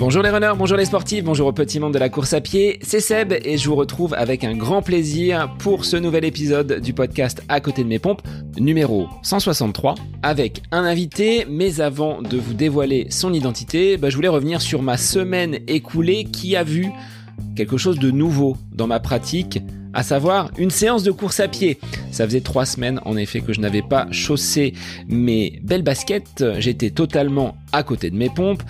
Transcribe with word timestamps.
Bonjour 0.00 0.22
les 0.22 0.30
runners, 0.30 0.54
bonjour 0.56 0.78
les 0.78 0.86
sportifs, 0.86 1.22
bonjour 1.24 1.48
au 1.48 1.52
petit 1.52 1.78
monde 1.78 1.92
de 1.92 1.98
la 1.98 2.08
course 2.08 2.32
à 2.32 2.40
pied, 2.40 2.78
c'est 2.80 3.00
Seb 3.00 3.34
et 3.44 3.58
je 3.58 3.68
vous 3.68 3.76
retrouve 3.76 4.14
avec 4.14 4.44
un 4.44 4.56
grand 4.56 4.80
plaisir 4.80 5.54
pour 5.58 5.84
ce 5.84 5.98
nouvel 5.98 6.24
épisode 6.24 6.80
du 6.80 6.94
podcast 6.94 7.42
À 7.50 7.60
côté 7.60 7.84
de 7.84 7.88
mes 7.88 7.98
pompes, 7.98 8.22
numéro 8.58 9.08
163, 9.22 9.96
avec 10.22 10.62
un 10.72 10.84
invité, 10.84 11.46
mais 11.50 11.82
avant 11.82 12.22
de 12.22 12.38
vous 12.38 12.54
dévoiler 12.54 13.08
son 13.10 13.34
identité, 13.34 13.98
bah, 13.98 14.08
je 14.08 14.16
voulais 14.16 14.28
revenir 14.28 14.62
sur 14.62 14.80
ma 14.80 14.96
semaine 14.96 15.58
écoulée 15.68 16.24
qui 16.24 16.56
a 16.56 16.64
vu 16.64 16.90
quelque 17.56 17.76
chose 17.76 17.98
de 17.98 18.10
nouveau 18.10 18.56
dans 18.72 18.86
ma 18.86 19.00
pratique, 19.00 19.60
à 19.92 20.02
savoir 20.02 20.50
une 20.56 20.70
séance 20.70 21.02
de 21.02 21.10
course 21.10 21.40
à 21.40 21.48
pied. 21.48 21.78
Ça 22.12 22.24
faisait 22.24 22.40
trois 22.40 22.66
semaines 22.66 23.00
en 23.04 23.16
effet 23.16 23.40
que 23.40 23.52
je 23.52 23.60
n'avais 23.60 23.82
pas 23.82 24.06
chaussé 24.12 24.74
mes 25.08 25.60
belles 25.62 25.82
baskets, 25.82 26.44
j'étais 26.58 26.90
totalement 26.90 27.56
à 27.72 27.82
côté 27.82 28.10
de 28.10 28.16
mes 28.16 28.30
pompes. 28.30 28.62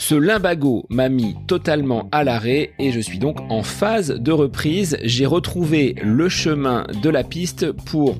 Ce 0.00 0.14
limbago 0.14 0.86
m'a 0.90 1.08
mis 1.08 1.34
totalement 1.48 2.08
à 2.12 2.22
l'arrêt 2.22 2.70
et 2.78 2.92
je 2.92 3.00
suis 3.00 3.18
donc 3.18 3.40
en 3.50 3.64
phase 3.64 4.10
de 4.12 4.30
reprise. 4.30 4.96
J'ai 5.02 5.26
retrouvé 5.26 5.96
le 6.00 6.28
chemin 6.28 6.86
de 7.02 7.10
la 7.10 7.24
piste 7.24 7.72
pour 7.72 8.16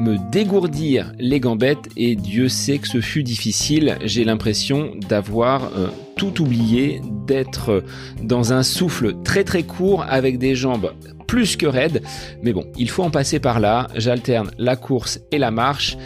me 0.00 0.16
dégourdir 0.32 1.12
les 1.20 1.38
gambettes 1.38 1.88
et 1.96 2.16
Dieu 2.16 2.48
sait 2.48 2.78
que 2.78 2.88
ce 2.88 3.00
fut 3.00 3.22
difficile. 3.22 3.98
J'ai 4.04 4.24
l'impression 4.24 4.90
d'avoir 5.08 5.70
euh, 5.76 5.86
tout 6.16 6.42
oublié, 6.42 7.00
d'être 7.24 7.84
dans 8.20 8.52
un 8.52 8.64
souffle 8.64 9.14
très 9.22 9.44
très 9.44 9.62
court 9.62 10.04
avec 10.08 10.38
des 10.38 10.56
jambes 10.56 10.92
plus 11.28 11.56
que 11.56 11.66
raides. 11.66 12.02
Mais 12.42 12.52
bon, 12.52 12.66
il 12.76 12.90
faut 12.90 13.04
en 13.04 13.10
passer 13.10 13.38
par 13.38 13.60
là. 13.60 13.86
J'alterne 13.94 14.50
la 14.58 14.74
course 14.74 15.20
et 15.30 15.38
la 15.38 15.52
marche 15.52 15.96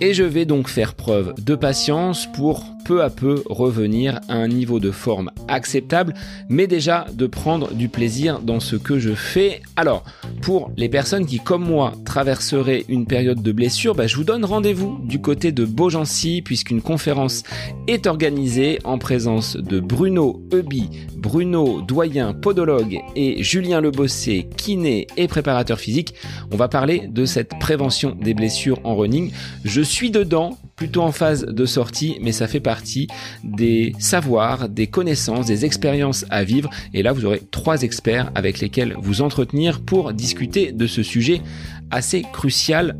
et 0.00 0.14
je 0.14 0.24
vais 0.24 0.44
donc 0.44 0.68
faire 0.68 0.94
preuve 0.94 1.34
de 1.42 1.54
patience 1.54 2.26
pour 2.34 2.64
peu 2.84 3.02
à 3.02 3.10
peu 3.10 3.42
revenir 3.46 4.20
à 4.28 4.34
un 4.34 4.48
niveau 4.48 4.80
de 4.80 4.90
forme 4.90 5.30
acceptable, 5.48 6.14
mais 6.48 6.66
déjà 6.66 7.06
de 7.12 7.26
prendre 7.26 7.72
du 7.72 7.88
plaisir 7.88 8.40
dans 8.40 8.60
ce 8.60 8.76
que 8.76 8.98
je 8.98 9.14
fais. 9.14 9.62
Alors, 9.76 10.04
pour 10.42 10.70
les 10.76 10.88
personnes 10.88 11.26
qui, 11.26 11.38
comme 11.38 11.64
moi, 11.64 11.92
traverseraient 12.04 12.84
une 12.88 13.06
période 13.06 13.42
de 13.42 13.52
blessure, 13.52 13.94
bah, 13.94 14.06
je 14.06 14.16
vous 14.16 14.24
donne 14.24 14.44
rendez-vous 14.44 14.98
du 15.04 15.20
côté 15.20 15.52
de 15.52 15.64
Beaugency, 15.64 16.42
puisqu'une 16.42 16.82
conférence 16.82 17.42
est 17.86 18.06
organisée 18.06 18.78
en 18.84 18.98
présence 18.98 19.56
de 19.56 19.80
Bruno 19.80 20.42
Eubi, 20.52 20.88
Bruno 21.16 21.82
Doyen, 21.82 22.32
podologue, 22.32 23.00
et 23.14 23.42
Julien 23.42 23.80
Lebossé, 23.80 24.48
kiné 24.56 25.06
et 25.16 25.28
préparateur 25.28 25.78
physique. 25.78 26.14
On 26.50 26.56
va 26.56 26.68
parler 26.68 27.08
de 27.08 27.24
cette 27.24 27.58
prévention 27.60 28.16
des 28.20 28.34
blessures 28.34 28.80
en 28.84 28.96
running. 28.96 29.30
Je 29.64 29.82
suis 29.90 30.10
dedans 30.10 30.58
plutôt 30.76 31.02
en 31.02 31.12
phase 31.12 31.44
de 31.44 31.66
sortie, 31.66 32.18
mais 32.22 32.32
ça 32.32 32.46
fait 32.46 32.60
partie 32.60 33.08
des 33.44 33.92
savoirs, 33.98 34.68
des 34.68 34.86
connaissances, 34.86 35.46
des 35.46 35.64
expériences 35.64 36.24
à 36.30 36.44
vivre. 36.44 36.70
Et 36.94 37.02
là, 37.02 37.12
vous 37.12 37.24
aurez 37.24 37.42
trois 37.50 37.82
experts 37.82 38.30
avec 38.34 38.60
lesquels 38.60 38.94
vous 38.98 39.20
entretenir 39.20 39.80
pour 39.80 40.12
discuter 40.12 40.72
de 40.72 40.86
ce 40.86 41.02
sujet 41.02 41.42
assez 41.90 42.22
crucial 42.32 42.96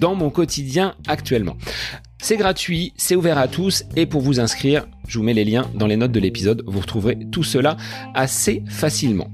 dans 0.00 0.14
mon 0.14 0.30
quotidien 0.30 0.94
actuellement. 1.06 1.56
C'est 2.22 2.36
gratuit, 2.36 2.94
c'est 2.96 3.16
ouvert 3.16 3.36
à 3.36 3.48
tous 3.48 3.84
et 3.96 4.06
pour 4.06 4.22
vous 4.22 4.40
inscrire, 4.40 4.86
je 5.06 5.18
vous 5.18 5.24
mets 5.24 5.34
les 5.34 5.44
liens 5.44 5.68
dans 5.74 5.86
les 5.86 5.96
notes 5.96 6.12
de 6.12 6.20
l'épisode, 6.20 6.62
vous 6.66 6.80
retrouverez 6.80 7.18
tout 7.30 7.42
cela 7.42 7.76
assez 8.14 8.62
facilement. 8.66 9.30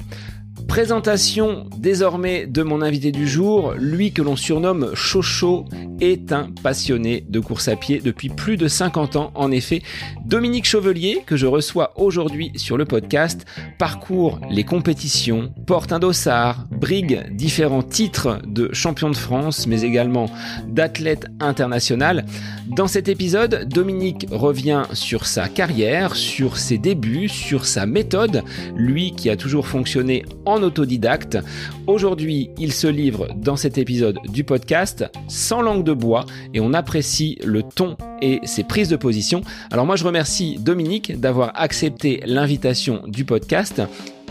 Présentation 0.70 1.66
désormais 1.78 2.46
de 2.46 2.62
mon 2.62 2.80
invité 2.80 3.10
du 3.10 3.26
jour, 3.26 3.74
lui 3.76 4.12
que 4.12 4.22
l'on 4.22 4.36
surnomme 4.36 4.92
Chocho 4.94 5.64
est 6.00 6.30
un 6.30 6.48
passionné 6.62 7.24
de 7.28 7.40
course 7.40 7.66
à 7.66 7.74
pied 7.74 8.00
depuis 8.02 8.28
plus 8.28 8.56
de 8.56 8.68
50 8.68 9.16
ans. 9.16 9.32
En 9.34 9.50
effet, 9.50 9.82
Dominique 10.24 10.66
Chauvelier, 10.66 11.24
que 11.26 11.36
je 11.36 11.48
reçois 11.48 11.92
aujourd'hui 11.96 12.52
sur 12.54 12.76
le 12.76 12.84
podcast, 12.84 13.46
parcourt 13.78 14.38
les 14.48 14.62
compétitions, 14.62 15.52
porte 15.66 15.92
un 15.92 15.98
dossard, 15.98 16.66
brigue 16.70 17.26
différents 17.34 17.82
titres 17.82 18.38
de 18.46 18.72
champion 18.72 19.10
de 19.10 19.16
France, 19.16 19.66
mais 19.66 19.82
également 19.82 20.30
d'athlète 20.68 21.26
international. 21.40 22.24
Dans 22.68 22.86
cet 22.86 23.08
épisode, 23.08 23.66
Dominique 23.68 24.28
revient 24.30 24.84
sur 24.92 25.26
sa 25.26 25.48
carrière, 25.48 26.14
sur 26.14 26.56
ses 26.56 26.78
débuts, 26.78 27.28
sur 27.28 27.66
sa 27.66 27.86
méthode, 27.86 28.44
lui 28.76 29.12
qui 29.16 29.28
a 29.30 29.36
toujours 29.36 29.66
fonctionné 29.66 30.24
en 30.46 30.59
autodidacte. 30.62 31.38
Aujourd'hui, 31.86 32.50
il 32.58 32.72
se 32.72 32.86
livre 32.86 33.28
dans 33.36 33.56
cet 33.56 33.78
épisode 33.78 34.18
du 34.28 34.44
podcast 34.44 35.04
sans 35.28 35.62
langue 35.62 35.84
de 35.84 35.92
bois 35.92 36.26
et 36.54 36.60
on 36.60 36.72
apprécie 36.72 37.38
le 37.44 37.62
ton 37.62 37.96
et 38.22 38.40
ses 38.44 38.64
prises 38.64 38.88
de 38.88 38.96
position. 38.96 39.42
Alors 39.70 39.86
moi 39.86 39.96
je 39.96 40.04
remercie 40.04 40.58
Dominique 40.58 41.18
d'avoir 41.18 41.52
accepté 41.54 42.22
l'invitation 42.26 43.02
du 43.06 43.24
podcast. 43.24 43.82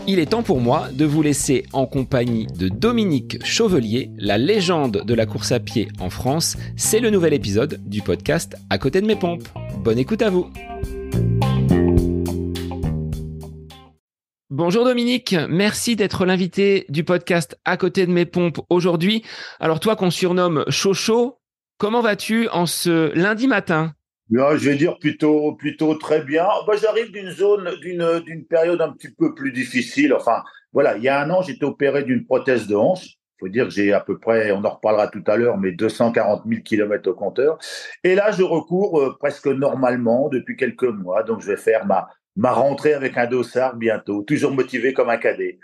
Il 0.06 0.18
est 0.18 0.30
temps 0.30 0.42
pour 0.42 0.60
moi 0.60 0.88
de 0.92 1.04
vous 1.04 1.22
laisser 1.22 1.64
en 1.72 1.86
compagnie 1.86 2.46
de 2.46 2.68
Dominique 2.68 3.44
Chauvelier, 3.44 4.10
la 4.18 4.38
légende 4.38 5.02
de 5.04 5.14
la 5.14 5.26
course 5.26 5.52
à 5.52 5.60
pied 5.60 5.88
en 6.00 6.10
France. 6.10 6.56
C'est 6.76 7.00
le 7.00 7.10
nouvel 7.10 7.34
épisode 7.34 7.80
du 7.84 8.00
podcast 8.00 8.56
À 8.70 8.78
côté 8.78 9.00
de 9.00 9.06
mes 9.06 9.16
pompes. 9.16 9.46
Bonne 9.78 9.98
écoute 9.98 10.22
à 10.22 10.30
vous. 10.30 10.50
Bonjour 14.52 14.84
Dominique, 14.84 15.36
merci 15.48 15.94
d'être 15.94 16.26
l'invité 16.26 16.84
du 16.88 17.04
podcast 17.04 17.56
À 17.64 17.76
côté 17.76 18.04
de 18.04 18.10
mes 18.10 18.26
pompes 18.26 18.58
aujourd'hui. 18.68 19.24
Alors 19.60 19.78
toi 19.78 19.94
qu'on 19.94 20.10
surnomme 20.10 20.64
Chocho, 20.68 21.38
comment 21.78 22.00
vas-tu 22.00 22.48
en 22.48 22.66
ce 22.66 23.16
lundi 23.16 23.46
matin? 23.46 23.94
Je 24.28 24.68
vais 24.68 24.74
dire 24.74 24.98
plutôt, 24.98 25.52
plutôt 25.52 25.94
très 25.94 26.22
bien. 26.22 26.48
Moi, 26.66 26.74
j'arrive 26.74 27.12
d'une 27.12 27.30
zone, 27.30 27.70
d'une, 27.80 28.18
d'une 28.26 28.44
période 28.44 28.80
un 28.80 28.90
petit 28.90 29.12
peu 29.12 29.36
plus 29.36 29.52
difficile. 29.52 30.12
Enfin, 30.12 30.42
voilà, 30.72 30.96
il 30.96 31.04
y 31.04 31.08
a 31.08 31.20
un 31.20 31.30
an, 31.30 31.42
j'étais 31.42 31.64
opéré 31.64 32.02
d'une 32.02 32.24
prothèse 32.24 32.66
de 32.66 32.74
hanche. 32.74 33.04
Il 33.06 33.46
faut 33.46 33.48
dire 33.48 33.66
que 33.66 33.70
j'ai 33.70 33.92
à 33.92 34.00
peu 34.00 34.18
près, 34.18 34.50
on 34.50 34.64
en 34.64 34.70
reparlera 34.70 35.06
tout 35.06 35.22
à 35.28 35.36
l'heure, 35.36 35.58
mais 35.58 35.70
240 35.70 36.42
000 36.44 36.62
kilomètres 36.62 37.08
au 37.08 37.14
compteur. 37.14 37.56
Et 38.02 38.16
là, 38.16 38.32
je 38.32 38.42
recours 38.42 39.00
euh, 39.00 39.16
presque 39.16 39.46
normalement 39.46 40.28
depuis 40.28 40.56
quelques 40.56 40.82
mois. 40.82 41.22
Donc, 41.22 41.40
je 41.40 41.46
vais 41.46 41.56
faire 41.56 41.86
ma, 41.86 42.08
ma 42.40 42.52
rentrée 42.52 42.94
avec 42.94 43.18
un 43.18 43.26
dossard 43.26 43.76
bientôt, 43.76 44.22
toujours 44.22 44.52
motivé 44.52 44.94
comme 44.94 45.10
un 45.10 45.18
cadet. 45.18 45.58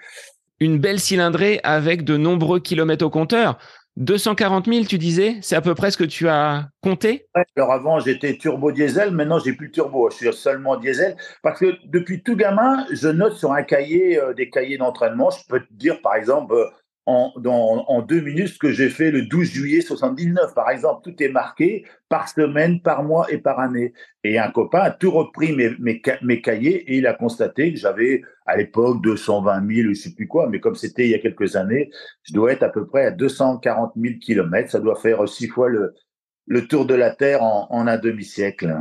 Une 0.60 0.78
belle 0.78 1.00
cylindrée 1.00 1.58
avec 1.62 2.04
de 2.04 2.18
nombreux 2.18 2.60
kilomètres 2.60 3.04
au 3.04 3.10
compteur. 3.10 3.58
240 3.96 4.66
000, 4.66 4.84
tu 4.84 4.98
disais 4.98 5.38
C'est 5.40 5.56
à 5.56 5.62
peu 5.62 5.74
près 5.74 5.90
ce 5.90 5.96
que 5.96 6.04
tu 6.04 6.28
as 6.28 6.68
compté? 6.82 7.28
Alors 7.56 7.72
avant, 7.72 7.98
j'étais 8.00 8.36
turbo 8.36 8.72
diesel. 8.72 9.10
Maintenant, 9.10 9.38
j'ai 9.38 9.54
plus 9.54 9.68
de 9.68 9.72
turbo. 9.72 10.10
Je 10.10 10.16
suis 10.16 10.32
seulement 10.34 10.76
diesel. 10.76 11.16
Parce 11.42 11.58
que 11.58 11.76
depuis 11.86 12.22
tout 12.22 12.36
gamin, 12.36 12.84
je 12.92 13.08
note 13.08 13.36
sur 13.36 13.52
un 13.52 13.62
cahier, 13.62 14.18
euh, 14.18 14.34
des 14.34 14.50
cahiers 14.50 14.76
d'entraînement. 14.76 15.30
Je 15.30 15.46
peux 15.48 15.60
te 15.60 15.72
dire, 15.72 16.02
par 16.02 16.14
exemple, 16.14 16.52
euh, 16.52 16.66
en, 17.06 18.02
deux 18.02 18.20
minutes 18.20 18.48
ce 18.48 18.58
que 18.58 18.72
j'ai 18.72 18.90
fait 18.90 19.10
le 19.10 19.22
12 19.22 19.48
juillet 19.48 19.80
79, 19.80 20.54
par 20.54 20.70
exemple. 20.70 21.02
Tout 21.04 21.22
est 21.22 21.28
marqué 21.28 21.84
par 22.08 22.28
semaine, 22.28 22.80
par 22.80 23.04
mois 23.04 23.30
et 23.32 23.38
par 23.38 23.60
année. 23.60 23.92
Et 24.24 24.38
un 24.38 24.50
copain 24.50 24.80
a 24.80 24.90
tout 24.90 25.12
repris 25.12 25.54
mes, 25.54 26.40
cahiers 26.40 26.92
et 26.92 26.98
il 26.98 27.06
a 27.06 27.14
constaté 27.14 27.72
que 27.72 27.78
j'avais 27.78 28.22
à 28.44 28.56
l'époque 28.56 29.02
220 29.02 29.74
000, 29.74 29.88
je 29.90 29.94
sais 29.94 30.14
plus 30.14 30.26
quoi, 30.26 30.48
mais 30.48 30.60
comme 30.60 30.74
c'était 30.74 31.04
il 31.04 31.10
y 31.10 31.14
a 31.14 31.18
quelques 31.18 31.56
années, 31.56 31.90
je 32.22 32.32
dois 32.34 32.52
être 32.52 32.62
à 32.62 32.68
peu 32.68 32.86
près 32.86 33.06
à 33.06 33.10
240 33.12 33.92
000 33.96 34.18
kilomètres. 34.20 34.70
Ça 34.70 34.80
doit 34.80 34.96
faire 34.96 35.28
six 35.28 35.48
fois 35.48 35.68
le, 35.68 36.66
tour 36.68 36.86
de 36.86 36.94
la 36.94 37.10
Terre 37.10 37.42
en 37.42 37.86
un 37.86 37.98
demi-siècle. 37.98 38.76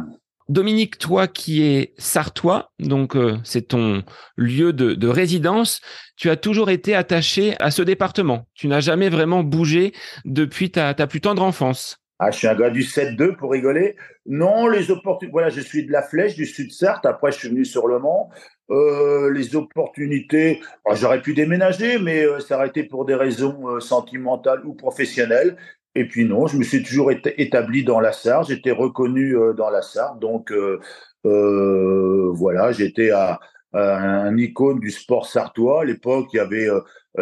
Dominique, 0.47 0.99
toi 0.99 1.27
qui 1.27 1.63
es 1.63 1.93
sartois, 1.97 2.71
donc 2.77 3.15
euh, 3.15 3.37
c'est 3.43 3.69
ton 3.69 4.03
lieu 4.37 4.73
de, 4.73 5.07
résidence, 5.07 5.81
tu 6.17 6.29
as 6.29 6.35
toujours 6.35 6.69
été 6.69 6.93
attaché 6.93 7.55
à 7.59 7.71
ce 7.71 7.81
département. 7.81 8.45
Tu 8.53 8.67
n'as 8.67 8.79
jamais 8.79 9.09
vraiment 9.09 9.43
bougé 9.43 9.93
depuis 10.23 10.69
ta, 10.69 10.93
plus 11.07 11.21
tendre 11.21 11.41
enfance. 11.41 11.97
Ah, 12.19 12.29
je 12.29 12.37
suis 12.37 12.47
un 12.47 12.55
gars 12.55 12.69
du 12.69 12.83
7-2 12.83 13.35
pour 13.35 13.51
rigoler. 13.51 13.95
Non, 14.27 14.67
les 14.67 14.91
opportunités. 14.91 15.31
Voilà, 15.31 15.49
je 15.49 15.61
suis 15.61 15.85
de 15.85 15.91
la 15.91 16.03
Flèche, 16.03 16.35
du 16.35 16.45
Sud 16.45 16.71
Sarthe. 16.71 17.05
Après, 17.07 17.31
je 17.31 17.39
suis 17.39 17.49
venu 17.49 17.65
sur 17.65 17.87
le 17.87 17.97
Mont. 17.99 18.29
Euh, 18.69 19.31
les 19.31 19.55
opportunités, 19.55 20.61
ah, 20.85 20.95
j'aurais 20.95 21.21
pu 21.21 21.33
déménager, 21.33 21.97
mais 21.97 22.23
euh, 22.23 22.39
ça 22.39 22.55
aurait 22.55 22.67
été 22.67 22.83
pour 22.83 23.05
des 23.05 23.15
raisons 23.15 23.79
sentimentales 23.79 24.65
ou 24.65 24.73
professionnelles. 24.73 25.57
Et 25.95 26.05
puis 26.05 26.25
non, 26.25 26.45
je 26.47 26.57
me 26.57 26.63
suis 26.63 26.83
toujours 26.83 27.11
établi 27.11 27.85
dans 27.85 28.01
la 28.01 28.11
Sarre, 28.11 28.43
j'étais 28.43 28.71
reconnu 28.71 29.37
euh, 29.37 29.53
dans 29.53 29.69
la 29.69 29.81
Sarre, 29.81 30.17
donc 30.17 30.51
euh, 30.51 30.81
euh, 31.25 32.29
voilà, 32.33 32.73
j'étais 32.73 33.11
à, 33.11 33.39
un 33.77 34.37
icône 34.37 34.79
du 34.79 34.89
sport 34.89 35.25
sartois. 35.25 35.81
À 35.81 35.83
l'époque, 35.83 36.27
il 36.31 36.37
y 36.37 36.39
avait 36.39 36.69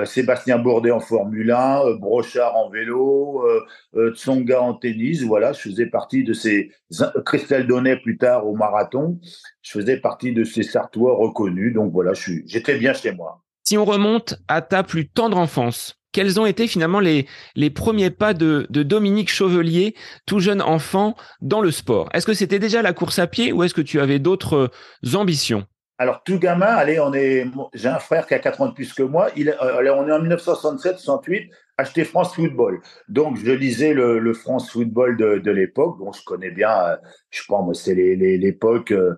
Sébastien 0.05 0.59
Bourdet 0.59 0.91
en 0.91 0.99
Formule 0.99 1.49
1, 1.49 1.95
Brochard 1.95 2.55
en 2.55 2.69
vélo, 2.69 3.43
Tsonga 4.13 4.61
en 4.61 4.75
tennis. 4.75 5.23
Voilà, 5.23 5.53
je 5.53 5.61
faisais 5.61 5.87
partie 5.87 6.23
de 6.23 6.33
ces 6.33 6.69
Christelle 7.25 7.65
Donnet 7.65 7.97
plus 7.97 8.19
tard 8.19 8.45
au 8.45 8.55
marathon. 8.55 9.19
Je 9.63 9.71
faisais 9.71 9.97
partie 9.97 10.31
de 10.31 10.43
ces 10.43 10.61
Sartois 10.61 11.15
reconnus. 11.15 11.73
Donc 11.73 11.91
voilà, 11.91 12.11
j'étais 12.13 12.77
bien 12.77 12.93
chez 12.93 13.13
moi. 13.13 13.41
Si 13.63 13.75
on 13.75 13.85
remonte 13.85 14.35
à 14.47 14.61
ta 14.61 14.83
plus 14.83 15.09
tendre 15.09 15.39
enfance, 15.39 16.02
quels 16.13 16.39
ont 16.39 16.45
été 16.45 16.67
finalement 16.67 16.99
les, 17.01 17.27
les 17.55 17.69
premiers 17.69 18.09
pas 18.09 18.33
de, 18.33 18.65
de 18.69 18.83
Dominique 18.83 19.29
Chauvelier, 19.29 19.95
tout 20.25 20.39
jeune 20.39 20.61
enfant, 20.61 21.15
dans 21.41 21.59
le 21.59 21.71
sport? 21.71 22.09
Est-ce 22.13 22.25
que 22.25 22.33
c'était 22.33 22.59
déjà 22.59 22.81
la 22.81 22.93
course 22.93 23.19
à 23.19 23.27
pied 23.27 23.51
ou 23.51 23.63
est-ce 23.63 23.73
que 23.73 23.81
tu 23.81 23.99
avais 23.99 24.19
d'autres 24.19 24.71
ambitions? 25.13 25.65
Alors, 25.99 26.23
tout 26.23 26.39
gamin, 26.39 26.65
allez, 26.65 26.99
on 26.99 27.13
est, 27.13 27.45
j'ai 27.73 27.87
un 27.87 27.99
frère 27.99 28.25
qui 28.25 28.33
a 28.33 28.39
4 28.39 28.61
ans 28.61 28.67
de 28.67 28.73
plus 28.73 28.93
que 28.93 29.03
moi. 29.03 29.29
Il, 29.37 29.49
euh, 29.49 29.93
on 29.95 30.07
est 30.07 30.11
en 30.11 30.23
1967-68, 30.23 31.49
acheté 31.77 32.03
France 32.03 32.35
Football. 32.35 32.81
Donc, 33.09 33.37
je 33.37 33.51
lisais 33.51 33.93
le, 33.93 34.33
France 34.33 34.71
Football 34.71 35.17
de, 35.17 35.51
l'époque. 35.51 35.99
Bon, 35.99 36.11
je 36.11 36.23
connais 36.25 36.49
bien, 36.49 36.71
euh, 36.71 36.95
je 37.29 37.41
moi, 37.47 37.73
c'est 37.73 37.93
l'époque 37.93 38.91
euh, 38.91 39.15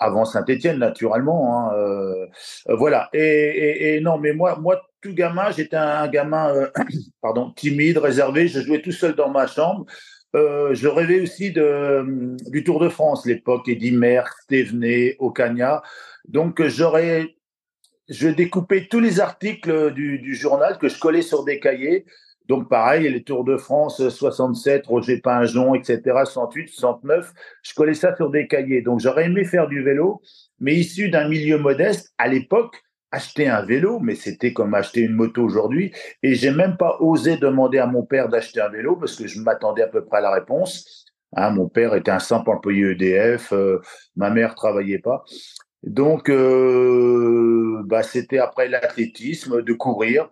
avant 0.00 0.24
Saint-Étienne, 0.24 0.78
naturellement. 0.78 1.70
Hein, 1.70 2.26
voilà. 2.68 3.10
Et, 3.12 4.00
non, 4.00 4.18
mais 4.18 4.32
moi, 4.32 4.58
moi, 4.60 4.80
gamin, 5.12 5.50
j'étais 5.50 5.76
un 5.76 6.08
gamin, 6.08 6.70
pardon, 7.20 7.52
timide, 7.52 7.98
réservé. 7.98 8.48
Je 8.48 8.60
jouais 8.60 8.80
tout 8.80 8.92
seul 8.92 9.14
dans 9.14 9.30
ma 9.30 9.46
chambre. 9.46 9.84
je 10.32 10.88
rêvais 10.88 11.20
aussi 11.20 11.52
de, 11.52 12.36
du 12.50 12.64
Tour 12.64 12.80
de 12.80 12.88
France, 12.88 13.26
l'époque 13.26 13.68
Eddy 13.68 13.92
Merckx, 13.92 14.46
Thévenet, 14.48 15.16
Ocaña. 15.18 15.82
Donc, 16.28 16.66
j'aurais, 16.66 17.36
je 18.08 18.28
découpais 18.28 18.86
tous 18.90 19.00
les 19.00 19.20
articles 19.20 19.92
du, 19.92 20.34
journal 20.34 20.78
que 20.78 20.88
je 20.88 20.98
collais 20.98 21.22
sur 21.22 21.44
des 21.44 21.60
cahiers. 21.60 22.04
Donc, 22.46 22.68
pareil, 22.68 23.08
les 23.10 23.22
Tours 23.22 23.44
de 23.44 23.56
France 23.56 24.06
67, 24.06 24.86
Roger 24.86 25.18
Pinjon, 25.18 25.74
etc., 25.74 26.00
68, 26.04 26.68
69, 26.68 27.32
je 27.62 27.74
collais 27.74 27.94
ça 27.94 28.14
sur 28.16 28.30
des 28.30 28.46
cahiers. 28.46 28.82
Donc, 28.82 29.00
j'aurais 29.00 29.26
aimé 29.26 29.44
faire 29.44 29.66
du 29.66 29.82
vélo, 29.82 30.20
mais 30.60 30.74
issu 30.74 31.08
d'un 31.08 31.28
milieu 31.28 31.58
modeste, 31.58 32.12
à 32.18 32.28
l'époque, 32.28 32.82
acheter 33.14 33.48
un 33.48 33.62
vélo, 33.62 34.00
mais 34.00 34.14
c'était 34.16 34.52
comme 34.52 34.74
acheter 34.74 35.00
une 35.00 35.14
moto 35.14 35.42
aujourd'hui. 35.42 35.92
Et 36.22 36.34
j'ai 36.34 36.50
même 36.50 36.76
pas 36.76 36.96
osé 37.00 37.36
demander 37.36 37.78
à 37.78 37.86
mon 37.86 38.04
père 38.04 38.28
d'acheter 38.28 38.60
un 38.60 38.68
vélo 38.68 38.96
parce 38.96 39.16
que 39.16 39.26
je 39.26 39.40
m'attendais 39.40 39.82
à 39.82 39.88
peu 39.88 40.04
près 40.04 40.18
à 40.18 40.22
la 40.22 40.32
réponse. 40.32 41.04
Hein, 41.36 41.50
mon 41.50 41.68
père 41.68 41.94
était 41.94 42.10
un 42.10 42.18
simple 42.18 42.50
employé 42.50 42.92
EDF, 42.92 43.52
euh, 43.52 43.80
ma 44.16 44.30
mère 44.30 44.54
travaillait 44.54 44.98
pas. 44.98 45.24
Donc, 45.82 46.28
euh, 46.28 47.82
bah, 47.86 48.02
c'était 48.02 48.38
après 48.38 48.68
l'athlétisme, 48.68 49.62
de 49.62 49.72
courir. 49.72 50.28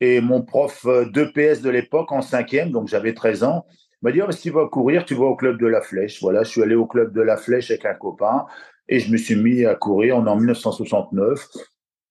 Et 0.00 0.20
mon 0.20 0.42
prof 0.42 0.86
d'EPS 1.12 1.60
de 1.62 1.70
l'époque, 1.70 2.12
en 2.12 2.20
cinquième, 2.20 2.70
donc 2.70 2.88
j'avais 2.88 3.14
13 3.14 3.44
ans, 3.44 3.66
m'a 4.02 4.12
dit, 4.12 4.20
oh, 4.22 4.30
si 4.32 4.42
tu 4.42 4.50
vas 4.50 4.66
courir, 4.68 5.04
tu 5.04 5.14
vas 5.14 5.26
au 5.26 5.36
club 5.36 5.58
de 5.58 5.66
la 5.66 5.80
Flèche. 5.80 6.20
Voilà, 6.20 6.42
je 6.42 6.50
suis 6.50 6.62
allé 6.62 6.74
au 6.74 6.86
club 6.86 7.12
de 7.12 7.22
la 7.22 7.36
Flèche 7.36 7.70
avec 7.70 7.84
un 7.84 7.94
copain 7.94 8.46
et 8.88 8.98
je 9.00 9.10
me 9.10 9.16
suis 9.16 9.36
mis 9.36 9.64
à 9.64 9.74
courir. 9.74 10.18
en 10.18 10.36
1969. 10.36 11.48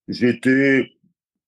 J'étais 0.07 0.89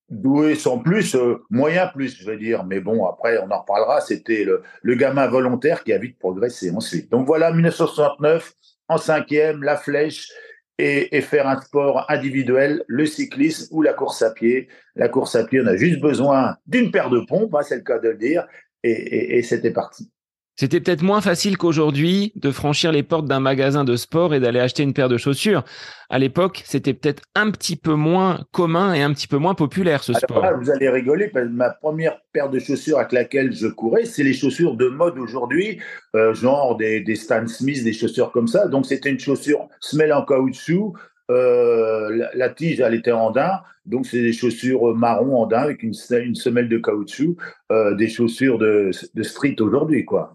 doué 0.08 0.54
sans 0.54 0.78
plus, 0.78 1.14
euh, 1.14 1.42
moyen 1.50 1.88
plus, 1.88 2.16
je 2.18 2.24
veux 2.24 2.36
dire. 2.36 2.64
Mais 2.64 2.80
bon, 2.80 3.06
après, 3.06 3.38
on 3.38 3.50
en 3.50 3.60
reparlera. 3.60 4.00
C'était 4.00 4.44
le, 4.44 4.94
gamin 4.94 5.26
volontaire 5.26 5.84
qui 5.84 5.92
a 5.92 5.98
vite 5.98 6.18
progressé 6.18 6.70
ensuite. 6.70 7.10
Donc 7.10 7.26
voilà, 7.26 7.52
1969, 7.52 8.54
en 8.88 8.98
cinquième, 8.98 9.62
la 9.62 9.76
Flèche 9.76 10.30
et, 10.78 11.20
faire 11.22 11.48
un 11.48 11.60
sport 11.60 12.04
individuel, 12.10 12.84
le 12.86 13.06
cyclisme 13.06 13.68
ou 13.74 13.82
la 13.82 13.94
course 13.94 14.22
à 14.22 14.30
pied. 14.30 14.68
La 14.94 15.08
course 15.08 15.34
à 15.34 15.44
pied, 15.44 15.60
on 15.62 15.66
a 15.66 15.76
juste 15.76 16.00
besoin 16.00 16.56
d'une 16.66 16.90
paire 16.90 17.10
de 17.10 17.20
pompes, 17.20 17.54
hein, 17.54 17.62
c'est 17.62 17.76
le 17.76 17.82
cas 17.82 17.98
de 17.98 18.10
le 18.10 18.16
dire, 18.16 18.46
et 18.82 19.42
c'était 19.42 19.72
parti. 19.72 20.10
C'était 20.58 20.80
peut-être 20.80 21.02
moins 21.02 21.20
facile 21.20 21.58
qu'aujourd'hui 21.58 22.32
de 22.34 22.50
franchir 22.50 22.90
les 22.90 23.02
portes 23.02 23.26
d'un 23.26 23.40
magasin 23.40 23.84
de 23.84 23.94
sport 23.94 24.34
et 24.34 24.40
d'aller 24.40 24.58
acheter 24.58 24.82
une 24.82 24.94
paire 24.94 25.10
de 25.10 25.18
chaussures. 25.18 25.64
À 26.08 26.18
l'époque, 26.18 26.62
c'était 26.64 26.94
peut-être 26.94 27.24
un 27.34 27.50
petit 27.50 27.76
peu 27.76 27.92
moins 27.92 28.40
commun 28.52 28.94
et 28.94 29.02
un 29.02 29.12
petit 29.12 29.28
peu 29.28 29.36
moins 29.36 29.54
populaire 29.54 30.02
ce 30.02 30.14
sport. 30.14 30.42
vous 30.58 30.70
allez 30.70 30.88
rigoler, 30.88 31.28
parce 31.28 31.44
que 31.44 31.50
ma 31.50 31.68
première 31.68 32.18
paire 32.32 32.48
de 32.48 32.58
chaussures 32.58 32.98
avec 32.98 33.12
laquelle 33.12 33.52
je 33.52 33.66
courais, 33.66 34.06
c'est 34.06 34.22
les 34.22 34.32
chaussures 34.32 34.76
de 34.76 34.88
mode 34.88 35.18
aujourd'hui, 35.18 35.78
euh, 36.14 36.32
genre 36.32 36.74
des, 36.78 37.04
Stan 37.16 37.46
Smith, 37.46 37.84
des 37.84 37.92
chaussures 37.92 38.32
comme 38.32 38.48
ça. 38.48 38.66
Donc 38.66 38.86
c'était 38.86 39.10
une 39.10 39.20
chaussure 39.20 39.68
semelle 39.80 40.14
en 40.14 40.24
caoutchouc. 40.24 40.94
Euh, 41.30 42.28
la, 42.32 42.48
tige, 42.48 42.80
elle 42.80 42.94
était 42.94 43.12
en 43.12 43.30
daim, 43.30 43.60
donc 43.84 44.06
c'est 44.06 44.22
des 44.22 44.32
chaussures 44.32 44.94
marron 44.94 45.42
en 45.42 45.46
daim 45.46 45.58
avec 45.58 45.82
une, 45.82 45.92
semelle 45.92 46.68
de 46.70 46.78
caoutchouc, 46.78 47.36
euh, 47.72 47.94
des 47.94 48.08
chaussures 48.08 48.58
de, 48.58 48.90
de 49.12 49.22
street 49.22 49.56
aujourd'hui, 49.60 50.04
quoi. 50.06 50.34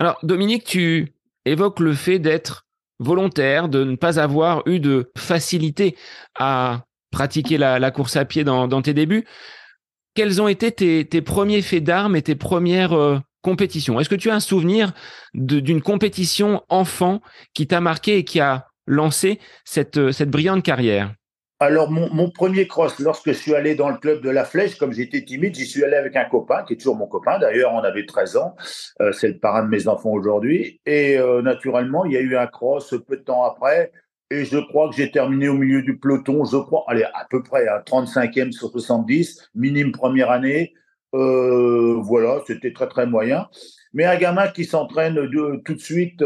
Alors, 0.00 0.18
Dominique, 0.22 0.64
tu 0.64 1.12
évoques 1.44 1.78
le 1.78 1.92
fait 1.92 2.18
d'être 2.18 2.66
volontaire, 3.00 3.68
de 3.68 3.84
ne 3.84 3.96
pas 3.96 4.18
avoir 4.18 4.66
eu 4.66 4.80
de 4.80 5.12
facilité 5.16 5.94
à 6.38 6.84
pratiquer 7.10 7.58
la, 7.58 7.90
course 7.90 8.16
à 8.16 8.24
pied 8.24 8.42
dans, 8.42 8.80
tes 8.80 8.94
débuts. 8.94 9.26
Quels 10.14 10.40
ont 10.40 10.48
été 10.48 10.72
tes, 11.04 11.20
premiers 11.20 11.60
faits 11.60 11.84
d'armes 11.84 12.16
et 12.16 12.22
tes 12.22 12.34
premières 12.34 12.94
euh, 12.94 13.18
compétitions? 13.42 14.00
Est-ce 14.00 14.08
que 14.08 14.14
tu 14.14 14.30
as 14.30 14.34
un 14.34 14.40
souvenir 14.40 14.92
d'une 15.34 15.82
compétition 15.82 16.62
enfant 16.70 17.20
qui 17.52 17.66
t'a 17.66 17.82
marqué 17.82 18.16
et 18.16 18.24
qui 18.24 18.40
a 18.40 18.68
lancé 18.86 19.38
cette, 19.66 20.12
cette 20.12 20.30
brillante 20.30 20.62
carrière? 20.62 21.12
Alors, 21.62 21.90
mon, 21.90 22.30
premier 22.30 22.66
cross, 22.66 22.98
lorsque 23.00 23.26
je 23.28 23.32
suis 23.32 23.54
allé 23.54 23.74
dans 23.74 23.90
le 23.90 23.98
club 23.98 24.22
de 24.22 24.30
la 24.30 24.46
Flèche, 24.46 24.76
comme 24.76 24.94
j'étais 24.94 25.22
timide, 25.22 25.54
j'y 25.54 25.66
suis 25.66 25.84
allé 25.84 25.94
avec 25.94 26.16
un 26.16 26.24
copain, 26.24 26.64
qui 26.64 26.72
est 26.72 26.76
toujours 26.76 26.96
mon 26.96 27.06
copain. 27.06 27.38
D'ailleurs, 27.38 27.74
on 27.74 27.80
avait 27.80 28.06
13 28.06 28.38
ans. 28.38 28.56
Euh, 29.02 29.12
c'est 29.12 29.28
le 29.28 29.38
parrain 29.38 29.62
de 29.62 29.68
mes 29.68 29.86
enfants 29.86 30.12
aujourd'hui. 30.12 30.80
Et 30.86 31.18
euh, 31.18 31.42
naturellement, 31.42 32.06
il 32.06 32.12
y 32.12 32.16
a 32.16 32.20
eu 32.20 32.34
un 32.34 32.46
cross 32.46 32.94
peu 33.06 33.18
de 33.18 33.22
temps 33.22 33.44
après. 33.44 33.92
Et 34.30 34.46
je 34.46 34.56
crois 34.56 34.88
que 34.88 34.96
j'ai 34.96 35.10
terminé 35.10 35.48
au 35.48 35.54
milieu 35.54 35.82
du 35.82 35.98
peloton, 35.98 36.46
je 36.46 36.56
crois, 36.56 36.84
allez, 36.88 37.04
à 37.04 37.26
peu 37.28 37.42
près, 37.42 37.68
à 37.68 37.80
35e 37.80 38.52
sur 38.52 38.70
70, 38.70 39.50
minime 39.54 39.92
première 39.92 40.30
année. 40.30 40.72
Euh, 41.14 41.96
voilà, 42.00 42.40
c'était 42.46 42.72
très, 42.72 42.88
très 42.88 43.04
moyen. 43.04 43.48
Mais 43.92 44.06
un 44.06 44.16
gamin 44.16 44.48
qui 44.48 44.64
s'entraîne 44.64 45.28
tout 45.64 45.74
de 45.74 45.80
suite, 45.80 46.22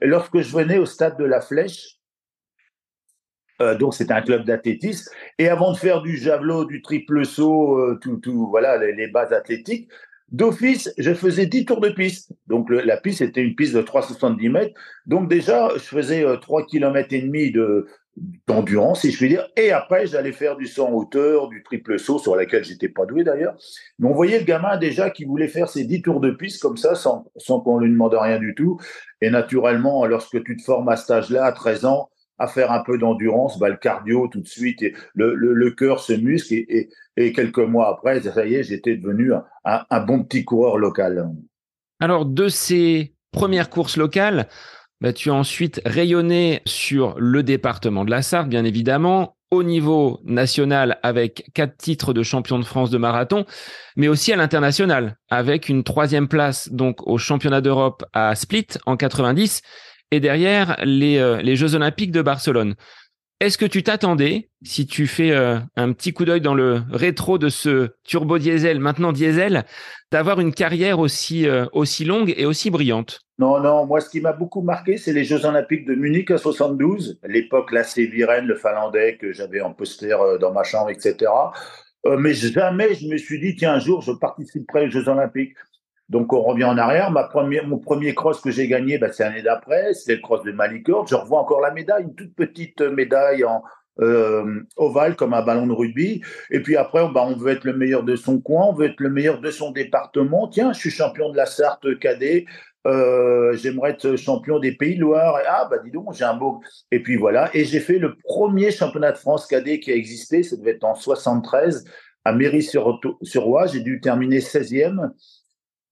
et 0.00 0.06
lorsque 0.06 0.38
je 0.38 0.54
venais 0.54 0.78
au 0.78 0.86
stade 0.86 1.18
de 1.18 1.24
la 1.24 1.40
Flèche, 1.40 1.95
euh, 3.60 3.76
donc 3.76 3.94
c'était 3.94 4.12
un 4.12 4.22
club 4.22 4.44
d'athlétisme. 4.44 5.10
Et 5.38 5.48
avant 5.48 5.72
de 5.72 5.76
faire 5.76 6.02
du 6.02 6.16
javelot, 6.16 6.64
du 6.64 6.82
triple 6.82 7.24
saut, 7.24 7.78
euh, 7.78 7.98
tout, 8.00 8.16
tout, 8.16 8.48
voilà, 8.48 8.76
les, 8.78 9.08
bases 9.08 9.32
athlétiques, 9.32 9.88
d'office, 10.30 10.92
je 10.98 11.14
faisais 11.14 11.46
10 11.46 11.66
tours 11.66 11.80
de 11.80 11.90
piste. 11.90 12.32
Donc 12.46 12.68
la 12.70 12.96
piste 12.96 13.22
était 13.22 13.42
une 13.42 13.54
piste 13.54 13.74
de 13.74 13.82
370 13.82 14.48
mètres. 14.48 14.74
Donc 15.06 15.28
déjà, 15.28 15.70
je 15.74 15.80
faisais 15.80 16.24
3 16.40 16.62
euh, 16.62 16.64
km 16.64 17.12
et 17.12 17.22
demi 17.22 17.50
de 17.50 17.86
d'endurance, 18.46 19.02
si 19.02 19.10
je 19.10 19.18
puis 19.18 19.28
dire. 19.28 19.46
Et 19.56 19.72
après, 19.72 20.06
j'allais 20.06 20.32
faire 20.32 20.56
du 20.56 20.66
saut 20.66 20.86
en 20.86 20.92
hauteur, 20.92 21.48
du 21.48 21.62
triple 21.62 21.98
saut, 21.98 22.18
sur 22.18 22.34
laquelle 22.34 22.64
j'étais 22.64 22.88
pas 22.88 23.04
doué 23.04 23.24
d'ailleurs. 23.24 23.54
Mais 23.98 24.08
on 24.08 24.14
voyait 24.14 24.38
le 24.38 24.46
gamin 24.46 24.78
déjà 24.78 25.10
qui 25.10 25.26
voulait 25.26 25.48
faire 25.48 25.68
ses 25.68 25.84
10 25.84 26.00
tours 26.00 26.20
de 26.20 26.30
piste 26.30 26.62
comme 26.62 26.78
ça, 26.78 26.94
sans, 26.94 27.30
sans 27.36 27.60
qu'on 27.60 27.78
lui 27.78 27.90
demande 27.90 28.14
rien 28.14 28.38
du 28.38 28.54
tout. 28.54 28.78
Et 29.20 29.28
naturellement, 29.28 30.06
lorsque 30.06 30.42
tu 30.44 30.56
te 30.56 30.62
formes 30.62 30.88
à 30.88 30.96
cet 30.96 31.10
âge-là, 31.10 31.44
à 31.44 31.52
13 31.52 31.84
ans, 31.84 32.08
à 32.38 32.46
faire 32.46 32.72
un 32.72 32.82
peu 32.82 32.98
d'endurance, 32.98 33.58
bah, 33.58 33.68
le 33.68 33.76
cardio 33.76 34.28
tout 34.28 34.40
de 34.40 34.48
suite, 34.48 34.82
et 34.82 34.94
le, 35.14 35.34
le, 35.34 35.70
cœur 35.70 36.00
se 36.00 36.12
muscle 36.12 36.54
et, 36.54 36.88
et, 37.16 37.32
quelques 37.32 37.58
mois 37.58 37.88
après, 37.88 38.20
ça 38.20 38.46
y 38.46 38.54
est, 38.54 38.62
j'étais 38.62 38.96
devenu 38.96 39.32
un, 39.32 39.44
un, 39.88 40.00
bon 40.00 40.22
petit 40.22 40.44
coureur 40.44 40.78
local. 40.78 41.30
Alors, 42.00 42.26
de 42.26 42.48
ces 42.48 43.14
premières 43.32 43.70
courses 43.70 43.96
locales, 43.96 44.48
bah, 45.00 45.12
tu 45.12 45.30
as 45.30 45.34
ensuite 45.34 45.80
rayonné 45.84 46.62
sur 46.66 47.14
le 47.18 47.42
département 47.42 48.04
de 48.04 48.10
la 48.10 48.22
Sarthe, 48.22 48.48
bien 48.48 48.64
évidemment, 48.64 49.36
au 49.50 49.62
niveau 49.62 50.20
national 50.24 50.98
avec 51.02 51.50
quatre 51.54 51.76
titres 51.76 52.12
de 52.12 52.22
champion 52.22 52.58
de 52.58 52.64
France 52.64 52.90
de 52.90 52.98
marathon, 52.98 53.44
mais 53.96 54.08
aussi 54.08 54.32
à 54.32 54.36
l'international 54.36 55.16
avec 55.30 55.68
une 55.68 55.84
troisième 55.84 56.28
place 56.28 56.68
donc 56.72 57.06
au 57.06 57.16
championnat 57.16 57.60
d'Europe 57.60 58.04
à 58.12 58.34
Split 58.34 58.66
en 58.86 58.96
90 58.96 59.62
et 60.10 60.20
derrière 60.20 60.76
les, 60.84 61.18
euh, 61.18 61.40
les 61.42 61.56
Jeux 61.56 61.74
Olympiques 61.74 62.12
de 62.12 62.22
Barcelone. 62.22 62.74
Est-ce 63.38 63.58
que 63.58 63.66
tu 63.66 63.82
t'attendais, 63.82 64.48
si 64.62 64.86
tu 64.86 65.06
fais 65.06 65.30
euh, 65.30 65.58
un 65.76 65.92
petit 65.92 66.14
coup 66.14 66.24
d'œil 66.24 66.40
dans 66.40 66.54
le 66.54 66.80
rétro 66.90 67.36
de 67.36 67.50
ce 67.50 67.90
turbo 68.02 68.38
diesel, 68.38 68.80
maintenant 68.80 69.12
diesel, 69.12 69.66
d'avoir 70.10 70.40
une 70.40 70.54
carrière 70.54 71.00
aussi, 71.00 71.46
euh, 71.46 71.66
aussi 71.72 72.06
longue 72.06 72.32
et 72.34 72.46
aussi 72.46 72.70
brillante? 72.70 73.20
Non, 73.38 73.60
non, 73.60 73.84
moi 73.84 74.00
ce 74.00 74.08
qui 74.08 74.22
m'a 74.22 74.32
beaucoup 74.32 74.62
marqué, 74.62 74.96
c'est 74.96 75.12
les 75.12 75.24
Jeux 75.24 75.44
Olympiques 75.44 75.86
de 75.86 75.94
Munich 75.94 76.30
en 76.30 76.38
72, 76.38 77.18
l'époque 77.24 77.74
c'est 77.84 78.06
Viren, 78.06 78.46
le 78.46 78.56
Finlandais 78.56 79.18
que 79.20 79.34
j'avais 79.34 79.60
en 79.60 79.74
poster 79.74 80.16
dans 80.40 80.52
ma 80.54 80.64
chambre, 80.64 80.88
etc. 80.88 81.30
mais 82.18 82.32
jamais 82.32 82.94
je 82.94 83.06
me 83.06 83.18
suis 83.18 83.38
dit, 83.38 83.54
tiens, 83.54 83.74
un 83.74 83.80
jour 83.80 84.00
je 84.00 84.12
participerai 84.12 84.86
aux 84.86 84.90
Jeux 84.90 85.08
Olympiques. 85.08 85.52
Donc 86.08 86.32
on 86.32 86.42
revient 86.42 86.64
en 86.64 86.78
arrière. 86.78 87.10
Ma 87.10 87.24
première, 87.24 87.66
mon 87.66 87.78
premier 87.78 88.14
cross 88.14 88.40
que 88.40 88.50
j'ai 88.50 88.68
gagné, 88.68 88.98
bah, 88.98 89.12
c'est 89.12 89.24
l'année 89.24 89.42
d'après, 89.42 89.94
c'était 89.94 90.16
le 90.16 90.22
cross 90.22 90.42
de 90.44 90.52
Malicord. 90.52 91.06
Je 91.08 91.14
revois 91.14 91.40
encore 91.40 91.60
la 91.60 91.72
médaille, 91.72 92.04
une 92.04 92.14
toute 92.14 92.34
petite 92.34 92.80
médaille 92.80 93.44
en 93.44 93.62
euh, 94.00 94.62
ovale 94.76 95.16
comme 95.16 95.34
un 95.34 95.42
ballon 95.42 95.66
de 95.66 95.72
rugby. 95.72 96.22
Et 96.50 96.60
puis 96.60 96.76
après, 96.76 97.00
bah, 97.12 97.24
on 97.26 97.34
veut 97.34 97.52
être 97.52 97.64
le 97.64 97.72
meilleur 97.72 98.02
de 98.02 98.14
son 98.14 98.40
coin, 98.40 98.66
on 98.66 98.72
veut 98.72 98.86
être 98.86 99.00
le 99.00 99.10
meilleur 99.10 99.40
de 99.40 99.50
son 99.50 99.72
département. 99.72 100.48
Tiens, 100.48 100.72
je 100.72 100.78
suis 100.78 100.90
champion 100.90 101.30
de 101.30 101.36
la 101.36 101.46
Sarthe 101.46 101.98
cadet. 101.98 102.46
Euh, 102.86 103.56
j'aimerais 103.56 103.90
être 103.90 104.14
champion 104.14 104.60
des 104.60 104.72
Pays 104.72 104.94
de 104.94 105.00
Loire. 105.00 105.40
Ah, 105.48 105.66
bah 105.68 105.78
dis 105.82 105.90
donc, 105.90 106.14
j'ai 106.14 106.24
un 106.24 106.36
beau. 106.36 106.60
Et 106.92 107.02
puis 107.02 107.16
voilà. 107.16 107.50
Et 107.52 107.64
j'ai 107.64 107.80
fait 107.80 107.98
le 107.98 108.16
premier 108.16 108.70
championnat 108.70 109.12
de 109.12 109.18
France 109.18 109.46
cadet 109.46 109.80
qui 109.80 109.90
a 109.90 109.96
existé, 109.96 110.44
ça 110.44 110.56
devait 110.56 110.72
être 110.72 110.84
en 110.84 110.94
73 110.94 111.84
à 112.24 112.32
Méry-sur-Oie. 112.32 113.66
J'ai 113.66 113.80
dû 113.80 114.00
terminer 114.00 114.38
16e. 114.38 115.10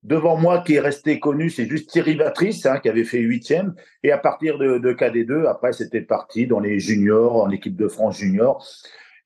Devant 0.04 0.37
moi, 0.37 0.62
qui 0.64 0.75
est 0.75 0.80
resté 0.80 1.18
connu, 1.18 1.49
c'est 1.49 1.66
juste 1.66 1.90
Thierry 1.90 2.14
Vatrice, 2.14 2.66
hein, 2.66 2.78
qui 2.78 2.90
avait 2.90 3.04
fait 3.04 3.20
8e. 3.20 3.73
Et 4.02 4.12
à 4.12 4.18
partir 4.18 4.58
de, 4.58 4.76
de 4.76 4.92
KD2, 4.92 5.46
après, 5.46 5.73
c'était 5.73 6.02
parti 6.02 6.46
dans 6.46 6.61
les 6.61 6.78
juniors, 6.78 7.42
en 7.42 7.50
équipe 7.50 7.75
de 7.75 7.88
France 7.88 8.18
junior. 8.18 8.62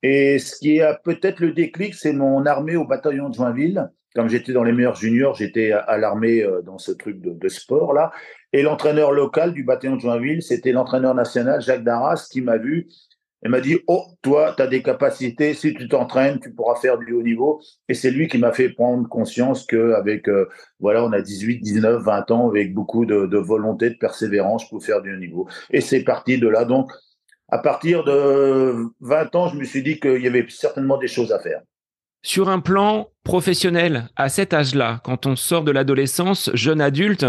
Et 0.04 0.38
ce 0.38 0.56
qui 0.56 0.80
a 0.80 0.94
peut-être 0.94 1.40
le 1.40 1.52
déclic, 1.52 1.94
c'est 1.94 2.12
mon 2.12 2.46
armée 2.46 2.76
au 2.76 2.84
bataillon 2.84 3.28
de 3.28 3.34
Joinville. 3.34 3.90
Comme 4.14 4.28
j'étais 4.28 4.52
dans 4.52 4.62
les 4.62 4.72
meilleurs 4.72 4.94
juniors, 4.94 5.34
j'étais 5.34 5.72
à 5.72 5.98
l'armée 5.98 6.42
euh, 6.42 6.62
dans 6.62 6.78
ce 6.78 6.92
truc 6.92 7.20
de, 7.20 7.32
de 7.32 7.48
sport 7.48 7.92
là. 7.92 8.12
Et 8.52 8.62
l'entraîneur 8.62 9.12
local 9.12 9.52
du 9.52 9.64
bataillon 9.64 9.96
de 9.96 10.00
Joinville, 10.00 10.42
c'était 10.42 10.72
l'entraîneur 10.72 11.14
national 11.14 11.60
Jacques 11.60 11.84
Darras 11.84 12.28
qui 12.30 12.40
m'a 12.40 12.56
vu 12.56 12.88
et 13.44 13.48
m'a 13.48 13.60
dit 13.60 13.78
Oh, 13.86 14.04
toi, 14.22 14.54
tu 14.56 14.62
as 14.62 14.66
des 14.66 14.82
capacités, 14.82 15.54
si 15.54 15.74
tu 15.74 15.88
t'entraînes, 15.88 16.40
tu 16.40 16.52
pourras 16.52 16.76
faire 16.76 16.98
du 16.98 17.12
haut 17.12 17.22
niveau. 17.22 17.60
Et 17.88 17.94
c'est 17.94 18.10
lui 18.10 18.28
qui 18.28 18.38
m'a 18.38 18.52
fait 18.52 18.70
prendre 18.70 19.08
conscience 19.08 19.64
qu'avec, 19.66 20.28
euh, 20.28 20.48
voilà, 20.80 21.04
on 21.04 21.12
a 21.12 21.20
18, 21.20 21.60
19, 21.60 22.02
20 22.02 22.30
ans, 22.30 22.48
avec 22.48 22.74
beaucoup 22.74 23.06
de, 23.06 23.36
volonté, 23.36 23.90
de 23.90 23.96
persévérance, 23.96 24.68
peux 24.68 24.80
faire 24.80 25.02
du 25.02 25.14
haut 25.14 25.18
niveau. 25.18 25.48
Et 25.70 25.80
c'est 25.80 26.02
parti 26.02 26.38
de 26.38 26.48
là. 26.48 26.64
Donc, 26.64 26.90
à 27.48 27.58
partir 27.58 28.04
de 28.04 28.74
20 29.00 29.34
ans, 29.36 29.48
je 29.48 29.56
me 29.56 29.64
suis 29.64 29.82
dit 29.82 30.00
qu'il 30.00 30.22
y 30.22 30.26
avait 30.26 30.46
certainement 30.48 30.98
des 30.98 31.08
choses 31.08 31.32
à 31.32 31.38
faire. 31.38 31.60
Sur 32.22 32.48
un 32.48 32.58
plan 32.58 33.08
professionnel, 33.22 34.08
à 34.16 34.28
cet 34.28 34.52
âge-là, 34.52 35.00
quand 35.04 35.26
on 35.26 35.36
sort 35.36 35.62
de 35.62 35.70
l'adolescence, 35.70 36.50
jeune 36.54 36.80
adulte, 36.80 37.24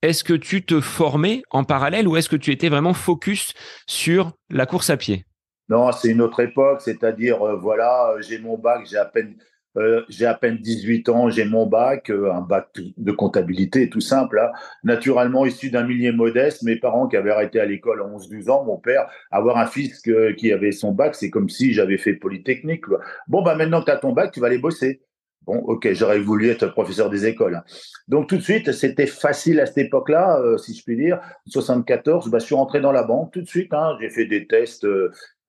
est-ce 0.00 0.24
que 0.24 0.32
tu 0.32 0.64
te 0.64 0.80
formais 0.80 1.42
en 1.50 1.62
parallèle 1.64 2.08
ou 2.08 2.16
est-ce 2.16 2.30
que 2.30 2.36
tu 2.36 2.50
étais 2.50 2.70
vraiment 2.70 2.94
focus 2.94 3.52
sur 3.86 4.32
la 4.50 4.64
course 4.66 4.90
à 4.90 4.96
pied? 4.96 5.26
Non, 5.68 5.90
c'est 5.92 6.10
une 6.10 6.20
autre 6.20 6.40
époque, 6.40 6.80
c'est-à-dire, 6.80 7.42
euh, 7.42 7.56
voilà, 7.56 8.14
j'ai 8.20 8.38
mon 8.38 8.58
bac, 8.58 8.86
j'ai 8.86 8.98
à 8.98 9.04
peine 9.04 9.36
euh, 9.78 10.02
j'ai 10.08 10.26
à 10.26 10.34
peine 10.34 10.58
18 10.58 11.08
ans, 11.08 11.30
j'ai 11.30 11.44
mon 11.44 11.66
bac, 11.66 12.10
euh, 12.10 12.30
un 12.30 12.42
bac 12.42 12.68
de 12.74 13.12
comptabilité 13.12 13.88
tout 13.88 14.00
simple. 14.00 14.38
Hein. 14.38 14.52
Naturellement 14.84 15.46
issu 15.46 15.70
d'un 15.70 15.84
milieu 15.84 16.12
modeste, 16.12 16.62
mes 16.62 16.76
parents 16.76 17.08
qui 17.08 17.16
avaient 17.16 17.30
arrêté 17.30 17.58
à 17.58 17.64
l'école 17.64 18.02
à 18.02 18.04
11-12 18.04 18.50
ans, 18.50 18.64
mon 18.64 18.76
père, 18.76 19.08
avoir 19.30 19.56
un 19.56 19.66
fils 19.66 20.02
qui 20.02 20.52
avait 20.52 20.72
son 20.72 20.92
bac, 20.92 21.14
c'est 21.14 21.30
comme 21.30 21.48
si 21.48 21.72
j'avais 21.72 21.96
fait 21.96 22.12
Polytechnique. 22.14 22.84
Bon, 23.28 23.42
bah 23.42 23.54
maintenant 23.54 23.80
que 23.80 23.86
tu 23.86 23.92
as 23.92 23.96
ton 23.96 24.12
bac, 24.12 24.32
tu 24.32 24.40
vas 24.40 24.48
aller 24.48 24.58
bosser. 24.58 25.00
Bon, 25.44 25.56
ok, 25.56 25.92
j'aurais 25.92 26.20
voulu 26.20 26.50
être 26.50 26.66
professeur 26.68 27.10
des 27.10 27.26
écoles. 27.26 27.56
Hein. 27.56 27.64
Donc 28.06 28.28
tout 28.28 28.36
de 28.36 28.42
suite, 28.42 28.70
c'était 28.72 29.06
facile 29.06 29.58
à 29.58 29.66
cette 29.66 29.78
époque-là, 29.78 30.38
euh, 30.38 30.56
si 30.56 30.74
je 30.74 30.84
puis 30.84 30.96
dire. 30.96 31.18
74, 31.46 32.28
bah, 32.28 32.38
je 32.38 32.44
suis 32.44 32.54
rentré 32.54 32.80
dans 32.80 32.92
la 32.92 33.02
banque 33.02 33.32
tout 33.32 33.40
de 33.40 33.48
suite. 33.48 33.72
Hein. 33.72 33.96
J'ai 34.00 34.10
fait 34.10 34.26
des 34.26 34.46
tests 34.46 34.86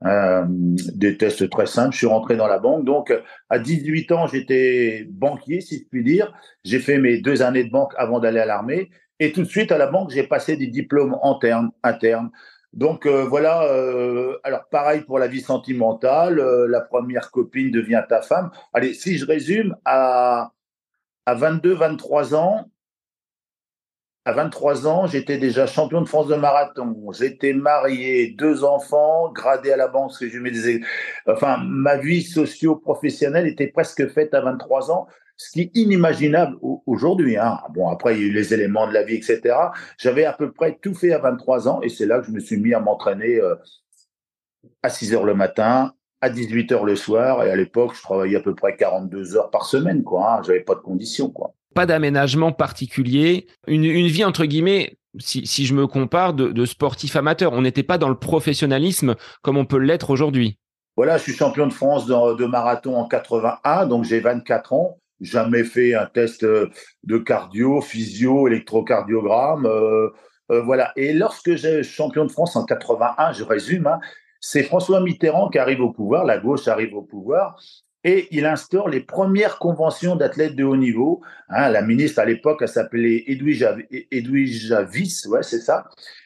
euh, 0.05 0.43
des 0.47 1.17
tests 1.17 1.49
très 1.49 1.65
simples. 1.65 1.93
Je 1.93 1.99
suis 1.99 2.07
rentré 2.07 2.35
dans 2.35 2.47
la 2.47 2.59
banque. 2.59 2.85
Donc, 2.85 3.13
à 3.49 3.59
18 3.59 4.11
ans, 4.11 4.27
j'étais 4.27 5.07
banquier, 5.09 5.61
si 5.61 5.79
je 5.79 5.83
puis 5.89 6.03
dire. 6.03 6.33
J'ai 6.63 6.79
fait 6.79 6.97
mes 6.97 7.19
deux 7.19 7.41
années 7.41 7.63
de 7.63 7.71
banque 7.71 7.93
avant 7.97 8.19
d'aller 8.19 8.39
à 8.39 8.45
l'armée. 8.45 8.89
Et 9.19 9.31
tout 9.31 9.41
de 9.41 9.47
suite, 9.47 9.71
à 9.71 9.77
la 9.77 9.87
banque, 9.87 10.11
j'ai 10.11 10.23
passé 10.23 10.57
des 10.57 10.67
diplômes 10.67 11.17
internes. 11.23 11.71
internes. 11.83 12.31
Donc 12.73 13.05
euh, 13.05 13.23
voilà, 13.23 13.65
euh, 13.65 14.35
alors 14.43 14.67
pareil 14.71 15.01
pour 15.01 15.19
la 15.19 15.27
vie 15.27 15.41
sentimentale, 15.41 16.41
la 16.67 16.81
première 16.81 17.29
copine 17.29 17.69
devient 17.69 18.03
ta 18.09 18.23
femme. 18.23 18.49
Allez, 18.73 18.95
si 18.95 19.19
je 19.19 19.27
résume, 19.27 19.75
à, 19.85 20.53
à 21.27 21.35
22, 21.35 21.75
23 21.75 22.33
ans, 22.33 22.71
à 24.25 24.31
23 24.31 24.87
ans, 24.87 25.05
j'étais 25.05 25.37
déjà 25.37 25.67
champion 25.67 26.01
de 26.01 26.07
France 26.07 26.27
de 26.27 26.35
marathon. 26.35 27.11
J'étais 27.11 27.53
marié, 27.53 28.33
deux 28.37 28.63
enfants, 28.63 29.29
gradé 29.31 29.71
à 29.71 29.77
la 29.77 29.89
banque. 29.89 30.13
Enfin, 31.27 31.57
ma 31.65 31.97
vie 31.97 32.21
socio-professionnelle 32.21 33.47
était 33.47 33.67
presque 33.67 34.07
faite 34.07 34.33
à 34.33 34.39
23 34.39 34.91
ans, 34.91 35.07
ce 35.35 35.51
qui 35.51 35.61
est 35.61 35.71
inimaginable 35.73 36.55
aujourd'hui. 36.85 37.35
Hein. 37.35 37.59
Bon, 37.73 37.89
après, 37.89 38.15
il 38.15 38.21
y 38.21 38.23
a 38.23 38.27
eu 38.27 38.31
les 38.31 38.53
éléments 38.53 38.87
de 38.87 38.93
la 38.93 39.03
vie, 39.03 39.15
etc. 39.15 39.41
J'avais 39.97 40.23
à 40.23 40.31
peu 40.31 40.53
près 40.53 40.77
tout 40.81 40.93
fait 40.93 41.11
à 41.11 41.19
23 41.19 41.67
ans 41.67 41.81
et 41.81 41.89
c'est 41.89 42.05
là 42.05 42.19
que 42.19 42.27
je 42.27 42.31
me 42.31 42.39
suis 42.39 42.57
mis 42.57 42.73
à 42.73 42.79
m'entraîner 42.79 43.41
euh, 43.41 43.55
à 44.83 44.89
6 44.89 45.13
heures 45.15 45.25
le 45.25 45.35
matin, 45.35 45.93
à 46.21 46.29
18 46.29 46.71
heures 46.71 46.85
le 46.85 46.95
soir. 46.95 47.43
Et 47.43 47.51
à 47.51 47.57
l'époque, 47.57 47.93
je 47.93 48.01
travaillais 48.01 48.37
à 48.37 48.41
peu 48.41 48.55
près 48.55 48.77
42 48.77 49.35
heures 49.35 49.49
par 49.49 49.65
semaine, 49.65 50.01
quoi. 50.03 50.35
Hein. 50.35 50.43
J'avais 50.43 50.61
pas 50.61 50.75
de 50.75 50.79
conditions, 50.79 51.29
quoi 51.29 51.55
pas 51.73 51.85
d'aménagement 51.85 52.51
particulier, 52.51 53.47
une, 53.67 54.07
vie 54.07 54.25
entre 54.25 54.45
guillemets, 54.45 54.97
si, 55.19 55.65
je 55.65 55.73
me 55.73 55.87
compare, 55.87 56.33
de, 56.33 56.65
sportif 56.65 57.15
amateur. 57.15 57.53
On 57.53 57.61
n'était 57.61 57.83
pas 57.83 57.97
dans 57.97 58.09
le 58.09 58.17
professionnalisme 58.17 59.15
comme 59.41 59.57
on 59.57 59.65
peut 59.65 59.77
l'être 59.77 60.09
aujourd'hui. 60.09 60.57
Voilà, 60.95 61.17
je 61.17 61.23
suis 61.23 61.33
champion 61.33 61.67
de 61.67 61.73
France 61.73 62.05
de, 62.05 62.45
marathon 62.45 62.95
en 62.95 63.07
81, 63.07 63.87
donc 63.87 64.05
j'ai 64.05 64.19
24 64.19 64.73
ans. 64.73 64.99
Jamais 65.21 65.63
fait 65.63 65.95
un 65.95 66.05
test 66.05 66.43
de 66.45 67.17
cardio, 67.17 67.81
physio, 67.81 68.47
électrocardiogramme. 68.47 69.65
Euh, 69.65 70.09
euh, 70.51 70.61
voilà. 70.61 70.91
Et 70.95 71.13
lorsque 71.13 71.55
j'ai 71.55 71.83
champion 71.83 72.25
de 72.25 72.31
France 72.31 72.55
en 72.55 72.65
81, 72.65 73.33
je 73.33 73.43
résume, 73.43 73.87
hein, 73.87 73.99
c'est 74.39 74.63
François 74.63 74.99
Mitterrand 74.99 75.49
qui 75.49 75.57
arrive 75.57 75.81
au 75.81 75.91
pouvoir, 75.91 76.25
la 76.25 76.37
gauche 76.37 76.67
arrive 76.67 76.93
au 76.93 77.01
pouvoir, 77.01 77.57
et 78.03 78.27
il 78.31 78.45
instaure 78.45 78.89
les 78.89 78.99
premières 78.99 79.59
conventions 79.59 80.15
d'athlètes 80.15 80.55
de 80.55 80.63
haut 80.63 80.75
niveau. 80.75 81.21
Hein, 81.49 81.69
la 81.69 81.81
ministre 81.81 82.19
à 82.19 82.25
l'époque, 82.25 82.67
s'appelait 82.67 83.23
Edwige 83.27 84.67
Javis, 84.67 85.25
ouais, 85.27 85.43
c'est 85.43 85.59
ça. 85.59 85.85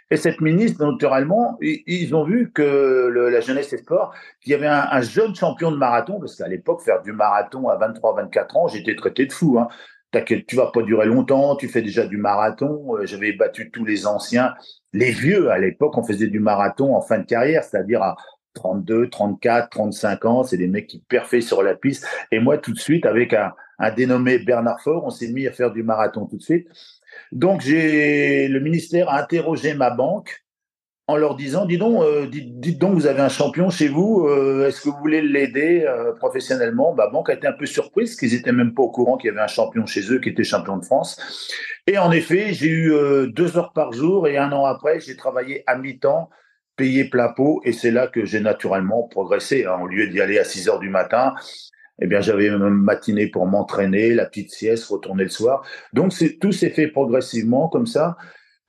Et 0.09 0.15
cette 0.15 0.39
ministre, 0.39 0.85
naturellement, 0.85 1.57
ils 1.61 2.15
ont 2.15 2.23
vu 2.23 2.51
que 2.51 3.11
la 3.29 3.41
jeunesse 3.41 3.73
et 3.73 3.77
sport, 3.77 4.15
qu'il 4.41 4.53
y 4.53 4.55
avait 4.55 4.67
un, 4.67 5.01
jeune 5.01 5.35
champion 5.35 5.69
de 5.69 5.75
marathon, 5.77 6.19
parce 6.19 6.35
qu'à 6.35 6.47
l'époque, 6.47 6.81
faire 6.81 7.01
du 7.01 7.11
marathon 7.11 7.67
à 7.67 7.75
23, 7.75 8.15
24 8.15 8.57
ans, 8.57 8.67
j'étais 8.67 8.95
traité 8.95 9.25
de 9.25 9.33
fou. 9.33 9.59
Hein. 9.59 9.67
T'inquiète, 10.11 10.47
tu 10.47 10.55
vas 10.55 10.71
pas 10.71 10.81
durer 10.83 11.05
longtemps, 11.05 11.57
tu 11.57 11.67
fais 11.67 11.81
déjà 11.81 12.07
du 12.07 12.15
marathon. 12.15 12.95
Euh, 12.95 13.05
j'avais 13.05 13.33
battu 13.33 13.69
tous 13.69 13.83
les 13.83 14.07
anciens, 14.07 14.53
les 14.93 15.11
vieux. 15.11 15.51
À 15.51 15.57
l'époque, 15.57 15.97
on 15.97 16.03
faisait 16.03 16.27
du 16.27 16.39
marathon 16.39 16.95
en 16.95 17.01
fin 17.01 17.19
de 17.19 17.25
carrière, 17.25 17.65
c'est-à-dire 17.65 18.01
à, 18.01 18.15
32, 18.57 19.09
34, 19.09 19.69
35 19.69 20.25
ans, 20.25 20.43
c'est 20.43 20.57
des 20.57 20.67
mecs 20.67 20.87
qui 20.87 20.99
perfait 20.99 21.41
sur 21.41 21.61
la 21.63 21.75
piste. 21.75 22.05
Et 22.31 22.39
moi, 22.39 22.57
tout 22.57 22.73
de 22.73 22.79
suite, 22.79 23.05
avec 23.05 23.33
un, 23.33 23.53
dénommé 23.95 24.39
Bernard 24.39 24.81
Faure, 24.81 25.05
on 25.05 25.09
s'est 25.09 25.31
mis 25.31 25.47
à 25.47 25.51
faire 25.51 25.71
du 25.71 25.83
marathon 25.83 26.25
tout 26.25 26.37
de 26.37 26.41
suite. 26.41 26.67
Donc, 27.31 27.61
j'ai 27.61 28.47
le 28.47 28.59
ministère 28.59 29.09
a 29.09 29.21
interrogé 29.21 29.73
ma 29.73 29.91
banque 29.91 30.43
en 31.09 31.15
leur 31.15 31.35
disant, 31.35 31.65
dis 31.65 31.77
donc, 31.77 32.03
euh, 32.03 32.27
dites, 32.27 32.79
donc, 32.79 32.95
vous 32.95 33.07
avez 33.07 33.21
un 33.21 33.29
champion 33.29 33.69
chez 33.69 33.87
vous, 33.87 34.27
euh, 34.27 34.67
est-ce 34.67 34.81
que 34.81 34.89
vous 34.89 34.97
voulez 34.97 35.21
l'aider 35.21 35.85
euh, 35.87 36.11
professionnellement? 36.13 36.93
Ma 36.93 37.07
banque 37.07 37.29
a 37.29 37.33
été 37.33 37.47
un 37.47 37.53
peu 37.53 37.65
surprise, 37.65 38.17
qu'ils 38.17 38.33
étaient 38.33 38.51
même 38.51 38.73
pas 38.73 38.83
au 38.83 38.91
courant 38.91 39.15
qu'il 39.15 39.29
y 39.29 39.31
avait 39.31 39.41
un 39.41 39.47
champion 39.47 39.85
chez 39.85 40.11
eux 40.11 40.19
qui 40.19 40.29
était 40.29 40.43
champion 40.43 40.75
de 40.75 40.83
France. 40.83 41.17
Et 41.87 41.97
en 41.97 42.11
effet, 42.11 42.53
j'ai 42.53 42.67
eu 42.67 42.91
deux 43.31 43.57
heures 43.57 43.71
par 43.71 43.93
jour 43.93 44.27
et 44.27 44.37
un 44.37 44.51
an 44.51 44.65
après, 44.65 44.99
j'ai 44.99 45.15
travaillé 45.15 45.63
à 45.67 45.77
mi-temps 45.77 46.29
payé 46.77 47.05
plein 47.05 47.29
pot 47.29 47.61
et 47.65 47.73
c'est 47.73 47.91
là 47.91 48.07
que 48.07 48.23
j'ai 48.23 48.39
naturellement 48.39 49.03
progressé. 49.03 49.65
Hein. 49.65 49.79
Au 49.81 49.87
lieu 49.87 50.07
d'y 50.07 50.21
aller 50.21 50.39
à 50.39 50.45
6 50.45 50.69
heures 50.69 50.79
du 50.79 50.89
matin, 50.89 51.33
eh 51.99 52.07
bien, 52.07 52.21
j'avais 52.21 52.47
une 52.47 52.69
matinée 52.69 53.27
pour 53.27 53.47
m'entraîner, 53.47 54.13
la 54.13 54.25
petite 54.25 54.51
sieste, 54.51 54.85
retourner 54.85 55.23
le 55.23 55.29
soir. 55.29 55.65
Donc, 55.93 56.13
tout 56.39 56.51
s'est 56.51 56.69
fait 56.69 56.87
progressivement 56.87 57.69
comme 57.69 57.87
ça. 57.87 58.17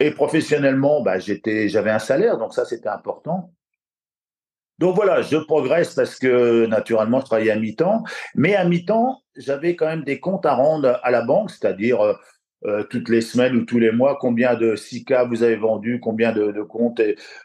Et 0.00 0.10
professionnellement, 0.12 1.02
bah, 1.02 1.18
j'étais, 1.18 1.68
j'avais 1.68 1.90
un 1.90 1.98
salaire, 1.98 2.38
donc 2.38 2.54
ça, 2.54 2.64
c'était 2.64 2.88
important. 2.88 3.52
Donc 4.78 4.94
voilà, 4.94 5.22
je 5.22 5.36
progresse 5.36 5.94
parce 5.94 6.16
que 6.16 6.66
naturellement, 6.66 7.20
je 7.20 7.26
travaillais 7.26 7.50
à 7.50 7.56
mi-temps. 7.56 8.04
Mais 8.36 8.54
à 8.54 8.64
mi-temps, 8.64 9.20
j'avais 9.36 9.74
quand 9.74 9.86
même 9.86 10.04
des 10.04 10.20
comptes 10.20 10.46
à 10.46 10.54
rendre 10.54 11.00
à 11.02 11.10
la 11.10 11.22
banque, 11.22 11.50
c'est-à-dire 11.50 12.16
euh, 12.66 12.82
toutes 12.90 13.08
les 13.08 13.20
semaines 13.20 13.56
ou 13.56 13.64
tous 13.64 13.78
les 13.78 13.92
mois, 13.92 14.18
combien 14.20 14.54
de 14.54 14.74
SICA 14.74 15.24
vous 15.24 15.42
avez 15.42 15.56
vendu, 15.56 16.00
combien 16.00 16.32
de, 16.32 16.50
de 16.50 16.62
comptes, 16.62 17.00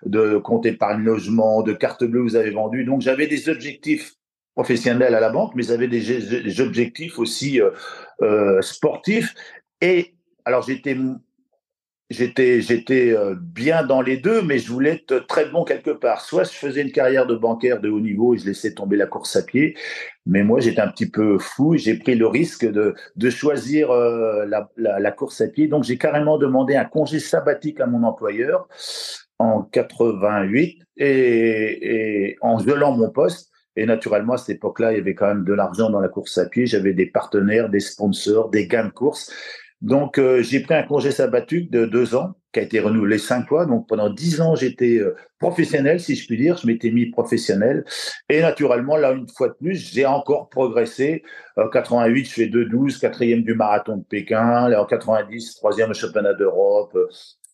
de 0.05 0.38
comptes 0.38 0.65
épargne 0.65 1.03
logement, 1.03 1.62
de 1.62 1.74
cartes 1.74 2.03
bleues 2.03 2.22
vous 2.22 2.36
avez 2.36 2.50
vendu. 2.50 2.84
Donc 2.84 3.01
j'avais 3.01 3.27
des 3.27 3.50
objectifs 3.50 4.15
professionnels 4.55 5.15
à 5.15 5.20
la 5.20 5.29
banque, 5.29 5.53
mais 5.55 5.63
j'avais 5.63 5.88
des, 5.88 6.01
des, 6.41 6.62
objectifs 6.62 7.20
aussi 7.20 7.62
euh, 7.62 7.72
euh, 8.22 8.62
sportifs. 8.62 9.34
Et 9.82 10.13
alors 10.46 10.63
j'étais 10.63 10.98
j'étais 12.13 12.62
j'étais 12.62 13.12
euh, 13.15 13.36
bien 13.38 13.84
dans 13.84 14.01
les 14.01 14.17
deux, 14.17 14.41
mais 14.41 14.60
je 14.60 14.72
voulais 14.72 14.96
être 14.96 15.25
très 15.27 15.46
bon 15.46 15.63
quelque 15.63 15.91
part. 15.91 16.22
Soit 16.22 16.43
je 16.43 16.58
faisais 16.58 16.82
une 16.82 16.91
carrière 16.91 17.27
de 17.27 17.36
bancaire 17.36 17.82
de 17.82 17.89
haut 17.89 18.00
niveau 18.00 18.34
et 18.34 18.38
je 18.38 18.46
laissais 18.46 18.74
tomber 18.74 18.96
la 18.98 19.05
course 19.05 19.36
à 19.36 19.43
pied, 19.43 19.75
mais 20.25 20.43
moi 20.43 20.60
j'étais 20.60 20.82
un 20.82 20.88
petit 20.88 21.10
peu 21.10 21.38
fou. 21.39 21.75
J'ai 21.75 21.96
pris 21.96 22.15
le 22.15 22.27
risque 22.27 22.65
de 22.65 22.96
de 23.15 23.29
choisir 23.29 23.91
euh, 23.91 24.46
la, 24.46 24.70
la, 24.77 25.12
course 25.12 25.41
à 25.41 25.48
pied, 25.48 25.67
donc 25.67 25.84
j'ai 25.84 25.98
carrément 25.98 26.38
demandé 26.38 26.75
un 26.75 26.86
congé 26.86 27.20
sabbatique 27.20 27.79
à 27.82 27.88
mon 27.88 28.03
employeur 28.03 28.67
en 29.39 29.63
88 29.63 30.82
et, 30.98 32.38
en 32.41 32.60
gelant 32.60 32.96
mon 32.96 33.10
poste. 33.10 33.50
Et 33.75 33.88
naturellement, 33.88 34.34
à 34.34 34.38
cette 34.38 34.58
époque-là, 34.58 34.91
il 34.91 34.98
y 34.98 35.01
avait 35.01 35.15
quand 35.15 35.27
même 35.27 35.43
de 35.43 35.53
l'argent 35.53 35.89
dans 35.89 36.00
la 36.00 36.08
course 36.08 36.38
à 36.38 36.46
pied. 36.46 36.67
J'avais 36.67 36.93
des 36.93 37.08
partenaires, 37.08 37.70
des 37.70 37.79
sponsors, 37.79 38.51
des 38.51 38.67
gains 38.67 38.86
de 38.86 38.91
course. 38.91 39.32
Donc, 39.83 40.17
euh, 40.17 40.41
j'ai 40.41 40.61
pris 40.61 40.73
un 40.75 40.83
congé 40.83 41.11
sabbatique 41.11 41.69
de 41.69 41.85
deux 41.85 42.15
ans 42.15 42.35
qui 42.53 42.59
a 42.61 42.63
été 42.63 42.79
renouvelé 42.79 43.17
cinq 43.17 43.47
fois. 43.47 43.65
Donc 43.65 43.87
pendant 43.89 44.09
dix 44.09 44.39
ans, 44.39 44.55
j'étais 44.55 44.97
euh, 44.97 45.13
professionnel, 45.39 45.99
si 45.99 46.15
je 46.15 46.25
puis 46.25 46.37
dire. 46.37 46.55
Je 46.55 46.65
m'étais 46.67 46.89
mis 46.89 47.07
professionnel. 47.07 47.83
Et 48.29 48.41
naturellement, 48.41 48.95
là, 48.95 49.11
une 49.11 49.27
fois 49.27 49.49
de 49.49 49.55
plus, 49.55 49.91
j'ai 49.93 50.05
encore 50.05 50.49
progressé. 50.49 51.23
En 51.57 51.67
88, 51.67 52.25
je 52.25 52.31
fais 52.33 52.47
2-12, 52.47 52.99
quatrième 52.99 53.41
du 53.41 53.55
marathon 53.55 53.97
de 53.97 54.03
Pékin. 54.03 54.71
En 54.73 54.85
90, 54.85 55.55
troisième 55.55 55.93
championnat 55.93 56.33
d'Europe. 56.33 56.97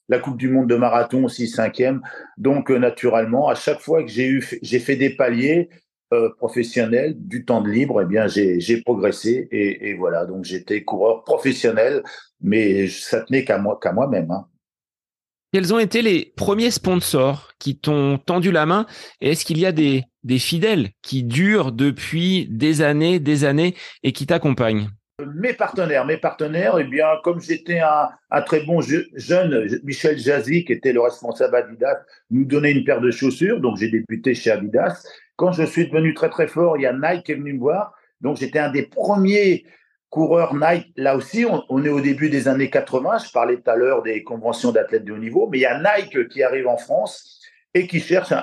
La 0.07 0.19
Coupe 0.19 0.37
du 0.37 0.49
Monde 0.49 0.69
de 0.69 0.75
marathon 0.75 1.23
aussi, 1.23 1.47
cinquième. 1.47 2.01
Donc, 2.37 2.69
naturellement, 2.69 3.47
à 3.47 3.55
chaque 3.55 3.79
fois 3.79 4.03
que 4.03 4.09
j'ai 4.09 4.79
fait 4.79 4.95
des 4.95 5.11
paliers, 5.11 5.69
euh, 6.11 6.29
professionnel, 6.37 7.15
du 7.17 7.45
temps 7.45 7.61
de 7.61 7.69
libre, 7.69 8.01
eh 8.01 8.05
bien 8.05 8.27
j'ai 8.27 8.81
progressé 8.81 9.47
et, 9.51 9.89
et, 9.89 9.93
voilà. 9.93 10.25
Donc 10.25 10.43
j'étais 10.43 10.83
coureur 10.83 11.23
professionnel, 11.23 12.03
mais 12.41 12.87
ça 12.87 13.21
tenait 13.21 13.45
qu'à 13.45 13.57
moi 13.57 13.79
qu'à 13.81 13.91
moi-même. 13.91 14.31
Hein. 14.31 14.47
Quels 15.51 15.73
ont 15.73 15.79
été 15.79 16.01
les 16.01 16.33
premiers 16.35 16.71
sponsors 16.71 17.51
qui 17.57 17.77
t'ont 17.77 18.19
tendu 18.19 18.51
la 18.51 18.65
main? 18.65 18.85
Et 19.19 19.31
est-ce 19.31 19.45
qu'il 19.45 19.57
y 19.59 19.65
a 19.65 19.71
des, 19.71 20.03
des 20.23 20.37
fidèles 20.37 20.89
qui 21.01 21.23
durent 21.23 21.71
depuis 21.71 22.47
des 22.49 22.81
années, 22.81 23.19
des 23.19 23.45
années 23.45 23.75
et 24.03 24.11
qui 24.11 24.27
t'accompagnent? 24.27 24.89
Mes 25.35 25.53
partenaires, 25.53 26.05
mes 26.05 26.17
partenaires, 26.17 26.77
eh 26.79 26.85
bien, 26.85 27.05
comme 27.23 27.41
j'étais 27.41 27.79
un, 27.79 28.09
un, 28.31 28.41
très 28.41 28.63
bon 28.63 28.79
jeune, 28.81 29.79
Michel 29.83 30.17
Jazzy, 30.17 30.63
qui 30.63 30.73
était 30.73 30.93
le 30.93 31.01
responsable 31.01 31.55
Adidas, 31.55 31.97
nous 32.29 32.45
donnait 32.45 32.71
une 32.71 32.85
paire 32.85 33.01
de 33.01 33.11
chaussures, 33.11 33.59
donc 33.59 33.77
j'ai 33.77 33.89
débuté 33.89 34.33
chez 34.33 34.51
Adidas. 34.51 35.03
Quand 35.39 35.53
je 35.53 35.63
suis 35.63 35.87
devenu 35.87 36.13
très 36.13 36.29
très 36.29 36.47
fort, 36.47 36.75
il 36.75 36.81
y 36.81 36.85
a 36.85 36.91
Nike 36.91 37.23
qui 37.23 37.31
est 37.31 37.35
venu 37.35 37.53
me 37.53 37.59
voir. 37.59 37.93
Donc 38.19 38.35
j'étais 38.35 38.59
un 38.59 38.69
des 38.69 38.83
premiers 38.83 39.65
coureurs 40.09 40.53
Nike. 40.53 40.91
Là 40.97 41.15
aussi, 41.15 41.45
on, 41.45 41.85
est 41.85 41.89
au 41.89 42.01
début 42.01 42.29
des 42.29 42.49
années 42.49 42.69
80. 42.69 43.19
Je 43.25 43.31
parlais 43.31 43.55
tout 43.55 43.71
à 43.71 43.77
l'heure 43.77 44.03
des 44.03 44.21
conventions 44.21 44.73
d'athlètes 44.73 45.05
de 45.05 45.13
haut 45.13 45.17
niveau, 45.17 45.47
mais 45.49 45.59
il 45.59 45.61
y 45.61 45.65
a 45.65 45.79
Nike 45.79 46.27
qui 46.27 46.43
arrive 46.43 46.67
en 46.67 46.75
France 46.75 47.39
et 47.73 47.87
qui 47.87 48.01
cherche, 48.01 48.33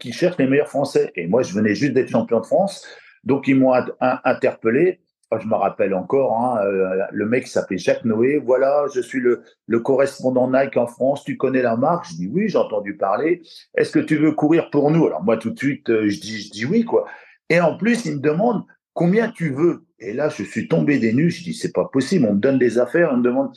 qui 0.00 0.14
cherche 0.14 0.38
les 0.38 0.46
meilleurs 0.46 0.70
Français. 0.70 1.12
Et 1.14 1.26
moi, 1.26 1.42
je 1.42 1.52
venais 1.52 1.74
juste 1.74 1.92
d'être 1.92 2.08
champion 2.08 2.40
de 2.40 2.46
France. 2.46 2.86
Donc 3.22 3.48
ils 3.48 3.56
m'ont 3.56 3.74
interpellé 4.00 5.00
je 5.32 5.46
me 5.46 5.54
rappelle 5.54 5.92
encore, 5.94 6.38
hein, 6.38 6.64
euh, 6.64 7.04
le 7.10 7.26
mec 7.26 7.46
s'appelait 7.48 7.78
Jacques 7.78 8.04
Noé. 8.04 8.38
Voilà, 8.38 8.84
je 8.94 9.00
suis 9.00 9.20
le, 9.20 9.42
correspondant 9.80 10.50
Nike 10.50 10.76
en 10.76 10.86
France. 10.86 11.24
Tu 11.24 11.36
connais 11.36 11.62
la 11.62 11.76
marque? 11.76 12.06
Je 12.08 12.14
dis 12.14 12.28
oui, 12.32 12.48
j'ai 12.48 12.58
entendu 12.58 12.96
parler. 12.96 13.42
Est-ce 13.76 13.90
que 13.90 13.98
tu 13.98 14.16
veux 14.16 14.32
courir 14.32 14.70
pour 14.70 14.90
nous? 14.90 15.06
Alors 15.06 15.24
moi, 15.24 15.36
tout 15.36 15.50
de 15.50 15.58
suite, 15.58 15.90
euh, 15.90 16.08
je 16.08 16.20
dis, 16.20 16.42
je 16.42 16.50
dis 16.50 16.64
oui, 16.64 16.84
quoi. 16.84 17.06
Et 17.48 17.60
en 17.60 17.76
plus, 17.76 18.04
il 18.06 18.16
me 18.16 18.20
demande 18.20 18.64
combien 18.94 19.28
tu 19.28 19.50
veux. 19.50 19.84
Et 19.98 20.12
là, 20.12 20.28
je 20.28 20.44
suis 20.44 20.68
tombé 20.68 20.98
des 20.98 21.12
nues. 21.12 21.30
Je 21.30 21.42
dis 21.42 21.54
c'est 21.54 21.72
pas 21.72 21.86
possible. 21.86 22.26
On 22.26 22.34
me 22.34 22.40
donne 22.40 22.58
des 22.58 22.78
affaires. 22.78 23.10
On 23.12 23.16
me 23.16 23.22
demande. 23.22 23.50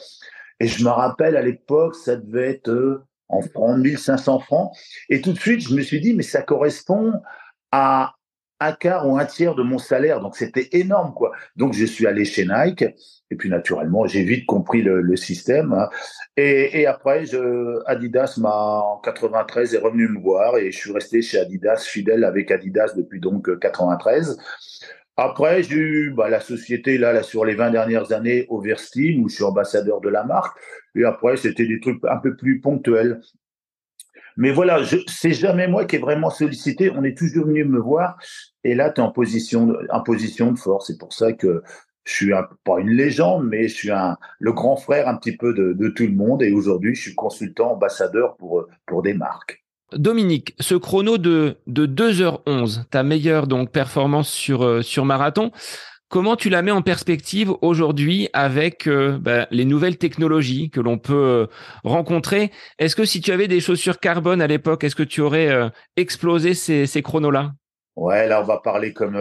Et 0.60 0.68
je 0.68 0.84
me 0.84 0.90
rappelle 0.90 1.38
à 1.38 1.42
l'époque, 1.42 1.96
ça 1.96 2.16
devait 2.16 2.50
être 2.50 2.70
euh, 2.70 3.06
en 3.28 3.42
francs, 3.42 3.78
1500 3.78 4.40
francs. 4.40 4.72
Et 5.10 5.22
tout 5.22 5.34
de 5.34 5.40
suite, 5.40 5.62
je 5.62 5.76
me 5.76 5.82
suis 5.82 6.02
dit 6.02 6.16
mais 6.16 6.24
ça 6.24 6.42
correspond 6.42 7.14
à 7.72 8.16
un 8.60 8.74
quart 8.74 9.08
ou 9.08 9.18
un 9.18 9.26
tiers 9.26 9.56
de 9.56 9.64
mon 9.64 9.78
salaire. 9.78 10.22
Donc, 10.22 10.36
c'était 10.36 10.70
énorme, 10.74 11.14
quoi. 11.14 11.32
Donc, 11.56 11.74
je 11.74 11.86
suis 11.86 12.08
allé 12.08 12.26
chez 12.26 12.46
Nike. 12.46 12.86
Et 13.32 13.36
puis, 13.36 13.50
naturellement, 13.50 14.08
j'ai 14.08 14.24
vite 14.24 14.46
compris 14.46 14.82
le, 14.82 15.16
système. 15.16 15.74
Hein. 15.74 15.90
Et, 16.38 16.82
et, 16.82 16.88
après, 16.88 17.26
Adidas 17.86 18.36
m'a, 18.38 18.82
en 18.82 18.98
93, 19.00 19.76
est 19.76 19.78
revenu 19.78 20.08
me 20.08 20.20
voir 20.20 20.58
et 20.58 20.72
je 20.72 20.78
suis 20.78 20.92
resté 20.92 21.22
chez 21.22 21.40
Adidas, 21.40 21.86
fidèle 21.86 22.24
avec 22.24 22.52
Adidas 22.52 22.94
depuis 22.96 23.20
donc 23.20 23.60
93. 23.60 24.38
Après, 25.22 25.64
j'ai 25.64 25.76
eu 25.76 26.12
bah, 26.12 26.30
la 26.30 26.40
société, 26.40 26.98
là, 26.98 27.22
sur 27.24 27.44
les 27.44 27.54
20 27.54 27.72
dernières 27.72 28.14
années, 28.14 28.46
Oversteam, 28.48 29.22
où 29.22 29.28
je 29.28 29.36
suis 29.36 29.44
ambassadeur 29.44 30.00
de 30.00 30.08
la 30.08 30.24
marque. 30.24 30.58
Et 30.96 31.04
après, 31.04 31.36
c'était 31.36 31.68
des 31.68 31.82
trucs 31.82 32.02
un 32.06 32.18
peu 32.18 32.38
plus 32.38 32.62
ponctuels. 32.62 33.20
Mais 34.40 34.52
voilà, 34.52 34.80
c'est 35.08 35.34
jamais 35.34 35.68
moi 35.68 35.84
qui 35.84 35.98
ai 35.98 36.00
vraiment 36.00 36.30
sollicité. 36.30 36.90
On 36.96 37.04
est 37.04 37.18
toujours 37.18 37.46
venu 37.46 37.66
me 37.66 37.78
voir. 37.78 38.18
Et 38.64 38.74
là, 38.74 38.90
tu 38.90 39.02
es 39.02 39.04
en 39.04 39.12
position, 39.12 39.66
de 39.68 40.58
force. 40.58 40.88
C'est 40.88 40.98
pour 40.98 41.12
ça 41.12 41.34
que 41.34 41.62
je 42.06 42.14
suis 42.14 42.32
pas 42.64 42.80
une 42.80 42.92
légende, 42.92 43.46
mais 43.50 43.68
je 43.68 43.76
suis 43.76 43.90
le 44.40 44.54
grand 44.54 44.78
frère 44.78 45.10
un 45.10 45.18
petit 45.18 45.36
peu 45.36 45.54
de, 45.54 45.90
tout 45.90 46.08
le 46.08 46.14
monde. 46.14 46.42
Et 46.42 46.54
aujourd'hui, 46.54 46.96
je 46.96 47.02
suis 47.02 47.16
consultant, 47.16 47.74
ambassadeur 47.74 48.38
pour, 48.38 48.66
pour 48.86 49.02
des 49.02 49.14
marques. 49.14 49.62
Dominique, 49.92 50.56
ce 50.62 50.76
chrono 50.76 51.18
de, 51.18 51.58
de 51.68 51.86
2h11, 51.86 52.86
ta 52.90 53.04
meilleure 53.04 53.46
donc 53.46 53.72
performance 53.72 54.30
sur, 54.30 54.64
euh, 54.64 54.82
sur 54.82 55.04
marathon, 55.04 55.52
Comment 56.10 56.36
tu 56.36 56.50
la 56.50 56.64
mets 56.64 56.72
en 56.72 56.82
perspective 56.82 57.54
aujourd'hui 57.62 58.30
avec 58.34 58.88
euh, 58.88 59.20
bah, 59.20 59.46
les 59.52 59.64
nouvelles 59.64 60.00
technologies 60.00 60.72
que 60.72 60.82
l'on 60.82 60.98
peut 60.98 61.14
euh, 61.14 61.46
rencontrer? 61.84 62.52
Est-ce 62.80 62.96
que 62.96 63.06
si 63.06 63.22
tu 63.22 63.32
avais 63.32 63.48
des 63.48 63.60
chaussures 63.60 64.00
carbone 64.00 64.42
à 64.42 64.48
l'époque, 64.48 64.84
est-ce 64.84 64.96
que 64.96 65.04
tu 65.04 65.22
aurais 65.22 65.50
euh, 65.50 65.70
explosé 65.98 66.56
ces, 66.56 66.88
ces 66.88 67.04
chronos-là? 67.04 67.52
Ouais, 67.96 68.28
là 68.28 68.42
on 68.42 68.46
va 68.46 68.58
parler 68.58 68.92
comme 68.92 69.14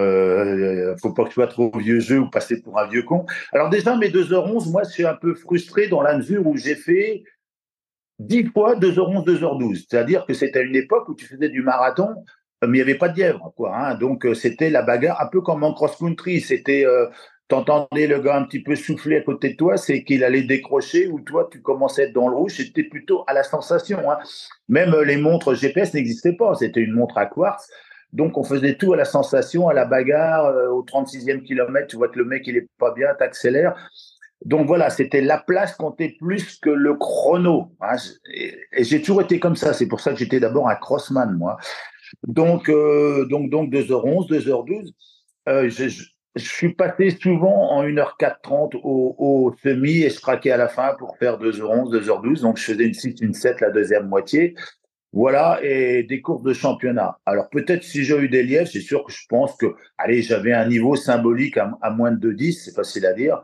faut 1.02 1.12
pas 1.12 1.24
que 1.24 1.28
tu 1.28 1.34
sois 1.34 1.48
trop 1.48 1.70
vieux 1.76 2.00
jeu 2.00 2.20
ou 2.20 2.30
passer 2.30 2.62
pour 2.62 2.78
un 2.78 2.86
vieux 2.86 3.02
con. 3.02 3.26
Alors 3.52 3.68
déjà 3.68 3.94
mes 3.94 4.08
2h11, 4.08 4.70
moi 4.70 4.84
je 4.84 4.90
suis 4.90 5.04
un 5.04 5.16
peu 5.16 5.34
frustré 5.34 5.88
dans 5.88 6.00
la 6.00 6.16
mesure 6.16 6.46
où 6.46 6.56
j'ai 6.56 6.76
fait 6.76 7.22
10 8.20 8.46
fois 8.46 8.76
2h11, 8.76 9.26
2h12. 9.26 9.86
C'est-à-dire 9.88 10.24
que 10.24 10.32
c'était 10.32 10.64
une 10.64 10.76
époque 10.76 11.08
où 11.08 11.14
tu 11.14 11.26
faisais 11.26 11.48
du 11.48 11.60
marathon 11.60 12.08
mais 12.62 12.78
il 12.78 12.80
n'y 12.80 12.80
avait 12.80 12.98
pas 12.98 13.08
de 13.08 13.16
lièvre, 13.16 13.52
quoi. 13.56 13.76
Hein. 13.76 13.94
Donc 13.94 14.26
euh, 14.26 14.34
c'était 14.34 14.70
la 14.70 14.82
bagarre, 14.82 15.20
un 15.20 15.26
peu 15.26 15.40
comme 15.40 15.62
en 15.62 15.72
cross-country. 15.72 16.40
C'était, 16.40 16.84
euh, 16.84 17.06
t'entendais 17.48 18.06
le 18.06 18.20
gars 18.20 18.36
un 18.36 18.44
petit 18.44 18.62
peu 18.62 18.76
souffler 18.76 19.16
à 19.16 19.20
côté 19.22 19.50
de 19.50 19.56
toi, 19.56 19.76
c'est 19.76 20.04
qu'il 20.04 20.22
allait 20.24 20.42
décrocher, 20.42 21.08
ou 21.08 21.20
toi 21.20 21.48
tu 21.50 21.60
commençais 21.62 22.02
à 22.02 22.04
être 22.06 22.12
dans 22.12 22.28
le 22.28 22.36
rouge. 22.36 22.54
C'était 22.56 22.84
plutôt 22.84 23.24
à 23.26 23.32
la 23.32 23.42
sensation. 23.42 24.10
Hein. 24.10 24.18
Même 24.68 24.94
euh, 24.94 25.04
les 25.04 25.16
montres 25.16 25.54
GPS 25.54 25.94
n'existaient 25.94 26.36
pas. 26.36 26.54
C'était 26.54 26.80
une 26.80 26.92
montre 26.92 27.18
à 27.18 27.26
quartz. 27.26 27.68
Donc 28.12 28.38
on 28.38 28.44
faisait 28.44 28.74
tout 28.74 28.92
à 28.94 28.96
la 28.96 29.04
sensation, 29.04 29.68
à 29.68 29.74
la 29.74 29.84
bagarre, 29.84 30.46
euh, 30.46 30.68
au 30.68 30.82
36e 30.82 31.42
kilomètre. 31.42 31.88
Tu 31.88 31.96
vois 31.96 32.08
que 32.08 32.18
le 32.18 32.24
mec 32.24 32.46
il 32.46 32.56
est 32.56 32.68
pas 32.78 32.92
bien, 32.92 33.14
t'accélères. 33.18 33.74
Donc 34.44 34.66
voilà, 34.66 34.88
c'était 34.88 35.20
la 35.20 35.38
place 35.38 35.74
comptait 35.74 36.14
plus 36.18 36.58
que 36.60 36.70
le 36.70 36.94
chrono. 36.94 37.72
Hein. 37.80 37.96
Et 38.32 38.84
j'ai 38.84 39.00
toujours 39.00 39.22
été 39.22 39.40
comme 39.40 39.56
ça. 39.56 39.72
C'est 39.72 39.88
pour 39.88 40.00
ça 40.00 40.12
que 40.12 40.18
j'étais 40.18 40.38
d'abord 40.38 40.68
un 40.68 40.76
crossman, 40.76 41.36
moi. 41.36 41.56
Donc, 42.26 42.68
euh, 42.68 43.26
donc, 43.26 43.50
donc 43.50 43.70
2h11, 43.72 44.28
2h12. 44.28 44.92
Euh, 45.48 45.68
je, 45.68 45.88
je, 45.88 46.04
suis 46.36 46.74
passé 46.74 47.10
souvent 47.10 47.70
en 47.70 47.84
1h430 47.84 48.76
au, 48.82 49.14
au 49.18 49.54
semi 49.62 50.02
et 50.02 50.10
je 50.10 50.20
craquais 50.20 50.50
à 50.50 50.56
la 50.56 50.68
fin 50.68 50.94
pour 50.98 51.16
faire 51.18 51.38
2h11, 51.38 51.96
2h12. 51.96 52.42
Donc, 52.42 52.58
je 52.58 52.64
faisais 52.64 52.84
une 52.84 52.94
6, 52.94 53.20
une 53.20 53.34
7 53.34 53.60
la 53.60 53.70
deuxième 53.70 54.08
moitié. 54.08 54.54
Voilà, 55.12 55.58
et 55.62 56.02
des 56.02 56.20
courses 56.20 56.42
de 56.42 56.52
championnat. 56.52 57.18
Alors 57.24 57.48
peut-être 57.48 57.82
si 57.82 58.04
j'ai 58.04 58.16
eu 58.18 58.28
des 58.28 58.42
lièvres, 58.42 58.68
c'est 58.70 58.80
sûr 58.80 59.04
que 59.04 59.12
je 59.12 59.24
pense 59.26 59.56
que, 59.56 59.74
allez, 59.96 60.20
j'avais 60.20 60.52
un 60.52 60.68
niveau 60.68 60.96
symbolique 60.96 61.56
à, 61.56 61.70
à 61.80 61.90
moins 61.90 62.12
de 62.12 62.30
2,10, 62.30 62.64
c'est 62.64 62.74
facile 62.74 63.06
à 63.06 63.14
dire. 63.14 63.42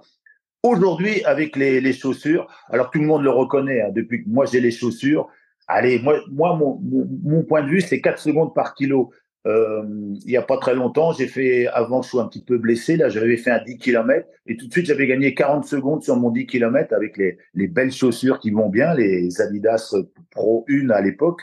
Aujourd'hui, 0.63 1.25
avec 1.25 1.57
les, 1.57 1.81
les, 1.81 1.93
chaussures, 1.95 2.47
alors 2.69 2.91
tout 2.91 2.99
le 2.99 3.07
monde 3.07 3.23
le 3.23 3.31
reconnaît, 3.31 3.81
hein, 3.81 3.91
depuis 3.93 4.25
que 4.25 4.29
moi 4.29 4.45
j'ai 4.45 4.61
les 4.61 4.71
chaussures, 4.71 5.29
Allez, 5.67 5.99
moi, 5.99 6.21
moi 6.31 6.57
mon, 6.57 7.43
point 7.43 7.63
de 7.63 7.69
vue, 7.69 7.81
c'est 7.81 8.01
4 8.01 8.19
secondes 8.19 8.55
par 8.55 8.75
kilo. 8.75 9.11
Euh, 9.47 9.83
il 10.25 10.27
n'y 10.27 10.37
a 10.37 10.43
pas 10.43 10.57
très 10.57 10.75
longtemps, 10.75 11.13
j'ai 11.13 11.27
fait, 11.27 11.67
avant 11.67 12.01
je 12.01 12.09
sois 12.09 12.23
un 12.23 12.29
petit 12.29 12.43
peu 12.43 12.57
blessé, 12.57 12.97
là 12.97 13.11
j'avais 13.11 13.37
fait 13.37 13.51
un 13.51 13.63
10 13.63 13.77
km 13.77 14.27
et 14.47 14.57
tout 14.57 14.67
de 14.67 14.73
suite 14.73 14.87
j'avais 14.87 15.07
gagné 15.07 15.35
40 15.35 15.67
secondes 15.67 16.03
sur 16.03 16.17
mon 16.17 16.31
10 16.31 16.47
km 16.47 16.95
avec 16.95 17.19
les, 17.19 17.37
les 17.53 17.69
belles 17.69 17.93
chaussures 17.93 18.41
qui 18.41 18.51
vont 18.53 18.71
bien, 18.71 18.95
les 18.95 19.43
Adidas 19.43 19.95
Pro 20.31 20.65
1 20.71 20.89
à 20.89 21.03
l'époque, 21.03 21.43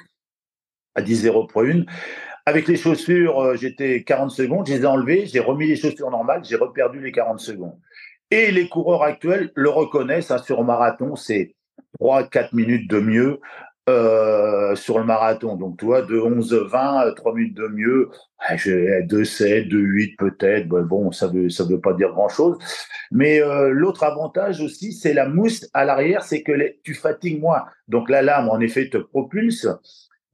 à 0.95 1.03
10 1.03 1.15
0 1.15 1.45
Pro 1.45 1.63
1. 1.63 1.83
Avec 2.47 2.67
les 2.67 2.75
chaussures, 2.75 3.39
euh, 3.39 3.55
j'étais 3.55 4.03
40 4.03 4.31
secondes, 4.31 4.67
je 4.67 4.73
les 4.73 4.81
ai 4.81 4.85
enlevées, 4.85 5.27
j'ai 5.27 5.39
remis 5.39 5.67
les 5.67 5.75
chaussures 5.75 6.09
normales, 6.09 6.41
j'ai 6.43 6.55
reperdu 6.55 6.99
les 6.99 7.11
40 7.11 7.39
secondes. 7.39 7.77
Et 8.31 8.51
les 8.51 8.67
coureurs 8.67 9.03
actuels 9.03 9.51
le 9.55 9.69
reconnaissent, 9.69 10.31
hein, 10.31 10.39
sur 10.39 10.63
marathon, 10.63 11.15
c'est 11.15 11.53
3-4 11.99 12.55
minutes 12.55 12.89
de 12.89 12.99
mieux. 12.99 13.39
Euh, 13.89 14.75
sur 14.75 14.99
le 14.99 15.05
marathon. 15.05 15.55
Donc, 15.55 15.79
tu 15.79 15.85
vois, 15.85 16.03
de 16.03 16.15
11-20, 16.15 17.15
3 17.15 17.33
minutes 17.33 17.57
de 17.57 17.67
mieux, 17.67 18.09
2-7, 18.47 19.67
2-8 19.67 20.15
peut-être. 20.17 20.67
Bon, 20.67 21.11
ça 21.11 21.31
ça 21.49 21.63
veut 21.63 21.79
pas 21.79 21.93
dire 21.93 22.11
grand-chose. 22.11 22.59
Mais 23.09 23.41
euh, 23.41 23.69
l'autre 23.69 24.03
avantage 24.03 24.61
aussi, 24.61 24.93
c'est 24.93 25.15
la 25.15 25.27
mousse 25.27 25.67
à 25.73 25.83
l'arrière, 25.83 26.21
c'est 26.21 26.43
que 26.43 26.51
tu 26.83 26.93
fatigues 26.93 27.41
moins. 27.41 27.63
Donc, 27.87 28.11
la 28.11 28.21
lame, 28.21 28.49
en 28.49 28.59
effet, 28.59 28.87
te 28.87 28.97
propulse. 28.97 29.67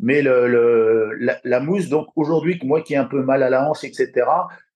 Mais 0.02 0.22
la, 0.22 1.60
mousse, 1.62 1.88
donc 1.88 2.08
aujourd'hui, 2.18 2.60
moi 2.64 2.82
qui 2.82 2.96
ai 2.96 2.98
un 2.98 3.06
peu 3.06 3.24
mal 3.24 3.44
à 3.44 3.50
la 3.50 3.70
hanche, 3.70 3.86
etc., 3.86 4.26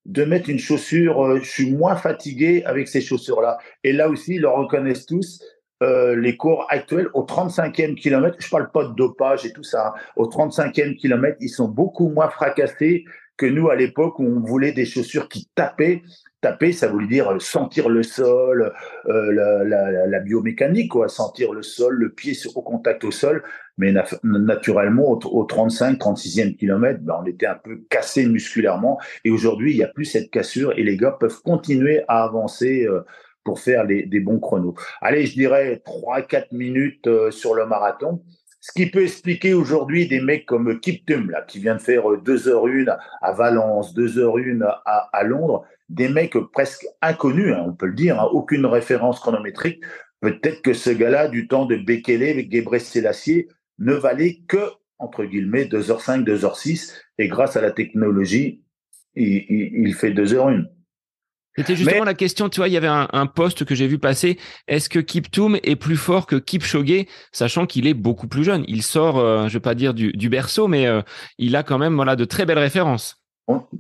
de 0.05 0.23
mettre 0.23 0.49
une 0.49 0.59
chaussure, 0.59 1.23
euh, 1.23 1.39
je 1.41 1.49
suis 1.49 1.71
moins 1.71 1.95
fatigué 1.95 2.63
avec 2.65 2.87
ces 2.87 3.01
chaussures-là. 3.01 3.57
Et 3.83 3.91
là 3.91 4.09
aussi, 4.09 4.35
ils 4.35 4.41
le 4.41 4.49
reconnaissent 4.49 5.05
tous 5.05 5.43
euh, 5.81 6.15
les 6.15 6.37
cours 6.37 6.65
actuels 6.69 7.09
au 7.13 7.23
35e 7.23 7.95
kilomètre, 7.95 8.37
je 8.39 8.49
parle 8.49 8.71
pas 8.71 8.85
de 8.85 8.93
dopage 8.93 9.45
et 9.45 9.53
tout 9.53 9.63
ça, 9.63 9.87
hein. 9.87 9.99
au 10.15 10.25
35e 10.27 10.95
kilomètre, 10.95 11.37
ils 11.39 11.49
sont 11.49 11.67
beaucoup 11.67 12.09
moins 12.09 12.29
fracassés 12.29 13.05
que 13.41 13.47
nous, 13.47 13.69
à 13.69 13.75
l'époque, 13.75 14.19
où 14.19 14.23
on 14.23 14.39
voulait 14.39 14.71
des 14.71 14.85
chaussures 14.85 15.27
qui 15.27 15.49
tapaient. 15.55 16.03
Taper, 16.41 16.71
ça 16.71 16.87
voulait 16.87 17.07
dire 17.07 17.39
sentir 17.39 17.87
le 17.87 18.01
sol, 18.01 18.73
euh, 19.07 19.63
la, 19.63 20.19
biomécanique, 20.21 20.91
quoi, 20.91 21.07
sentir 21.07 21.53
le 21.53 21.61
sol, 21.61 21.95
le 21.95 22.11
pied 22.11 22.33
au 22.55 22.61
contact 22.63 23.03
au 23.03 23.11
sol. 23.11 23.43
Mais 23.77 23.93
naturellement, 24.23 25.11
au, 25.11 25.43
35, 25.43 25.99
36e 25.99 26.55
kilomètre, 26.55 26.99
ben, 27.01 27.19
on 27.21 27.25
était 27.25 27.45
un 27.45 27.59
peu 27.63 27.81
cassé 27.89 28.25
musculairement. 28.25 28.99
Et 29.23 29.29
aujourd'hui, 29.29 29.73
il 29.73 29.77
n'y 29.77 29.83
a 29.83 29.87
plus 29.87 30.05
cette 30.05 30.31
cassure 30.31 30.73
et 30.77 30.83
les 30.83 30.97
gars 30.97 31.15
peuvent 31.19 31.41
continuer 31.43 32.03
à 32.07 32.23
avancer 32.23 32.87
euh, 32.87 33.01
pour 33.43 33.59
faire 33.59 33.85
des 33.87 34.19
bons 34.19 34.39
chronos. 34.39 34.75
Allez, 35.01 35.25
je 35.25 35.33
dirais 35.33 35.81
3-4 35.85 36.55
minutes 36.55 37.07
euh, 37.07 37.31
sur 37.31 37.55
le 37.55 37.65
marathon. 37.65 38.23
Ce 38.63 38.71
qui 38.73 38.91
peut 38.91 39.01
expliquer 39.01 39.55
aujourd'hui 39.55 40.07
des 40.07 40.21
mecs 40.21 40.45
comme 40.45 40.79
Kiptum, 40.79 41.31
là, 41.31 41.41
qui 41.41 41.57
vient 41.57 41.75
de 41.75 41.81
faire 41.81 42.03
2h01 42.03 42.95
à 43.21 43.31
Valence, 43.31 43.95
2h01 43.95 44.61
à, 44.85 45.09
à 45.11 45.23
Londres, 45.23 45.65
des 45.89 46.09
mecs 46.09 46.37
presque 46.53 46.85
inconnus, 47.01 47.53
hein, 47.53 47.63
on 47.67 47.73
peut 47.73 47.87
le 47.87 47.95
dire, 47.95 48.21
hein, 48.21 48.29
aucune 48.31 48.67
référence 48.67 49.19
chronométrique. 49.19 49.83
Peut-être 50.19 50.61
que 50.61 50.73
ce 50.73 50.91
gars-là, 50.91 51.27
du 51.27 51.47
temps 51.47 51.65
de 51.65 51.75
Bekele 51.75 52.47
Gebre 52.51 52.79
Selassie, 52.79 53.47
ne 53.79 53.93
valait 53.93 54.41
que, 54.47 54.69
entre 54.99 55.25
guillemets, 55.25 55.65
2h05, 55.65 56.23
2h06, 56.23 56.93
et 57.17 57.27
grâce 57.27 57.57
à 57.57 57.61
la 57.61 57.71
technologie, 57.71 58.61
il, 59.15 59.45
il, 59.49 59.93
fait 59.95 60.11
2h01. 60.11 60.65
C'était 61.57 61.75
justement 61.75 62.05
la 62.05 62.13
question, 62.13 62.47
tu 62.47 62.59
vois, 62.61 62.69
il 62.69 62.73
y 62.73 62.77
avait 62.77 62.87
un, 62.87 63.07
un 63.11 63.25
poste 63.25 63.65
que 63.65 63.75
j'ai 63.75 63.87
vu 63.87 63.99
passer. 63.99 64.39
Est-ce 64.67 64.89
que 64.89 64.99
Kiptoum 64.99 65.57
est 65.63 65.75
plus 65.75 65.97
fort 65.97 66.25
que 66.25 66.37
Kipchoge, 66.37 67.05
sachant 67.31 67.65
qu'il 67.65 67.87
est 67.87 67.93
beaucoup 67.93 68.27
plus 68.27 68.43
jeune? 68.43 68.63
Il 68.67 68.83
sort, 68.83 69.19
euh, 69.19 69.47
je 69.47 69.53
vais 69.53 69.59
pas 69.59 69.75
dire 69.75 69.93
du, 69.93 70.11
du 70.13 70.29
berceau, 70.29 70.67
mais 70.67 70.87
euh, 70.87 71.01
il 71.37 71.55
a 71.55 71.63
quand 71.63 71.77
même 71.77 71.95
voilà 71.95 72.15
de 72.15 72.25
très 72.25 72.45
belles 72.45 72.59
références 72.59 73.20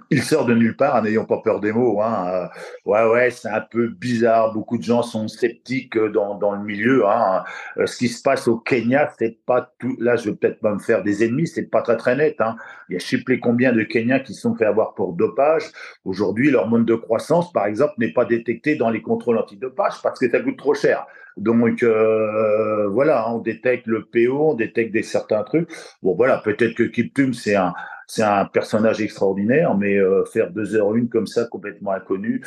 il 0.09 0.21
sort 0.21 0.45
de 0.45 0.53
nulle 0.53 0.75
part, 0.75 1.01
n'ayons 1.01 1.25
pas 1.25 1.39
peur 1.41 1.59
des 1.59 1.71
mots. 1.71 2.01
Hein. 2.01 2.27
Euh, 2.27 2.47
ouais, 2.85 3.05
ouais, 3.09 3.31
c'est 3.31 3.49
un 3.49 3.61
peu 3.61 3.87
bizarre. 3.87 4.53
Beaucoup 4.53 4.77
de 4.77 4.83
gens 4.83 5.01
sont 5.01 5.27
sceptiques 5.27 5.97
dans, 5.97 6.35
dans 6.35 6.53
le 6.53 6.63
milieu. 6.63 7.07
Hein. 7.07 7.43
Euh, 7.77 7.85
ce 7.85 7.97
qui 7.97 8.09
se 8.09 8.21
passe 8.21 8.47
au 8.47 8.57
Kenya, 8.57 9.11
c'est 9.17 9.37
pas 9.45 9.71
tout. 9.79 9.95
Là, 9.99 10.15
je 10.15 10.29
vais 10.29 10.35
peut-être 10.35 10.59
pas 10.59 10.73
me 10.73 10.79
faire 10.79 11.03
des 11.03 11.23
ennemis, 11.23 11.47
c'est 11.47 11.69
pas 11.69 11.81
très 11.81 11.97
très 11.97 12.15
net. 12.15 12.35
Hein. 12.39 12.55
Il 12.89 12.93
y 12.93 12.95
a 12.95 12.99
je 12.99 13.05
sais 13.05 13.23
plus 13.23 13.39
combien 13.39 13.71
de 13.71 13.83
Kenyans 13.83 14.19
qui 14.19 14.33
se 14.33 14.41
sont 14.41 14.55
fait 14.55 14.65
avoir 14.65 14.93
pour 14.93 15.13
dopage. 15.13 15.63
Aujourd'hui, 16.05 16.51
leur 16.51 16.67
mode 16.67 16.85
de 16.85 16.95
croissance, 16.95 17.51
par 17.51 17.65
exemple, 17.65 17.93
n'est 17.97 18.13
pas 18.13 18.25
détecté 18.25 18.75
dans 18.75 18.89
les 18.89 19.01
contrôles 19.01 19.37
antidopage 19.37 20.01
parce 20.03 20.19
que 20.19 20.29
ça 20.29 20.39
coûte 20.39 20.57
trop 20.57 20.73
cher. 20.73 21.05
Donc 21.37 21.81
euh, 21.81 22.87
voilà, 22.89 23.31
on 23.31 23.39
détecte 23.39 23.87
le 23.87 24.05
PO, 24.05 24.51
on 24.51 24.53
détecte 24.53 24.91
des 24.91 25.03
certains 25.03 25.43
trucs. 25.43 25.69
Bon 26.03 26.13
voilà, 26.15 26.39
peut-être 26.39 26.75
que 26.75 26.83
Kiptum 26.83 27.33
c'est 27.33 27.55
un 27.55 27.73
c'est 28.11 28.23
un 28.23 28.43
personnage 28.43 29.01
extraordinaire, 29.01 29.73
mais 29.77 29.95
euh, 29.95 30.25
faire 30.25 30.51
deux 30.51 30.75
heures 30.75 30.93
une 30.95 31.07
comme 31.07 31.27
ça, 31.27 31.45
complètement 31.45 31.91
inconnu, 31.91 32.43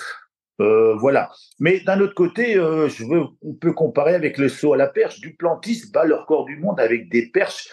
euh, 0.61 0.94
voilà. 0.96 1.31
Mais 1.59 1.81
d'un 1.81 2.00
autre 2.00 2.14
côté, 2.14 2.59
euh, 2.59 2.87
on 3.40 3.55
peut 3.55 3.72
comparer 3.72 4.14
avec 4.14 4.37
le 4.37 4.50
saut 4.50 4.74
à 4.74 4.77
la 4.77 4.88
perche. 4.88 5.20
Duplantis 5.20 5.90
bat 5.90 6.05
le 6.05 6.16
record 6.16 6.44
du 6.44 6.59
monde 6.59 6.79
avec 6.79 7.09
des 7.09 7.31
perches 7.31 7.70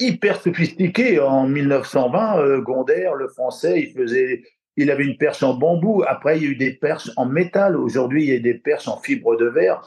hyper 0.00 0.40
sophistiquées. 0.40 1.20
En 1.20 1.46
1920, 1.46 2.60
Gondère, 2.60 3.14
le 3.14 3.28
français, 3.28 3.82
il 3.82 3.92
faisait, 3.92 4.42
il 4.78 4.90
avait 4.90 5.04
une 5.04 5.18
perche 5.18 5.42
en 5.42 5.52
bambou. 5.52 6.02
Après, 6.08 6.38
il 6.38 6.42
y 6.42 6.46
a 6.46 6.50
eu 6.50 6.56
des 6.56 6.72
perches 6.72 7.10
en 7.16 7.26
métal. 7.26 7.76
Aujourd'hui, 7.76 8.24
il 8.24 8.32
y 8.32 8.36
a 8.36 8.40
des 8.40 8.54
perches 8.54 8.88
en 8.88 8.98
fibre 8.98 9.36
de 9.36 9.46
verre. 9.46 9.86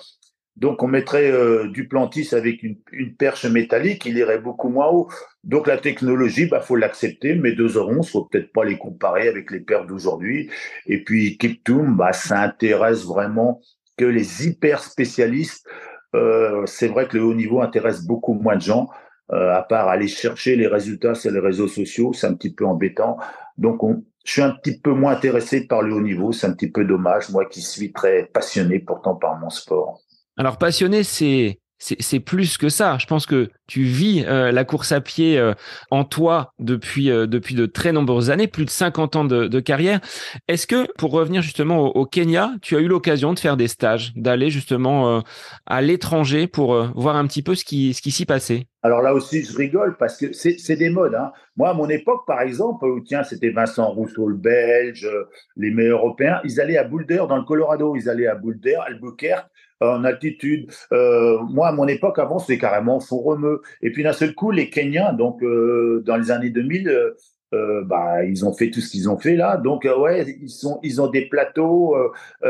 Donc, 0.56 0.84
on 0.84 0.88
mettrait 0.88 1.32
euh, 1.32 1.68
du 1.68 1.88
plantis 1.88 2.36
avec 2.36 2.62
une, 2.62 2.78
perche 3.18 3.46
métallique, 3.46 4.06
il 4.06 4.18
irait 4.18 4.40
beaucoup 4.40 4.70
moins 4.70 4.88
haut. 4.88 5.10
Donc, 5.44 5.68
la 5.68 5.78
technologie, 5.78 6.46
bah, 6.46 6.62
faut 6.62 6.76
l'accepter, 6.76 7.36
mais 7.36 7.54
deux 7.54 7.80
ne 7.80 8.04
faut 8.04 8.26
peut-être 8.26 8.52
pas 8.54 8.64
les 8.64 8.78
comparer 8.78 9.28
avec 9.28 9.50
les 9.50 9.62
perches 9.62 9.88
d'aujourd'hui. 9.88 10.50
Et 10.86 11.04
puis, 11.04 11.38
Kiptoum, 11.38 11.98
bah, 11.98 12.14
ça 12.14 12.40
intéresse 12.40 13.04
vraiment 13.04 13.62
que 13.98 14.06
les 14.06 14.48
hyper 14.48 14.84
spécialistes. 14.84 15.68
Euh, 16.16 16.66
c'est 16.68 16.88
vrai 16.88 17.08
que 17.08 17.18
le 17.18 17.24
haut 17.24 17.34
niveau 17.34 17.62
intéresse 17.62 18.06
beaucoup 18.06 18.34
moins 18.34 18.56
de 18.56 18.62
gens, 18.62 18.90
euh, 19.32 19.52
à 19.56 19.64
part 19.64 19.88
aller 19.88 20.08
chercher 20.08 20.56
les 20.56 20.68
résultats 20.68 21.16
sur 21.16 21.32
les 21.32 21.40
réseaux 21.40 21.68
sociaux, 21.68 22.14
c'est 22.14 22.28
un 22.28 22.36
petit 22.36 22.54
peu 22.54 22.66
embêtant. 22.66 23.18
Donc, 23.58 23.82
je 24.24 24.32
suis 24.32 24.42
un 24.42 24.52
petit 24.52 24.80
peu 24.80 24.92
moins 24.92 25.14
intéressé 25.14 25.66
par 25.66 25.82
le 25.82 25.94
haut 25.94 26.02
niveau, 26.02 26.32
c'est 26.32 26.46
un 26.46 26.54
petit 26.54 26.72
peu 26.72 26.86
dommage, 26.86 27.30
moi 27.30 27.46
qui 27.46 27.62
suis 27.62 27.92
très 27.92 28.26
passionné 28.28 28.80
pourtant 28.80 29.16
par 29.16 29.40
mon 29.40 29.50
sport. 29.50 30.03
Alors 30.38 30.58
passionné, 30.58 31.04
c'est 31.04 31.60
c'est 32.00 32.20
plus 32.20 32.58
que 32.58 32.70
ça. 32.70 32.98
Je 33.00 33.06
pense 33.06 33.26
que 33.26 33.50
tu 33.68 33.84
vis 33.84 34.24
euh, 34.26 34.52
la 34.52 34.64
course 34.64 34.92
à 34.92 35.02
pied 35.02 35.38
euh, 35.38 35.54
en 35.92 36.04
toi 36.04 36.54
depuis 36.60 37.10
euh, 37.10 37.28
depuis 37.28 37.56
de 37.56 37.66
très 37.66 37.92
nombreuses 37.92 38.30
années, 38.30 38.48
plus 38.48 38.66
de 38.66 38.70
50 38.70 39.16
ans 39.16 39.26
de, 39.26 39.60
carrière. 39.60 40.00
Est-ce 40.48 40.68
que 40.68 40.92
pour 40.98 41.12
revenir 41.12 41.42
justement 41.42 41.80
au, 41.96 42.06
Kenya, 42.06 42.52
tu 42.62 42.76
as 42.76 42.80
eu 42.80 42.88
l'occasion 42.88 43.34
de 43.34 43.40
faire 43.40 43.58
des 43.58 43.68
stages, 43.68 44.14
d'aller 44.16 44.50
justement 44.50 45.24
à 45.66 45.82
l'étranger 45.82 46.48
pour 46.48 46.76
voir 46.96 47.16
un 47.16 47.26
petit 47.28 47.42
peu 47.42 47.56
ce 47.56 47.64
qui 47.64 47.94
ce 47.94 48.02
qui 48.02 48.12
s'y 48.12 48.26
passait? 48.26 48.66
Alors 48.82 49.02
là 49.02 49.14
aussi, 49.14 49.44
je 49.44 49.56
rigole 49.56 49.96
parce 49.98 50.18
que 50.18 50.34
c'est 50.34 50.76
des 50.76 50.90
modes. 50.90 51.16
Hein. 51.16 51.32
Moi, 51.56 51.70
à 51.70 51.74
mon 51.74 51.88
époque, 51.88 52.26
par 52.28 52.42
exemple, 52.42 52.86
tiens, 53.06 53.24
c'était 53.24 53.52
Vincent 53.52 53.90
Rousseau, 53.92 54.28
le 54.28 54.36
Belge, 54.36 55.08
les 55.56 55.72
meilleurs 55.72 56.00
Européens, 56.00 56.42
ils 56.44 56.60
allaient 56.60 56.78
à 56.78 56.84
Boulder, 56.84 57.24
dans 57.30 57.38
le 57.38 57.44
Colorado, 57.44 57.96
ils 57.96 58.10
allaient 58.10 58.28
à 58.28 58.36
Boulder, 58.36 58.78
Albuquerque, 58.86 59.48
en 59.92 60.04
altitude. 60.04 60.72
Euh, 60.92 61.40
moi, 61.50 61.70
à 61.70 61.72
mon 61.72 61.88
époque, 61.88 62.20
avant, 62.20 62.40
c'était 62.40 62.58
carrément 62.58 63.00
remeux. 63.12 63.62
Et 63.82 63.92
puis 63.92 64.04
d'un 64.04 64.14
seul 64.14 64.34
coup, 64.34 64.52
les 64.52 64.70
Kenyans, 64.70 65.14
donc 65.14 65.44
euh, 65.44 66.02
dans 66.06 66.18
les 66.18 66.32
années 66.32 66.50
2000, 66.50 67.14
euh, 67.54 67.84
bah, 67.86 68.26
ils 68.26 68.44
ont 68.46 68.54
fait 68.54 68.72
tout 68.72 68.82
ce 68.82 68.90
qu'ils 68.90 69.08
ont 69.10 69.18
fait 69.20 69.36
là. 69.36 69.58
Donc, 69.58 69.84
ouais, 69.86 70.26
ils, 70.28 70.50
ils 70.82 71.02
ont 71.02 71.08
des 71.08 71.28
plateaux. 71.28 71.96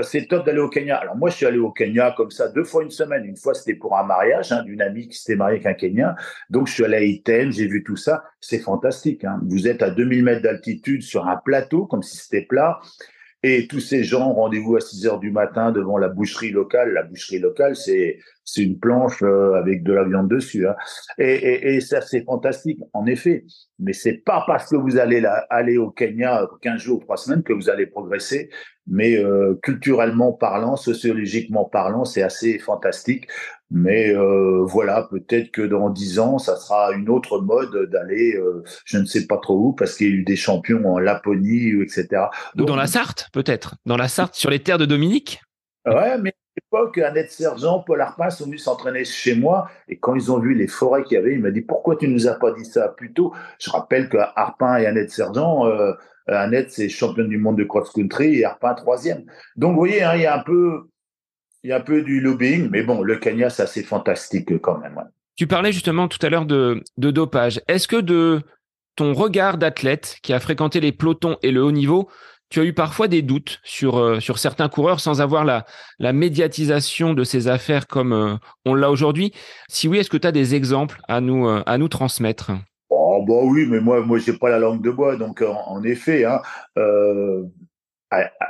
c'est 0.02 0.28
top 0.28 0.46
d'aller 0.46 0.60
au 0.60 0.70
Kenya. 0.70 0.96
Alors, 0.96 1.18
moi, 1.18 1.30
je 1.30 1.36
suis 1.36 1.46
allé 1.46 1.58
au 1.58 1.72
Kenya 1.72 2.14
comme 2.16 2.32
ça 2.32 2.48
deux 2.48 2.64
fois 2.64 2.84
une 2.84 2.92
semaine. 2.92 3.26
Une 3.26 3.36
fois, 3.36 3.54
c'était 3.54 3.76
pour 3.76 3.98
un 3.98 4.04
mariage 4.04 4.54
hein, 4.54 4.64
d'une 4.64 4.82
amie 4.82 5.10
qui 5.10 5.18
s'était 5.18 5.36
mariée 5.36 5.58
avec 5.58 5.66
un 5.66 5.74
Kenyan. 5.74 6.16
Donc, 6.50 6.68
je 6.68 6.74
suis 6.74 6.86
allé 6.86 6.96
à 6.96 7.02
Iten, 7.02 7.52
j'ai 7.52 7.68
vu 7.68 7.84
tout 7.84 7.98
ça. 7.98 8.24
C'est 8.40 8.60
fantastique. 8.60 9.26
Hein. 9.26 9.42
Vous 9.46 9.68
êtes 9.68 9.82
à 9.82 9.90
2000 9.90 10.24
mètres 10.24 10.42
d'altitude 10.42 11.02
sur 11.02 11.28
un 11.28 11.36
plateau, 11.36 11.86
comme 11.86 12.02
si 12.02 12.16
c'était 12.16 12.44
plat. 12.44 12.80
Et 13.46 13.68
tous 13.68 13.82
ces 13.82 14.06
gens, 14.06 14.34
rendez-vous 14.34 14.78
à 14.78 14.82
6 14.82 15.06
heures 15.06 15.20
du 15.20 15.30
matin 15.30 15.74
devant 15.74 15.98
la 15.98 16.08
boucherie 16.08 16.52
locale. 16.52 16.94
La 16.94 17.04
boucherie 17.04 17.40
locale, 17.40 17.76
c'est 17.76 18.20
c'est 18.46 18.62
une 18.62 18.80
planche 18.80 19.22
euh, 19.22 19.54
avec 19.56 19.84
de 19.84 19.94
la 19.94 20.04
viande 20.04 20.30
dessus. 20.30 20.68
Hein. 20.68 20.76
Et, 21.18 21.34
et, 21.34 21.76
et, 21.76 21.82
ça, 21.82 22.02
c'est 22.02 22.24
fantastique, 22.24 22.80
en 22.94 23.06
effet. 23.06 23.46
Mais 23.80 23.94
c'est 23.94 24.24
pas 24.26 24.44
parce 24.48 24.70
que 24.70 24.76
vous 24.76 24.98
allez 24.98 25.22
là, 25.22 25.46
aller 25.50 25.78
au 25.78 25.92
Kenya 25.92 26.48
15 26.62 26.82
jours, 26.82 27.02
3 27.02 27.18
semaines 27.18 27.44
que 27.44 27.54
vous 27.54 27.70
allez 27.70 27.86
progresser. 27.86 28.50
Mais 28.86 29.18
euh, 29.18 29.58
culturellement 29.64 30.34
parlant, 30.34 30.76
sociologiquement 30.76 31.66
parlant, 31.66 32.04
c'est 32.04 32.22
assez 32.22 32.60
fantastique. 32.60 33.28
Mais 33.76 34.16
euh, 34.16 34.64
voilà, 34.66 35.08
peut-être 35.10 35.50
que 35.50 35.64
dans 35.64 35.90
dix 35.90 36.20
ans, 36.20 36.38
ça 36.38 36.58
sera 36.58 36.92
une 36.94 37.10
autre 37.10 37.42
mode 37.42 37.90
d'aller, 37.90 38.36
euh, 38.36 38.64
je 38.86 39.00
ne 39.00 39.06
sais 39.06 39.26
pas 39.26 39.38
trop 39.38 39.58
où, 39.58 39.74
parce 39.74 39.98
qu'il 39.98 40.10
y 40.10 40.12
a 40.12 40.14
eu 40.14 40.24
des 40.24 40.36
champions 40.36 40.86
en 40.86 41.00
Laponie, 41.00 41.82
etc. 41.82 42.26
Donc, 42.54 42.68
dans 42.68 42.76
la 42.76 42.86
Sarthe, 42.86 43.30
peut-être. 43.34 43.74
Dans 43.88 43.98
la 43.98 44.08
Sarthe, 44.08 44.36
sur 44.36 44.52
les 44.52 44.60
terres 44.60 44.78
de 44.78 44.86
Dominique. 44.86 45.42
Ouais, 45.88 46.20
mais 46.20 46.30
à 46.30 46.62
l'époque, 46.62 47.00
Annette 47.00 47.32
Sergent, 47.32 47.80
Paul 47.80 48.00
Arpin 48.00 48.30
sont 48.30 48.46
venus 48.46 48.64
s'entraîner 48.64 49.06
chez 49.06 49.36
moi. 49.36 49.68
Et 49.88 49.98
quand 49.98 50.14
ils 50.14 50.32
ont 50.32 50.38
vu 50.38 50.54
les 50.54 50.68
forêts 50.68 51.04
qu'il 51.04 51.16
y 51.16 51.18
avait, 51.18 51.34
il 51.34 51.42
m'a 51.42 51.50
dit 51.50 51.62
Pourquoi 51.62 51.96
tu 51.96 52.08
nous 52.08 52.28
as 52.28 52.36
pas 52.36 52.52
dit 52.52 52.66
ça 52.66 52.90
plus 52.90 53.12
tôt? 53.12 53.34
Je 53.60 53.72
rappelle 53.72 54.08
que 54.08 54.18
Arpin 54.36 54.78
et 54.78 54.86
Annette 54.86 55.10
Sergent, 55.10 55.66
euh, 55.66 55.94
Annette, 56.28 56.70
c'est 56.72 56.90
championne 56.90 57.28
du 57.28 57.40
monde 57.40 57.58
de 57.58 57.64
cross-country 57.64 58.36
et 58.36 58.46
Arpin, 58.46 58.76
troisième. 58.76 59.24
Donc, 59.56 59.72
vous 59.72 59.80
voyez, 59.80 60.04
hein, 60.04 60.14
il 60.14 60.22
y 60.22 60.26
a 60.28 60.38
un 60.38 60.44
peu 60.44 60.90
il 61.64 61.70
y 61.70 61.74
a 61.74 61.78
un 61.78 61.82
peu 61.82 62.02
du 62.02 62.20
lobbying, 62.20 62.70
mais 62.70 62.84
bon, 62.84 63.02
le 63.02 63.18
Kenya, 63.18 63.50
c'est 63.50 63.64
assez 63.64 63.84
fantastique 63.84 64.58
quand 64.62 64.80
même. 64.80 65.00
Tu 65.36 65.48
parlais 65.48 65.72
justement 65.72 66.08
tout 66.08 66.24
à 66.26 66.30
l'heure 66.30 66.46
de, 66.46 66.84
dopage. 66.98 67.62
Est-ce 67.68 67.88
que 67.88 67.96
de 67.96 68.42
ton 68.96 69.14
regard 69.14 69.58
d'athlète 69.58 70.18
qui 70.22 70.34
a 70.34 70.40
fréquenté 70.40 70.80
les 70.80 70.92
pelotons 70.92 71.38
et 71.42 71.52
le 71.52 71.64
haut 71.64 71.72
niveau, 71.72 72.10
tu 72.50 72.60
as 72.60 72.66
eu 72.66 72.74
parfois 72.74 73.08
des 73.08 73.24
doutes 73.24 73.60
sur, 73.64 73.98
euh, 73.98 74.20
sur 74.20 74.38
certains 74.38 74.70
coureurs 74.70 75.00
sans 75.00 75.22
avoir 75.22 75.44
la, 75.44 75.66
la 75.98 76.14
médiatisation 76.14 77.16
de 77.16 77.24
ces 77.24 77.48
affaires 77.48 77.88
comme 77.88 78.14
euh, 78.14 78.36
on 78.66 78.76
l'a 78.76 78.92
aujourd'hui? 78.92 79.34
Si 79.70 79.88
oui, 79.88 79.98
est-ce 79.98 80.10
que 80.10 80.18
tu 80.18 80.28
as 80.28 80.32
des 80.32 80.54
exemples 80.54 81.00
à 81.08 81.22
nous, 81.22 81.48
euh, 81.48 81.64
à 81.66 81.80
nous 81.80 81.88
transmettre? 81.88 82.52
Oh 82.90 83.26
bah 83.28 83.40
oui, 83.42 83.66
mais 83.68 83.80
moi, 83.80 84.02
moi, 84.02 84.20
j'ai 84.20 84.34
pas 84.34 84.50
la 84.50 84.60
langue 84.60 84.84
de 84.84 84.92
bois, 84.92 85.16
donc 85.16 85.42
en, 85.42 85.82
effet, 85.82 86.26
hein, 86.26 86.42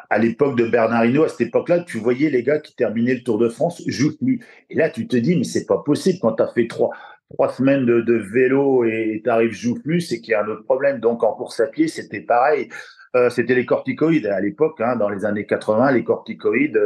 à, 0.09 0.17
l'époque 0.17 0.57
de 0.57 0.65
Bernard 0.67 1.05
Hinault, 1.05 1.23
à 1.23 1.29
cette 1.29 1.47
époque-là, 1.47 1.79
tu 1.81 1.97
voyais 1.97 2.29
les 2.29 2.43
gars 2.43 2.59
qui 2.59 2.75
terminaient 2.75 3.15
le 3.15 3.23
Tour 3.23 3.37
de 3.37 3.49
France 3.49 3.81
jouent 3.87 4.17
plus. 4.17 4.45
Et 4.69 4.75
là, 4.75 4.89
tu 4.89 5.07
te 5.07 5.15
dis, 5.15 5.35
mais 5.35 5.43
c'est 5.43 5.65
pas 5.65 5.81
possible 5.83 6.19
quand 6.21 6.33
tu 6.33 6.43
as 6.43 6.47
fait 6.47 6.67
trois, 6.67 6.91
trois 7.33 7.49
semaines 7.49 7.85
de, 7.85 8.13
vélo 8.13 8.85
et 8.85 9.21
tu 9.23 9.29
arrives 9.29 9.53
joue 9.53 9.79
plus, 9.81 10.01
c'est 10.01 10.21
qu'il 10.21 10.31
y 10.31 10.35
a 10.35 10.43
un 10.43 10.47
autre 10.47 10.63
problème. 10.63 10.99
Donc 10.99 11.23
en 11.23 11.33
course 11.33 11.59
à 11.59 11.67
pied, 11.67 11.87
c'était 11.87 12.21
pareil. 12.21 12.69
Euh, 13.15 13.29
c'était 13.29 13.53
les 13.53 13.65
corticoïdes 13.65 14.25
à 14.25 14.39
l'époque, 14.39 14.81
hein, 14.81 14.95
dans 14.95 15.07
les 15.07 15.23
années 15.23 15.45
80, 15.45 15.91
les 15.91 16.03
corticoïdes 16.03 16.79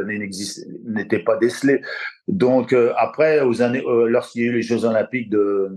n'étaient 0.84 1.24
pas 1.24 1.38
décelés. 1.38 1.82
Donc 2.28 2.74
euh, 2.74 2.92
après, 2.98 3.40
aux 3.42 3.62
années, 3.62 3.82
euh, 3.86 4.10
lorsqu'il 4.10 4.42
y 4.42 4.46
a 4.46 4.50
eu 4.50 4.56
les 4.56 4.62
Jeux 4.62 4.84
Olympiques 4.84 5.30
de, 5.30 5.70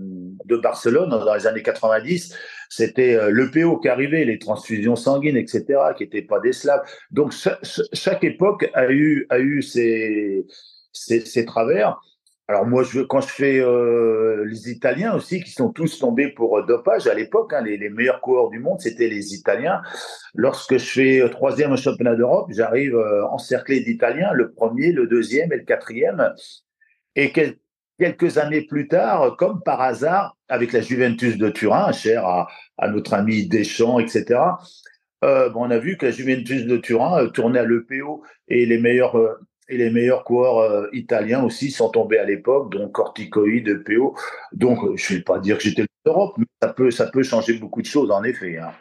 de 0.43 0.57
Barcelone 0.57 1.09
dans 1.09 1.33
les 1.33 1.47
années 1.47 1.63
90, 1.63 2.35
c'était 2.71 3.15
euh, 3.15 3.29
le 3.29 3.51
PO 3.51 3.79
qui 3.79 3.89
arrivait, 3.89 4.23
les 4.23 4.39
transfusions 4.39 4.95
sanguines, 4.95 5.35
etc., 5.35 5.65
qui 5.97 6.03
n'étaient 6.03 6.21
pas 6.21 6.39
des 6.39 6.53
Slaves. 6.53 6.81
Donc 7.11 7.33
chaque, 7.91 8.23
époque 8.23 8.69
a 8.73 8.89
eu, 8.89 9.27
a 9.29 9.39
eu 9.39 9.61
ses, 9.61 10.45
ses, 10.93 11.45
travers. 11.45 11.99
Alors 12.47 12.65
moi, 12.65 12.83
je, 12.83 13.01
quand 13.01 13.19
je 13.19 13.27
fais 13.27 13.59
euh, 13.59 14.45
les 14.45 14.71
Italiens 14.71 15.13
aussi, 15.13 15.43
qui 15.43 15.51
sont 15.51 15.73
tous 15.73 15.99
tombés 15.99 16.29
pour 16.29 16.59
euh, 16.59 16.65
dopage 16.65 17.07
à 17.07 17.13
l'époque, 17.13 17.51
hein, 17.51 17.61
les, 17.61 17.75
les, 17.75 17.89
meilleurs 17.89 18.21
coureurs 18.21 18.49
du 18.49 18.59
monde, 18.59 18.79
c'était 18.79 19.09
les 19.09 19.33
Italiens. 19.33 19.81
Lorsque 20.33 20.77
je 20.77 20.91
fais 20.91 21.29
troisième 21.29 21.73
au 21.73 21.77
championnat 21.77 22.15
d'Europe, 22.15 22.47
j'arrive 22.51 22.97
encerclé 23.31 23.81
d'Italiens, 23.81 24.31
le 24.31 24.53
premier, 24.53 24.93
le 24.93 25.07
deuxième 25.07 25.51
et 25.51 25.57
le 25.57 25.65
quatrième. 25.65 26.33
Et 27.17 27.33
quelques 28.01 28.39
années 28.39 28.63
plus 28.63 28.87
tard, 28.87 29.35
comme 29.37 29.61
par 29.61 29.79
hasard, 29.79 30.35
avec 30.49 30.73
la 30.73 30.81
Juventus 30.81 31.37
de 31.37 31.49
Turin, 31.49 31.91
cher 31.91 32.25
à, 32.25 32.47
notre 32.87 33.13
ami 33.13 33.47
Deschamps, 33.47 33.99
etc., 33.99 34.39
euh, 35.23 35.51
on 35.53 35.69
a 35.69 35.77
vu 35.77 35.97
que 35.97 36.07
la 36.07 36.11
Juventus 36.11 36.65
de 36.65 36.77
Turin 36.77 37.21
euh, 37.21 37.29
tournait 37.29 37.59
à 37.59 37.63
l'EPO 37.63 38.23
et 38.47 38.65
les 38.65 38.79
meilleurs, 38.79 39.15
euh, 39.19 39.39
et 39.69 39.77
les 39.77 39.91
meilleurs 39.91 40.23
coureurs 40.23 40.87
italiens 40.93 41.43
aussi 41.43 41.69
sont 41.69 41.89
tombés 41.89 42.17
à 42.17 42.25
l'époque, 42.25 42.71
donc 42.71 42.91
corticoïdes, 42.93 43.67
EPO. 43.67 44.15
Donc, 44.51 44.79
je 44.97 45.13
ne 45.13 45.17
vais 45.19 45.23
pas 45.23 45.37
dire 45.37 45.59
que 45.59 45.63
j'étais 45.63 45.85
l'Europe, 46.03 46.33
mais 46.39 46.45
ça 46.59 46.73
peut, 46.73 46.89
ça 46.89 47.05
peut 47.05 47.21
changer 47.21 47.53
beaucoup 47.53 47.83
de 47.83 47.87
choses, 47.87 48.09
en 48.09 48.23
effet. 48.23 48.57
Hein. 48.57 48.71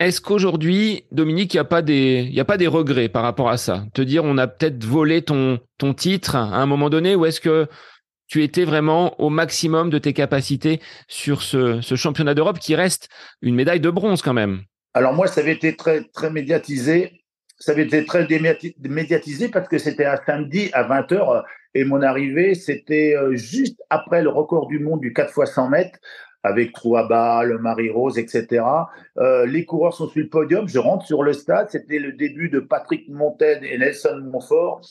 Est-ce 0.00 0.20
qu'aujourd'hui, 0.20 1.04
Dominique, 1.12 1.54
il 1.54 1.58
n'y 1.58 1.60
a, 1.60 1.64
pas 1.64 1.80
des, 1.80 2.34
a 2.36 2.44
pas 2.44 2.56
des 2.56 2.66
regrets 2.66 3.08
par 3.08 3.22
rapport 3.22 3.48
à 3.48 3.56
ça? 3.56 3.84
Te 3.94 4.02
dire, 4.02 4.24
on 4.24 4.36
a 4.36 4.48
peut-être 4.48 4.84
volé 4.84 5.22
ton, 5.22 5.60
ton 5.78 5.94
titre 5.94 6.34
à 6.34 6.40
un 6.40 6.66
moment 6.66 6.90
donné, 6.90 7.14
ou 7.14 7.24
est-ce 7.24 7.40
que 7.40 7.68
tu 8.26 8.42
étais 8.42 8.64
vraiment 8.64 9.20
au 9.20 9.30
maximum 9.30 9.90
de 9.90 9.98
tes 9.98 10.12
capacités 10.12 10.80
sur 11.08 11.42
ce, 11.42 11.80
championnat 11.96 12.34
d'Europe 12.34 12.58
qui 12.58 12.74
reste 12.74 13.08
une 13.42 13.54
médaille 13.54 13.80
de 13.80 13.90
bronze 13.90 14.22
quand 14.22 14.32
même. 14.32 14.62
Alors 14.94 15.12
moi, 15.12 15.26
ça 15.26 15.40
avait 15.40 15.52
été 15.52 15.76
très, 15.76 16.04
médiatisé. 16.30 17.20
Ça 17.58 17.72
avait 17.72 17.84
été 17.84 18.04
très 18.04 18.26
médiatisé 18.88 19.48
parce 19.48 19.68
que 19.68 19.78
c'était 19.78 20.06
un 20.06 20.18
samedi 20.26 20.70
à 20.72 20.84
20h 20.84 21.44
et 21.74 21.84
mon 21.84 22.02
arrivée, 22.02 22.54
c'était 22.54 23.16
euh, 23.16 23.34
juste 23.34 23.82
après 23.90 24.22
le 24.22 24.28
record 24.28 24.68
du 24.68 24.78
monde 24.78 25.00
du 25.00 25.12
4 25.12 25.32
x 25.36 25.54
100 25.54 25.68
mètres 25.70 25.98
avec 26.44 26.72
Trouaba, 26.72 27.42
le 27.42 27.58
Marie-Rose, 27.58 28.18
etc. 28.18 28.62
Euh, 29.18 29.46
les 29.46 29.64
coureurs 29.64 29.94
sont 29.94 30.08
sur 30.08 30.20
le 30.20 30.28
podium, 30.28 30.68
je 30.68 30.78
rentre 30.78 31.06
sur 31.06 31.22
le 31.22 31.32
stade, 31.32 31.70
c'était 31.70 31.98
le 31.98 32.12
début 32.12 32.50
de 32.50 32.60
Patrick 32.60 33.08
Montaigne 33.08 33.64
et 33.64 33.78
Nelson 33.78 34.20
Montfort. 34.30 34.82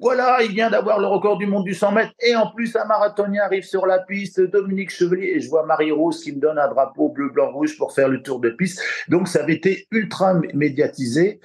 Voilà, 0.00 0.42
il 0.42 0.52
vient 0.52 0.70
d'avoir 0.70 1.00
le 1.00 1.06
record 1.06 1.38
du 1.38 1.46
monde 1.46 1.64
du 1.64 1.74
100 1.74 1.92
mètres. 1.92 2.12
Et 2.20 2.36
en 2.36 2.50
plus, 2.52 2.76
un 2.76 2.84
marathonien 2.84 3.42
arrive 3.42 3.64
sur 3.64 3.84
la 3.84 3.98
piste, 3.98 4.40
Dominique 4.40 4.90
Chevalier, 4.90 5.32
et 5.34 5.40
je 5.40 5.48
vois 5.48 5.66
Marie-Rose 5.66 6.22
qui 6.22 6.32
me 6.32 6.40
donne 6.40 6.58
un 6.58 6.68
drapeau 6.68 7.08
bleu, 7.08 7.30
blanc, 7.30 7.50
rouge 7.50 7.76
pour 7.76 7.92
faire 7.92 8.08
le 8.08 8.22
tour 8.22 8.38
de 8.38 8.50
piste. 8.50 8.80
Donc, 9.08 9.26
ça 9.26 9.42
avait 9.42 9.54
été 9.54 9.86
ultra 9.90 10.34
médiatisé. 10.54 11.40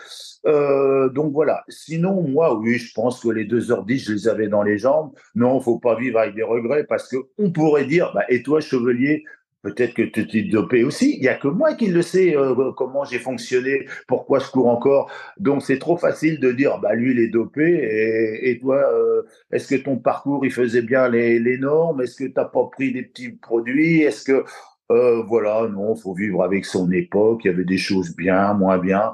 Euh, 0.46 1.10
donc 1.10 1.32
voilà. 1.34 1.63
Sinon, 1.70 2.22
moi, 2.22 2.56
oui, 2.56 2.78
je 2.78 2.94
pense 2.94 3.22
que 3.22 3.30
les 3.30 3.46
2h10, 3.46 3.98
je 4.06 4.13
les 4.13 4.28
avais 4.28 4.48
dans 4.48 4.63
les 4.63 4.78
jambes. 4.78 5.12
Non, 5.36 5.60
faut 5.60 5.80
pas 5.80 5.96
vivre 5.96 6.20
avec 6.20 6.36
des 6.36 6.44
regrets 6.44 6.84
parce 6.84 7.10
que 7.10 7.18
on 7.38 7.52
pourrait 7.52 7.86
dire, 7.86 8.12
bah, 8.13 8.26
et 8.30 8.44
toi, 8.44 8.60
Chevalier, 8.60 9.24
Peut-être 9.63 9.93
que 9.93 10.02
tu 10.02 10.28
t'es 10.28 10.41
dopé 10.41 10.84
aussi. 10.84 11.15
Il 11.15 11.21
n'y 11.21 11.30
a 11.30 11.36
que 11.36 11.47
moi 11.47 11.73
qui 11.73 11.88
le 11.88 12.02
sais 12.02 12.36
euh, 12.36 12.73
comment 12.73 13.06
j'ai 13.06 13.17
fonctionné, 13.17 13.88
pourquoi 14.10 14.39
je 14.39 14.52
cours 14.52 14.67
encore. 14.67 15.10
Donc 15.39 15.63
c'est 15.63 15.80
trop 15.80 15.95
facile 15.95 16.41
de 16.41 16.52
dire 16.52 16.80
bah 16.80 16.95
lui 16.95 17.12
il 17.12 17.19
est 17.19 17.30
dopé 17.30 18.39
et, 18.43 18.60
toi 18.60 18.76
euh, 18.93 19.23
est-ce 19.54 19.73
que 19.73 19.82
ton 19.82 19.97
parcours 19.97 20.45
il 20.45 20.52
faisait 20.52 20.82
bien 20.82 21.08
les, 21.08 21.58
normes? 21.58 22.02
Est-ce 22.02 22.17
que 22.17 22.26
tu 22.26 22.34
n'as 22.36 22.43
pas 22.43 22.65
pris 22.73 22.91
des 22.91 23.04
petits 23.04 23.32
produits? 23.32 24.02
Est-ce 24.02 24.26
que 24.26 24.43
euh, 24.91 25.23
voilà 25.23 25.65
non 25.69 25.95
faut 25.95 26.13
vivre 26.13 26.43
avec 26.43 26.65
son 26.65 26.91
époque. 26.91 27.41
Il 27.45 27.47
y 27.47 27.52
avait 27.52 27.63
des 27.63 27.78
choses 27.78 28.13
bien, 28.17 28.54
moins 28.54 28.78
bien. 28.80 29.13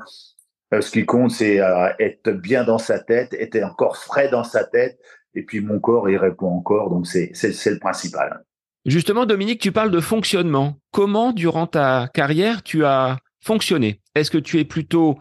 ce 0.72 0.90
qui 0.92 1.06
compte 1.06 1.32
c'est 1.32 1.60
être 2.00 2.32
bien 2.32 2.64
dans 2.64 2.80
sa 2.80 3.00
tête, 3.00 3.36
être 3.36 3.62
encore 3.64 3.98
frais 3.98 4.30
dans 4.30 4.44
sa 4.44 4.64
tête. 4.64 5.00
Et 5.36 5.44
puis 5.44 5.62
mon 5.62 5.80
corps 5.80 6.10
il 6.10 6.18
répond 6.18 6.48
encore. 6.50 6.90
Donc 6.90 7.06
c'est 7.06 7.32
c'est 7.36 7.72
le 7.72 7.80
principal. 7.80 8.44
Justement, 8.86 9.26
Dominique, 9.26 9.60
tu 9.60 9.72
parles 9.72 9.92
de 9.92 10.00
fonctionnement. 10.00 10.78
Comment, 10.92 11.34
durant 11.34 11.68
ta 11.68 12.10
carrière, 12.14 12.64
tu 12.64 12.86
as 12.86 13.18
fonctionné? 13.42 14.02
Est-ce 14.16 14.32
que 14.32 14.38
tu 14.38 14.60
es 14.60 14.64
plutôt 14.64 15.20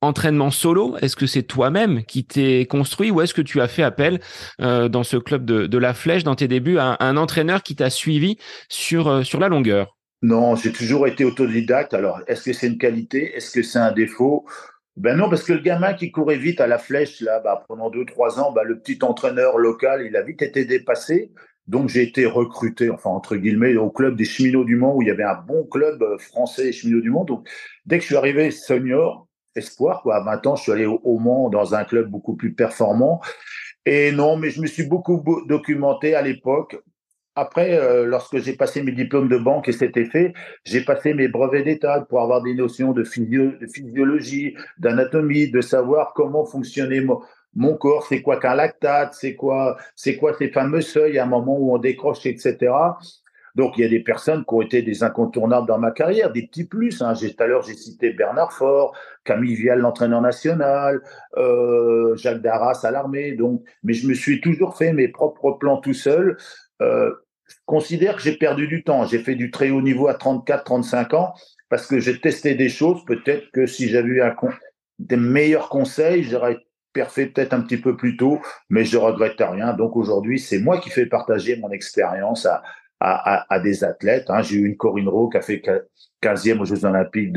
entraînement 0.00 0.50
solo? 0.50 0.96
Est-ce 0.98 1.16
que 1.16 1.26
c'est 1.26 1.42
toi-même 1.42 2.04
qui 2.04 2.24
t'es 2.24 2.66
construit? 2.66 3.10
Ou 3.10 3.20
est-ce 3.20 3.34
que 3.34 3.42
tu 3.42 3.60
as 3.60 3.68
fait 3.68 3.82
appel 3.82 4.20
euh, 4.60 4.88
dans 4.88 5.02
ce 5.02 5.16
club 5.16 5.44
de, 5.44 5.78
la 5.78 5.92
Flèche, 5.92 6.24
dans 6.24 6.34
tes 6.34 6.48
débuts, 6.48 6.78
à 6.78 6.96
un, 7.00 7.16
entraîneur 7.16 7.62
qui 7.62 7.76
t'a 7.76 7.90
suivi 7.90 8.38
sur, 8.68 9.08
euh, 9.08 9.22
sur 9.22 9.38
la 9.38 9.48
longueur? 9.48 9.96
Non, 10.22 10.56
j'ai 10.56 10.72
toujours 10.72 11.06
été 11.06 11.24
autodidacte. 11.24 11.92
Alors, 11.92 12.20
est-ce 12.26 12.44
que 12.44 12.52
c'est 12.54 12.68
une 12.68 12.78
qualité? 12.78 13.36
Est-ce 13.36 13.50
que 13.50 13.62
c'est 13.62 13.78
un 13.78 13.92
défaut? 13.92 14.46
Ben 14.96 15.16
non, 15.16 15.28
parce 15.28 15.42
que 15.42 15.52
le 15.52 15.60
gamin 15.60 15.92
qui 15.92 16.10
courait 16.10 16.38
vite 16.38 16.60
à 16.60 16.66
la 16.66 16.78
flèche, 16.78 17.20
là, 17.20 17.40
bah, 17.40 17.64
pendant 17.68 17.90
deux, 17.90 18.06
trois 18.06 18.40
ans, 18.40 18.52
bah, 18.52 18.62
le 18.64 18.78
petit 18.78 18.98
entraîneur 19.02 19.58
local, 19.58 20.02
il 20.06 20.16
a 20.16 20.22
vite 20.22 20.40
été 20.40 20.64
dépassé. 20.64 21.32
Donc 21.66 21.88
j'ai 21.88 22.02
été 22.02 22.26
recruté, 22.26 22.90
enfin 22.90 23.10
entre 23.10 23.36
guillemets, 23.36 23.76
au 23.76 23.90
club 23.90 24.16
des 24.16 24.24
cheminots 24.24 24.64
du 24.64 24.76
Mans 24.76 24.94
où 24.96 25.02
il 25.02 25.08
y 25.08 25.10
avait 25.10 25.24
un 25.24 25.34
bon 25.34 25.64
club 25.64 26.02
euh, 26.02 26.18
français 26.18 26.72
cheminots 26.72 27.00
du 27.00 27.10
Mans. 27.10 27.24
Donc 27.24 27.48
dès 27.86 27.96
que 27.96 28.02
je 28.02 28.08
suis 28.08 28.16
arrivé 28.16 28.50
senior, 28.50 29.26
espoir, 29.56 30.02
quoi, 30.02 30.16
à 30.16 30.24
20 30.24 30.46
ans, 30.46 30.56
je 30.56 30.62
suis 30.62 30.72
allé 30.72 30.86
au, 30.86 31.18
Mans 31.18 31.48
dans 31.48 31.74
un 31.74 31.84
club 31.84 32.08
beaucoup 32.10 32.36
plus 32.36 32.52
performant. 32.52 33.20
Et 33.86 34.12
non, 34.12 34.36
mais 34.36 34.50
je 34.50 34.60
me 34.60 34.66
suis 34.66 34.84
beaucoup 34.84 35.22
documenté 35.46 36.14
à 36.14 36.22
l'époque. 36.22 36.76
Après, 37.36 37.76
euh, 37.78 38.04
lorsque 38.04 38.38
j'ai 38.38 38.54
passé 38.54 38.82
mes 38.82 38.92
diplômes 38.92 39.28
de 39.28 39.36
banque 39.36 39.68
et 39.68 39.72
c'était 39.72 40.04
fait, 40.04 40.34
j'ai 40.64 40.84
passé 40.84 41.14
mes 41.14 41.28
brevets 41.28 41.64
d'état 41.64 42.00
pour 42.08 42.20
avoir 42.20 42.42
des 42.42 42.54
notions 42.54 42.92
de, 42.92 43.02
de 43.02 43.66
physiologie, 43.66 44.54
d'anatomie, 44.78 45.50
de 45.50 45.60
savoir 45.60 46.12
comment 46.14 46.44
fonctionnait 46.44 47.00
mon 47.56 47.76
corps, 47.76 48.06
c'est 48.06 48.22
quoi 48.22 48.38
qu'un 48.38 48.54
lactate, 48.54 49.14
c'est 49.14 49.34
quoi, 49.34 49.76
c'est 49.94 50.16
quoi 50.16 50.34
ces 50.38 50.48
fameux 50.48 50.80
seuils 50.80 51.18
à 51.18 51.24
un 51.24 51.26
moment 51.26 51.56
où 51.58 51.74
on 51.74 51.78
décroche, 51.78 52.26
etc. 52.26 52.72
Donc, 53.54 53.78
il 53.78 53.82
y 53.82 53.84
a 53.84 53.88
des 53.88 54.00
personnes 54.00 54.44
qui 54.44 54.54
ont 54.54 54.62
été 54.62 54.82
des 54.82 55.04
incontournables 55.04 55.68
dans 55.68 55.78
ma 55.78 55.92
carrière, 55.92 56.32
des 56.32 56.46
petits 56.46 56.64
plus. 56.64 57.02
Hein. 57.02 57.14
Tout 57.14 57.26
à 57.38 57.46
l'heure, 57.46 57.62
j'ai 57.62 57.74
cité 57.74 58.10
Bernard 58.12 58.52
Faure, 58.52 58.96
Camille 59.22 59.54
Vial, 59.54 59.78
l'entraîneur 59.78 60.20
national, 60.20 61.00
euh, 61.36 62.16
Jacques 62.16 62.42
Darras 62.42 62.80
à 62.82 62.90
l'armée. 62.90 63.32
Donc, 63.32 63.62
mais 63.84 63.92
je 63.92 64.08
me 64.08 64.14
suis 64.14 64.40
toujours 64.40 64.76
fait 64.76 64.92
mes 64.92 65.06
propres 65.06 65.52
plans 65.52 65.76
tout 65.76 65.94
seul. 65.94 66.36
Euh, 66.82 67.12
je 67.46 67.54
considère 67.64 68.16
que 68.16 68.22
j'ai 68.22 68.36
perdu 68.36 68.66
du 68.66 68.82
temps. 68.82 69.04
J'ai 69.04 69.20
fait 69.20 69.36
du 69.36 69.52
très 69.52 69.70
haut 69.70 69.82
niveau 69.82 70.08
à 70.08 70.14
34, 70.14 70.64
35 70.64 71.14
ans 71.14 71.34
parce 71.68 71.86
que 71.86 72.00
j'ai 72.00 72.20
testé 72.20 72.56
des 72.56 72.68
choses. 72.68 73.04
Peut-être 73.04 73.50
que 73.52 73.66
si 73.66 73.88
j'avais 73.88 74.08
eu 74.08 74.22
des 74.98 75.16
meilleurs 75.16 75.68
conseils, 75.68 76.24
j'aurais 76.24 76.58
parfait 76.94 77.26
peut-être 77.26 77.52
un 77.52 77.60
petit 77.60 77.76
peu 77.76 77.96
plus 77.96 78.16
tôt, 78.16 78.40
mais 78.70 78.84
je 78.84 78.96
regrette 78.96 79.40
rien. 79.40 79.74
Donc 79.74 79.96
aujourd'hui, 79.96 80.38
c'est 80.38 80.58
moi 80.58 80.78
qui 80.78 80.90
fais 80.90 81.06
partager 81.06 81.56
mon 81.56 81.70
expérience 81.70 82.46
à, 82.46 82.62
à, 83.00 83.54
à, 83.54 83.60
des 83.60 83.84
athlètes. 83.84 84.30
Hein. 84.30 84.42
J'ai 84.42 84.56
eu 84.56 84.66
une 84.66 84.76
Corinne 84.76 85.08
Rowe 85.08 85.28
qui 85.28 85.36
a 85.36 85.42
fait 85.42 85.62
15e 86.22 86.60
aux 86.60 86.64
Jeux 86.64 86.84
Olympiques 86.84 87.32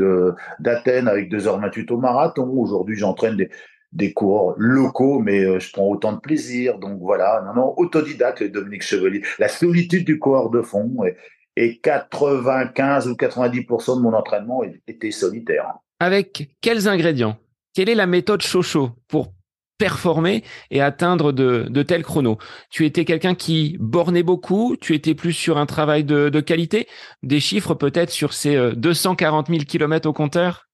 d'Athènes 0.59 1.07
avec 1.07 1.31
2h28 1.31 1.91
au 1.91 1.97
marathon. 1.97 2.47
Aujourd'hui, 2.47 2.95
j'entraîne 2.95 3.35
des, 3.35 3.49
des 3.91 4.13
coureurs 4.13 4.55
locaux, 4.57 5.19
mais 5.19 5.43
euh, 5.43 5.59
je 5.59 5.71
prends 5.71 5.87
autant 5.87 6.13
de 6.13 6.19
plaisir. 6.19 6.79
Donc 6.79 6.99
voilà, 7.01 7.43
non, 7.45 7.61
non, 7.61 7.73
autodidacte, 7.77 8.43
Dominique 8.43 8.83
Chevalier. 8.83 9.23
La 9.39 9.49
solitude 9.49 10.05
du 10.05 10.19
coureur 10.19 10.49
de 10.49 10.61
fond 10.61 11.03
et, 11.05 11.15
et 11.55 11.79
95 11.79 13.07
ou 13.07 13.13
90% 13.13 13.97
de 13.97 14.01
mon 14.01 14.13
entraînement 14.13 14.61
était 14.87 15.11
solitaire. 15.11 15.73
Avec 15.99 16.49
quels 16.61 16.87
ingrédients? 16.87 17.37
Quelle 17.73 17.89
est 17.89 17.95
la 17.95 18.07
méthode 18.07 18.41
Chocho 18.41 18.91
pour 19.07 19.33
performer 19.77 20.43
et 20.71 20.81
atteindre 20.81 21.31
de, 21.31 21.83
tels 21.83 22.03
chronos. 22.03 22.37
Tu 22.69 22.85
étais 22.85 23.05
quelqu'un 23.05 23.35
qui 23.35 23.77
bornait 23.79 24.23
beaucoup, 24.23 24.75
tu 24.79 24.93
étais 24.93 25.15
plus 25.15 25.33
sur 25.33 25.57
un 25.57 25.65
travail 25.65 26.03
de, 26.03 26.39
qualité, 26.39 26.87
des 27.23 27.39
chiffres 27.39 27.73
peut-être 27.73 28.11
sur 28.11 28.33
ces 28.33 28.71
240 28.75 29.47
000 29.47 29.59
kilomètres 29.59 30.07
au 30.07 30.13
compteur? 30.13 30.67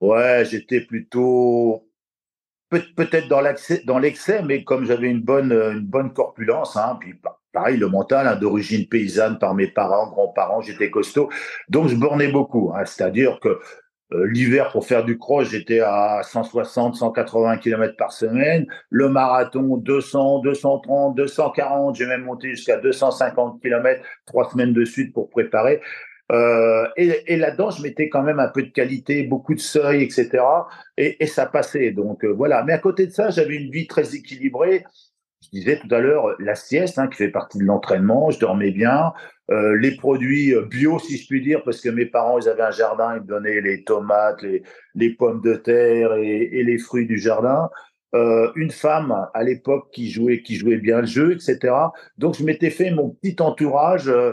Ouais, 0.00 0.44
j'étais 0.48 0.80
plutôt 0.80 1.86
peut-être 2.70 3.28
dans 3.28 3.98
l'excès, 3.98 4.42
mais 4.42 4.64
comme 4.64 4.84
j'avais 4.84 5.08
une 5.08 5.22
bonne, 5.22 6.12
corpulence, 6.14 6.76
hein, 6.76 6.98
puis 7.00 7.14
pareil, 7.52 7.76
le 7.76 7.88
mental, 7.88 8.26
hein, 8.26 8.36
d'origine 8.36 8.86
paysanne 8.88 9.38
par 9.38 9.54
mes 9.54 9.68
parents, 9.68 10.08
grands-parents, 10.08 10.60
j'étais 10.60 10.90
costaud, 10.90 11.30
donc 11.68 11.88
je 11.88 11.96
bornais 11.96 12.28
beaucoup. 12.28 12.72
Hein, 12.74 12.84
C'est-à-dire 12.84 13.38
que 13.40 13.60
l'hiver, 14.10 14.70
pour 14.70 14.86
faire 14.86 15.04
du 15.04 15.18
cross, 15.18 15.50
j'étais 15.50 15.80
à 15.80 16.20
160, 16.22 16.96
180 16.96 17.58
km 17.58 17.96
par 17.96 18.12
semaine. 18.12 18.66
Le 18.90 19.08
marathon, 19.08 19.76
200, 19.76 20.40
230, 20.40 21.16
240. 21.16 21.96
J'ai 21.96 22.06
même 22.06 22.22
monté 22.22 22.50
jusqu'à 22.50 22.78
250 22.78 23.60
km 23.60 24.02
trois 24.26 24.50
semaines 24.50 24.72
de 24.72 24.84
suite 24.84 25.12
pour 25.12 25.28
préparer. 25.28 25.80
Euh, 26.32 26.88
et, 26.96 27.32
et 27.32 27.36
là-dedans, 27.36 27.70
je 27.70 27.82
mettais 27.82 28.08
quand 28.08 28.22
même 28.22 28.40
un 28.40 28.48
peu 28.48 28.62
de 28.62 28.70
qualité, 28.70 29.22
beaucoup 29.22 29.54
de 29.54 29.60
seuil, 29.60 30.02
etc. 30.02 30.42
Et, 30.96 31.22
et 31.22 31.26
ça 31.26 31.46
passait. 31.46 31.92
Donc 31.92 32.24
euh, 32.24 32.32
voilà. 32.32 32.64
Mais 32.64 32.72
à 32.72 32.78
côté 32.78 33.06
de 33.06 33.12
ça, 33.12 33.30
j'avais 33.30 33.56
une 33.56 33.70
vie 33.70 33.86
très 33.86 34.14
équilibrée. 34.14 34.84
Je 35.42 35.50
disais 35.50 35.78
tout 35.78 35.94
à 35.94 36.00
l'heure, 36.00 36.34
la 36.38 36.54
sieste 36.54 36.98
hein, 36.98 37.08
qui 37.08 37.16
fait 37.16 37.30
partie 37.30 37.58
de 37.58 37.64
l'entraînement, 37.64 38.30
je 38.30 38.40
dormais 38.40 38.70
bien. 38.70 39.12
Euh, 39.50 39.76
les 39.76 39.96
produits 39.96 40.54
bio, 40.70 40.98
si 40.98 41.16
je 41.18 41.26
puis 41.26 41.40
dire, 41.40 41.62
parce 41.64 41.80
que 41.80 41.88
mes 41.88 42.06
parents, 42.06 42.38
ils 42.38 42.48
avaient 42.48 42.62
un 42.62 42.70
jardin, 42.72 43.16
ils 43.16 43.22
me 43.22 43.26
donnaient 43.26 43.60
les 43.60 43.84
tomates, 43.84 44.42
les, 44.42 45.10
pommes 45.10 45.42
de 45.42 45.54
terre 45.54 46.14
et, 46.14 46.62
les 46.64 46.78
fruits 46.78 47.06
du 47.06 47.18
jardin. 47.18 47.70
Euh, 48.14 48.50
une 48.54 48.70
femme 48.70 49.28
à 49.34 49.42
l'époque 49.42 49.90
qui 49.92 50.10
jouait, 50.10 50.40
qui 50.40 50.54
jouait 50.54 50.78
bien 50.78 51.00
le 51.00 51.06
jeu, 51.06 51.32
etc. 51.32 51.74
Donc, 52.16 52.36
je 52.38 52.44
m'étais 52.44 52.70
fait 52.70 52.90
mon 52.90 53.10
petit 53.10 53.36
entourage 53.40 54.08
euh, 54.08 54.32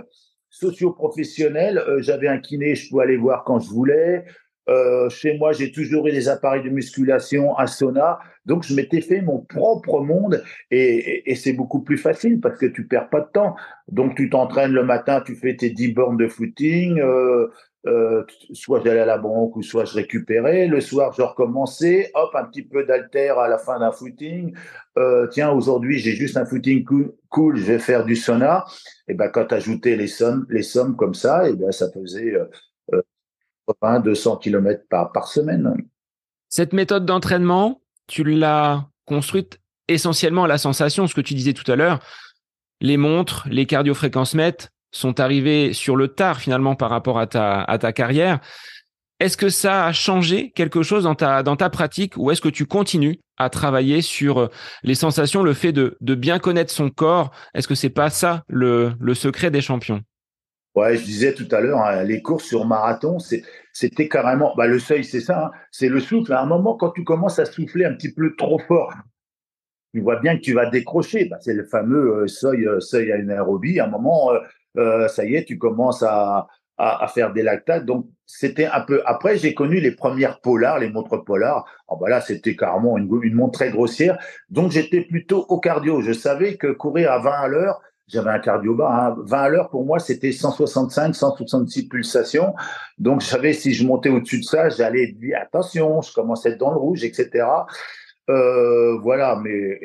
socio-professionnel. 0.49 1.79
Euh, 1.79 2.01
J'avais 2.01 2.27
un 2.27 2.37
kiné, 2.37 2.75
je 2.75 2.89
pouvais 2.89 3.03
aller 3.03 3.17
voir 3.17 3.43
quand 3.43 3.59
je 3.59 3.69
voulais. 3.69 4.25
Euh, 4.69 5.09
chez 5.09 5.37
moi, 5.37 5.51
j'ai 5.51 5.71
toujours 5.71 6.07
eu 6.07 6.11
des 6.11 6.29
appareils 6.29 6.63
de 6.63 6.69
musculation, 6.69 7.57
un 7.59 7.67
sauna. 7.67 8.19
Donc, 8.45 8.63
je 8.63 8.73
m'étais 8.75 9.01
fait 9.01 9.21
mon 9.21 9.39
propre 9.39 10.01
monde 10.01 10.43
et, 10.71 11.29
et, 11.29 11.35
c'est 11.35 11.53
beaucoup 11.53 11.81
plus 11.81 11.97
facile 11.97 12.39
parce 12.39 12.57
que 12.59 12.65
tu 12.65 12.85
perds 12.85 13.09
pas 13.09 13.21
de 13.21 13.29
temps. 13.31 13.55
Donc, 13.89 14.15
tu 14.15 14.29
t'entraînes 14.29 14.73
le 14.73 14.83
matin, 14.83 15.21
tu 15.25 15.35
fais 15.35 15.55
tes 15.55 15.69
10 15.69 15.93
bornes 15.93 16.17
de 16.17 16.27
footing. 16.27 16.99
Euh, 16.99 17.47
euh, 17.85 18.23
soit 18.53 18.81
j'allais 18.83 19.01
à 19.01 19.05
la 19.05 19.17
banque 19.17 19.57
ou 19.57 19.61
soit 19.61 19.85
je 19.85 19.93
récupérais. 19.95 20.67
Le 20.67 20.79
soir, 20.79 21.13
je 21.17 21.21
recommençais. 21.21 22.11
Hop, 22.13 22.33
un 22.35 22.45
petit 22.45 22.63
peu 22.63 22.85
d'alter 22.85 23.29
à 23.29 23.47
la 23.47 23.57
fin 23.57 23.79
d'un 23.79 23.91
footing. 23.91 24.53
Euh, 24.97 25.27
tiens, 25.27 25.51
aujourd'hui, 25.51 25.99
j'ai 25.99 26.13
juste 26.13 26.37
un 26.37 26.45
footing 26.45 26.85
cool, 27.29 27.57
je 27.57 27.63
vais 27.63 27.79
faire 27.79 28.05
du 28.05 28.15
sauna. 28.15 28.65
Et 29.07 29.13
ben, 29.13 29.27
quand 29.27 29.45
tu 29.45 29.55
ajoutais 29.55 29.97
les 29.97 30.07
sommes, 30.07 30.45
les 30.49 30.63
sommes 30.63 30.95
comme 30.95 31.13
ça, 31.13 31.49
et 31.49 31.53
ben, 31.53 31.71
ça 31.71 31.91
faisait 31.91 32.37
euh, 33.69 33.73
120, 33.81 33.99
200 34.01 34.37
km 34.37 34.83
par, 34.89 35.27
semaine. 35.27 35.75
Cette 36.49 36.73
méthode 36.73 37.05
d'entraînement, 37.05 37.81
tu 38.07 38.23
l'as 38.23 38.87
construite 39.05 39.59
essentiellement 39.87 40.45
à 40.45 40.47
la 40.47 40.57
sensation, 40.57 41.07
ce 41.07 41.15
que 41.15 41.21
tu 41.21 41.33
disais 41.33 41.53
tout 41.53 41.69
à 41.71 41.75
l'heure. 41.75 41.99
Les 42.81 42.97
montres, 42.97 43.47
les 43.49 43.65
cardiofréquences 43.65 44.33
mètres 44.33 44.69
sont 44.91 45.19
arrivés 45.19 45.73
sur 45.73 45.95
le 45.95 46.09
tard 46.09 46.39
finalement 46.39 46.75
par 46.75 46.89
rapport 46.89 47.19
à 47.19 47.27
ta, 47.27 47.93
carrière. 47.93 48.39
Est-ce 49.19 49.37
que 49.37 49.49
ça 49.49 49.85
a 49.85 49.93
changé 49.93 50.51
quelque 50.51 50.83
chose 50.83 51.03
dans 51.03 51.15
ta, 51.15 51.69
pratique 51.69 52.13
ou 52.17 52.31
est-ce 52.31 52.41
que 52.41 52.49
tu 52.49 52.65
continues 52.65 53.19
à 53.37 53.49
travailler 53.49 54.01
sur 54.01 54.39
euh, 54.39 54.47
les 54.83 54.95
sensations, 54.95 55.43
le 55.43 55.53
fait 55.53 55.71
de, 55.71 55.97
bien 56.01 56.39
connaître 56.39 56.71
son 56.71 56.89
corps? 56.89 57.31
Est-ce 57.53 57.67
que 57.67 57.75
c'est 57.75 57.89
pas 57.89 58.09
ça 58.09 58.43
le 58.47 59.13
secret 59.13 59.49
des 59.49 59.61
champions? 59.61 60.03
Ouais, 60.75 60.97
je 60.97 61.03
disais 61.03 61.33
tout 61.33 61.47
à 61.51 61.61
l'heure, 61.61 61.79
hein, 61.79 62.03
les 62.03 62.21
courses 62.23 62.45
sur 62.45 62.65
marathon, 62.65 63.19
c'était 63.19 64.07
carrément, 64.09 64.55
bah, 64.57 64.65
le 64.65 64.79
seuil, 64.79 65.03
c'est 65.03 65.21
ça, 65.21 65.45
hein, 65.45 65.51
c'est 65.71 65.87
le 65.87 65.99
souffle. 65.99 66.33
À 66.33 66.41
un 66.41 66.47
moment, 66.47 66.75
quand 66.75 66.89
tu 66.91 67.03
commences 67.03 67.37
à 67.37 67.45
souffler 67.45 67.85
un 67.85 67.93
petit 67.93 68.11
peu 68.11 68.35
trop 68.35 68.57
fort, 68.57 68.91
tu 69.93 70.01
vois 70.01 70.19
bien 70.19 70.35
que 70.35 70.41
tu 70.41 70.53
vas 70.53 70.69
décrocher. 70.69 71.25
Bah, 71.25 71.37
c'est 71.39 71.53
le 71.53 71.65
fameux 71.65 72.23
euh, 72.23 72.27
seuil, 72.27 72.67
euh, 72.67 72.79
seuil 72.79 73.11
à 73.11 73.15
anaérobie. 73.15 73.79
À 73.79 73.85
un 73.85 73.89
moment, 73.89 74.31
euh, 74.77 75.07
ça 75.07 75.25
y 75.25 75.35
est, 75.35 75.45
tu 75.45 75.59
commences 75.59 76.01
à, 76.01 76.47
à, 76.77 77.07
faire 77.07 77.33
des 77.33 77.43
lactates. 77.43 77.85
Donc, 77.85 78.07
c'était 78.25 78.65
un 78.65 78.81
peu. 78.81 79.03
Après, 79.05 79.37
j'ai 79.37 79.53
connu 79.53 79.79
les 79.79 79.91
premières 79.91 80.41
polars, 80.41 80.79
les 80.79 80.89
montres 80.89 81.23
polars. 81.23 81.65
Oh, 81.87 81.97
bah 81.97 82.09
là, 82.09 82.21
c'était 82.21 82.55
carrément 82.55 82.97
une, 82.97 83.07
une 83.21 83.35
montre 83.35 83.59
très 83.59 83.69
grossière. 83.69 84.17
Donc, 84.49 84.71
j'étais 84.71 85.01
plutôt 85.01 85.45
au 85.49 85.59
cardio. 85.59 86.01
Je 86.01 86.13
savais 86.13 86.57
que 86.57 86.71
courir 86.71 87.11
à 87.11 87.19
20 87.19 87.31
à 87.31 87.47
l'heure, 87.47 87.81
j'avais 88.07 88.29
un 88.29 88.39
cardio 88.39 88.75
bas. 88.75 88.89
Hein. 88.91 89.15
20 89.25 89.37
à 89.37 89.49
l'heure, 89.49 89.69
pour 89.69 89.85
moi, 89.85 89.99
c'était 89.99 90.31
165, 90.31 91.15
166 91.15 91.87
pulsations. 91.87 92.53
Donc, 92.97 93.21
je 93.21 93.27
savais 93.27 93.53
si 93.53 93.73
je 93.73 93.85
montais 93.85 94.09
au-dessus 94.09 94.39
de 94.39 94.45
ça, 94.45 94.69
j'allais 94.69 95.07
dire 95.07 95.39
attention, 95.41 96.01
je 96.01 96.13
commençais 96.13 96.49
à 96.49 96.51
être 96.53 96.59
dans 96.59 96.71
le 96.71 96.77
rouge, 96.77 97.03
etc. 97.03 97.45
Euh, 98.29 98.97
voilà, 98.99 99.39
mais 99.43 99.79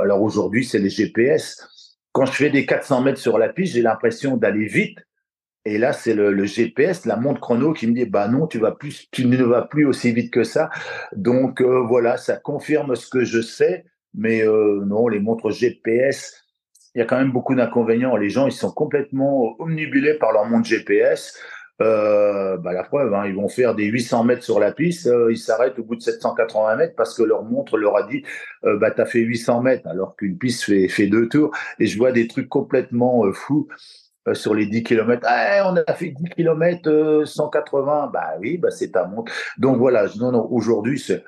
alors 0.00 0.22
aujourd'hui, 0.22 0.64
c'est 0.64 0.78
les 0.78 0.90
GPS. 0.90 1.66
Quand 2.12 2.26
je 2.26 2.32
fais 2.32 2.50
des 2.50 2.64
400 2.64 3.02
mètres 3.02 3.18
sur 3.18 3.38
la 3.38 3.48
piste, 3.50 3.74
j'ai 3.74 3.82
l'impression 3.82 4.36
d'aller 4.36 4.66
vite. 4.66 4.98
Et 5.66 5.78
là, 5.78 5.92
c'est 5.92 6.14
le, 6.14 6.44
GPS, 6.44 7.06
la 7.06 7.16
montre 7.16 7.40
chrono 7.40 7.72
qui 7.72 7.88
me 7.88 7.92
dit, 7.92 8.06
bah 8.06 8.28
non, 8.28 8.46
tu 8.46 8.60
tu 9.10 9.26
ne 9.26 9.44
vas 9.44 9.62
plus 9.62 9.84
aussi 9.84 10.12
vite 10.12 10.32
que 10.32 10.44
ça. 10.44 10.70
Donc 11.14 11.60
euh, 11.60 11.82
voilà, 11.86 12.16
ça 12.16 12.36
confirme 12.36 12.94
ce 12.94 13.08
que 13.08 13.24
je 13.24 13.42
sais. 13.42 13.84
Mais 14.14 14.42
euh, 14.46 14.82
non, 14.86 15.08
les 15.08 15.18
montres 15.18 15.50
GPS, 15.50 16.45
il 16.96 17.00
y 17.00 17.02
a 17.02 17.04
quand 17.04 17.18
même 17.18 17.30
beaucoup 17.30 17.54
d'inconvénients. 17.54 18.16
Les 18.16 18.30
gens, 18.30 18.46
ils 18.46 18.52
sont 18.52 18.72
complètement 18.72 19.54
omnibulés 19.60 20.14
par 20.14 20.32
leur 20.32 20.46
montre 20.46 20.66
GPS. 20.66 21.38
Euh, 21.82 22.56
bah 22.56 22.72
la 22.72 22.84
preuve, 22.84 23.12
hein, 23.12 23.26
ils 23.26 23.34
vont 23.34 23.48
faire 23.48 23.74
des 23.74 23.84
800 23.84 24.24
mètres 24.24 24.42
sur 24.42 24.58
la 24.58 24.72
piste, 24.72 25.08
euh, 25.08 25.30
ils 25.30 25.36
s'arrêtent 25.36 25.78
au 25.78 25.84
bout 25.84 25.96
de 25.96 26.00
780 26.00 26.74
mètres 26.76 26.94
parce 26.96 27.14
que 27.14 27.22
leur 27.22 27.44
montre 27.44 27.76
leur 27.76 27.98
a 27.98 28.04
dit 28.04 28.22
euh, 28.64 28.78
bah 28.78 28.90
t'as 28.90 29.04
fait 29.04 29.18
800 29.18 29.60
mètres 29.60 29.86
alors 29.86 30.16
qu'une 30.16 30.38
piste 30.38 30.64
fait, 30.64 31.06
deux 31.06 31.28
tours 31.28 31.50
et 31.78 31.84
je 31.84 31.98
vois 31.98 32.12
des 32.12 32.28
trucs 32.28 32.48
complètement 32.48 33.26
euh, 33.26 33.32
fous 33.32 33.68
euh, 34.26 34.32
sur 34.32 34.54
les 34.54 34.64
10 34.64 34.84
km. 34.84 35.20
Ah, 35.26 35.70
on 35.70 35.76
a 35.76 35.92
fait 35.92 36.14
10 36.18 36.30
km 36.30 37.24
180, 37.26 38.10
bah 38.10 38.36
oui, 38.40 38.56
bah 38.56 38.70
c'est 38.70 38.92
ta 38.92 39.06
montre. 39.06 39.30
Donc 39.58 39.76
voilà, 39.76 40.06
non, 40.18 40.32
non, 40.32 40.48
aujourd'hui 40.50 40.98
c'est 40.98 41.22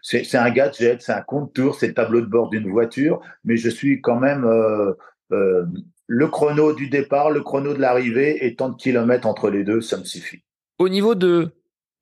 c'est 0.00 0.38
un 0.38 0.50
gadget, 0.50 1.02
c'est 1.02 1.12
un 1.12 1.20
compte 1.20 1.52
tour, 1.52 1.74
c'est 1.74 1.88
le 1.88 1.94
tableau 1.94 2.22
de 2.22 2.26
bord 2.26 2.48
d'une 2.48 2.70
voiture, 2.70 3.20
mais 3.44 3.58
je 3.58 3.68
suis 3.68 4.00
quand 4.00 4.18
même 4.18 4.48
euh, 5.32 5.64
le 6.06 6.26
chrono 6.28 6.72
du 6.72 6.88
départ, 6.88 7.30
le 7.30 7.40
chrono 7.40 7.74
de 7.74 7.80
l'arrivée 7.80 8.44
et 8.44 8.54
tant 8.56 8.68
de 8.70 8.76
kilomètres 8.76 9.26
entre 9.26 9.50
les 9.50 9.64
deux, 9.64 9.80
ça 9.80 9.96
me 9.96 10.04
suffit. 10.04 10.42
Au 10.78 10.88
niveau 10.88 11.14
de 11.14 11.50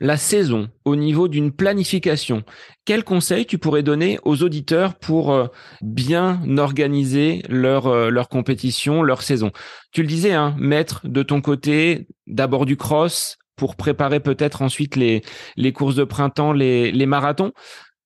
la 0.01 0.17
saison, 0.17 0.69
au 0.85 0.95
niveau 0.95 1.27
d'une 1.27 1.53
planification, 1.53 2.45
quels 2.85 3.05
conseils 3.05 3.47
tu 3.47 3.59
pourrais 3.59 3.83
donner 3.83 4.19
aux 4.25 4.43
auditeurs 4.43 4.95
pour 4.95 5.33
euh, 5.33 5.49
bien 5.83 6.41
organiser 6.57 7.43
leur, 7.49 7.89
euh, 7.89 8.09
leur 8.09 8.29
compétition, 8.29 9.03
leur 9.03 9.23
saison? 9.23 9.51
Tu 9.93 10.03
le 10.03 10.09
disais, 10.09 10.33
hein, 10.33 10.55
mettre 10.59 11.07
de 11.07 11.23
ton 11.23 11.41
côté 11.41 12.07
d'abord 12.27 12.65
du 12.65 12.77
cross 12.77 13.37
pour 13.57 13.75
préparer 13.75 14.21
peut-être 14.21 14.63
ensuite 14.63 14.95
les, 14.95 15.23
les 15.57 15.73
courses 15.73 15.97
de 15.97 16.05
printemps, 16.05 16.53
les, 16.53 16.93
les 16.93 17.07
marathons. 17.07 17.53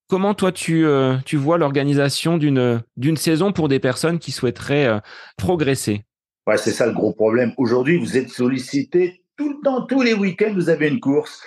Comment 0.09 0.33
toi 0.33 0.51
tu, 0.51 0.85
euh, 0.85 1.17
vois 1.33 1.57
l'organisation 1.57 2.37
d'une 2.37 3.17
saison 3.17 3.51
pour 3.51 3.67
des 3.67 3.79
personnes 3.79 4.19
qui 4.19 4.31
souhaiteraient 4.31 4.85
euh, 4.85 4.99
progresser? 5.37 6.05
Ouais, 6.45 6.57
c'est 6.57 6.71
ça 6.71 6.85
le 6.85 6.93
gros 6.93 7.13
problème. 7.13 7.53
Aujourd'hui, 7.57 7.97
vous 7.97 8.17
êtes 8.17 8.29
sollicité 8.29 9.23
tout 9.37 9.49
le 9.49 9.63
temps, 9.63 9.85
tous 9.85 10.01
les 10.01 10.13
week-ends, 10.13 10.53
vous 10.53 10.69
avez 10.69 10.87
une 10.89 10.99
course. 10.99 11.41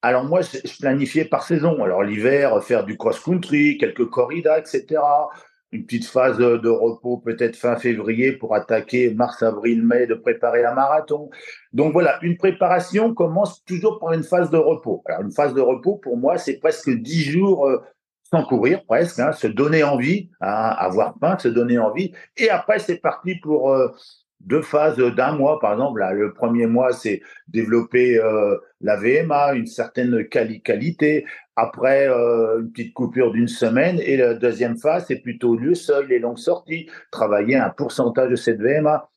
Alors 0.00 0.24
moi, 0.24 0.40
je 0.42 0.76
planifiais 0.80 1.24
par 1.24 1.44
saison. 1.44 1.82
Alors 1.84 2.02
l'hiver, 2.02 2.62
faire 2.64 2.84
du 2.84 2.96
cross-country, 2.96 3.78
quelques 3.78 4.06
corridas, 4.06 4.58
etc. 4.58 5.00
Une 5.72 5.84
petite 5.86 6.04
phase 6.04 6.36
de, 6.36 6.68
repos 6.68 7.16
peut-être 7.16 7.56
fin 7.56 7.76
février 7.76 8.32
pour 8.32 8.54
attaquer 8.54 9.14
mars, 9.14 9.42
avril, 9.42 9.82
mai, 9.82 10.06
de 10.06 10.14
préparer 10.14 10.64
un 10.64 10.74
marathon. 10.74 11.30
Donc 11.72 11.94
voilà, 11.94 12.18
une 12.22 12.36
préparation 12.36 13.14
commence 13.14 13.64
toujours 13.64 13.98
par 13.98 14.12
une 14.12 14.22
phase 14.22 14.50
de 14.50 14.58
repos. 14.58 15.02
Alors 15.06 15.22
une 15.22 15.32
phase 15.32 15.54
de 15.54 15.62
repos, 15.62 15.96
pour 15.96 16.18
moi, 16.18 16.36
c'est 16.36 16.58
presque 16.58 16.90
dix 16.90 17.22
jours 17.22 17.66
euh, 17.66 17.82
sans 18.32 18.44
courir, 18.44 18.84
presque, 18.86 19.18
hein, 19.18 19.32
se 19.32 19.46
donner 19.46 19.82
envie, 19.82 20.30
hein, 20.40 20.74
avoir 20.78 21.14
faim, 21.20 21.38
se 21.38 21.48
donner 21.48 21.78
envie. 21.78 22.12
Et 22.36 22.50
après, 22.50 22.78
c'est 22.78 22.96
parti 22.96 23.36
pour 23.36 23.72
euh, 23.72 23.88
deux 24.46 24.62
phases 24.62 24.96
d'un 24.96 25.32
mois, 25.32 25.58
par 25.60 25.72
exemple. 25.72 26.00
Là, 26.00 26.12
le 26.12 26.32
premier 26.32 26.66
mois, 26.66 26.92
c'est 26.92 27.22
développer 27.48 28.18
euh, 28.18 28.56
la 28.80 28.96
VMA, 28.96 29.54
une 29.54 29.66
certaine 29.66 30.26
quali 30.28 30.62
qualité. 30.62 31.24
Après, 31.56 32.08
euh, 32.08 32.60
une 32.60 32.72
petite 32.72 32.94
coupure 32.94 33.32
d'une 33.32 33.48
semaine. 33.48 34.00
Et 34.00 34.16
la 34.16 34.34
deuxième 34.34 34.78
phase, 34.78 35.06
c'est 35.08 35.20
plutôt 35.20 35.56
le 35.56 35.74
seuil, 35.74 36.06
les 36.08 36.18
longues 36.18 36.38
sorties, 36.38 36.88
travailler 37.10 37.56
un 37.56 37.70
pourcentage 37.70 38.30
de 38.30 38.36
cette 38.36 38.60
VMA. 38.60 39.08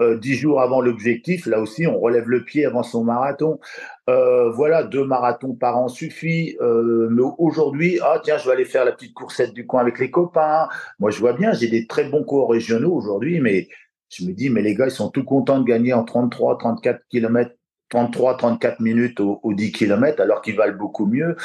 Euh, 0.00 0.16
dix 0.16 0.34
jours 0.34 0.60
avant 0.60 0.80
l'objectif, 0.80 1.46
là 1.46 1.60
aussi, 1.60 1.84
on 1.88 1.98
relève 1.98 2.28
le 2.28 2.44
pied 2.44 2.64
avant 2.64 2.84
son 2.84 3.02
marathon. 3.02 3.58
Voilà, 4.06 4.84
deux 4.84 5.04
marathons 5.04 5.54
par 5.54 5.76
an 5.76 5.88
suffit. 5.88 6.56
Mais 6.60 7.22
aujourd'hui, 7.38 7.98
ah 8.02 8.20
tiens, 8.22 8.38
je 8.38 8.46
vais 8.46 8.52
aller 8.52 8.64
faire 8.64 8.84
la 8.84 8.92
petite 8.92 9.14
coursette 9.14 9.52
du 9.52 9.66
coin 9.66 9.80
avec 9.80 9.98
les 9.98 10.10
copains. 10.10 10.68
Moi, 10.98 11.10
je 11.10 11.18
vois 11.18 11.32
bien, 11.32 11.52
j'ai 11.52 11.68
des 11.68 11.86
très 11.86 12.08
bons 12.08 12.22
cours 12.22 12.50
régionaux 12.50 12.92
aujourd'hui, 12.92 13.40
mais 13.40 13.68
je 14.10 14.24
me 14.24 14.32
dis, 14.32 14.50
mais 14.50 14.62
les 14.62 14.74
gars, 14.74 14.86
ils 14.86 14.90
sont 14.90 15.10
tout 15.10 15.24
contents 15.24 15.58
de 15.58 15.64
gagner 15.64 15.92
en 15.92 16.04
33, 16.04 16.58
34 16.58 17.00
kilomètres 17.10 17.52
33, 17.90 18.36
34 18.36 18.80
minutes 18.80 19.20
aux, 19.20 19.40
10 19.44 19.72
km, 19.72 20.20
alors 20.20 20.42
qu'ils 20.42 20.56
valent 20.56 20.76
beaucoup 20.76 21.06
mieux. 21.06 21.36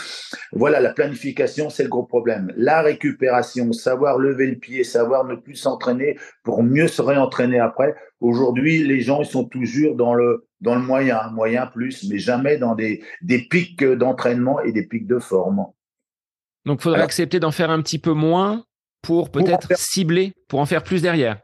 Voilà, 0.52 0.80
la 0.80 0.93
planification, 0.93 1.69
c'est 1.69 1.84
le 1.84 1.89
gros 1.89 2.04
problème. 2.04 2.52
La 2.58 2.82
récupération, 2.82 3.71
savoir 3.71 4.17
lever 4.17 4.47
le 4.47 4.58
pied, 4.58 4.84
savoir 4.84 5.23
ne 5.26 5.36
plus 5.36 5.56
s'entraîner 5.56 6.17
pour 6.43 6.63
mieux 6.63 6.88
se 6.88 7.02
réentraîner 7.02 7.60
après. 7.60 7.95
Aujourd'hui, 8.19 8.84
les 8.84 9.02
gens, 9.02 9.21
ils 9.21 9.28
sont 9.28 9.45
toujours 9.45 9.95
dans 9.95 10.13
le, 10.13 10.47
dans 10.62 10.76
le 10.76 10.82
moyen, 10.82 11.30
moyen 11.32 11.65
plus, 11.67 12.08
mais 12.10 12.17
jamais 12.17 12.58
dans 12.58 12.76
des, 12.76 13.04
des 13.21 13.39
pics 13.39 13.84
d'entraînement 13.84 14.60
et 14.62 14.71
des 14.71 14.86
pics 14.86 15.08
de 15.08 15.19
forme. 15.19 15.65
Donc, 16.65 16.80
il 16.80 16.84
faudrait 16.84 16.99
alors, 16.99 17.06
accepter 17.06 17.39
d'en 17.39 17.52
faire 17.52 17.69
un 17.69 17.82
petit 17.82 17.99
peu 17.99 18.12
moins 18.12 18.65
pour 19.02 19.32
peut-être 19.32 19.78
cibler, 19.78 20.34
pour 20.47 20.59
en 20.59 20.66
faire 20.66 20.84
plus 20.84 21.01
derrière. 21.01 21.39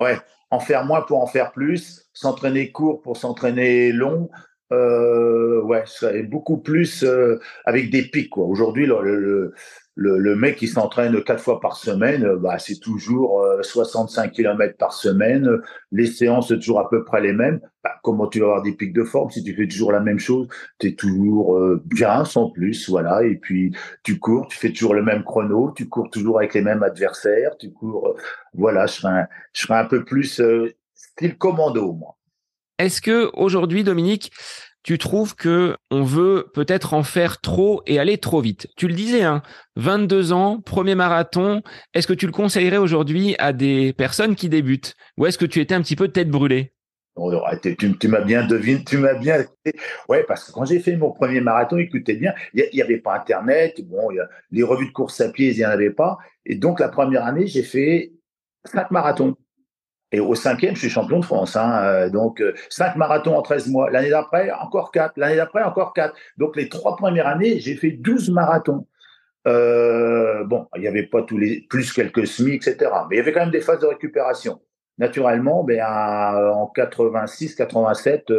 Ouais, 0.00 0.16
en 0.50 0.60
faire 0.60 0.84
moins 0.84 1.02
pour 1.02 1.20
en 1.20 1.26
faire 1.26 1.52
plus, 1.52 2.08
s'entraîner 2.12 2.72
court 2.72 3.02
pour 3.02 3.16
s'entraîner 3.16 3.92
long. 3.92 4.30
Euh, 4.72 5.62
ouais, 5.62 5.84
ça 5.86 6.10
beaucoup 6.22 6.58
plus 6.58 7.02
euh, 7.02 7.40
avec 7.64 7.90
des 7.90 8.02
pics. 8.02 8.36
Aujourd'hui, 8.36 8.86
le, 8.86 9.54
le, 10.00 10.36
mec 10.36 10.56
qui 10.56 10.68
s'entraîne 10.68 11.22
quatre 11.24 11.42
fois 11.42 11.60
par 11.60 11.76
semaine, 11.76 12.24
euh, 12.24 12.36
bah, 12.36 12.58
c'est 12.58 12.78
toujours 12.78 13.44
65 13.62 14.24
euh, 14.24 14.32
km 14.32 14.76
par 14.76 14.92
semaine. 14.92 15.60
Les 15.90 16.06
séances, 16.06 16.48
c'est 16.48 16.56
toujours 16.56 16.78
à 16.78 16.88
peu 16.88 17.04
près 17.04 17.20
les 17.20 17.32
mêmes. 17.32 17.60
Bah, 17.82 17.94
comment 18.04 18.28
tu 18.28 18.38
vas 18.38 18.46
avoir 18.46 18.62
des 18.62 18.72
pics 18.72 18.92
de 18.92 19.02
forme 19.02 19.30
si 19.30 19.42
tu 19.42 19.54
fais 19.54 19.66
toujours 19.66 19.90
la 19.90 20.00
même 20.00 20.20
chose? 20.20 20.46
Tu 20.78 20.88
es 20.88 20.94
toujours 20.94 21.56
euh, 21.56 21.82
bien, 21.84 22.24
sans 22.24 22.50
plus, 22.50 22.88
voilà. 22.88 23.24
Et 23.24 23.34
puis, 23.34 23.74
tu 24.04 24.20
cours, 24.20 24.46
tu 24.46 24.56
fais 24.56 24.70
toujours 24.70 24.94
le 24.94 25.02
même 25.02 25.24
chrono, 25.24 25.72
tu 25.76 25.88
cours 25.88 26.10
toujours 26.10 26.38
avec 26.38 26.54
les 26.54 26.62
mêmes 26.62 26.84
adversaires, 26.84 27.56
tu 27.58 27.72
cours... 27.72 28.14
voilà, 28.54 28.86
je 28.86 28.92
serais, 28.92 29.12
un, 29.12 29.26
je 29.52 29.72
un 29.72 29.84
peu 29.84 30.04
plus 30.04 30.40
style 30.94 31.36
commando, 31.36 31.92
moi. 31.92 32.14
Est-ce 32.78 33.00
que 33.00 33.30
aujourd'hui, 33.34 33.82
Dominique, 33.82 34.30
tu 34.82 34.98
trouves 34.98 35.34
que 35.34 35.76
on 35.90 36.02
veut 36.02 36.50
peut-être 36.54 36.94
en 36.94 37.02
faire 37.02 37.40
trop 37.40 37.82
et 37.86 37.98
aller 37.98 38.18
trop 38.18 38.40
vite. 38.40 38.68
Tu 38.76 38.88
le 38.88 38.94
disais, 38.94 39.22
hein, 39.22 39.42
22 39.76 40.32
ans, 40.32 40.60
premier 40.60 40.94
marathon. 40.94 41.62
Est-ce 41.94 42.06
que 42.06 42.12
tu 42.12 42.26
le 42.26 42.32
conseillerais 42.32 42.76
aujourd'hui 42.76 43.34
à 43.38 43.52
des 43.52 43.92
personnes 43.92 44.34
qui 44.34 44.48
débutent? 44.48 44.94
Ou 45.16 45.26
est-ce 45.26 45.38
que 45.38 45.46
tu 45.46 45.60
étais 45.60 45.74
un 45.74 45.82
petit 45.82 45.96
peu 45.96 46.08
tête 46.08 46.30
brûlée? 46.30 46.72
Oh, 47.20 47.32
tu, 47.60 48.08
m'as 48.08 48.20
bien 48.20 48.46
deviné, 48.46 48.84
tu 48.84 48.96
m'as 48.96 49.14
bien. 49.14 49.44
Ouais, 50.08 50.24
parce 50.28 50.44
que 50.44 50.52
quand 50.52 50.64
j'ai 50.64 50.78
fait 50.78 50.96
mon 50.96 51.10
premier 51.10 51.40
marathon, 51.40 51.76
écoutez 51.76 52.14
bien, 52.14 52.32
il 52.54 52.68
n'y 52.72 52.80
avait 52.80 52.98
pas 52.98 53.16
Internet, 53.16 53.80
bon, 53.84 54.08
les 54.52 54.62
revues 54.62 54.86
de 54.86 54.92
course 54.92 55.20
à 55.20 55.28
pied, 55.28 55.50
il 55.50 55.56
n'y 55.56 55.66
en 55.66 55.70
avait 55.70 55.90
pas. 55.90 56.18
Et 56.46 56.54
donc, 56.54 56.78
la 56.78 56.88
première 56.88 57.24
année, 57.24 57.48
j'ai 57.48 57.64
fait 57.64 58.12
cinq 58.64 58.92
marathons. 58.92 59.36
Et 60.10 60.20
au 60.20 60.34
cinquième, 60.34 60.74
je 60.74 60.80
suis 60.80 60.90
champion 60.90 61.20
de 61.20 61.24
France. 61.24 61.56
Hein, 61.56 61.82
euh, 61.84 62.10
donc, 62.10 62.40
euh, 62.40 62.54
cinq 62.70 62.96
marathons 62.96 63.36
en 63.36 63.42
13 63.42 63.68
mois. 63.68 63.90
L'année 63.90 64.10
d'après, 64.10 64.50
encore 64.52 64.90
quatre. 64.90 65.12
L'année 65.16 65.36
d'après, 65.36 65.62
encore 65.62 65.92
quatre. 65.92 66.14
Donc, 66.38 66.56
les 66.56 66.68
trois 66.68 66.96
premières 66.96 67.26
années, 67.26 67.60
j'ai 67.60 67.74
fait 67.74 67.90
12 67.90 68.30
marathons. 68.30 68.86
Euh, 69.46 70.44
bon, 70.44 70.66
il 70.76 70.80
n'y 70.80 70.88
avait 70.88 71.06
pas 71.06 71.22
tous 71.22 71.38
les, 71.38 71.66
plus 71.68 71.92
quelques 71.92 72.26
semis, 72.26 72.54
etc. 72.54 72.90
Mais 73.08 73.16
il 73.16 73.18
y 73.18 73.20
avait 73.20 73.32
quand 73.32 73.40
même 73.40 73.50
des 73.50 73.60
phases 73.60 73.80
de 73.80 73.86
récupération. 73.86 74.60
Naturellement, 74.96 75.62
ben, 75.62 75.82
en 75.84 76.66
86, 76.68 77.54
87, 77.54 78.32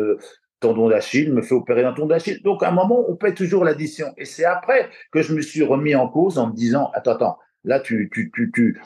tendon 0.59 0.89
d'Achille, 0.89 1.31
me 1.31 1.41
fait 1.41 1.53
opérer 1.53 1.83
d'un 1.83 1.93
tendon 1.93 2.07
d'Achille. 2.07 2.41
Donc, 2.43 2.63
à 2.63 2.69
un 2.69 2.71
moment, 2.71 3.05
on 3.07 3.15
paie 3.15 3.33
toujours 3.33 3.63
l'addition. 3.63 4.07
Et 4.17 4.25
c'est 4.25 4.43
après 4.43 4.89
que 5.11 5.21
je 5.21 5.33
me 5.33 5.41
suis 5.41 5.63
remis 5.63 5.95
en 5.95 6.07
cause 6.07 6.37
en 6.37 6.47
me 6.47 6.53
disant, 6.53 6.89
attends, 6.93 7.11
attends, 7.11 7.37
là, 7.63 7.79
tu, 7.79 8.09
tu, 8.11 8.31
tu, 8.33 8.51
tu, 8.51 8.81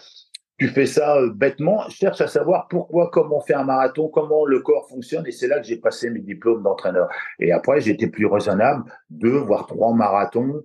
tu 0.57 0.67
fais 0.67 0.85
ça 0.85 1.17
euh, 1.17 1.31
bêtement, 1.33 1.87
cherche 1.89 2.21
à 2.21 2.27
savoir 2.27 2.67
pourquoi, 2.67 3.09
comment 3.11 3.37
on 3.37 3.41
fait 3.41 3.55
un 3.55 3.63
marathon, 3.63 4.07
comment 4.07 4.45
le 4.45 4.59
corps 4.59 4.87
fonctionne, 4.87 5.25
et 5.27 5.31
c'est 5.31 5.47
là 5.47 5.59
que 5.59 5.65
j'ai 5.65 5.77
passé 5.77 6.09
mes 6.09 6.21
diplômes 6.21 6.63
d'entraîneur. 6.63 7.09
Et 7.39 7.51
après, 7.51 7.81
j'étais 7.81 8.07
plus 8.07 8.25
raisonnable, 8.25 8.83
deux 9.09 9.37
voire 9.37 9.65
trois 9.67 9.93
marathons, 9.93 10.63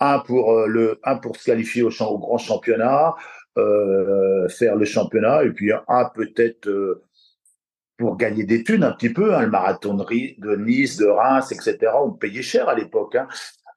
un 0.00 0.20
pour 0.20 0.52
euh, 0.52 0.66
le, 0.66 1.00
un 1.04 1.16
pour 1.16 1.36
se 1.36 1.44
qualifier 1.44 1.82
au, 1.82 1.90
grand 2.18 2.38
championnat, 2.38 3.14
euh, 3.58 4.48
faire 4.48 4.76
le 4.76 4.84
championnat, 4.84 5.44
et 5.44 5.50
puis 5.50 5.70
un 5.72 6.04
peut-être 6.14 6.68
pour 7.96 8.16
gagner 8.16 8.44
des 8.44 8.62
thunes 8.62 8.84
un 8.84 8.92
petit 8.92 9.10
peu, 9.10 9.34
hein, 9.34 9.42
le 9.42 9.50
marathon 9.50 9.94
de, 9.94 10.56
Nice, 10.56 10.98
de 10.98 11.06
Reims, 11.06 11.50
etc. 11.52 11.92
On 12.02 12.12
payait 12.12 12.42
cher 12.42 12.68
à 12.68 12.74
l'époque. 12.74 13.16
Hein. 13.16 13.26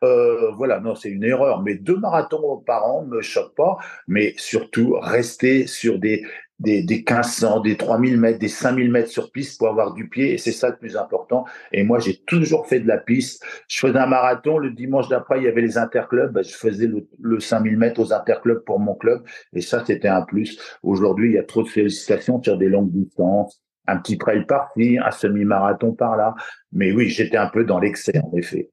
Euh, 0.04 0.52
voilà, 0.52 0.80
non, 0.80 0.96
c'est 0.96 1.10
une 1.10 1.24
erreur. 1.24 1.62
Mais 1.62 1.76
deux 1.76 1.98
marathons 1.98 2.58
par 2.66 2.86
an 2.86 3.06
me 3.06 3.22
choquent 3.22 3.56
pas. 3.56 3.78
Mais 4.08 4.34
surtout, 4.38 4.98
rester 5.02 5.68
sur 5.68 6.00
des, 6.00 6.24
des, 6.60 6.84
des 6.84 6.98
1500, 6.98 7.62
des 7.62 7.76
3000 7.76 8.18
mètres, 8.18 8.40
des 8.40 8.48
5000 8.48 8.92
mètres 8.92 9.10
sur 9.10 9.32
piste 9.32 9.60
pour 9.60 9.68
avoir 9.68 9.94
du 9.94 10.08
pied. 10.08 10.34
Et 10.34 10.38
c'est 10.38 10.52
ça 10.52 10.70
le 10.70 10.78
plus 10.78 10.96
important. 10.96 11.46
Et 11.72 11.84
moi, 11.84 12.00
j'ai 12.00 12.18
toujours 12.26 12.68
fait 12.68 12.80
de 12.80 12.88
la 12.88 12.98
piste. 12.98 13.44
Je 13.68 13.80
faisais 13.80 14.00
un 14.00 14.06
marathon. 14.06 14.58
Le 14.58 14.72
dimanche 14.72 15.10
d'après, 15.10 15.40
il 15.40 15.44
y 15.44 15.48
avait 15.48 15.62
les 15.62 15.78
interclubs. 15.78 16.32
Ben, 16.32 16.44
je 16.44 16.56
faisais 16.56 16.88
le, 16.88 17.08
le 17.22 17.40
5000 17.40 17.78
mètres 17.78 18.00
aux 18.00 18.14
interclubs 18.14 18.64
pour 18.64 18.80
mon 18.80 18.96
club. 18.96 19.24
Et 19.54 19.62
ça, 19.62 19.84
c'était 19.86 20.08
un 20.08 20.22
plus. 20.22 20.60
Aujourd'hui, 20.82 21.32
il 21.32 21.36
y 21.36 21.40
a 21.40 21.44
trop 21.44 21.64
de 21.64 21.70
félicitations 21.70 22.42
sur 22.42 22.58
des 22.58 22.70
longues 22.70 22.92
distances. 22.92 23.62
Un 23.88 23.98
petit 23.98 24.20
trail 24.20 24.46
par-ci, 24.46 25.00
un 25.04 25.12
semi-marathon 25.12 25.94
par 25.94 26.16
là. 26.16 26.36
Mais 26.72 26.92
oui, 26.92 27.10
j'étais 27.10 27.38
un 27.38 27.48
peu 27.48 27.66
dans 27.66 27.80
l'excès, 27.80 28.20
en 28.20 28.38
effet 28.38 28.70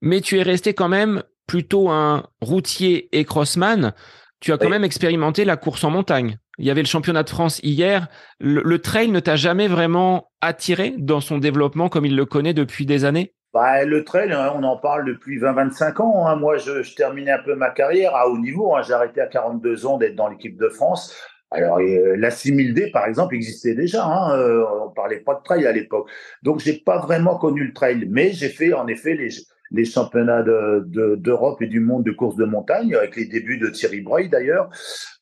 mais 0.00 0.20
tu 0.20 0.38
es 0.38 0.42
resté 0.42 0.74
quand 0.74 0.88
même 0.88 1.22
plutôt 1.46 1.88
un 1.88 2.24
routier 2.40 3.08
et 3.18 3.24
crossman. 3.24 3.92
Tu 4.40 4.52
as 4.52 4.58
quand 4.58 4.68
même 4.68 4.84
expérimenté 4.84 5.44
la 5.44 5.56
course 5.56 5.82
en 5.82 5.90
montagne. 5.90 6.38
Il 6.58 6.66
y 6.66 6.70
avait 6.70 6.82
le 6.82 6.86
championnat 6.86 7.24
de 7.24 7.30
France 7.30 7.60
hier. 7.64 8.08
Le, 8.38 8.78
trail 8.78 9.08
ne 9.08 9.18
t'a 9.18 9.34
jamais 9.34 9.66
vraiment 9.66 10.30
attiré 10.40 10.94
dans 10.96 11.20
son 11.20 11.38
développement 11.38 11.88
comme 11.88 12.04
il 12.04 12.14
le 12.14 12.24
connaît 12.24 12.54
depuis 12.54 12.86
des 12.86 13.04
années? 13.04 13.32
Bah, 13.54 13.84
le 13.84 14.04
trail, 14.04 14.32
hein, 14.32 14.52
on 14.54 14.62
en 14.62 14.76
parle 14.76 15.06
depuis 15.06 15.38
20-25 15.38 16.02
ans. 16.02 16.26
Hein. 16.28 16.36
Moi, 16.36 16.58
je, 16.58 16.94
terminais 16.94 17.32
un 17.32 17.42
peu 17.42 17.54
ma 17.54 17.70
carrière 17.70 18.14
à 18.14 18.28
haut 18.28 18.38
niveau. 18.38 18.76
Hein. 18.76 18.82
J'ai 18.82 18.92
arrêté 18.92 19.20
à 19.20 19.26
42 19.26 19.86
ans 19.86 19.98
d'être 19.98 20.14
dans 20.14 20.28
l'équipe 20.28 20.56
de 20.56 20.68
France. 20.68 21.16
Alors, 21.50 21.78
euh, 21.78 22.14
la 22.16 22.28
6000D, 22.28 22.92
par 22.92 23.06
exemple, 23.06 23.34
existait 23.34 23.74
déjà. 23.74 24.04
Hein, 24.04 24.38
euh, 24.38 24.64
on 24.84 24.90
parlait 24.90 25.20
pas 25.20 25.34
de 25.34 25.42
trail 25.42 25.66
à 25.66 25.72
l'époque. 25.72 26.08
Donc, 26.42 26.60
j'ai 26.60 26.74
pas 26.74 26.98
vraiment 26.98 27.38
connu 27.38 27.64
le 27.64 27.72
trail. 27.72 28.06
Mais 28.08 28.32
j'ai 28.32 28.50
fait, 28.50 28.72
en 28.74 28.86
effet, 28.86 29.14
les, 29.14 29.30
les 29.70 29.84
championnats 29.84 30.42
d'Europe 30.42 31.60
de, 31.60 31.64
et 31.64 31.68
du 31.68 31.80
monde 31.80 32.04
de 32.04 32.12
course 32.12 32.36
de 32.36 32.44
montagne, 32.44 32.94
avec 32.94 33.16
les 33.16 33.26
débuts 33.26 33.58
de 33.58 33.68
Thierry 33.68 34.00
Breuil 34.00 34.28
d'ailleurs. 34.28 34.70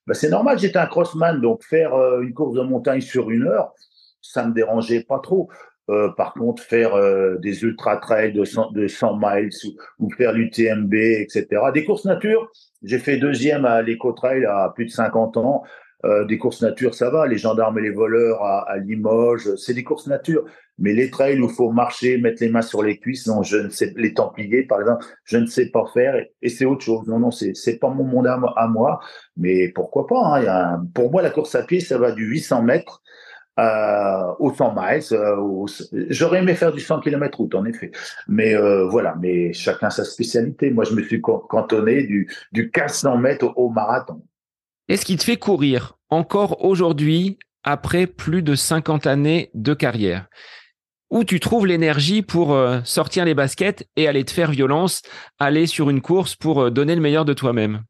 Ben, 0.06 0.14
c'est 0.14 0.28
normal, 0.28 0.58
j'étais 0.58 0.78
un 0.78 0.86
crossman, 0.86 1.40
donc 1.40 1.64
faire 1.64 1.94
euh, 1.94 2.20
une 2.20 2.32
course 2.32 2.54
de 2.54 2.62
montagne 2.62 3.00
sur 3.00 3.30
une 3.30 3.44
heure, 3.48 3.72
ça 4.22 4.46
me 4.46 4.54
dérangeait 4.54 5.02
pas 5.02 5.18
trop. 5.18 5.48
Euh, 5.88 6.10
par 6.16 6.34
contre, 6.34 6.62
faire 6.62 6.94
euh, 6.94 7.36
des 7.38 7.62
ultra 7.62 7.96
trails 7.96 8.32
de 8.32 8.44
100, 8.44 8.72
de 8.72 8.88
100 8.88 9.18
miles 9.20 9.50
ou, 9.98 10.10
faire 10.10 10.32
l'UTMB, 10.32 10.94
etc. 10.94 11.46
Des 11.74 11.84
courses 11.84 12.04
nature, 12.04 12.50
j'ai 12.82 12.98
fait 12.98 13.18
deuxième 13.18 13.64
à 13.64 13.82
l'éco-trail 13.82 14.44
à 14.46 14.72
plus 14.74 14.86
de 14.86 14.90
50 14.90 15.36
ans. 15.36 15.62
Des 16.28 16.38
courses 16.38 16.62
nature, 16.62 16.94
ça 16.94 17.10
va. 17.10 17.26
Les 17.26 17.38
gendarmes 17.38 17.80
et 17.80 17.82
les 17.82 17.90
voleurs 17.90 18.40
à, 18.44 18.76
Limoges, 18.76 19.56
c'est 19.56 19.74
des 19.74 19.82
courses 19.82 20.06
nature. 20.06 20.44
Mais 20.78 20.92
les 20.92 21.10
trails 21.10 21.40
où 21.40 21.48
il 21.48 21.54
faut 21.54 21.70
marcher, 21.70 22.18
mettre 22.18 22.42
les 22.42 22.50
mains 22.50 22.62
sur 22.62 22.82
les 22.82 22.98
cuisses, 22.98 23.26
non, 23.26 23.42
je 23.42 23.56
ne 23.56 23.68
sais 23.70 23.94
les 23.96 24.12
Templiers, 24.12 24.64
par 24.64 24.80
exemple, 24.80 25.06
je 25.24 25.38
ne 25.38 25.46
sais 25.46 25.70
pas 25.70 25.84
faire. 25.92 26.22
Et, 26.42 26.48
c'est 26.48 26.66
autre 26.66 26.84
chose. 26.84 27.06
Non, 27.06 27.18
non, 27.18 27.30
c'est 27.30 27.54
c'est 27.54 27.78
pas 27.78 27.88
mon 27.88 28.04
monde 28.04 28.26
à, 28.26 28.66
moi. 28.68 29.00
Mais 29.36 29.68
pourquoi 29.68 30.06
pas 30.06 30.38
hein, 30.38 30.86
Pour 30.94 31.10
moi, 31.10 31.22
la 31.22 31.30
course 31.30 31.54
à 31.54 31.62
pied, 31.62 31.80
ça 31.80 31.96
va 31.96 32.12
du 32.12 32.26
800 32.26 32.62
mètres 32.62 33.02
euh, 33.58 34.34
au 34.38 34.52
100 34.52 34.74
miles. 34.76 35.02
Euh, 35.12 35.66
j'aurais 36.10 36.40
aimé 36.40 36.54
faire 36.54 36.72
du 36.72 36.80
100 36.80 37.00
km 37.00 37.38
route, 37.38 37.54
en 37.54 37.64
effet. 37.64 37.90
Mais 38.28 38.54
voilà, 38.90 39.16
mais 39.18 39.54
chacun 39.54 39.88
sa 39.88 40.04
spécialité. 40.04 40.70
Moi, 40.70 40.84
je 40.84 40.94
me 40.94 41.02
suis 41.02 41.22
cantonné 41.22 42.02
du, 42.02 42.30
du 42.52 42.64
1500 42.64 43.16
mètres 43.16 43.52
au 43.56 43.70
marathon. 43.70 44.22
Est-ce 44.88 45.04
qui 45.04 45.16
te 45.16 45.24
fait 45.24 45.36
courir 45.36 45.98
encore 46.10 46.64
aujourd'hui 46.64 47.38
après 47.64 48.06
plus 48.06 48.42
de 48.42 48.54
50 48.54 49.06
années 49.06 49.50
de 49.54 49.74
carrière? 49.74 50.28
Où 51.10 51.22
tu 51.22 51.38
trouves 51.38 51.66
l'énergie 51.66 52.22
pour 52.22 52.52
euh, 52.52 52.80
sortir 52.84 53.24
les 53.24 53.34
baskets 53.34 53.88
et 53.94 54.08
aller 54.08 54.24
te 54.24 54.32
faire 54.32 54.50
violence, 54.50 55.02
aller 55.38 55.66
sur 55.66 55.88
une 55.88 56.00
course 56.00 56.34
pour 56.34 56.62
euh, 56.62 56.70
donner 56.70 56.96
le 56.96 57.00
meilleur 57.00 57.24
de 57.24 57.32
toi-même 57.32 57.82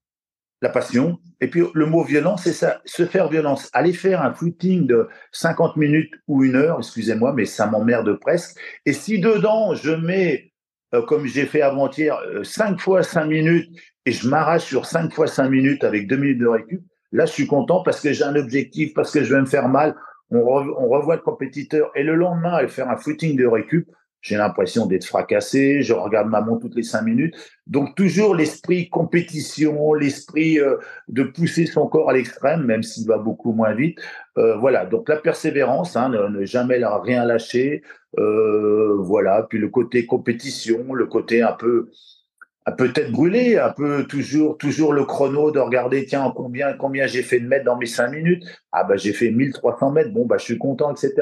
La 0.61 0.69
passion. 0.69 1.19
Et 1.41 1.49
puis 1.49 1.63
le 1.73 1.87
mot 1.87 2.05
violence, 2.05 2.43
c'est 2.45 2.53
ça, 2.53 2.83
se 2.85 3.07
faire 3.07 3.31
violence. 3.31 3.71
Aller 3.73 3.95
faire 3.95 4.21
un 4.21 4.35
footing 4.35 4.87
de 4.87 5.09
50 5.33 5.77
minutes 5.77 6.13
ou 6.29 6.45
une 6.45 6.57
heure, 6.57 6.79
excusez-moi, 6.79 7.33
mais 7.33 7.47
ça 7.47 7.67
m'emmerde 7.67 8.19
presque. 8.21 8.59
Et 8.85 8.93
si 8.93 9.19
dedans, 9.19 9.75
je 9.75 9.93
mets, 9.93 10.53
euh, 10.95 11.01
comme 11.01 11.27
j'ai 11.27 11.47
fait 11.47 11.63
avant-hier, 11.63 12.19
5 12.43 12.79
fois 12.79 13.03
5 13.03 13.25
minutes 13.25 13.71
et 14.05 14.13
je 14.13 14.29
m'arrache 14.29 14.65
sur 14.65 14.85
5 14.85 15.11
fois 15.13 15.27
5 15.27 15.49
minutes 15.49 15.85
avec 15.85 16.07
2 16.07 16.17
minutes 16.17 16.39
de 16.41 16.49
récup, 16.49 16.83
là, 17.13 17.25
je 17.25 17.33
suis 17.33 17.47
content 17.47 17.83
parce 17.83 18.01
que 18.01 18.13
j'ai 18.13 18.25
un 18.25 18.37
objectif, 18.37 18.93
parce 18.93 19.11
que 19.11 19.25
je 19.25 19.35
vais 19.35 19.41
me 19.41 19.47
faire 19.47 19.69
mal. 19.69 19.95
On, 20.31 20.43
revoit 20.43 21.17
le 21.17 21.23
compétiteur 21.23 21.91
et 21.95 22.03
le 22.03 22.15
lendemain, 22.15 22.55
aller 22.55 22.69
faire 22.69 22.91
un 22.91 22.97
footing 22.97 23.37
de 23.37 23.47
récup, 23.47 23.89
j'ai 24.27 24.37
l'impression 24.37 24.87
d'être 24.87 25.05
fracassé, 25.05 25.83
je 25.83 25.93
regarde 25.93 26.29
ma 26.29 26.41
montre 26.41 26.63
toutes 26.63 26.75
les 26.75 26.83
cinq 26.83 27.03
minutes. 27.03 27.37
Donc 27.69 27.95
toujours 27.95 28.35
l'esprit 28.35 28.89
compétition, 28.89 29.95
l'esprit 29.95 30.59
euh, 30.59 30.79
de 31.07 31.23
pousser 31.23 31.67
son 31.67 31.87
corps 31.87 32.11
à 32.11 32.13
l'extrême, 32.13 32.65
même 32.65 32.83
s'il 32.83 33.07
va 33.07 33.19
beaucoup 33.19 33.53
moins 33.53 33.73
vite. 33.73 34.01
Euh, 34.37 34.57
voilà, 34.57 34.85
donc 34.85 35.09
la 35.09 35.17
persévérance, 35.17 35.95
hein, 35.95 36.09
ne, 36.09 36.45
jamais 36.45 36.81
rien 36.83 37.25
lâcher. 37.25 37.83
Euh, 38.19 38.97
voilà, 38.99 39.47
puis 39.49 39.59
le 39.59 39.69
côté 39.69 40.07
compétition, 40.07 40.93
le 40.93 41.07
côté 41.07 41.43
un 41.43 41.53
peu 41.53 41.91
peut-être 42.73 43.13
brûlé, 43.13 43.59
un 43.59 43.71
peu 43.71 44.05
toujours, 44.05 44.59
toujours 44.59 44.93
le 44.93 45.05
chrono 45.05 45.51
de 45.51 45.61
regarder, 45.61 46.05
tiens, 46.05 46.33
combien, 46.35 46.73
combien 46.73 47.07
j'ai 47.07 47.23
fait 47.23 47.39
de 47.39 47.47
mètres 47.47 47.65
dans 47.65 47.77
mes 47.77 47.87
cinq 47.87 48.11
minutes. 48.11 48.45
Ah, 48.73 48.85
bah, 48.85 48.97
j'ai 48.97 49.13
fait 49.13 49.31
1300 49.31 49.93
mètres. 49.93 50.13
Bon, 50.13 50.27
bah, 50.27 50.37
je 50.39 50.45
suis 50.45 50.59
content, 50.59 50.93
etc. 50.93 51.15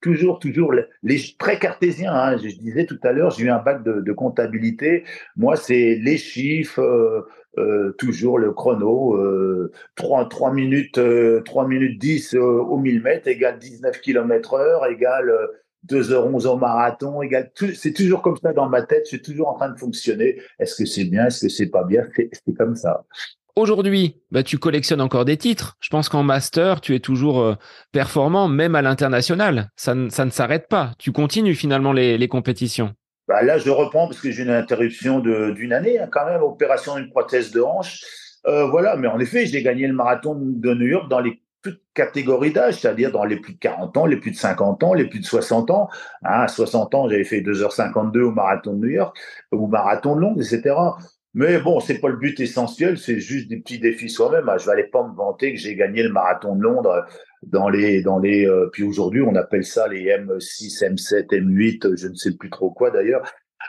Toujours, 0.00 0.38
toujours 0.38 0.72
les, 0.72 1.20
très 1.38 1.58
cartésiens, 1.58 2.14
hein. 2.14 2.38
je, 2.38 2.48
disais 2.48 2.86
tout 2.86 2.98
à 3.02 3.12
l'heure, 3.12 3.30
j'ai 3.30 3.44
eu 3.44 3.50
un 3.50 3.58
bac 3.58 3.82
de, 3.82 4.12
comptabilité. 4.12 5.04
Moi, 5.36 5.56
c'est 5.56 5.96
les 5.96 6.16
chiffres, 6.16 6.80
euh, 6.80 7.28
euh, 7.58 7.92
toujours 7.92 8.38
le 8.38 8.52
chrono, 8.52 9.14
euh, 9.16 9.72
3, 9.94 10.28
3 10.28 10.52
minutes, 10.52 10.92
3 10.92 11.02
euh, 11.02 11.66
minutes 11.66 11.98
10 11.98 12.34
euh, 12.34 12.40
au 12.40 12.76
1000 12.76 13.02
mètres 13.02 13.28
égale 13.28 13.58
19 13.58 14.00
km 14.00 14.54
heure 14.54 14.86
égale 14.86 15.32
2h11 15.88 16.46
au 16.46 16.56
marathon. 16.56 17.20
C'est 17.74 17.92
toujours 17.92 18.22
comme 18.22 18.36
ça 18.36 18.52
dans 18.52 18.68
ma 18.68 18.82
tête, 18.82 19.02
je 19.04 19.16
suis 19.16 19.22
toujours 19.22 19.48
en 19.48 19.54
train 19.54 19.70
de 19.70 19.78
fonctionner. 19.78 20.40
Est-ce 20.58 20.76
que 20.76 20.84
c'est 20.84 21.04
bien, 21.04 21.26
est-ce 21.26 21.46
que 21.46 21.48
c'est 21.48 21.68
pas 21.68 21.84
bien? 21.84 22.02
C'est 22.16 22.54
comme 22.56 22.74
ça. 22.74 23.04
aujourd'hui, 23.54 24.20
bah, 24.30 24.42
tu 24.42 24.58
collectionnes 24.58 25.00
encore 25.00 25.24
des 25.24 25.36
titres. 25.36 25.76
Je 25.80 25.88
pense 25.88 26.08
qu'en 26.08 26.22
master, 26.22 26.80
tu 26.80 26.94
es 26.94 27.00
toujours 27.00 27.40
euh, 27.40 27.54
performant, 27.92 28.48
même 28.48 28.74
à 28.74 28.82
l'international. 28.82 29.70
Ça, 29.76 29.94
ne 29.94 30.08
s'arrête 30.10 30.68
pas. 30.68 30.92
Tu 30.98 31.12
continues 31.12 31.54
finalement 31.54 31.92
les, 31.92 32.28
compétitions. 32.28 32.92
Bah 33.28 33.42
là, 33.42 33.58
je 33.58 33.70
reprends 33.70 34.06
parce 34.06 34.20
que 34.20 34.30
j'ai 34.30 34.44
une 34.44 34.50
interruption 34.50 35.18
d'une 35.20 35.72
année, 35.72 35.98
hein, 35.98 36.08
quand 36.10 36.26
même, 36.26 36.42
opération 36.42 36.96
d'une 36.96 37.10
prothèse 37.10 37.50
de 37.50 37.60
hanche. 37.60 38.00
Euh, 38.46 38.66
voilà, 38.66 38.96
mais 38.96 39.08
en 39.08 39.18
effet, 39.18 39.46
j'ai 39.46 39.62
gagné 39.62 39.88
le 39.88 39.94
marathon 39.94 40.36
de 40.38 40.74
New 40.74 40.86
York 40.86 41.08
dans 41.08 41.18
les 41.18 41.40
toutes 41.66 41.82
catégories 41.94 42.52
d'âge, 42.52 42.80
c'est-à-dire 42.80 43.10
dans 43.10 43.24
les 43.24 43.36
plus 43.36 43.54
de 43.54 43.58
40 43.58 43.96
ans, 43.96 44.06
les 44.06 44.16
plus 44.16 44.30
de 44.30 44.36
50 44.36 44.82
ans, 44.84 44.94
les 44.94 45.08
plus 45.08 45.20
de 45.20 45.24
60 45.24 45.70
ans. 45.70 45.88
Hein, 46.22 46.42
à 46.42 46.48
60 46.48 46.94
ans, 46.94 47.08
j'avais 47.08 47.24
fait 47.24 47.40
2h52 47.40 48.20
au 48.20 48.30
marathon 48.30 48.74
de 48.74 48.86
New 48.86 48.92
York, 48.92 49.16
au 49.50 49.66
marathon 49.66 50.14
de 50.14 50.20
Londres, 50.20 50.40
etc. 50.40 50.76
Mais 51.34 51.58
bon, 51.58 51.80
c'est 51.80 51.98
pas 51.98 52.08
le 52.08 52.16
but 52.16 52.38
essentiel, 52.40 52.98
c'est 52.98 53.20
juste 53.20 53.48
des 53.48 53.58
petits 53.58 53.78
défis 53.78 54.08
soi-même. 54.08 54.50
Je 54.58 54.64
vais 54.64 54.72
aller 54.72 54.84
pas 54.84 55.06
me 55.06 55.14
vanter 55.14 55.52
que 55.52 55.58
j'ai 55.58 55.74
gagné 55.74 56.02
le 56.02 56.10
marathon 56.10 56.54
de 56.54 56.62
Londres 56.62 57.04
dans 57.42 57.68
les 57.68 58.02
dans 58.02 58.18
les 58.18 58.46
euh, 58.46 58.68
puis 58.72 58.82
aujourd'hui 58.82 59.20
on 59.20 59.34
appelle 59.34 59.64
ça 59.64 59.86
les 59.88 60.04
M6, 60.04 60.82
M7, 60.82 61.26
M8, 61.28 61.96
je 61.96 62.08
ne 62.08 62.14
sais 62.14 62.36
plus 62.36 62.48
trop 62.48 62.70
quoi 62.70 62.90
d'ailleurs. 62.90 63.22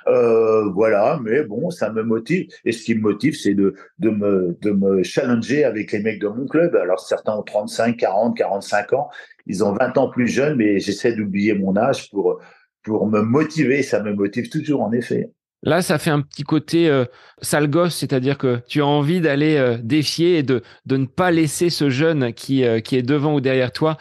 Euh, 0.08 0.70
voilà, 0.72 1.20
mais 1.24 1.44
bon, 1.44 1.70
ça 1.70 1.92
me 1.92 2.04
motive. 2.04 2.48
Et 2.66 2.72
ce 2.72 2.84
qui 2.84 2.96
me 2.96 3.02
motive, 3.02 3.36
c'est 3.36 3.54
de, 3.54 3.74
de, 4.00 4.10
me, 4.10 4.58
de 4.62 4.72
me 4.72 5.04
challenger 5.04 5.64
avec 5.64 5.92
les 5.92 6.00
mecs 6.00 6.20
de 6.20 6.28
mon 6.28 6.46
club. 6.46 6.76
Alors 6.76 7.00
certains 7.00 7.36
ont 7.36 7.44
35, 7.44 7.98
40, 7.98 8.38
45 8.38 8.94
ans. 8.94 9.10
Ils 9.46 9.64
ont 9.64 9.74
20 9.74 9.98
ans 9.98 10.10
plus 10.10 10.28
jeunes, 10.28 10.58
mais 10.58 10.80
j'essaie 10.80 11.14
d'oublier 11.14 11.54
mon 11.54 11.76
âge 11.78 12.10
pour, 12.10 12.40
pour 12.84 13.08
me 13.08 13.22
motiver. 13.22 13.84
Ça 13.84 14.02
me 14.02 14.14
motive 14.14 14.50
toujours, 14.50 14.82
en 14.82 14.92
effet. 14.92 15.32
Là, 15.64 15.82
ça 15.82 15.98
fait 15.98 16.12
un 16.12 16.22
petit 16.22 16.44
côté 16.44 16.88
euh, 16.90 17.06
sale 17.42 17.68
gosse, 17.68 17.96
c'est-à-dire 17.96 18.38
que 18.38 18.62
tu 18.68 18.82
as 18.82 18.86
envie 18.86 19.22
d'aller 19.22 19.58
euh, 19.58 19.78
défier 19.82 20.38
et 20.38 20.44
de, 20.44 20.62
de 20.86 20.98
ne 20.98 21.06
pas 21.06 21.32
laisser 21.32 21.70
ce 21.70 21.90
jeune 21.90 22.32
qui, 22.34 22.64
euh, 22.64 22.80
qui 22.80 22.96
est 22.96 23.02
devant 23.02 23.34
ou 23.34 23.42
derrière 23.42 23.72
toi 23.72 23.98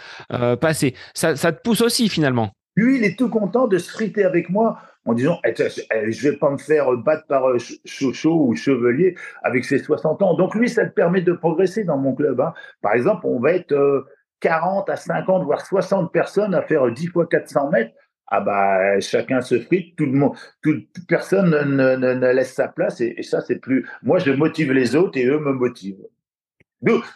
passer. 0.61 0.95
Ça, 1.15 1.35
ça 1.35 1.53
te 1.53 1.63
pousse 1.63 1.81
aussi 1.81 2.09
finalement. 2.09 2.51
Lui, 2.77 2.99
il 2.99 3.05
est 3.05 3.19
tout 3.19 3.31
content 3.31 3.69
de 3.69 3.79
se 3.79 3.91
friter 3.91 4.25
avec 4.25 4.51
moi 4.51 4.79
en 5.07 5.15
disant 5.15 5.41
eh, 5.45 5.55
eh, 5.59 6.13
je 6.13 6.29
vais 6.29 6.37
pas 6.37 6.51
me 6.51 6.59
faire 6.59 6.93
battre 6.99 7.27
par 7.27 7.45
Chocho 7.85 8.47
ou 8.47 8.55
Chevelier 8.55 9.15
avec 9.43 9.65
ses 9.65 9.79
60 9.79 10.23
ans. 10.23 10.35
Donc 10.35 10.55
lui, 10.55 10.69
ça 10.69 10.85
te 10.85 10.93
permet 10.93 11.23
de 11.23 11.33
progresser 11.33 11.85
dans 11.85 11.97
mon 11.97 12.15
club. 12.15 12.41
Hein. 12.41 12.53
Par 12.83 12.93
exemple, 12.93 13.23
on 13.25 13.41
va 13.41 13.53
être 13.53 14.07
40 14.41 14.91
à 14.91 14.97
50, 14.97 15.45
voire 15.45 15.65
60 15.65 16.13
personnes 16.13 16.55
à 16.55 16.63
faire 16.63 16.91
10 16.91 17.07
fois 17.07 17.27
400 17.27 17.71
mètres 17.71 17.93
ah 18.29 18.41
bah 18.41 18.99
chacun 19.01 19.41
se 19.41 19.61
frite, 19.61 19.97
tout 19.97 20.07
le 20.07 20.13
monde, 20.13 20.37
toute 20.63 20.89
personne 21.07 21.51
ne, 21.51 21.97
ne, 21.97 22.15
ne, 22.15 22.33
laisse 22.33 22.55
sa 22.55 22.69
place 22.69 23.01
et, 23.01 23.23
ça 23.23 23.41
c'est 23.41 23.57
plus. 23.61 23.89
Moi 24.03 24.19
je 24.19 24.33
motive 24.33 24.73
les 24.73 24.97
autres 24.97 25.17
et 25.19 25.27
eux 25.27 25.39
me 25.39 25.53
motivent. 25.53 26.05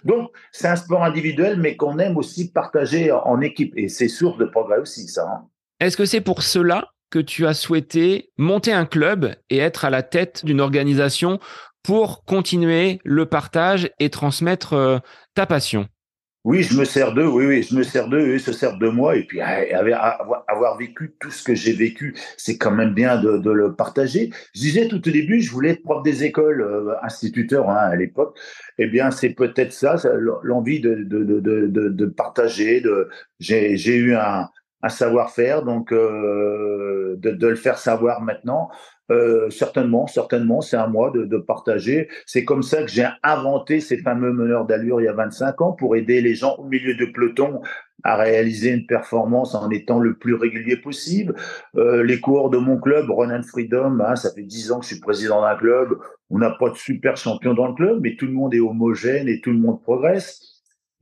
Donc 0.05 0.31
c'est 0.53 0.69
un 0.69 0.77
sport 0.77 1.05
individuel 1.05 1.59
mais 1.59 1.77
qu'on 1.77 1.99
aime 1.99 2.17
aussi 2.17 2.53
partager 2.53 3.11
en, 3.13 3.41
équipe 3.41 3.73
et 3.77 3.89
c'est 3.89 4.09
source 4.09 4.39
de 4.39 4.45
progrès 4.45 4.79
aussi 4.79 5.09
ça. 5.09 5.27
Hein. 5.29 5.49
Est-ce 5.81 5.97
que 5.97 6.05
c'est 6.05 6.21
pour 6.21 6.43
cela 6.43 6.93
que 7.11 7.19
tu 7.19 7.47
as 7.47 7.55
souhaité 7.55 8.31
monter 8.39 8.73
un 8.73 8.87
club 8.87 9.35
et 9.51 9.59
être 9.59 9.85
à 9.85 9.91
la 9.91 10.03
tête 10.03 10.45
d'une 10.45 10.61
organisation 10.61 11.39
pour 11.83 12.25
continuer 12.25 13.01
le 13.05 13.27
partage 13.27 13.91
et 13.99 14.11
transmettre 14.11 14.75
euh, 14.75 14.99
ta 15.35 15.47
passion 15.47 15.89
oui, 16.45 16.63
je 16.63 16.75
me 16.75 16.87
sers 16.87 17.13
d'eux, 17.13 17.27
oui, 17.27 17.45
oui, 17.45 17.63
je 17.63 17.75
me 17.75 17.83
sers 17.83 18.09
d'eux, 18.09 18.35
eux 18.35 18.39
se 18.39 18.53
servent 18.53 18.79
de 18.79 18.89
moi, 18.89 19.15
et 19.15 19.25
puis 19.25 19.43
avoir, 19.43 20.79
vécu 20.79 21.15
tout 21.21 21.31
ce 21.31 21.43
que 21.43 21.55
j'ai 21.55 21.75
vécu, 21.75 22.15
c'est 22.39 22.57
quand 22.57 22.71
même 22.71 22.95
bien 22.95 23.21
de, 23.21 23.51
le 23.51 23.75
partager. 23.75 24.31
Je 24.55 24.61
disais 24.61 24.89
tout 24.89 25.07
au 25.07 25.11
début, 25.11 25.43
je 25.43 25.51
voulais 25.51 25.73
être 25.73 25.83
prof 25.83 26.03
des 26.03 26.25
écoles, 26.25 26.63
euh, 26.63 26.95
instituteur 27.03 27.69
hein, 27.69 27.77
à 27.77 27.95
l'époque. 27.95 28.39
Eh 28.79 28.87
bien, 28.87 29.11
c'est 29.11 29.31
peut-être 29.31 29.75
ça, 29.75 29.97
l'envie 30.43 30.81
de, 30.81 32.07
partager. 32.07 32.83
J'ai 33.39 33.97
eu 33.97 34.15
un, 34.15 34.49
savoir-faire, 34.89 35.63
donc 35.63 35.93
euh, 35.93 37.17
de, 37.19 37.47
le 37.47 37.55
faire 37.55 37.79
savoir 37.79 38.23
maintenant. 38.23 38.69
Euh, 39.11 39.51
certainement, 39.51 40.07
certainement, 40.07 40.61
c'est 40.61 40.77
à 40.77 40.87
moi 40.87 41.11
de, 41.11 41.25
de 41.25 41.37
partager. 41.37 42.09
C'est 42.27 42.45
comme 42.45 42.63
ça 42.63 42.83
que 42.83 42.89
j'ai 42.89 43.09
inventé 43.25 43.81
ces 43.81 43.99
fameux 43.99 44.33
meneurs 44.33 44.67
d'allure 44.67 45.01
il 45.01 45.05
y 45.05 45.09
a 45.09 45.13
25 45.13 45.61
ans 45.61 45.73
pour 45.73 45.97
aider 45.97 46.21
les 46.21 46.35
gens 46.35 46.55
au 46.59 46.65
milieu 46.65 46.95
de 46.95 47.07
peloton 47.07 47.61
à 48.05 48.17
réaliser 48.17 48.71
une 48.71 48.87
performance 48.87 49.55
en 49.55 49.69
étant 49.71 49.99
le 49.99 50.15
plus 50.15 50.35
régulier 50.35 50.77
possible. 50.77 51.35
Euh, 51.77 52.03
les 52.03 52.21
coureurs 52.21 52.51
de 52.51 52.59
mon 52.59 52.79
club, 52.79 53.11
Ronan 53.11 53.43
Freedom, 53.43 53.99
hein, 54.01 54.17
ça 54.17 54.33
fait 54.33 54.43
10 54.43 54.73
ans 54.73 54.79
que 54.79 54.87
je 54.87 54.95
suis 54.95 55.01
président 55.01 55.43
d'un 55.43 55.57
club. 55.57 55.99
On 56.31 56.39
n'a 56.39 56.51
pas 56.51 56.71
de 56.71 56.77
super 56.77 57.17
champion 57.17 57.55
dans 57.55 57.69
le 57.69 57.75
club, 57.75 58.01
mais 58.03 58.17
tout 58.17 58.27
le 58.27 58.33
monde 58.33 58.55
est 58.55 58.61
homogène 58.61 59.29
et 59.29 59.41
tout 59.41 59.51
le 59.51 59.59
monde 59.59 59.83
progresse. 59.83 60.50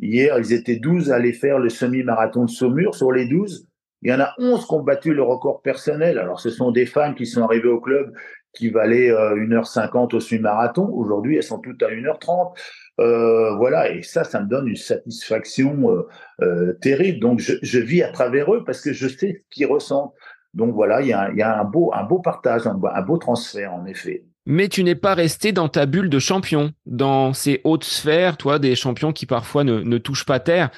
Hier, 0.01 0.39
ils 0.39 0.53
étaient 0.53 0.77
12 0.77 1.11
à 1.11 1.17
aller 1.17 1.33
faire 1.33 1.59
le 1.59 1.69
semi-marathon 1.69 2.45
de 2.45 2.51
Saumur. 2.51 2.95
Sur 2.95 3.13
les 3.13 3.27
12, 3.27 3.67
il 4.03 4.11
y 4.11 4.15
en 4.15 4.21
a 4.21 4.33
11 4.39 4.67
qui 4.67 4.75
ont 4.75 4.83
battu 4.83 5.13
le 5.13 5.23
record 5.23 5.61
personnel. 5.63 6.19
Alors, 6.19 6.41
ce 6.41 6.51
sont 6.51 6.71
des 6.71 6.87
femmes 6.87 7.15
qui 7.15 7.27
sont 7.27 7.43
arrivées 7.43 7.69
au 7.69 7.81
club 7.81 8.13
qui 8.53 8.71
valaient 8.71 9.11
1h50 9.11 10.15
euh, 10.15 10.17
au 10.17 10.21
semi-marathon. 10.21 10.89
Aujourd'hui, 10.93 11.37
elles 11.37 11.43
sont 11.43 11.59
toutes 11.59 11.83
à 11.83 11.89
1h30. 11.89 12.55
Euh, 13.01 13.55
voilà, 13.57 13.91
et 13.91 14.03
ça, 14.03 14.25
ça 14.25 14.41
me 14.41 14.49
donne 14.49 14.69
une 14.69 14.77
satisfaction 14.77 15.91
euh, 15.91 16.09
euh, 16.43 16.73
terrible. 16.81 17.21
Donc, 17.21 17.39
je, 17.41 17.79
vis 17.79 18.03
à 18.03 18.11
travers 18.11 18.53
eux 18.53 18.65
parce 18.65 18.81
que 18.81 18.93
je 18.93 19.07
sais 19.07 19.45
ce 19.45 19.55
qu'ils 19.55 19.67
ressentent. 19.67 20.15
Donc 20.55 20.75
voilà, 20.75 21.03
il 21.03 21.09
y 21.09 21.13
a, 21.13 21.61
un, 21.61 21.65
beau, 21.65 21.91
partage, 22.25 22.67
un 22.67 23.03
beau 23.03 23.19
transfert, 23.19 23.73
en 23.75 23.85
effet. 23.85 24.25
Mais 24.51 24.69
tu 24.69 24.83
n'es 24.83 24.95
pas 24.95 25.13
resté 25.13 25.53
dans 25.53 25.69
ta 25.69 25.85
bulle 25.85 26.09
de 26.09 26.19
champion, 26.19 26.73
dans 26.87 27.35
ces 27.35 27.61
hautes 27.65 27.85
sphères, 27.85 28.39
toi, 28.39 28.59
des 28.59 28.75
champions 28.77 29.13
qui 29.13 29.27
parfois 29.27 29.63
ne, 29.63 29.81
ne 29.81 29.99
touchent 29.99 30.25
pas 30.25 30.41
terre. 30.41 30.71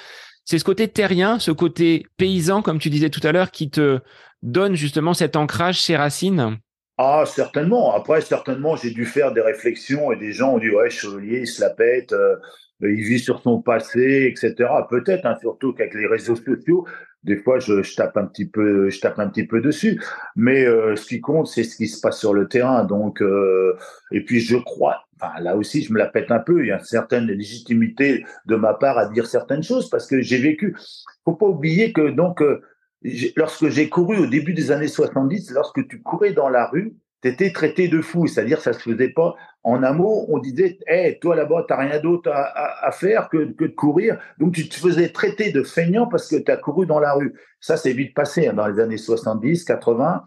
C'est 0.45 0.59
ce 0.59 0.65
côté 0.65 0.89
terrien, 0.89 1.39
ce 1.39 1.53
côté 1.53 2.05
paysan, 2.17 2.63
comme 2.63 2.81
tu 2.81 2.91
disais 2.91 3.11
tout 3.11 3.21
à 3.23 3.31
l'heure, 3.31 3.53
qui 3.53 3.71
te 3.71 4.01
donne 4.43 4.75
justement 4.75 5.15
cet 5.15 5.37
ancrage, 5.37 5.81
ces 5.81 5.97
racines? 5.97 6.59
Ah, 6.99 7.23
certainement. 7.25 7.95
Après, 7.95 8.21
certainement, 8.23 8.75
j'ai 8.75 8.91
dû 8.91 9.07
faire 9.07 9.33
des 9.33 9.41
réflexions 9.41 10.11
et 10.11 10.17
des 10.17 10.33
gens 10.33 10.55
ont 10.55 10.59
dit, 10.59 10.71
ouais, 10.71 10.91
Chevalier, 10.91 11.43
il 11.43 11.47
se 11.47 11.61
la 11.61 11.71
pète, 11.71 12.13
euh, 12.13 12.35
il 12.81 13.05
vit 13.05 13.21
sur 13.21 13.41
son 13.41 13.63
passé, 13.63 14.27
etc. 14.35 14.69
Peut-être, 14.91 15.27
hein, 15.27 15.37
surtout 15.41 15.73
qu'avec 15.75 15.95
les 15.95 16.09
réseaux 16.09 16.35
sociaux, 16.35 16.89
des 17.25 17.37
fois, 17.37 17.59
je, 17.59 17.95
tape 17.95 18.17
un 18.17 18.27
petit 18.27 18.47
peu, 18.47 18.89
je 18.89 19.01
tape 19.01 19.19
un 19.19 19.29
petit 19.29 19.47
peu 19.47 19.61
dessus. 19.61 20.03
Mais 20.37 20.65
euh, 20.65 20.97
ce 20.97 21.07
qui 21.07 21.21
compte, 21.21 21.47
c'est 21.47 21.65
ce 21.65 21.77
qui 21.77 21.89
se 21.89 22.01
passe 22.01 22.19
sur 22.19 22.33
le 22.33 22.49
terrain. 22.49 22.85
Donc, 22.85 23.21
euh, 23.21 23.77
et 24.11 24.25
puis, 24.25 24.41
je 24.41 24.57
crois, 24.57 25.05
là 25.41 25.57
aussi, 25.57 25.83
je 25.83 25.93
me 25.93 25.99
la 25.99 26.07
pète 26.07 26.31
un 26.31 26.39
peu. 26.39 26.63
Il 26.63 26.69
y 26.69 26.73
a 26.73 26.79
une 26.79 26.85
certaine 26.85 27.27
légitimité 27.27 28.25
de 28.47 28.57
ma 28.57 28.75
part 28.75 28.99
à 28.99 29.07
dire 29.07 29.27
certaines 29.27 29.63
choses 29.63 29.91
parce 29.91 30.07
que 30.07 30.23
j'ai 30.23 30.39
vécu. 30.39 30.77
Faut 31.25 31.35
pas 31.35 31.47
oublier 31.47 31.93
que 31.93 32.11
donc, 32.11 32.41
euh, 32.41 32.63
lorsque 33.37 33.69
j'ai 33.69 33.89
couru 33.89 34.17
au 34.19 34.27
début 34.27 34.55
des 34.55 34.71
années 34.71 34.89
70, 34.89 35.51
lorsque 35.53 35.87
tu 35.89 36.01
courais 36.01 36.33
dans 36.33 36.49
la 36.49 36.67
rue, 36.67 36.95
tu 37.23 37.29
étais 37.29 37.53
traité 37.53 37.89
de 37.89 38.01
fou, 38.01 38.27
c'est-à-dire 38.27 38.61
ça 38.61 38.73
se 38.73 38.81
faisait 38.81 39.11
pas 39.11 39.35
en 39.63 39.83
un 39.83 39.93
mot, 39.93 40.25
on 40.29 40.39
disait 40.39 40.79
hey, 40.87 41.19
toi 41.19 41.37
là-bas 41.37 41.67
tu 41.69 41.75
rien 41.75 42.01
d'autre 42.01 42.31
à, 42.33 42.91
faire 42.93 43.29
que, 43.29 43.53
que, 43.53 43.65
de 43.65 43.75
courir, 43.75 44.19
donc 44.39 44.55
tu 44.55 44.69
te 44.69 44.75
faisais 44.75 45.11
traiter 45.11 45.53
de 45.53 45.63
feignant 45.63 46.07
parce 46.07 46.29
que 46.29 46.37
tu 46.37 46.51
as 46.51 46.57
couru 46.57 46.87
dans 46.87 47.01
la 47.01 47.13
rue. 47.13 47.35
Ça 47.61 47.77
c'est 47.77 47.93
vite 47.93 48.15
passé 48.15 48.49
hein, 48.49 48.55
dans 48.55 48.67
les 48.67 48.81
années 48.81 48.97
70, 48.97 49.65
80. 49.65 50.25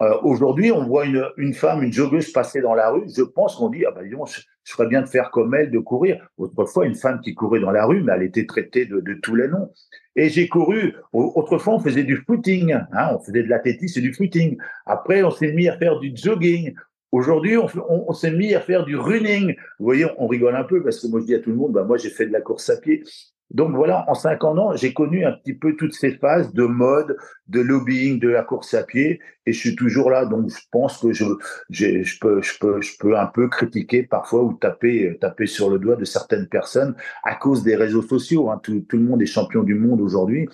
Euh, 0.00 0.16
Aujourd'hui, 0.22 0.70
on 0.70 0.84
voit 0.84 1.06
une, 1.06 1.24
une, 1.36 1.54
femme, 1.54 1.82
une 1.82 1.92
joggeuse 1.92 2.30
passer 2.30 2.60
dans 2.60 2.74
la 2.74 2.90
rue. 2.90 3.04
Je 3.08 3.22
pense 3.22 3.56
qu'on 3.56 3.68
dit, 3.68 3.84
ah 3.84 3.90
ben, 3.90 4.04
disons, 4.04 4.26
je, 4.26 4.40
ferais 4.64 4.86
bien 4.86 5.02
de 5.02 5.08
faire 5.08 5.30
comme 5.30 5.54
elle, 5.54 5.70
de 5.70 5.78
courir. 5.78 6.28
Autrefois, 6.36 6.86
une 6.86 6.94
femme 6.94 7.20
qui 7.20 7.34
courait 7.34 7.60
dans 7.60 7.72
la 7.72 7.84
rue, 7.84 8.02
mais 8.02 8.12
elle 8.14 8.22
était 8.22 8.46
traitée 8.46 8.86
de, 8.86 9.00
de 9.00 9.14
tous 9.14 9.34
les 9.34 9.48
noms. 9.48 9.72
Et 10.14 10.28
j'ai 10.28 10.48
couru. 10.48 10.94
Autrefois, 11.12 11.74
on 11.74 11.80
faisait 11.80 12.04
du 12.04 12.16
footing. 12.16 12.72
Hein, 12.72 13.08
on 13.12 13.18
faisait 13.18 13.42
de 13.42 13.48
l'athlétisme 13.48 13.98
et 13.98 14.02
du 14.02 14.14
footing. 14.14 14.56
Après, 14.86 15.22
on 15.22 15.30
s'est 15.30 15.52
mis 15.52 15.68
à 15.68 15.76
faire 15.76 15.98
du 15.98 16.12
jogging. 16.14 16.74
Aujourd'hui, 17.10 17.56
on 17.56 18.12
s'est 18.12 18.30
mis 18.30 18.54
à 18.54 18.60
faire 18.60 18.84
du 18.84 18.96
running. 18.96 19.56
Vous 19.78 19.84
voyez, 19.84 20.06
on 20.18 20.26
rigole 20.26 20.54
un 20.54 20.64
peu 20.64 20.82
parce 20.82 21.00
que 21.00 21.08
moi, 21.08 21.20
je 21.20 21.26
dis 21.26 21.34
à 21.34 21.40
tout 21.40 21.50
le 21.50 21.56
monde, 21.56 21.72
bah, 21.72 21.84
moi, 21.84 21.96
j'ai 21.96 22.10
fait 22.10 22.26
de 22.26 22.32
la 22.32 22.42
course 22.42 22.68
à 22.68 22.76
pied. 22.76 23.02
Donc 23.50 23.74
voilà, 23.74 24.04
en 24.08 24.14
50 24.14 24.58
ans, 24.58 24.76
j'ai 24.76 24.92
connu 24.92 25.24
un 25.24 25.32
petit 25.32 25.54
peu 25.54 25.74
toutes 25.74 25.94
ces 25.94 26.12
phases 26.12 26.52
de 26.52 26.64
mode, 26.64 27.16
de 27.46 27.60
lobbying, 27.60 28.20
de 28.20 28.28
la 28.28 28.42
course 28.42 28.74
à 28.74 28.82
pied, 28.82 29.20
et 29.46 29.52
je 29.52 29.58
suis 29.58 29.74
toujours 29.74 30.10
là. 30.10 30.26
Donc 30.26 30.50
je 30.50 30.60
pense 30.70 30.98
que 30.98 31.12
je, 31.12 31.24
je, 31.70 32.18
peux, 32.20 32.42
je 32.42 32.58
peux, 32.58 32.82
je 32.82 32.98
peux 32.98 33.18
un 33.18 33.26
peu 33.26 33.48
critiquer 33.48 34.02
parfois 34.02 34.42
ou 34.42 34.52
taper, 34.52 35.16
taper 35.18 35.46
sur 35.46 35.70
le 35.70 35.78
doigt 35.78 35.96
de 35.96 36.04
certaines 36.04 36.46
personnes 36.46 36.94
à 37.24 37.36
cause 37.36 37.62
des 37.62 37.74
réseaux 37.74 38.02
sociaux. 38.02 38.50
Hein. 38.50 38.60
Tout, 38.62 38.84
tout, 38.86 38.98
le 38.98 39.04
monde 39.04 39.22
est 39.22 39.26
champion 39.26 39.62
du 39.62 39.74
monde 39.74 40.02
aujourd'hui. 40.02 40.46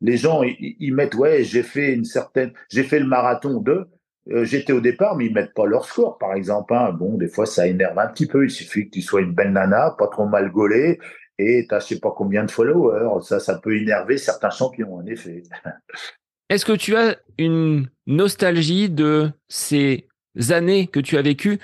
Les 0.00 0.16
gens, 0.16 0.42
ils, 0.42 0.92
mettent, 0.92 1.14
ouais, 1.14 1.44
j'ai 1.44 1.62
fait 1.62 1.92
une 1.92 2.04
certaine, 2.04 2.52
j'ai 2.68 2.82
fait 2.82 2.98
le 2.98 3.06
marathon 3.06 3.60
de, 3.60 3.86
euh, 4.30 4.44
j'étais 4.44 4.72
au 4.72 4.80
départ, 4.80 5.16
mais 5.16 5.26
ils 5.26 5.34
mettent 5.34 5.54
pas 5.54 5.66
leur 5.66 5.84
score, 5.84 6.18
par 6.18 6.34
exemple. 6.34 6.74
Hein. 6.74 6.92
Bon, 6.92 7.16
des 7.16 7.28
fois, 7.28 7.46
ça 7.46 7.66
énerve 7.66 7.98
un 7.98 8.06
petit 8.06 8.26
peu. 8.26 8.44
Il 8.44 8.50
suffit 8.50 8.86
que 8.86 8.90
tu 8.90 9.02
sois 9.02 9.20
une 9.20 9.32
belle 9.32 9.52
nana, 9.52 9.94
pas 9.98 10.06
trop 10.06 10.26
mal 10.26 10.50
gaulée, 10.50 10.98
et 11.42 11.66
tu 11.68 11.74
as 11.74 11.80
je 11.80 11.86
sais 11.86 12.00
pas 12.00 12.12
combien 12.16 12.44
de 12.44 12.50
followers. 12.50 13.22
Ça, 13.22 13.40
ça 13.40 13.58
peut 13.58 13.76
énerver 13.76 14.18
certains 14.18 14.50
champions, 14.50 14.94
en 14.94 15.06
effet. 15.06 15.42
Est-ce 16.48 16.64
que 16.64 16.72
tu 16.72 16.96
as 16.96 17.16
une 17.38 17.88
nostalgie 18.06 18.90
de 18.90 19.30
ces 19.48 20.06
années 20.50 20.86
que 20.86 21.00
tu 21.00 21.16
as 21.16 21.22
vécues? 21.22 21.58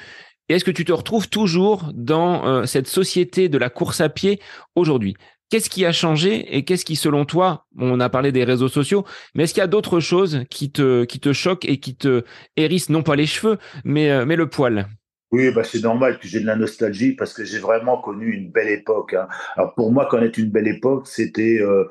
Est-ce 0.48 0.64
que 0.64 0.70
tu 0.70 0.84
te 0.84 0.92
retrouves 0.92 1.28
toujours 1.28 1.90
dans 1.92 2.46
euh, 2.46 2.64
cette 2.64 2.86
société 2.86 3.50
de 3.50 3.58
la 3.58 3.68
course 3.68 4.00
à 4.00 4.08
pied 4.08 4.40
aujourd'hui? 4.76 5.14
Qu'est-ce 5.50 5.70
qui 5.70 5.86
a 5.86 5.92
changé 5.92 6.56
et 6.56 6.64
qu'est-ce 6.64 6.84
qui, 6.84 6.96
selon 6.96 7.24
toi, 7.24 7.66
on 7.78 8.00
a 8.00 8.08
parlé 8.10 8.32
des 8.32 8.44
réseaux 8.44 8.68
sociaux, 8.68 9.04
mais 9.34 9.44
est-ce 9.44 9.54
qu'il 9.54 9.62
y 9.62 9.64
a 9.64 9.66
d'autres 9.66 10.00
choses 10.00 10.44
qui 10.50 10.70
te, 10.70 11.04
qui 11.04 11.20
te 11.20 11.32
choquent 11.32 11.64
et 11.64 11.80
qui 11.80 11.96
te 11.96 12.24
hérissent, 12.56 12.90
non 12.90 13.02
pas 13.02 13.16
les 13.16 13.26
cheveux, 13.26 13.58
mais, 13.84 14.10
euh, 14.10 14.26
mais 14.26 14.36
le 14.36 14.48
poil? 14.48 14.88
Oui, 15.30 15.50
bah 15.50 15.62
c'est 15.62 15.82
normal 15.82 16.18
que 16.18 16.26
j'ai 16.26 16.40
de 16.40 16.46
la 16.46 16.56
nostalgie 16.56 17.12
parce 17.12 17.34
que 17.34 17.44
j'ai 17.44 17.58
vraiment 17.58 18.00
connu 18.00 18.32
une 18.32 18.50
belle 18.50 18.70
époque. 18.70 19.14
Hein. 19.14 19.28
Alors 19.56 19.74
pour 19.74 19.92
moi, 19.92 20.06
connaître 20.06 20.38
une 20.38 20.50
belle 20.50 20.68
époque, 20.68 21.06
c'était 21.06 21.58
euh, 21.60 21.84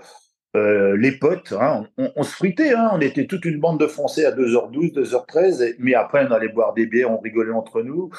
euh, 0.55 0.97
les 0.97 1.11
potes. 1.11 1.53
Hein. 1.53 1.85
On, 1.97 2.23
se 2.23 2.33
fritait, 2.33 2.73
hein. 2.73 2.89
on 2.93 2.99
était 2.99 3.27
toute 3.27 3.45
une 3.45 3.59
bande 3.59 3.79
de 3.79 3.85
Français 3.85 4.25
à 4.25 4.31
2h12, 4.31 4.93
2h13, 4.93 5.75
mais 5.77 5.93
après 5.93 6.25
on 6.27 6.31
allait 6.31 6.49
boire 6.49 6.73
des 6.73 6.87
bières, 6.87 7.11
on 7.11 7.19
rigolait 7.19 7.51
entre 7.51 7.83
nous. 7.83 8.09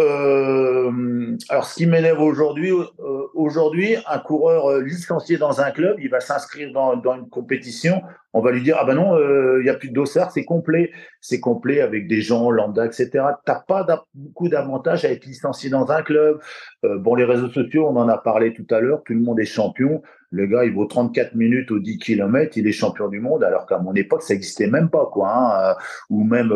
Euh, 0.00 1.36
alors, 1.48 1.64
ce 1.64 1.74
qui 1.74 1.86
m'énerve 1.86 2.20
aujourd'hui, 2.20 2.70
euh, 2.70 3.26
aujourd'hui, 3.34 3.96
un 4.08 4.18
coureur 4.18 4.66
euh, 4.66 4.82
licencié 4.82 5.36
dans 5.36 5.60
un 5.60 5.70
club, 5.70 5.96
il 6.00 6.08
va 6.08 6.20
s'inscrire 6.20 6.72
dans, 6.72 6.96
dans, 6.96 7.16
une 7.16 7.28
compétition. 7.28 8.02
On 8.32 8.40
va 8.40 8.52
lui 8.52 8.62
dire 8.62 8.76
ah 8.78 8.84
ben 8.84 8.94
non, 8.94 9.18
il 9.58 9.64
n'y 9.64 9.68
a 9.68 9.74
plus 9.74 9.88
de 9.88 9.94
dossard, 9.94 10.30
c'est 10.30 10.44
complet, 10.44 10.92
c'est 11.20 11.40
complet 11.40 11.80
avec 11.80 12.06
des 12.06 12.20
gens 12.20 12.48
lambda, 12.52 12.86
etc. 12.86 13.10
T'as 13.44 13.58
pas 13.58 13.84
beaucoup 14.14 14.48
d'avantages 14.48 15.04
à 15.04 15.10
être 15.10 15.26
licencié 15.26 15.68
dans 15.68 15.90
un 15.90 16.02
club. 16.02 16.38
bon, 16.84 17.16
les 17.16 17.24
réseaux 17.24 17.50
sociaux, 17.50 17.88
on 17.88 17.96
en 17.96 18.08
a 18.08 18.18
parlé 18.18 18.54
tout 18.54 18.66
à 18.70 18.78
l'heure. 18.78 19.02
Tout 19.04 19.14
le 19.14 19.20
monde 19.20 19.40
est 19.40 19.46
champion. 19.46 20.00
Le 20.30 20.46
gars, 20.46 20.64
il 20.64 20.72
vaut 20.72 20.84
34 20.84 21.34
minutes 21.34 21.72
aux 21.72 21.80
10 21.80 21.98
km, 21.98 22.56
il 22.56 22.68
est 22.68 22.72
champion 22.72 23.08
du 23.08 23.18
monde, 23.18 23.42
alors 23.42 23.66
qu'à 23.66 23.78
mon 23.78 23.94
époque, 23.94 24.22
ça 24.22 24.32
existait 24.32 24.68
même 24.68 24.90
pas, 24.90 25.06
quoi. 25.12 25.72
Hein, 25.72 25.76
ou 26.08 26.22
même 26.22 26.52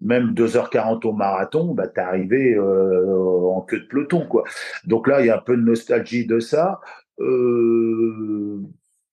même 0.00 0.32
2h40 0.32 1.06
au 1.06 1.12
marathon, 1.12 1.74
bah, 1.74 1.88
t'es 1.88 2.00
arrivé 2.00 2.54
euh, 2.54 3.48
en 3.48 3.60
queue 3.62 3.80
de 3.80 3.86
peloton, 3.86 4.26
quoi. 4.26 4.44
Donc 4.84 5.06
là, 5.06 5.20
il 5.20 5.26
y 5.26 5.30
a 5.30 5.36
un 5.36 5.42
peu 5.42 5.56
de 5.56 5.62
nostalgie 5.62 6.26
de 6.26 6.40
ça. 6.40 6.80
Euh, 7.20 8.58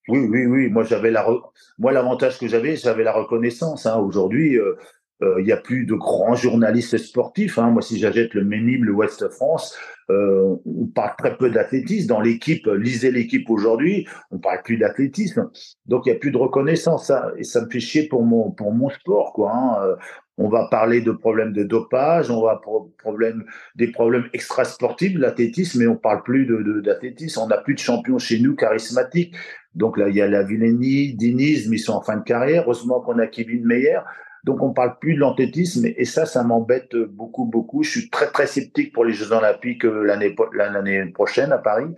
oui, 0.08 0.20
oui, 0.30 0.46
oui. 0.46 0.70
Moi, 0.70 0.84
j'avais 0.84 1.12
la, 1.12 1.28
moi, 1.78 1.92
l'avantage 1.92 2.40
que 2.40 2.48
j'avais, 2.48 2.78
j'avais 2.78 3.04
la 3.04 3.12
reconnaissance. 3.12 3.86
Hein. 3.86 3.98
Aujourd'hui, 3.98 4.58
euh, 4.58 4.76
il 5.40 5.44
n'y 5.44 5.52
a 5.52 5.58
plus 5.58 5.86
de 5.86 5.96
grands 5.96 6.36
journalistes 6.36 6.98
sportifs. 6.98 7.58
Hein. 7.58 7.72
Moi, 7.72 7.82
si 7.82 8.00
j'achète 8.00 8.34
le 8.34 8.46
Ménib, 8.46 8.86
le 8.86 8.94
Ouest 8.94 9.28
France, 9.30 9.78
on 10.10 10.88
parle 10.96 11.16
très 11.18 11.36
peu 11.36 11.50
d'athlétisme. 11.50 12.08
Dans 12.08 12.22
l'équipe, 12.22 12.66
lisez 12.68 13.12
l'équipe 13.12 13.50
aujourd'hui, 13.50 14.08
on 14.32 14.38
parle 14.38 14.62
plus 14.64 14.78
d'athlétisme. 14.78 15.50
Donc, 15.86 16.06
il 16.06 16.12
n'y 16.12 16.16
a 16.16 16.20
plus 16.20 16.32
de 16.32 16.38
reconnaissance. 16.38 17.12
Et 17.38 17.44
ça 17.44 17.66
me 17.66 17.70
fait 17.70 17.82
chier 17.82 18.08
pour 18.08 18.24
mon, 18.24 18.52
pour 18.52 18.72
mon 18.72 18.90
sport. 18.90 19.34
Quoi, 19.34 19.52
hein. 19.54 19.98
On 20.38 20.50
va 20.50 20.68
parler 20.70 21.02
de 21.02 21.12
problèmes 21.12 21.52
de 21.52 21.64
dopage, 21.64 22.30
on 22.30 22.44
va 22.44 22.62
problème, 22.98 23.46
des 23.76 23.92
problèmes 23.92 24.30
extrasportifs, 24.34 25.18
l'athlétisme, 25.18 25.80
mais 25.80 25.88
on 25.88 25.96
parle 25.96 26.22
plus 26.24 26.46
de, 26.46 26.82
d'athlétisme. 26.82 27.40
On 27.42 27.48
n'a 27.48 27.58
plus 27.58 27.74
de 27.74 27.80
champions 27.80 28.20
chez 28.20 28.40
nous 28.40 28.56
charismatiques. 28.56 29.36
Donc 29.74 29.98
là, 29.98 30.10
il 30.10 30.16
y 30.16 30.22
a 30.22 30.28
la 30.28 30.44
Villénie, 30.44 31.16
Dinisme, 31.16 31.74
ils 31.74 31.80
sont 31.80 31.94
en 31.94 32.02
fin 32.02 32.18
de 32.18 32.24
carrière. 32.24 32.64
Heureusement 32.64 33.02
qu'on 33.02 33.18
a 33.18 33.28
Kevin 33.28 33.66
Meyer. 33.66 34.00
Donc 34.44 34.62
on 34.62 34.74
parle 34.74 34.98
plus 35.00 35.16
de 35.16 35.20
l'athlétisme 35.20 35.86
et 35.86 36.06
ça, 36.06 36.26
ça 36.26 36.44
m'embête 36.44 36.96
beaucoup, 36.96 37.46
beaucoup. 37.46 37.84
Je 37.84 37.90
suis 37.90 38.10
très, 38.10 38.28
très 38.28 38.48
sceptique 38.48 38.94
pour 38.94 39.06
les 39.06 39.14
Jeux 39.14 39.32
Olympiques 39.32 39.86
euh, 39.86 40.04
l'année 40.04 41.12
prochaine 41.12 41.52
à 41.52 41.58
Paris. 41.58 41.94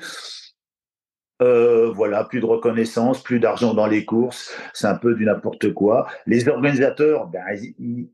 Euh, 1.41 1.91
voilà, 1.91 2.25
plus 2.25 2.41
de 2.41 2.45
reconnaissance, 2.45 3.23
plus 3.23 3.39
d'argent 3.39 3.73
dans 3.73 3.87
les 3.87 4.03
courses, 4.03 4.53
c'est 4.73 4.87
un 4.87 4.95
peu 4.95 5.15
du 5.15 5.25
n'importe 5.25 5.73
quoi. 5.73 6.05
Les 6.25 6.49
organisateurs, 6.49 7.27
ben, 7.27 7.45
ils, 7.77 8.09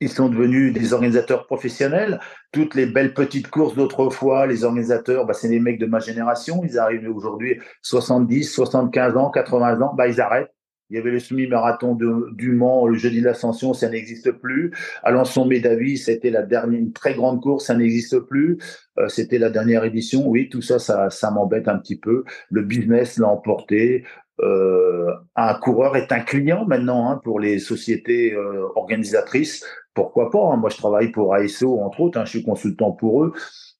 ils 0.00 0.10
sont 0.10 0.28
devenus 0.28 0.72
des 0.72 0.92
organisateurs 0.92 1.46
professionnels. 1.46 2.20
Toutes 2.52 2.74
les 2.74 2.86
belles 2.86 3.14
petites 3.14 3.48
courses 3.48 3.74
d'autrefois, 3.74 4.46
les 4.46 4.64
organisateurs, 4.64 5.26
bah, 5.26 5.34
c'est 5.34 5.48
les 5.48 5.60
mecs 5.60 5.78
de 5.78 5.86
ma 5.86 6.00
génération. 6.00 6.62
Ils 6.64 6.78
arrivent 6.78 7.08
aujourd'hui 7.14 7.60
70, 7.82 8.44
75 8.44 9.16
ans, 9.16 9.30
80 9.30 9.80
ans, 9.80 9.94
bah, 9.94 10.08
ils 10.08 10.20
arrêtent. 10.20 10.52
Il 10.90 10.96
y 10.96 11.00
avait 11.00 11.12
le 11.12 11.18
semi-marathon 11.18 11.96
du 11.96 12.52
Mans, 12.52 12.86
le 12.86 12.94
jeudi 12.94 13.20
de 13.20 13.24
l'Ascension, 13.24 13.72
ça 13.72 13.88
n'existe 13.88 14.30
plus. 14.32 14.70
Alençon 15.02 15.46
Médavis, 15.46 15.98
c'était 15.98 16.30
la 16.30 16.42
dernière, 16.42 16.78
une 16.78 16.92
très 16.92 17.14
grande 17.14 17.40
course, 17.40 17.66
ça 17.66 17.74
n'existe 17.74 18.20
plus. 18.20 18.58
Euh, 18.98 19.08
c'était 19.08 19.38
la 19.38 19.48
dernière 19.48 19.84
édition. 19.84 20.28
Oui, 20.28 20.50
tout 20.50 20.60
ça, 20.60 20.78
ça, 20.78 21.08
ça 21.08 21.30
m'embête 21.30 21.68
un 21.68 21.78
petit 21.78 21.98
peu. 21.98 22.24
Le 22.50 22.62
business 22.62 23.16
l'a 23.16 23.28
emporté. 23.28 24.04
Euh, 24.40 25.10
un 25.36 25.54
coureur 25.54 25.96
est 25.96 26.12
un 26.12 26.20
client 26.20 26.66
maintenant 26.66 27.08
hein, 27.08 27.20
pour 27.24 27.40
les 27.40 27.60
sociétés 27.60 28.34
euh, 28.34 28.66
organisatrices 28.74 29.64
pourquoi 29.94 30.30
pas 30.30 30.52
hein. 30.52 30.56
Moi, 30.56 30.70
je 30.70 30.76
travaille 30.76 31.10
pour 31.10 31.34
ASO, 31.34 31.80
entre 31.80 32.00
autres, 32.00 32.18
hein, 32.18 32.24
je 32.24 32.30
suis 32.30 32.42
consultant 32.42 32.92
pour 32.92 33.24
eux, 33.24 33.32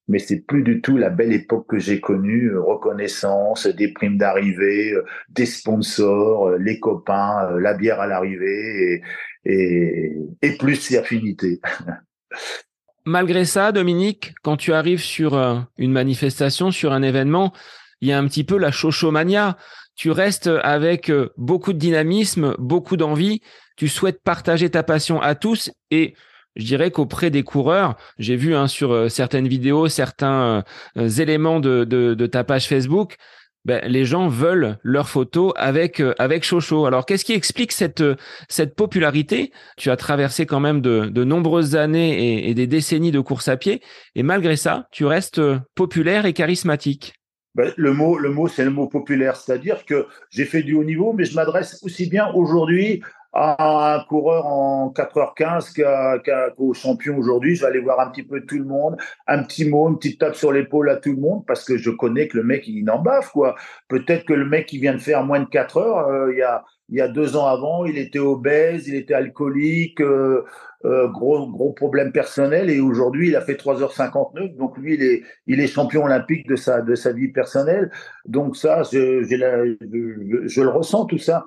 mais 0.08 0.18
c'est 0.18 0.40
plus 0.40 0.62
du 0.62 0.80
tout 0.80 0.96
la 0.96 1.10
belle 1.10 1.32
époque 1.32 1.66
que 1.68 1.78
j'ai 1.78 2.00
connue. 2.00 2.52
Euh, 2.52 2.60
reconnaissance, 2.60 3.66
des 3.66 3.92
primes 3.92 4.18
d'arrivée, 4.18 4.92
euh, 4.92 5.04
des 5.30 5.46
sponsors, 5.46 6.48
euh, 6.48 6.58
les 6.58 6.78
copains, 6.78 7.58
la 7.58 7.74
bière 7.74 8.00
à 8.00 8.06
l'arrivée 8.06 9.02
et, 9.44 10.56
plus 10.58 10.76
si 10.76 10.96
affinité. 10.96 11.60
Malgré 13.06 13.44
ça, 13.44 13.72
Dominique, 13.72 14.34
quand 14.42 14.56
tu 14.56 14.72
arrives 14.72 15.02
sur 15.02 15.34
une 15.76 15.92
manifestation, 15.92 16.70
sur 16.70 16.94
un 16.94 17.02
événement, 17.02 17.52
il 18.00 18.08
y 18.08 18.12
a 18.12 18.18
un 18.18 18.26
petit 18.26 18.44
peu 18.44 18.56
la 18.56 18.70
chochomania. 18.70 19.58
Tu 19.96 20.10
restes 20.10 20.50
avec 20.62 21.10
beaucoup 21.36 21.72
de 21.72 21.78
dynamisme, 21.78 22.54
beaucoup 22.58 22.96
d'envie 22.96 23.40
tu 23.76 23.88
souhaites 23.88 24.22
partager 24.22 24.70
ta 24.70 24.82
passion 24.82 25.20
à 25.20 25.34
tous 25.34 25.70
et 25.90 26.14
je 26.56 26.64
dirais 26.64 26.92
qu'auprès 26.92 27.30
des 27.30 27.42
coureurs, 27.42 27.96
j'ai 28.18 28.36
vu 28.36 28.54
hein, 28.54 28.68
sur 28.68 28.92
euh, 28.92 29.08
certaines 29.08 29.48
vidéos, 29.48 29.88
certains 29.88 30.64
euh, 30.96 31.08
éléments 31.08 31.58
de, 31.58 32.26
ta 32.26 32.44
page 32.44 32.68
Facebook, 32.68 33.16
ben, 33.64 33.82
les 33.88 34.04
gens 34.04 34.28
veulent 34.28 34.78
leurs 34.84 35.08
photos 35.08 35.52
avec 35.56 35.98
euh, 35.98 36.14
avec 36.18 36.44
Chocho. 36.44 36.86
Alors 36.86 37.06
qu'est-ce 37.06 37.24
qui 37.24 37.32
explique 37.32 37.72
cette 37.72 38.04
cette 38.48 38.76
popularité? 38.76 39.50
Tu 39.76 39.90
as 39.90 39.96
traversé 39.96 40.46
quand 40.46 40.60
même 40.60 40.80
de, 40.80 41.24
nombreuses 41.24 41.74
années 41.74 42.48
et, 42.48 42.54
des 42.54 42.68
décennies 42.68 43.10
de 43.10 43.20
course 43.20 43.48
à 43.48 43.56
pied, 43.56 43.80
et 44.14 44.22
malgré 44.22 44.56
ça, 44.56 44.86
tu 44.92 45.06
restes 45.06 45.40
populaire 45.74 46.24
et 46.24 46.34
charismatique. 46.34 47.14
Ben, 47.54 47.72
le 47.76 47.92
mot, 47.92 48.18
le 48.18 48.30
mot, 48.30 48.48
c'est 48.48 48.64
le 48.64 48.70
mot 48.70 48.88
populaire, 48.88 49.36
c'est-à-dire 49.36 49.84
que 49.84 50.06
j'ai 50.30 50.44
fait 50.44 50.62
du 50.62 50.74
haut 50.74 50.82
niveau, 50.84 51.12
mais 51.12 51.24
je 51.24 51.36
m'adresse 51.36 51.82
aussi 51.84 52.08
bien 52.08 52.32
aujourd'hui 52.34 53.02
à 53.32 53.94
un 53.96 54.04
coureur 54.04 54.46
en 54.46 54.92
4h15 54.92 56.54
qu'au 56.56 56.72
champion 56.72 57.16
aujourd'hui. 57.16 57.56
Je 57.56 57.62
vais 57.62 57.68
aller 57.68 57.80
voir 57.80 58.00
un 58.00 58.10
petit 58.10 58.22
peu 58.22 58.40
tout 58.42 58.58
le 58.58 58.64
monde, 58.64 58.96
un 59.26 59.42
petit 59.42 59.68
mot, 59.68 59.88
une 59.88 59.98
petite 59.98 60.20
tape 60.20 60.36
sur 60.36 60.52
l'épaule 60.52 60.88
à 60.88 60.96
tout 60.96 61.12
le 61.12 61.20
monde 61.20 61.44
parce 61.46 61.64
que 61.64 61.76
je 61.76 61.90
connais 61.90 62.28
que 62.28 62.36
le 62.36 62.44
mec, 62.44 62.66
il 62.68 62.84
n'en 62.84 63.00
baffe, 63.00 63.30
quoi. 63.30 63.56
Peut-être 63.88 64.24
que 64.24 64.34
le 64.34 64.46
mec 64.46 64.66
qui 64.66 64.78
vient 64.78 64.94
de 64.94 64.98
faire 64.98 65.24
moins 65.24 65.40
de 65.40 65.48
4 65.48 65.76
heures, 65.78 66.08
euh, 66.08 66.32
il 66.32 66.38
y 66.38 66.42
a 66.42 66.64
il 66.90 66.98
y 66.98 67.00
a 67.00 67.08
deux 67.08 67.36
ans 67.36 67.46
avant, 67.46 67.86
il 67.86 67.96
était 67.96 68.18
obèse, 68.18 68.88
il 68.88 68.94
était 68.94 69.14
alcoolique, 69.14 70.00
euh, 70.00 70.44
euh, 70.84 71.08
gros 71.08 71.48
gros 71.48 71.72
problème 71.72 72.12
personnel, 72.12 72.70
et 72.70 72.80
aujourd'hui 72.80 73.28
il 73.28 73.36
a 73.36 73.40
fait 73.40 73.54
3h59, 73.54 74.56
donc 74.56 74.76
lui 74.78 74.94
il 74.94 75.02
est 75.02 75.22
il 75.46 75.60
est 75.60 75.66
champion 75.66 76.04
olympique 76.04 76.46
de 76.48 76.56
sa 76.56 76.82
de 76.82 76.94
sa 76.94 77.12
vie 77.12 77.28
personnelle. 77.28 77.90
Donc 78.26 78.56
ça, 78.56 78.82
je, 78.84 79.22
je, 79.22 80.46
je 80.46 80.60
le 80.62 80.68
ressens 80.68 81.06
tout 81.06 81.18
ça. 81.18 81.44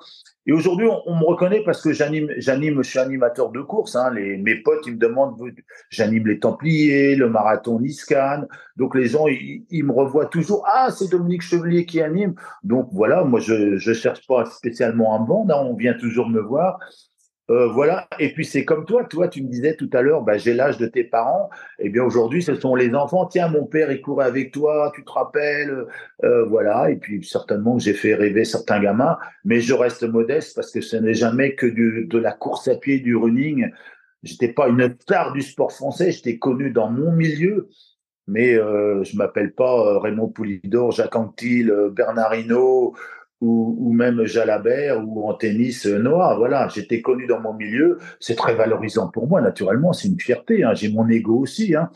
Et 0.50 0.54
aujourd'hui, 0.54 0.88
on, 1.06 1.14
me 1.14 1.26
reconnaît 1.26 1.62
parce 1.66 1.82
que 1.82 1.92
j'anime, 1.92 2.30
j'anime, 2.38 2.82
je 2.82 2.90
suis 2.90 3.00
animateur 3.00 3.52
de 3.52 3.62
course. 3.62 3.98
Hein. 3.98 4.14
Les, 4.14 4.38
mes 4.38 4.56
potes, 4.56 4.88
ils 4.88 4.94
me 4.94 4.98
demandent, 4.98 5.38
j'anime 5.90 6.26
les 6.26 6.40
Templiers, 6.40 7.18
le 7.18 7.30
marathon 7.30 7.82
Niscan. 7.82 8.44
Donc 8.78 8.96
les 8.96 9.08
gens, 9.08 9.28
ils, 9.28 9.84
me 9.84 9.92
revoient 9.92 10.28
toujours. 10.28 10.66
Ah, 10.66 10.90
c'est 10.90 11.12
Dominique 11.12 11.42
Chevalier 11.42 11.86
qui 11.86 12.02
anime. 12.02 12.34
Donc 12.64 12.88
voilà, 12.94 13.26
moi, 13.26 13.42
je, 13.42 13.76
je 13.76 13.92
cherche 13.92 14.26
pas 14.26 14.46
spécialement 14.46 15.20
un 15.20 15.26
vendre. 15.26 15.54
Hein. 15.54 15.66
On 15.70 15.76
vient 15.76 15.96
toujours 15.96 16.30
me 16.30 16.40
voir. 16.40 16.80
Euh, 17.50 17.68
voilà. 17.70 18.08
Et 18.20 18.34
puis 18.34 18.46
c'est 18.46 18.66
comme 18.66 18.86
toi. 18.86 19.06
Toi, 19.06 19.30
tu 19.30 19.42
me 19.42 19.48
disais 19.48 19.76
tout 19.76 19.90
à 19.94 20.02
l'heure, 20.02 20.22
bah, 20.22 20.38
j'ai 20.38 20.54
l'âge 20.54 20.78
de 20.78 20.86
tes 20.86 21.04
parents. 21.06 21.50
Eh 21.80 21.90
bien 21.90 22.04
aujourd'hui, 22.04 22.44
ce 22.44 22.56
sont 22.56 22.76
les 22.76 22.94
enfants. 22.94 23.26
Tiens, 23.26 23.48
mon 23.48 23.66
père, 23.66 23.92
il 23.92 24.02
courait 24.02 24.26
avec 24.26 24.52
toi. 24.52 24.92
Tu 24.94 25.04
te 25.04 25.12
rappelles? 25.12 25.86
Euh, 26.24 26.46
Voilà. 26.46 26.90
Et 26.92 26.98
puis 26.98 27.24
certainement 27.24 27.78
que 27.78 27.84
j'ai 27.84 27.94
fait 27.94 28.16
rêver 28.16 28.44
certains 28.46 28.80
gamins, 28.82 29.18
mais 29.46 29.62
je 29.62 29.74
reste 29.74 30.04
modeste 30.04 30.56
parce 30.56 30.72
que 30.72 30.82
ce 30.82 30.98
n'est 30.98 31.14
jamais 31.14 31.56
que 31.56 31.66
de 31.66 32.18
la 32.18 32.34
course 32.34 32.68
à 32.68 32.76
pied, 32.76 33.00
du 33.00 33.16
running. 33.16 33.70
J'étais 34.24 34.50
pas 34.50 34.68
une 34.68 34.96
star 35.00 35.32
du 35.32 35.42
sport 35.42 35.72
français. 35.72 36.12
J'étais 36.12 36.38
connu 36.38 36.72
dans 36.72 36.90
mon 36.90 37.12
milieu, 37.14 37.70
mais 38.28 38.56
euh, 38.56 39.04
je 39.04 39.16
m'appelle 39.16 39.54
pas 39.54 39.74
euh, 39.88 40.00
Raymond 40.00 40.30
Poulidor, 40.30 40.92
Jacques 40.92 41.16
Anquetil, 41.16 41.72
Bernard 41.92 42.36
Hinault 42.36 42.96
ou, 43.42 43.94
même 43.94 44.26
Jalabert 44.26 45.04
ou 45.06 45.28
en 45.28 45.34
tennis 45.34 45.86
euh, 45.86 46.00
Noah. 46.00 46.36
Voilà, 46.38 46.68
j'étais 46.74 47.02
connu 47.02 47.28
dans 47.28 47.40
mon 47.40 47.54
milieu. 47.54 48.00
C'est 48.20 48.36
très 48.36 48.56
valorisant 48.56 49.10
pour 49.10 49.28
moi, 49.28 49.42
naturellement. 49.42 49.94
C'est 49.94 50.08
une 50.08 50.20
fierté. 50.20 50.64
Hein. 50.64 50.74
J'ai 50.74 50.90
mon 50.90 51.08
ego 51.08 51.40
aussi. 51.40 51.76
Hein. 51.76 51.90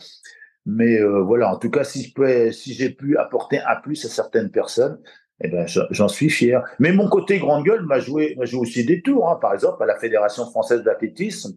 Mais 0.66 1.00
euh, 1.00 1.20
voilà, 1.22 1.52
en 1.52 1.58
tout 1.58 1.70
cas, 1.70 1.84
si 1.84 2.14
si 2.52 2.74
j'ai 2.74 2.90
pu 2.90 3.16
apporter 3.16 3.58
un 3.58 3.76
plus 3.82 4.04
à 4.04 4.08
certaines 4.08 4.50
personnes, 4.50 5.00
eh 5.40 5.48
ben, 5.48 5.66
j'en 5.66 6.08
suis 6.08 6.30
fier. 6.30 6.62
Mais 6.78 6.92
mon 6.92 7.08
côté 7.08 7.38
grande 7.38 7.64
gueule 7.64 7.84
m'a 7.84 7.98
joué, 7.98 8.36
joué 8.42 8.60
aussi 8.60 8.84
des 8.84 9.02
tours. 9.02 9.28
Hein. 9.28 9.38
Par 9.40 9.54
exemple, 9.54 9.82
à 9.82 9.86
la 9.86 9.98
Fédération 9.98 10.48
française 10.48 10.82
d'athlétisme, 10.82 11.56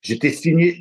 j'étais 0.00 0.30
signé 0.30 0.80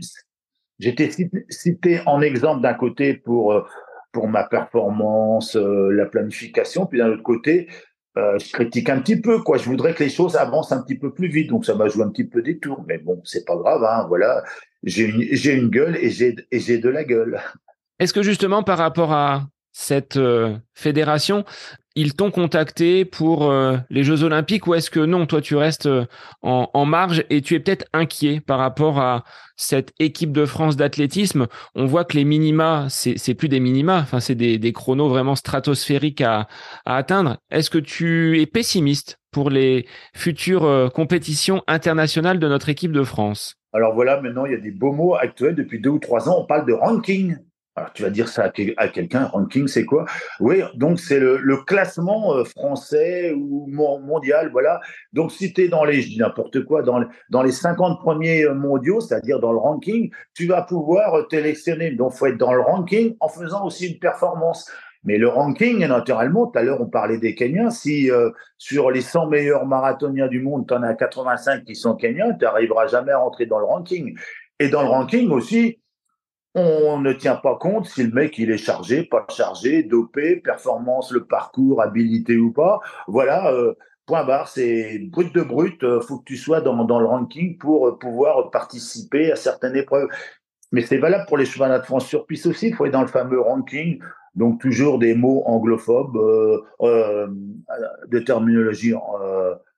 J'étais 0.78 1.10
cité 1.48 2.02
en 2.06 2.22
exemple 2.22 2.62
d'un 2.62 2.74
côté 2.74 3.14
pour, 3.14 3.54
euh, 3.54 3.64
pour 4.12 4.28
ma 4.28 4.44
performance, 4.44 5.56
la 5.56 6.06
planification, 6.06 6.86
puis 6.86 7.00
d'un 7.00 7.12
autre 7.12 7.24
côté, 7.24 7.70
euh, 8.18 8.38
je 8.40 8.52
critique 8.52 8.90
un 8.90 9.00
petit 9.00 9.20
peu, 9.20 9.42
quoi. 9.42 9.58
Je 9.58 9.66
voudrais 9.66 9.94
que 9.94 10.04
les 10.04 10.10
choses 10.10 10.36
avancent 10.36 10.72
un 10.72 10.82
petit 10.82 10.98
peu 10.98 11.14
plus 11.14 11.28
vite, 11.28 11.50
donc 11.50 11.66
ça 11.66 11.76
m'a 11.76 11.88
joué 11.88 12.04
un 12.04 12.10
petit 12.10 12.24
peu 12.24 12.42
des 12.42 12.58
tours. 12.58 12.84
Mais 12.88 12.98
bon, 12.98 13.22
c'est 13.26 13.46
pas 13.46 13.56
grave, 13.56 13.84
hein, 13.84 14.06
voilà. 14.08 14.44
J'ai 14.84 15.06
une, 15.54 15.70
gueule 15.70 15.98
et 15.98 16.10
j'ai, 16.12 16.36
et 16.52 16.60
j'ai 16.60 16.78
de 16.78 16.90
la 16.90 17.04
gueule. 17.04 17.42
Est-ce 18.00 18.14
que 18.14 18.22
justement, 18.22 18.62
par 18.62 18.78
rapport 18.78 19.14
à 19.14 19.48
cette 19.72 20.20
fédération, 20.74 21.44
ils 21.96 22.14
t'ont 22.14 22.30
contacté 22.30 23.06
pour 23.06 23.50
euh, 23.50 23.78
les 23.90 24.04
Jeux 24.04 24.24
Olympiques 24.24 24.68
ou 24.68 24.74
est-ce 24.74 24.90
que 24.90 25.00
non, 25.00 25.26
toi 25.26 25.42
tu 25.42 25.56
restes 25.56 25.86
euh, 25.86 26.06
en, 26.42 26.86
marge 26.86 27.24
et 27.30 27.42
tu 27.42 27.56
es 27.56 27.60
peut-être 27.60 27.86
inquiet 27.94 28.42
par 28.42 28.60
rapport 28.60 29.00
à 29.00 29.24
cette 29.56 29.94
équipe 30.00 30.34
de 30.34 30.46
France 30.46 30.76
d'athlétisme? 30.76 31.48
On 31.74 31.86
voit 31.86 32.04
que 32.04 32.18
les 32.18 32.26
minima, 32.26 32.88
c'est 32.90 33.34
plus 33.34 33.48
des 33.48 33.62
minima, 33.62 34.00
enfin 34.02 34.20
c'est 34.20 34.36
des, 34.36 34.74
chronos 34.74 35.08
vraiment 35.08 35.36
stratosphériques 35.36 36.22
à, 36.22 36.48
à 36.86 36.98
atteindre. 36.98 37.38
Est-ce 37.50 37.70
que 37.70 37.78
tu 37.78 38.42
es 38.42 38.46
pessimiste 38.46 39.20
pour 39.32 39.50
les 39.50 39.86
futures 40.14 40.66
euh, 40.66 40.90
compétitions 40.90 41.64
internationales 41.68 42.40
de 42.40 42.48
notre 42.48 42.70
équipe 42.70 42.92
de 42.92 43.04
France? 43.04 43.56
Alors 43.72 43.94
voilà, 43.94 44.22
maintenant 44.22 44.46
il 44.46 44.52
y 44.52 44.56
a 44.56 44.60
des 44.60 44.72
beaux 44.72 44.92
mots 44.92 45.16
actuels. 45.16 45.56
Depuis 45.56 45.80
deux 45.80 45.90
ou 45.92 46.00
trois 46.00 46.28
ans, 46.30 46.42
on 46.42 46.46
parle 46.46 46.66
de 46.66 46.74
ranking. 46.74 47.38
Alors, 47.78 47.92
tu 47.92 48.04
vas 48.04 48.10
dire 48.10 48.30
ça 48.30 48.50
à, 48.78 48.88
quelqu'un, 48.88 49.26
ranking, 49.26 49.68
c'est 49.68 49.84
quoi? 49.84 50.06
Oui, 50.40 50.62
donc 50.76 50.98
c'est 50.98 51.20
le, 51.20 51.58
classement 51.66 52.34
euh, 52.34 52.46
français 52.46 53.34
ou 53.34 53.68
mondial, 53.68 54.50
voilà. 54.54 54.80
Donc, 55.12 55.34
si 55.34 55.52
tu 55.52 55.64
es 55.64 55.68
dans 55.68 55.84
les, 55.84 56.02
je 56.02 56.08
dis 56.08 56.18
n'importe 56.18 56.64
quoi, 56.64 56.84
dans, 56.84 57.04
dans 57.30 57.44
les 57.44 57.52
50 57.52 58.00
premiers 58.00 58.46
euh, 58.46 58.54
mondiaux, 58.54 59.02
c'est-à-dire 59.02 59.42
dans 59.42 59.52
le 59.52 59.58
ranking, 59.58 60.10
tu 60.34 60.48
vas 60.48 60.62
pouvoir 60.62 61.16
euh, 61.16 61.24
téléctionner. 61.24 61.92
Donc, 61.92 62.14
faut 62.14 62.28
être 62.28 62.38
dans 62.38 62.54
le 62.54 62.62
ranking 62.62 63.18
en 63.20 63.28
faisant 63.28 63.66
aussi 63.66 63.88
une 63.88 64.00
performance. 64.00 64.72
Mais 65.04 65.18
le 65.18 65.28
ranking, 65.28 65.86
naturellement, 65.86 66.48
tout 66.48 66.58
à 66.58 66.64
l'heure, 66.64 66.80
on 66.80 66.88
parlait 66.88 67.18
des 67.18 67.36
Kenyans. 67.36 67.70
Si 67.70 68.10
sur 68.58 68.90
les 68.90 69.02
100 69.02 69.28
meilleurs 69.28 69.68
marathoniens 69.68 70.28
du 70.28 70.42
monde, 70.42 70.66
tu 70.68 70.74
en 70.74 70.82
as 70.82 70.96
85 70.96 71.64
qui 71.64 71.76
sont 71.76 71.96
Kenyans, 71.96 72.36
tu 72.40 72.44
n'arriveras 72.44 72.88
jamais 72.88 73.12
à 73.12 73.20
rentrer 73.20 73.46
dans 73.46 73.60
le 73.60 73.66
ranking. 73.66 74.18
Et 74.60 74.70
dans 74.70 74.82
le 74.82 74.88
ranking 74.88 75.30
aussi, 75.30 75.78
on 76.56 77.00
ne 77.02 77.12
tient 77.12 77.36
pas 77.36 77.58
compte 77.58 77.86
si 77.86 78.04
le 78.04 78.12
mec 78.12 78.38
il 78.38 78.50
est 78.50 78.58
chargé, 78.58 79.04
pas 79.04 79.26
chargé, 79.30 79.84
dopé, 79.84 80.38
performance, 80.38 81.12
le 81.12 81.26
parcours, 81.26 81.82
habilité 81.82 82.38
ou 82.38 82.52
pas. 82.54 82.80
Voilà, 83.08 83.52
euh, 83.52 83.74
point 84.06 84.24
barre, 84.24 84.48
c'est 84.48 85.00
brut 85.00 85.36
de 85.36 85.42
brut. 85.42 85.84
Euh, 85.84 86.00
faut 86.00 86.20
que 86.20 86.24
tu 86.24 86.38
sois 86.38 86.62
dans, 86.62 87.00
le 87.00 87.06
ranking 87.06 87.58
pour 87.58 87.88
euh, 87.90 88.00
pouvoir 88.00 88.52
participer 88.52 89.34
à 89.34 89.36
certaines 89.36 89.76
épreuves. 89.76 90.08
Mais 90.72 90.82
c'est 90.82 90.98
valable 90.98 91.26
pour 91.28 91.38
les 91.38 91.46
chevaliers 91.46 91.80
de 91.80 91.84
France 91.84 92.08
sur 92.08 92.26
piste 92.26 92.46
aussi. 92.46 92.70
Il 92.70 92.76
faut 92.76 92.86
être 92.86 92.94
dans 92.94 93.02
le 93.02 93.08
fameux 93.08 93.40
ranking. 93.40 94.00
Donc 94.34 94.62
toujours 94.62 94.98
des 95.00 95.14
mots 95.14 95.44
anglophobes, 95.46 96.18
de 96.82 98.20
terminologie 98.20 98.94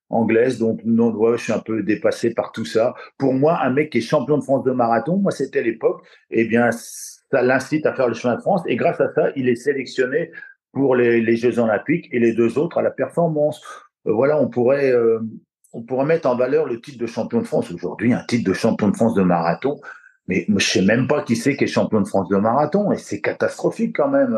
anglaise. 0.10 0.60
Donc, 0.60 0.82
non, 0.86 1.14
ouais, 1.14 1.38
je 1.38 1.43
suis 1.43 1.53
un 1.53 1.60
peu 1.60 1.84
dépassé 1.84 2.34
par 2.34 2.51
tout 2.51 2.66
ça. 2.66 2.93
Pour 3.18 3.34
moi, 3.34 3.60
un 3.62 3.70
mec 3.70 3.91
qui 3.91 3.99
est 3.99 4.01
champion 4.01 4.38
de 4.38 4.43
France 4.43 4.64
de 4.64 4.72
marathon, 4.72 5.18
moi, 5.18 5.32
c'était 5.32 5.64
l'époque, 5.64 6.03
eh 6.30 6.45
bien, 6.45 6.72
ça 6.72 7.41
l'incite 7.41 7.86
à 7.86 7.93
faire 7.93 8.08
le 8.08 8.14
chemin 8.14 8.36
de 8.36 8.41
France. 8.41 8.62
Et 8.68 8.76
grâce 8.76 8.99
à 9.01 9.12
ça, 9.14 9.30
il 9.36 9.49
est 9.49 9.55
sélectionné 9.55 10.32
pour 10.74 10.95
les, 10.95 11.36
Jeux 11.36 11.60
Olympiques 11.60 12.08
et 12.12 12.20
les 12.20 12.34
deux 12.34 12.58
autres 12.58 12.78
à 12.78 12.82
la 12.82 12.91
performance. 12.91 13.62
Euh, 14.05 14.14
voilà, 14.14 14.39
on 14.39 14.47
pourrait, 14.47 14.91
euh, 14.91 15.20
on 15.74 15.84
pourrait 15.84 16.05
mettre 16.05 16.30
en 16.30 16.36
valeur 16.36 16.66
le 16.66 16.80
titre 16.80 16.99
de 16.99 17.08
champion 17.08 17.39
de 17.39 17.45
France. 17.45 17.72
Aujourd'hui, 17.72 18.14
un 18.14 18.24
titre 18.28 18.47
de 18.47 18.53
champion 18.53 18.89
de 18.89 18.95
France 18.95 19.14
de 19.16 19.24
marathon, 19.24 19.80
mais 20.28 20.45
je 20.57 20.65
sais 20.65 20.82
même 20.82 21.07
pas 21.07 21.21
qui 21.23 21.36
c'est 21.36 21.55
qui 21.55 21.63
est 21.63 21.67
champion 21.67 22.01
de 22.01 22.07
France 22.07 22.28
de 22.30 22.38
marathon 22.38 22.91
et 22.91 22.97
c'est 22.97 23.21
catastrophique 23.21 23.95
quand 23.95 24.09
même. 24.09 24.38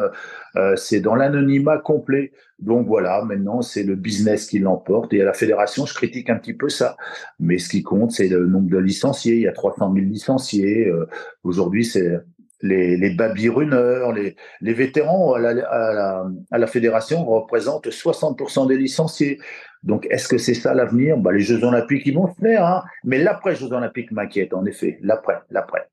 Euh, 0.56 0.76
c'est 0.76 1.00
dans 1.00 1.16
l'anonymat 1.16 1.78
complet. 1.78 2.32
Donc 2.60 2.88
voilà, 2.88 3.24
maintenant 3.24 3.62
c'est 3.62 3.84
le 3.84 3.96
business 3.96 4.48
qui 4.48 4.60
l'emporte 4.60 5.14
et 5.14 5.22
à 5.22 5.26
la 5.26 5.34
fédération 5.34 5.86
je 5.86 5.94
critique 5.94 6.30
un 6.30 6.38
petit 6.38 6.54
peu 6.54 6.70
ça. 6.70 6.96
Mais 7.40 7.58
ce 7.58 7.70
qui 7.70 7.84
compte 7.84 8.12
c'est 8.12 8.28
le 8.28 8.46
nombre 8.46 8.70
de 8.70 8.78
licenciés. 8.78 9.36
Il 9.36 9.42
y 9.42 9.48
a 9.48 9.52
300 9.52 9.94
000 9.94 10.06
licenciés. 10.06 10.88
Euh, 10.88 11.08
aujourd'hui 11.44 11.86
c'est 11.86 12.20
les, 12.62 12.98
les 12.98 13.10
baby 13.12 13.50
runners, 13.50 14.36
les, 14.62 14.74
vétérans 14.74 15.34
à 15.34 16.58
la, 16.58 16.68
fédération 16.68 17.26
représentent 17.26 17.88
60% 17.88 18.68
des 18.68 18.78
licenciés. 18.78 19.40
Donc, 19.84 20.06
est-ce 20.10 20.28
que 20.28 20.38
c'est 20.38 20.54
ça 20.54 20.74
l'avenir? 20.74 21.18
Bah, 21.18 21.32
Les 21.32 21.40
Jeux 21.40 21.64
Olympiques, 21.64 22.04
ils 22.06 22.16
vont 22.16 22.28
se 22.28 22.40
faire. 22.40 22.66
Hein 22.66 22.84
Mais 23.04 23.18
l'après-Jeux 23.18 23.72
Olympiques 23.72 24.12
m'inquiète, 24.12 24.54
en 24.54 24.66
effet. 24.66 25.00
L'après, 25.02 25.40
l'après. 25.50 25.88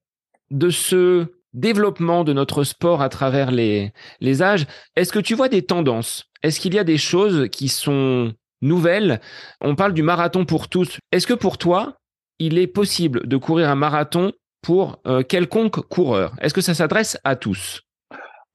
De 0.51 0.71
ce 0.71 1.27
développement 1.55 2.25
de 2.25 2.33
notre 2.33 2.64
sport 2.64 3.01
à 3.01 3.09
travers 3.09 3.51
les 3.51 3.93
âges, 4.43 4.67
est-ce 4.97 5.12
que 5.12 5.19
tu 5.21 5.35
vois 5.35 5.49
des 5.49 5.62
tendances? 5.62 6.31
Est-ce 6.43 6.61
qu'il 6.61 6.75
y 6.75 6.79
a 6.79 6.85
des 6.85 6.99
choses 6.99 7.49
qui 7.51 7.69
sont 7.69 8.33
nouvelles? 8.61 9.21
On 9.61 9.75
parle 9.75 9.95
du 9.95 10.03
marathon 10.03 10.45
pour 10.45 10.69
tous. 10.69 10.99
Est-ce 11.12 11.27
que 11.27 11.35
pour 11.35 11.59
toi, 11.59 11.99
il 12.39 12.59
est 12.59 12.67
possible 12.67 13.27
de 13.27 13.37
courir 13.37 13.69
un 13.71 13.75
marathon 13.75 14.33
pour 14.62 15.00
euh, 15.07 15.22
quelconque 15.22 15.80
coureur 15.88 16.34
Est-ce 16.40 16.54
que 16.54 16.61
ça 16.61 16.74
s'adresse 16.74 17.18
à 17.24 17.36
tous? 17.36 17.82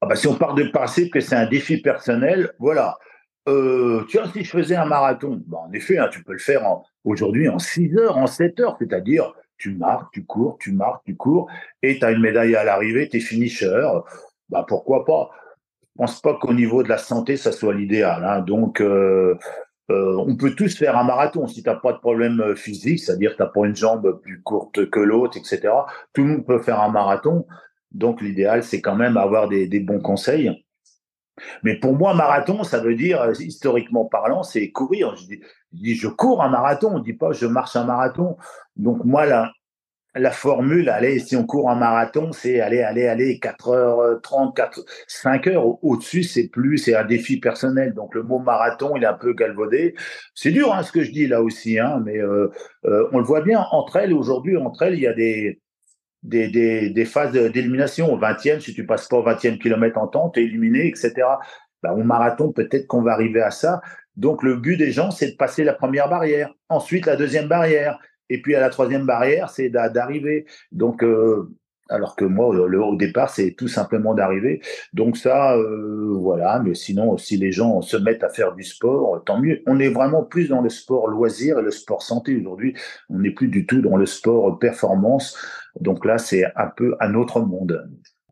Ah 0.00 0.06
bah, 0.06 0.16
Si 0.16 0.26
on 0.26 0.34
part 0.34 0.54
du 0.54 0.70
principe 0.70 1.12
que 1.12 1.20
c'est 1.20 1.36
un 1.36 1.46
défi 1.46 1.78
personnel, 1.78 2.52
voilà. 2.58 2.98
Euh, 3.48 4.04
tu 4.08 4.18
vois, 4.18 4.28
si 4.32 4.44
je 4.44 4.50
faisais 4.50 4.76
un 4.76 4.84
marathon, 4.84 5.42
bah, 5.46 5.58
en 5.66 5.72
effet, 5.72 5.98
hein, 5.98 6.08
tu 6.10 6.22
peux 6.22 6.32
le 6.32 6.38
faire 6.38 6.62
aujourd'hui 7.04 7.48
en 7.48 7.58
6 7.58 7.96
heures, 7.96 8.16
en 8.16 8.26
7 8.26 8.60
heures, 8.60 8.76
c'est-à-dire 8.78 9.32
tu 9.58 9.74
marques, 9.74 10.12
tu 10.12 10.24
cours, 10.24 10.58
tu 10.58 10.72
marques, 10.72 11.02
tu 11.04 11.16
cours, 11.16 11.48
et 11.82 11.98
tu 11.98 12.04
as 12.04 12.10
une 12.10 12.20
médaille 12.20 12.56
à 12.56 12.64
l'arrivée, 12.64 13.08
tu 13.08 13.18
es 13.18 13.20
finisher, 13.20 13.82
bah, 14.48 14.64
pourquoi 14.66 15.04
pas? 15.04 15.30
Je 15.94 16.02
pense 16.02 16.20
pas 16.20 16.34
qu'au 16.34 16.54
niveau 16.54 16.82
de 16.82 16.88
la 16.88 16.98
santé, 16.98 17.36
ça 17.36 17.52
soit 17.52 17.74
l'idéal. 17.74 18.24
Hein. 18.24 18.40
donc, 18.40 18.80
euh, 18.80 19.36
euh, 19.92 20.24
on 20.26 20.36
peut 20.36 20.54
tous 20.54 20.76
faire 20.76 20.96
un 20.96 21.04
marathon 21.04 21.46
si 21.46 21.62
tu 21.62 21.68
n'as 21.68 21.76
pas 21.76 21.92
de 21.92 21.98
problème 21.98 22.54
physique, 22.56 23.00
c'est-à-dire 23.00 23.32
que 23.32 23.36
tu 23.36 23.42
n'as 23.42 23.48
pas 23.48 23.66
une 23.66 23.76
jambe 23.76 24.20
plus 24.22 24.42
courte 24.42 24.90
que 24.90 25.00
l'autre, 25.00 25.36
etc. 25.36 25.72
Tout 26.12 26.22
le 26.22 26.28
monde 26.28 26.46
peut 26.46 26.58
faire 26.58 26.80
un 26.80 26.90
marathon. 26.90 27.46
Donc, 27.92 28.22
l'idéal, 28.22 28.62
c'est 28.62 28.80
quand 28.80 28.96
même 28.96 29.16
avoir 29.16 29.48
des 29.48 29.80
bons 29.80 30.00
conseils. 30.00 30.50
Mais 31.62 31.76
pour 31.76 31.96
moi, 31.96 32.14
marathon, 32.14 32.62
ça 32.64 32.80
veut 32.80 32.94
dire, 32.94 33.20
euh, 33.22 33.32
historiquement 33.40 34.04
parlant, 34.04 34.42
c'est 34.42 34.70
courir. 34.70 35.16
Je 35.16 35.26
dis, 35.72 35.94
je 35.94 36.08
cours 36.08 36.42
un 36.42 36.48
marathon, 36.48 36.92
on 36.94 36.98
ne 36.98 37.04
dit 37.04 37.14
pas 37.14 37.32
je 37.32 37.46
marche 37.46 37.76
un 37.76 37.84
marathon. 37.84 38.36
Donc 38.76 39.04
moi, 39.04 39.26
la, 39.26 39.52
la 40.14 40.30
formule, 40.30 40.90
allez, 40.90 41.18
si 41.20 41.36
on 41.36 41.46
court 41.46 41.70
un 41.70 41.74
marathon, 41.74 42.32
c'est 42.32 42.60
allez, 42.60 42.82
allez, 42.82 43.06
allez, 43.06 43.38
4h30, 43.38 44.54
4, 44.54 44.84
5 45.06 45.46
heures. 45.46 45.84
Au-dessus, 45.84 46.22
c'est 46.22 46.48
plus, 46.48 46.78
c'est 46.78 46.94
un 46.94 47.04
défi 47.04 47.40
personnel. 47.40 47.94
Donc 47.94 48.14
le 48.14 48.22
mot 48.22 48.38
marathon, 48.38 48.94
il 48.96 49.04
est 49.04 49.06
un 49.06 49.14
peu 49.14 49.32
galvaudé. 49.32 49.94
C'est 50.34 50.50
dur, 50.50 50.74
hein, 50.74 50.82
ce 50.82 50.92
que 50.92 51.02
je 51.02 51.10
dis 51.12 51.26
là 51.26 51.42
aussi, 51.42 51.78
hein, 51.78 52.02
mais 52.04 52.18
euh, 52.18 52.50
euh, 52.84 53.08
on 53.12 53.18
le 53.18 53.24
voit 53.24 53.40
bien 53.40 53.64
entre 53.70 53.96
elles. 53.96 54.12
Aujourd'hui, 54.12 54.56
entre 54.56 54.82
elles, 54.82 54.94
il 54.94 55.00
y 55.00 55.06
a 55.06 55.14
des, 55.14 55.60
des, 56.22 56.90
des, 56.90 57.04
phases 57.06 57.32
d'élimination. 57.32 58.12
Au 58.12 58.18
20e, 58.18 58.60
si 58.60 58.74
tu 58.74 58.84
passes 58.84 59.08
pas 59.08 59.16
au 59.16 59.24
20e 59.24 59.58
kilomètre 59.58 59.98
en 59.98 60.08
temps, 60.08 60.28
tu 60.28 60.40
éliminé, 60.40 60.88
etc. 60.88 61.12
Ben, 61.82 61.92
au 61.92 62.04
marathon, 62.04 62.52
peut-être 62.52 62.86
qu'on 62.86 63.02
va 63.02 63.12
arriver 63.12 63.40
à 63.40 63.50
ça. 63.50 63.80
Donc, 64.16 64.42
le 64.42 64.56
but 64.56 64.76
des 64.76 64.92
gens, 64.92 65.10
c'est 65.10 65.32
de 65.32 65.36
passer 65.36 65.64
la 65.64 65.72
première 65.72 66.10
barrière. 66.10 66.52
Ensuite, 66.68 67.06
la 67.06 67.16
deuxième 67.16 67.48
barrière. 67.48 67.98
Et 68.32 68.40
puis, 68.40 68.54
à 68.54 68.60
la 68.60 68.70
troisième 68.70 69.04
barrière, 69.04 69.50
c'est 69.50 69.68
d'arriver. 69.68 70.46
Donc, 70.72 71.04
euh, 71.04 71.50
alors 71.90 72.16
que 72.16 72.24
moi, 72.24 72.54
le, 72.54 72.82
au 72.82 72.96
départ, 72.96 73.28
c'est 73.28 73.52
tout 73.52 73.68
simplement 73.68 74.14
d'arriver. 74.14 74.62
Donc 74.94 75.18
ça, 75.18 75.54
euh, 75.54 76.16
voilà. 76.18 76.60
Mais 76.64 76.74
sinon, 76.74 77.18
si 77.18 77.36
les 77.36 77.52
gens 77.52 77.82
se 77.82 77.98
mettent 77.98 78.24
à 78.24 78.30
faire 78.30 78.54
du 78.54 78.62
sport, 78.62 79.22
tant 79.24 79.38
mieux. 79.38 79.62
On 79.66 79.78
est 79.78 79.90
vraiment 79.90 80.22
plus 80.22 80.48
dans 80.48 80.62
le 80.62 80.70
sport 80.70 81.08
loisir 81.08 81.58
et 81.58 81.62
le 81.62 81.70
sport 81.70 82.02
santé 82.02 82.34
aujourd'hui. 82.34 82.74
On 83.10 83.18
n'est 83.18 83.32
plus 83.32 83.48
du 83.48 83.66
tout 83.66 83.82
dans 83.82 83.98
le 83.98 84.06
sport 84.06 84.58
performance. 84.58 85.36
Donc 85.78 86.06
là, 86.06 86.16
c'est 86.16 86.44
un 86.56 86.68
peu 86.74 86.96
un 87.00 87.14
autre 87.14 87.40
monde. 87.40 87.86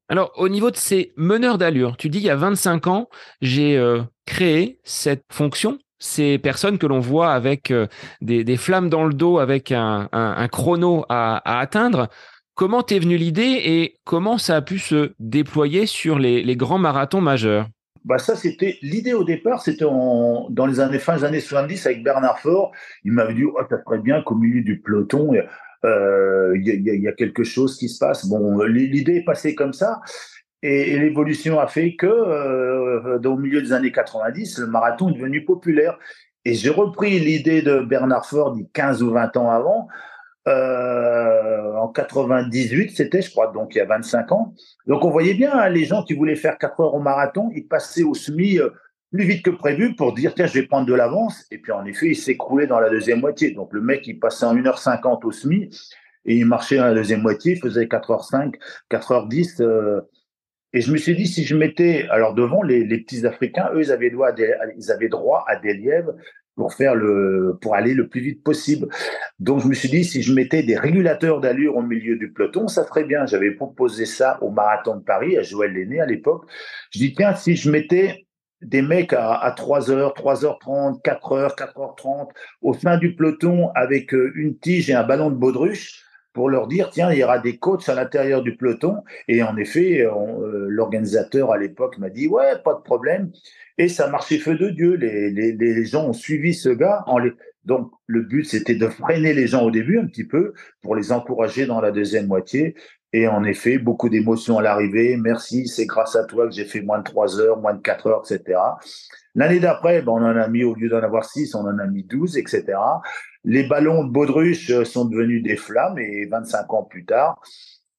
Alors, 0.09 0.32
au 0.36 0.48
niveau 0.48 0.70
de 0.70 0.76
ces 0.76 1.12
meneurs 1.16 1.59
d'allure, 1.59 1.98
tu 1.98 2.09
dis 2.09 2.18
il 2.18 2.24
y 2.24 2.30
a 2.30 2.36
25 2.36 2.86
ans, 2.86 3.09
j'ai 3.42 3.76
euh, 3.76 4.01
créé 4.24 4.80
cette 4.82 5.24
fonction 5.30 5.78
ces 6.01 6.38
personnes 6.38 6.78
que 6.78 6.86
l'on 6.86 6.98
voit 6.98 7.32
avec 7.32 7.70
euh, 7.70 7.86
des, 8.20 8.57
flammes 8.57 8.88
dans 8.88 9.05
le 9.05 9.14
dos, 9.14 9.38
avec 9.38 9.70
un, 9.70 10.09
chrono 10.51 11.05
à, 11.09 11.61
atteindre. 11.61 12.09
Comment 12.55 12.82
t'es 12.82 12.98
venu 12.98 13.16
l'idée 13.16 13.61
et 13.64 13.94
comment 14.05 14.36
ça 14.36 14.57
a 14.57 14.62
pu 14.62 14.78
se 14.78 15.12
déployer 15.18 15.86
sur 15.86 16.18
les, 16.18 16.57
grands 16.57 16.78
marathons 16.78 17.20
majeurs? 17.20 17.68
Bah 18.05 18.18
ça, 18.18 18.34
c'était 18.34 18.78
l'idée 18.80 19.12
au 19.12 19.24
départ, 19.24 19.61
c'était 19.61 19.84
dans 19.84 20.66
les 20.66 20.80
années 20.80 20.98
fin 20.98 21.16
des 21.16 21.24
années 21.24 21.40
70 21.40 21.86
avec 21.86 22.03
Bernard 22.03 22.40
Faure. 22.40 22.72
Il 23.05 23.12
m'avait 23.12 23.34
dit, 23.34 23.44
oh, 23.44 23.61
ça 23.68 23.76
serait 23.84 23.98
bien 23.98 24.22
qu'au 24.22 24.36
milieu 24.36 24.62
du 24.62 24.80
peloton, 24.80 25.32
euh, 25.84 26.57
il 26.57 27.03
y, 27.03 27.09
a, 27.09 27.12
quelque 27.12 27.44
chose 27.44 27.76
qui 27.76 27.90
se 27.90 27.98
passe. 27.98 28.26
Bon, 28.26 28.62
l'idée 28.64 29.16
est 29.16 29.24
passée 29.24 29.55
comme 29.55 29.74
ça. 29.74 30.01
Et, 30.62 30.98
l'évolution 30.98 31.58
a 31.58 31.66
fait 31.66 31.96
que, 31.96 32.06
euh, 32.06 33.18
au 33.24 33.36
milieu 33.36 33.62
des 33.62 33.72
années 33.72 33.92
90, 33.92 34.58
le 34.58 34.66
marathon 34.66 35.08
est 35.11 35.14
devenu 35.14 35.44
populaire. 35.44 35.98
Et 36.44 36.54
j'ai 36.54 36.70
repris 36.70 37.18
l'idée 37.18 37.62
de 37.62 37.80
Bernard 37.80 38.26
Ford 38.26 38.56
15 38.72 39.02
ou 39.02 39.11
20 39.11 39.36
ans 39.36 39.50
avant, 39.50 39.88
Euh, 40.48 41.74
en 41.76 41.88
98, 41.88 42.96
c'était, 42.96 43.20
je 43.20 43.30
crois, 43.30 43.52
donc 43.52 43.74
il 43.74 43.78
y 43.78 43.80
a 43.82 43.84
25 43.84 44.32
ans. 44.32 44.54
Donc 44.86 45.04
on 45.04 45.11
voyait 45.11 45.34
bien 45.34 45.52
hein, 45.52 45.68
les 45.68 45.84
gens 45.84 46.02
qui 46.02 46.14
voulaient 46.14 46.34
faire 46.34 46.56
4 46.56 46.80
heures 46.80 46.94
au 46.94 47.00
marathon, 47.00 47.50
ils 47.54 47.68
passaient 47.68 48.02
au 48.04 48.14
semi 48.14 48.58
euh, 48.58 48.70
plus 49.12 49.24
vite 49.24 49.44
que 49.44 49.50
prévu 49.50 49.94
pour 49.94 50.14
dire 50.14 50.34
tiens, 50.34 50.46
je 50.46 50.54
vais 50.54 50.66
prendre 50.66 50.86
de 50.86 50.94
l'avance. 50.94 51.44
Et 51.50 51.58
puis 51.58 51.72
en 51.72 51.84
effet, 51.84 52.08
il 52.08 52.16
s'écroulait 52.16 52.66
dans 52.66 52.80
la 52.80 52.88
deuxième 52.88 53.20
moitié. 53.20 53.50
Donc 53.52 53.72
le 53.72 53.82
mec, 53.82 54.06
il 54.06 54.18
passait 54.18 54.46
en 54.46 54.54
1h50 54.56 55.26
au 55.26 55.30
semi 55.30 55.68
et 56.24 56.36
il 56.36 56.46
marchait 56.46 56.76
dans 56.76 56.86
la 56.86 56.94
deuxième 56.94 57.22
moitié, 57.22 57.52
il 57.52 57.61
faisait 57.61 57.84
4h05, 57.84 58.54
4h10. 58.90 59.62
Euh, 59.62 60.00
et 60.72 60.80
je 60.80 60.92
me 60.92 60.96
suis 60.96 61.16
dit, 61.16 61.26
si 61.26 61.44
je 61.44 61.56
mettais, 61.56 62.06
alors 62.10 62.34
devant 62.34 62.62
les, 62.62 62.84
les 62.84 62.98
petits 62.98 63.26
Africains, 63.26 63.70
eux, 63.74 63.82
ils 63.82 63.92
avaient, 63.92 64.10
droit 64.10 64.28
à 64.28 64.32
des, 64.32 64.54
ils 64.76 64.90
avaient 64.92 65.08
droit 65.08 65.44
à 65.48 65.56
des 65.56 65.74
lièvres 65.74 66.14
pour 66.54 66.74
faire 66.74 66.94
le, 66.94 67.58
pour 67.60 67.74
aller 67.74 67.94
le 67.94 68.08
plus 68.08 68.20
vite 68.20 68.44
possible. 68.44 68.88
Donc 69.38 69.62
je 69.62 69.66
me 69.66 69.74
suis 69.74 69.88
dit, 69.88 70.04
si 70.04 70.22
je 70.22 70.32
mettais 70.32 70.62
des 70.62 70.76
régulateurs 70.76 71.40
d'allure 71.40 71.76
au 71.76 71.82
milieu 71.82 72.16
du 72.16 72.32
peloton, 72.32 72.68
ça 72.68 72.86
serait 72.86 73.04
bien. 73.04 73.26
J'avais 73.26 73.50
proposé 73.50 74.06
ça 74.06 74.38
au 74.42 74.50
marathon 74.50 74.96
de 74.96 75.02
Paris, 75.02 75.36
à 75.36 75.42
Joël 75.42 75.72
Lenné 75.72 76.00
à 76.00 76.06
l'époque. 76.06 76.44
Je 76.92 77.00
dis, 77.00 77.14
tiens, 77.14 77.34
si 77.34 77.56
je 77.56 77.70
mettais 77.70 78.26
des 78.62 78.82
mecs 78.82 79.12
à, 79.12 79.32
à 79.32 79.54
3h, 79.54 80.14
3h30, 80.14 81.02
4h, 81.02 81.56
4h30 81.56 82.28
au 82.62 82.74
sein 82.74 82.98
du 82.98 83.16
peloton 83.16 83.70
avec 83.74 84.14
euh, 84.14 84.32
une 84.36 84.58
tige 84.58 84.90
et 84.90 84.94
un 84.94 85.02
ballon 85.02 85.30
de 85.30 85.36
baudruche, 85.36 86.04
pour 86.33 86.49
leur 86.49 86.66
dire 86.66 86.91
tiens 86.91 87.11
il 87.12 87.18
y 87.18 87.24
aura 87.24 87.39
des 87.39 87.59
coachs 87.59 87.89
à 87.89 87.95
l'intérieur 87.95 88.43
du 88.43 88.57
peloton. 88.57 88.97
Et 89.28 89.43
en 89.43 89.57
effet 89.57 90.03
euh, 90.03 90.66
l'organisateur 90.68 91.53
à 91.53 91.59
l'époque 91.59 91.99
m'a 91.99 92.11
dit 92.11 92.28
ouais 92.28 92.61
pas 92.64 92.74
de 92.74 92.83
problème. 92.83 93.31
Et 93.78 93.89
ça 93.89 94.09
marchait 94.09 94.39
feu 94.39 94.57
de 94.57 94.70
dieu. 94.70 94.95
Les, 94.95 95.31
les, 95.31 95.53
les 95.53 95.85
gens 95.85 96.07
ont 96.07 96.12
suivi 96.12 96.55
ce 96.55 96.68
gars 96.68 97.05
donc 97.64 97.93
le 98.07 98.22
but 98.22 98.45
c'était 98.45 98.74
de 98.74 98.87
freiner 98.87 99.35
les 99.35 99.47
gens 99.47 99.62
au 99.62 99.70
début 99.70 99.99
un 99.99 100.07
petit 100.07 100.24
peu 100.24 100.55
pour 100.83 100.97
les 100.97 101.12
encourager 101.12 101.66
dans 101.66 101.81
la 101.81 101.91
deuxième 101.91 102.26
moitié. 102.26 102.74
Et 103.12 103.26
en 103.26 103.43
effet 103.45 103.78
beaucoup 103.78 104.09
d'émotions 104.09 104.59
à 104.59 104.62
l'arrivée. 104.62 105.16
Merci 105.16 105.66
c'est 105.66 105.87
grâce 105.87 106.16
à 106.16 106.24
toi 106.24 106.47
que 106.47 106.55
j'ai 106.55 106.64
fait 106.64 106.81
moins 106.81 106.99
de 106.99 107.05
trois 107.05 107.41
heures 107.41 107.61
moins 107.61 107.74
de 107.74 107.83
quatre 107.83 108.07
heures 108.07 108.22
etc 108.24 108.59
L'année 109.35 109.61
d'après, 109.61 110.03
ben, 110.03 110.12
on 110.12 110.22
en 110.24 110.37
a 110.37 110.49
mis, 110.49 110.64
au 110.64 110.74
lieu 110.74 110.89
d'en 110.89 111.03
avoir 111.03 111.24
six, 111.24 111.55
on 111.55 111.61
en 111.61 111.78
a 111.78 111.87
mis 111.87 112.03
12, 112.03 112.37
etc. 112.37 112.64
Les 113.45 113.62
ballons 113.62 114.05
de 114.05 114.11
baudruche 114.11 114.70
euh, 114.70 114.84
sont 114.84 115.07
devenus 115.07 115.43
des 115.43 115.57
flammes 115.57 115.99
et 115.99 116.26
25 116.26 116.72
ans 116.74 116.84
plus 116.84 117.05
tard, 117.05 117.41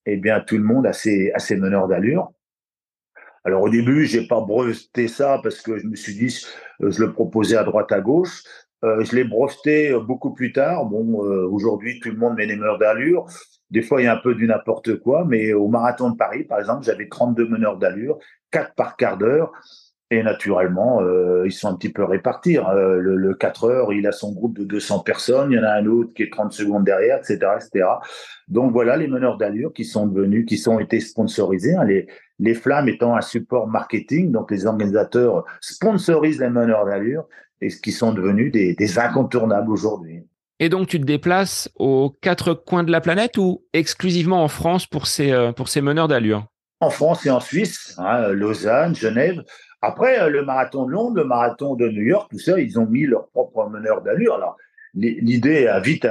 eh 0.06 0.16
bien, 0.16 0.40
tout 0.40 0.56
le 0.56 0.62
monde 0.62 0.86
a 0.86 0.92
ses, 0.92 1.32
a 1.32 1.38
ses 1.38 1.56
meneurs 1.56 1.88
d'allure. 1.88 2.32
Alors 3.44 3.62
au 3.62 3.68
début, 3.68 4.06
j'ai 4.06 4.26
pas 4.28 4.40
breveté 4.40 5.08
ça 5.08 5.40
parce 5.42 5.60
que 5.60 5.78
je 5.78 5.86
me 5.86 5.96
suis 5.96 6.14
dit, 6.14 6.46
euh, 6.82 6.92
je 6.92 7.00
le 7.00 7.12
proposais 7.12 7.56
à 7.56 7.64
droite 7.64 7.90
à 7.90 8.00
gauche. 8.00 8.44
Euh, 8.84 9.04
je 9.04 9.16
l'ai 9.16 9.24
breveté 9.24 9.96
beaucoup 10.06 10.32
plus 10.32 10.52
tard. 10.52 10.86
Bon, 10.86 11.18
aujourd'hui, 11.50 12.00
tout 12.00 12.10
le 12.10 12.16
monde 12.16 12.36
met 12.36 12.46
des 12.46 12.56
meneurs 12.56 12.78
d'allure. 12.78 13.26
Des 13.70 13.82
fois, 13.82 14.00
il 14.00 14.04
y 14.04 14.08
a 14.08 14.14
un 14.14 14.20
peu 14.20 14.34
du 14.34 14.46
n'importe 14.46 14.96
quoi, 15.00 15.24
mais 15.24 15.52
au 15.52 15.68
marathon 15.68 16.10
de 16.10 16.16
Paris, 16.16 16.44
par 16.44 16.58
exemple, 16.58 16.84
j'avais 16.84 17.08
32 17.08 17.48
meneurs 17.48 17.78
d'allure, 17.78 18.18
4 18.50 18.74
par 18.74 18.96
quart 18.96 19.18
d'heure. 19.18 19.52
Et 20.12 20.22
naturellement, 20.22 21.00
euh, 21.00 21.44
ils 21.46 21.52
sont 21.52 21.68
un 21.68 21.74
petit 21.74 21.88
peu 21.88 22.04
répartis. 22.04 22.58
Hein. 22.58 22.70
Le, 22.74 23.16
le, 23.16 23.34
4 23.34 23.64
heures, 23.64 23.92
il 23.94 24.06
a 24.06 24.12
son 24.12 24.32
groupe 24.32 24.58
de 24.58 24.64
200 24.64 24.98
personnes, 24.98 25.52
il 25.52 25.56
y 25.56 25.58
en 25.58 25.64
a 25.64 25.70
un 25.70 25.86
autre 25.86 26.12
qui 26.12 26.22
est 26.22 26.30
30 26.30 26.52
secondes 26.52 26.84
derrière, 26.84 27.16
etc., 27.16 27.38
etc. 27.56 27.86
Donc 28.46 28.72
voilà 28.72 28.98
les 28.98 29.08
meneurs 29.08 29.38
d'allure 29.38 29.72
qui 29.72 29.86
sont 29.86 30.06
devenus, 30.06 30.44
qui 30.44 30.58
sont 30.58 30.78
été 30.80 31.00
sponsorisés. 31.00 31.76
Hein. 31.76 31.84
Les, 31.84 32.08
les 32.40 32.52
flammes 32.52 32.90
étant 32.90 33.16
un 33.16 33.22
support 33.22 33.66
marketing, 33.68 34.32
donc 34.32 34.50
les 34.50 34.66
organisateurs 34.66 35.46
sponsorisent 35.62 36.40
les 36.40 36.50
meneurs 36.50 36.84
d'allure 36.84 37.26
et 37.62 37.68
qui 37.68 37.90
sont 37.90 38.12
devenus 38.12 38.52
des, 38.52 38.74
des 38.74 38.98
incontournables 38.98 39.70
aujourd'hui. 39.70 40.26
Et 40.60 40.68
donc 40.68 40.88
tu 40.88 41.00
te 41.00 41.06
déplaces 41.06 41.70
aux 41.76 42.14
quatre 42.20 42.52
coins 42.52 42.84
de 42.84 42.92
la 42.92 43.00
planète 43.00 43.38
ou 43.38 43.64
exclusivement 43.72 44.44
en 44.44 44.48
France 44.48 44.84
pour 44.84 45.06
ces, 45.06 45.32
euh, 45.32 45.52
pour 45.52 45.68
ces 45.68 45.80
meneurs 45.80 46.08
d'allure? 46.08 46.44
En 46.80 46.90
France 46.90 47.24
et 47.24 47.30
en 47.30 47.40
Suisse, 47.40 47.94
hein, 47.96 48.28
Lausanne, 48.28 48.94
Genève. 48.94 49.42
Après, 49.82 50.20
euh, 50.20 50.28
le 50.28 50.44
marathon 50.44 50.86
de 50.86 50.92
Londres, 50.92 51.16
le 51.16 51.24
marathon 51.24 51.74
de 51.74 51.88
New 51.88 52.02
York, 52.02 52.30
tout 52.30 52.38
ça, 52.38 52.58
ils 52.58 52.78
ont 52.78 52.86
mis 52.86 53.04
leur 53.04 53.28
propre 53.28 53.68
meneur 53.68 54.02
d'allure. 54.02 54.34
Alors, 54.34 54.56
l'idée 54.94 55.66
a 55.66 55.80
vite, 55.80 56.06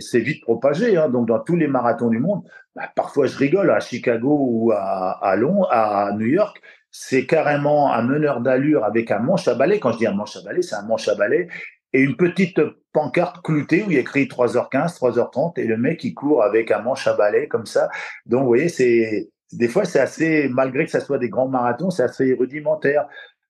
s'est 0.00 0.20
vite 0.20 0.42
propagée. 0.42 0.96
Hein. 0.96 1.08
Donc, 1.08 1.26
dans 1.26 1.40
tous 1.40 1.56
les 1.56 1.66
marathons 1.66 2.08
du 2.08 2.18
monde, 2.18 2.42
bah, 2.76 2.90
parfois 2.94 3.26
je 3.26 3.36
rigole 3.36 3.70
à 3.70 3.80
Chicago 3.80 4.38
ou 4.40 4.72
à, 4.72 5.18
à 5.22 5.36
Londres, 5.36 5.68
à 5.70 6.12
New 6.12 6.26
York, 6.26 6.60
c'est 6.90 7.26
carrément 7.26 7.92
un 7.92 8.02
meneur 8.02 8.40
d'allure 8.40 8.84
avec 8.84 9.10
un 9.10 9.18
manche 9.18 9.48
à 9.48 9.54
balai. 9.54 9.80
Quand 9.80 9.92
je 9.92 9.98
dis 9.98 10.06
un 10.06 10.14
manche 10.14 10.36
à 10.36 10.42
balai, 10.42 10.62
c'est 10.62 10.76
un 10.76 10.82
manche 10.82 11.08
à 11.08 11.14
balai 11.14 11.48
et 11.92 12.00
une 12.00 12.16
petite 12.16 12.60
pancarte 12.92 13.42
cloutée 13.42 13.82
où 13.82 13.90
il 13.90 13.94
y 13.94 13.96
a 13.96 14.00
écrit 14.00 14.24
3h15, 14.24 14.98
3h30 14.98 15.58
et 15.58 15.64
le 15.64 15.76
mec 15.76 16.04
il 16.04 16.14
court 16.14 16.42
avec 16.42 16.70
un 16.70 16.80
manche 16.80 17.06
à 17.06 17.14
balai 17.14 17.48
comme 17.48 17.66
ça. 17.66 17.88
Donc, 18.26 18.42
vous 18.42 18.48
voyez, 18.48 18.68
c'est 18.68 19.30
des 19.52 19.68
fois, 19.68 19.84
c'est 19.84 20.00
assez, 20.00 20.48
malgré 20.48 20.84
que 20.84 20.90
ça 20.90 21.00
soit 21.00 21.18
des 21.18 21.28
grands 21.28 21.48
marathons, 21.48 21.90
c'est 21.90 22.02
assez 22.02 22.34
rudimentaire. 22.34 23.06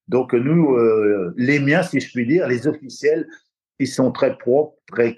Donc 0.06 0.32
nous, 0.32 0.74
euh, 0.76 1.34
les 1.36 1.58
miens, 1.58 1.82
si 1.82 2.00
je 2.00 2.10
puis 2.12 2.26
dire, 2.26 2.46
les 2.46 2.66
officiels, 2.66 3.28
ils 3.78 3.88
sont 3.88 4.10
très 4.10 4.36
propres, 4.36 4.76
très, 4.90 5.14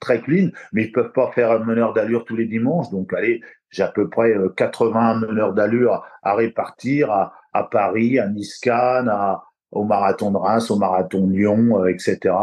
très 0.00 0.20
clean, 0.20 0.50
mais 0.72 0.84
ils 0.84 0.92
peuvent 0.92 1.12
pas 1.12 1.30
faire 1.32 1.50
un 1.50 1.60
meneur 1.60 1.92
d'allure 1.92 2.24
tous 2.24 2.36
les 2.36 2.46
dimanches. 2.46 2.90
Donc 2.90 3.12
allez, 3.12 3.40
j'ai 3.70 3.82
à 3.82 3.88
peu 3.88 4.08
près 4.08 4.34
80 4.56 5.22
euh, 5.22 5.26
meneurs 5.26 5.54
d'allure 5.54 6.04
à 6.22 6.34
répartir 6.34 7.10
à, 7.10 7.64
Paris, 7.70 8.18
à 8.18 8.28
Niscan, 8.28 9.06
à, 9.08 9.44
au 9.72 9.84
marathon 9.84 10.30
de 10.30 10.36
Reims, 10.36 10.70
au 10.70 10.76
marathon 10.76 11.26
de 11.26 11.32
Lyon, 11.32 11.80
euh, 11.80 11.86
etc. 11.86 12.34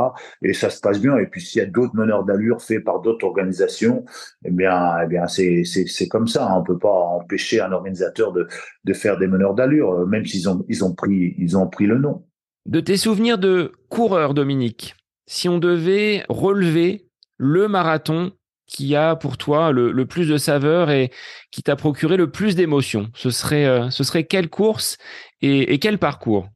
Et 0.41 0.53
ça 0.53 0.69
se 0.69 0.81
passe 0.81 0.99
bien. 0.99 1.17
Et 1.17 1.27
puis 1.27 1.41
s'il 1.41 1.59
y 1.59 1.65
a 1.65 1.67
d'autres 1.67 1.95
meneurs 1.95 2.25
d'allure 2.25 2.61
faits 2.61 2.83
par 2.83 2.99
d'autres 3.01 3.25
organisations, 3.25 4.03
eh 4.43 4.51
bien, 4.51 4.97
eh 5.03 5.07
bien 5.07 5.27
c'est 5.27 5.63
c'est 5.63 6.07
comme 6.07 6.27
ça. 6.27 6.51
On 6.55 6.63
peut 6.63 6.77
pas 6.77 6.91
empêcher 6.91 7.61
un 7.61 7.71
organisateur 7.71 8.33
de 8.33 8.47
de 8.83 8.93
faire 8.93 9.17
des 9.17 9.27
meneurs 9.27 9.53
d'allure, 9.53 9.93
euh, 9.93 10.05
même 10.05 10.25
s'ils 10.25 10.49
ont 10.49 10.65
ils 10.67 10.83
ont 10.83 10.93
pris 10.93 11.35
ils 11.37 11.55
ont 11.55 11.67
pris 11.67 11.85
le 11.85 11.99
nom. 11.99 12.25
De 12.65 12.79
tes 12.79 12.97
souvenirs 12.97 13.37
de 13.37 13.71
coureur, 13.89 14.33
Dominique, 14.33 14.95
si 15.27 15.47
on 15.47 15.59
devait 15.59 16.25
relever 16.29 17.07
le 17.37 17.67
marathon 17.67 18.31
qui 18.67 18.95
a 18.95 19.15
pour 19.15 19.37
toi 19.37 19.71
le, 19.71 19.91
le 19.91 20.05
plus 20.05 20.27
de 20.27 20.37
saveur 20.37 20.91
et 20.91 21.09
qui 21.51 21.63
t'a 21.63 21.75
procuré 21.75 22.17
le 22.17 22.29
plus 22.29 22.55
d'émotions, 22.55 23.07
ce 23.15 23.29
serait 23.29 23.65
euh, 23.65 23.89
ce 23.89 24.03
serait 24.03 24.25
quelle 24.25 24.49
course 24.49 24.97
et 25.41 25.79
quel 25.79 25.97
parcours? 25.97 26.49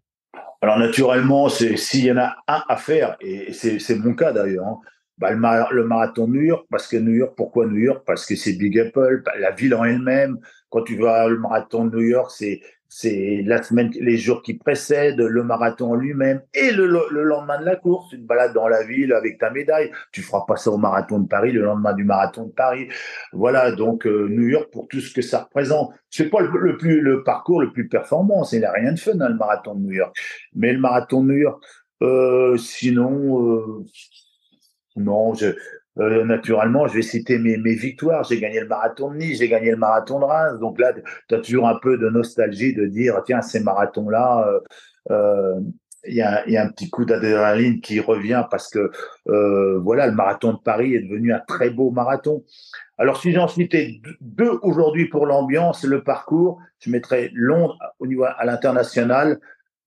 Alors 0.64 0.80
naturellement, 0.80 1.50
s'il 1.50 2.06
y 2.06 2.12
en 2.14 2.18
a 2.18 2.38
un 2.48 2.64
à 2.70 2.78
faire, 2.78 3.18
et 3.20 3.52
c'est 3.52 3.96
mon 3.98 4.14
cas 4.14 4.32
d'ailleurs, 4.32 4.66
hein, 4.66 4.80
bah, 5.18 5.32
le, 5.32 5.76
le, 5.76 5.84
marathon 5.86 6.26
New 6.26 6.40
York, 6.40 6.66
parce 6.72 6.88
que 6.88 6.96
New 6.96 7.12
York, 7.12 7.34
pourquoi 7.36 7.66
New 7.68 7.80
York? 7.80 8.04
Parce 8.08 8.26
que 8.26 8.38
c'est 8.38 8.54
Big 8.54 8.80
Apple, 8.80 9.24
la 9.40 9.52
ville 9.52 9.76
en 9.76 9.84
elle-même. 9.84 10.38
Quand 10.74 10.82
tu 10.82 10.98
vas 10.98 11.28
le 11.28 11.38
marathon 11.38 11.86
de 11.86 11.96
New 11.96 12.02
York, 12.02 12.32
c'est 12.36 12.60
c'est 12.90 13.44
la 13.46 13.62
semaine, 13.62 13.92
les 14.00 14.18
jours 14.18 14.42
qui 14.42 14.56
précèdent, 14.56 15.20
le 15.20 15.44
marathon 15.44 15.94
lui-même 15.94 16.42
et 16.52 16.72
le, 16.72 16.88
le, 16.88 17.24
lendemain 17.24 17.60
de 17.60 17.66
la 17.66 17.76
course. 17.76 18.10
Tu 18.10 18.20
te 18.20 18.26
balades 18.26 18.54
dans 18.54 18.68
la 18.68 18.84
ville 18.84 19.14
avec 19.14 19.38
ta 19.38 19.52
médaille. 19.52 19.92
Tu 20.12 20.24
feras 20.24 20.46
pas 20.48 20.58
ça 20.58 20.72
au 20.72 20.78
marathon 20.78 21.20
de 21.20 21.28
Paris 21.28 21.52
le 21.52 21.62
lendemain 21.62 21.94
du 21.94 22.04
marathon 22.04 22.46
de 22.46 22.52
Paris. 22.52 22.88
Voilà, 23.34 23.72
donc 23.72 24.08
euh, 24.08 24.28
New 24.30 24.48
York 24.48 24.70
pour 24.72 24.88
tout 24.88 25.00
ce 25.00 25.14
que 25.14 25.22
ça 25.22 25.44
représente. 25.44 25.92
C'est 26.10 26.30
pas 26.30 26.42
le, 26.42 26.78
plus 26.78 27.02
le 27.02 27.24
parcours 27.24 27.62
le 27.62 27.72
plus 27.72 27.88
performant. 27.88 28.44
C'est 28.44 28.68
rien 28.68 28.94
de 28.94 29.00
fun 29.00 29.14
dans 29.14 29.30
le 29.30 29.36
marathon 29.36 29.76
de 29.76 29.82
New 29.82 29.94
York. 29.94 30.16
Mais 30.56 30.74
le 30.74 30.80
marathon 30.80 31.24
de 31.24 31.34
New 31.34 31.40
York, 31.40 31.64
euh, 32.02 32.58
sinon, 32.58 33.48
euh, 33.48 33.86
non, 34.96 35.36
je, 35.36 35.56
euh, 36.00 36.24
naturellement, 36.24 36.88
je 36.88 36.96
vais 36.96 37.02
citer 37.02 37.38
mes, 37.38 37.58
mes 37.58 37.76
victoires. 37.76 38.24
J'ai 38.24 38.40
gagné 38.40 38.60
le 38.60 38.68
marathon 38.68 39.12
de 39.12 39.18
Nice, 39.18 39.40
j'ai 39.40 39.50
gagné 39.50 39.72
le 39.72 39.78
marathon 39.78 40.20
de 40.20 40.26
Reims. 40.26 40.60
Donc 40.60 40.80
là, 40.80 40.94
tu 41.28 41.36
as 41.36 41.40
toujours 41.40 41.68
un 41.68 41.78
peu 41.80 41.98
de 41.98 42.10
nostalgie 42.10 42.74
de 42.74 42.86
dire, 42.86 43.22
tiens, 43.26 43.42
ces 43.42 43.60
marathons-là, 43.60 44.48
euh, 44.48 44.60
euh, 45.12 45.60
il 46.06 46.16
y, 46.16 46.22
a, 46.22 46.48
y, 46.50 46.58
a, 46.58 46.64
un 46.64 46.70
petit 46.70 46.90
coup 46.90 47.06
d'adrénaline 47.06 47.80
qui 47.80 48.00
revient 48.00 48.46
parce 48.52 48.70
que 48.70 48.92
euh, 49.30 49.80
voilà, 49.80 50.08
le 50.08 50.14
marathon 50.14 50.54
de 50.54 50.58
Paris 50.58 50.96
est 50.96 51.02
devenu 51.02 51.34
un 51.34 51.40
très 51.40 51.70
beau 51.70 51.92
marathon. 51.92 52.44
Alors 52.98 53.22
si 53.22 53.32
j'en 53.32 53.48
citais 53.48 54.02
deux 54.20 54.60
aujourd'hui 54.64 55.08
pour 55.08 55.26
l'ambiance, 55.26 55.84
le 55.86 56.04
parcours, 56.04 56.60
je 56.80 56.90
mettrais 56.90 57.32
Londres 57.34 57.78
au 58.00 58.08
niveau 58.08 58.26
à 58.26 58.44
l'international, 58.44 59.40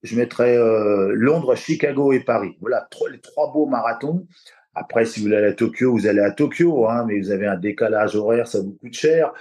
je 0.02 0.16
mettrais 0.16 0.56
euh, 0.56 1.12
Londres, 1.14 1.54
Chicago 1.54 2.12
et 2.12 2.20
Paris. 2.20 2.56
Voilà, 2.60 2.86
trois, 2.90 3.10
les 3.10 3.20
trois 3.20 3.52
beaux 3.52 3.66
marathons. 3.66 4.26
Après, 4.78 5.06
si 5.06 5.20
vous 5.20 5.32
allez 5.32 5.46
à 5.46 5.52
Tokyo, 5.54 5.92
vous 5.92 6.06
allez 6.06 6.20
à 6.20 6.30
Tokyo, 6.30 6.86
hein, 6.86 7.06
mais 7.08 7.18
vous 7.18 7.30
avez 7.30 7.46
un 7.46 7.56
décalage 7.56 8.14
horaire, 8.14 8.46
ça 8.46 8.60
vous 8.60 8.76
coûte 8.78 8.92
cher. 8.92 9.32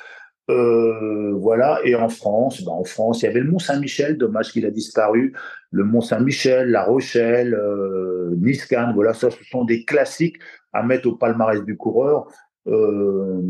Euh, 0.50 1.34
voilà. 1.34 1.80
Et 1.84 1.94
en 1.94 2.08
France, 2.08 2.64
ben 2.64 2.72
en 2.72 2.86
France, 2.86 3.22
il 3.22 3.26
y 3.26 3.28
avait 3.28 3.42
le 3.42 3.52
Mont 3.52 3.60
Saint-Michel, 3.60 4.18
dommage 4.18 4.54
qu'il 4.54 4.66
a 4.66 4.72
disparu. 4.72 5.34
Le 5.72 5.84
Mont 5.84 6.00
Saint-Michel, 6.00 6.72
La 6.72 6.84
Rochelle, 6.84 7.54
euh, 7.54 8.34
Niscan, 8.38 8.94
voilà, 8.94 9.14
ça, 9.14 9.30
ce 9.30 9.44
sont 9.44 9.66
des 9.66 9.84
classiques 9.84 10.38
à 10.72 10.84
mettre 10.84 11.10
au 11.10 11.16
palmarès 11.16 11.64
du 11.64 11.76
coureur. 11.76 12.28
Euh, 12.68 13.42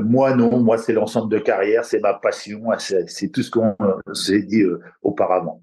moi, 0.00 0.34
non, 0.34 0.60
moi, 0.60 0.78
c'est 0.78 0.94
l'ensemble 0.94 1.30
de 1.30 1.38
carrière, 1.38 1.84
c'est 1.84 2.00
ma 2.00 2.14
passion, 2.14 2.62
c'est 2.78 3.28
tout 3.28 3.42
ce 3.42 3.50
qu'on 3.50 3.76
s'est 4.14 4.42
dit 4.42 4.62
euh, 4.62 4.80
auparavant. 5.02 5.62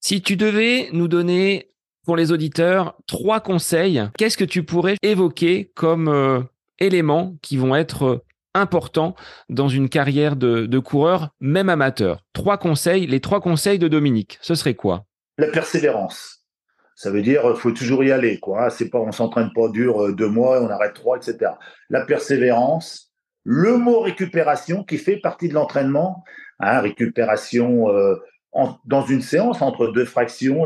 Si 0.00 0.22
tu 0.22 0.36
devais 0.36 0.88
nous 0.92 1.08
donner 1.08 1.72
pour 2.06 2.16
les 2.16 2.32
auditeurs 2.32 2.96
trois 3.06 3.40
conseils. 3.40 4.02
Qu'est-ce 4.16 4.38
que 4.38 4.44
tu 4.44 4.62
pourrais 4.62 4.96
évoquer 5.02 5.72
comme 5.74 6.08
euh, 6.08 6.40
éléments 6.78 7.36
qui 7.42 7.58
vont 7.58 7.74
être 7.74 8.24
importants 8.54 9.14
dans 9.50 9.68
une 9.68 9.90
carrière 9.90 10.36
de, 10.36 10.78
coureur, 10.78 11.30
même 11.40 11.68
amateur? 11.68 12.22
Trois 12.32 12.56
conseils, 12.56 13.06
les 13.06 13.20
trois 13.20 13.40
conseils 13.40 13.78
de 13.78 13.88
Dominique, 13.88 14.38
ce 14.40 14.54
serait 14.54 14.74
quoi? 14.74 15.04
La 15.36 15.48
persévérance. 15.48 16.44
Ça 16.94 17.10
veut 17.10 17.20
dire 17.20 17.58
faut 17.58 17.72
toujours 17.72 18.02
y 18.04 18.12
aller. 18.12 18.38
Quoi. 18.38 18.70
C'est 18.70 18.88
pas, 18.88 18.98
on 18.98 19.12
s'entraîne 19.12 19.50
pas 19.54 19.68
dur 19.68 20.14
deux 20.14 20.28
mois, 20.28 20.62
on 20.62 20.70
arrête 20.70 20.94
trois, 20.94 21.18
etc. 21.18 21.52
La 21.90 22.06
persévérance, 22.06 23.12
le 23.44 23.76
mot 23.76 24.00
récupération 24.00 24.82
qui 24.82 24.96
fait 24.96 25.18
partie 25.18 25.48
de 25.48 25.54
l'entraînement, 25.54 26.24
hein, 26.60 26.80
récupération 26.80 27.90
euh, 27.90 28.14
dans 28.86 29.04
une 29.04 29.20
séance 29.20 29.60
entre 29.60 29.88
deux 29.88 30.06
fractions, 30.06 30.64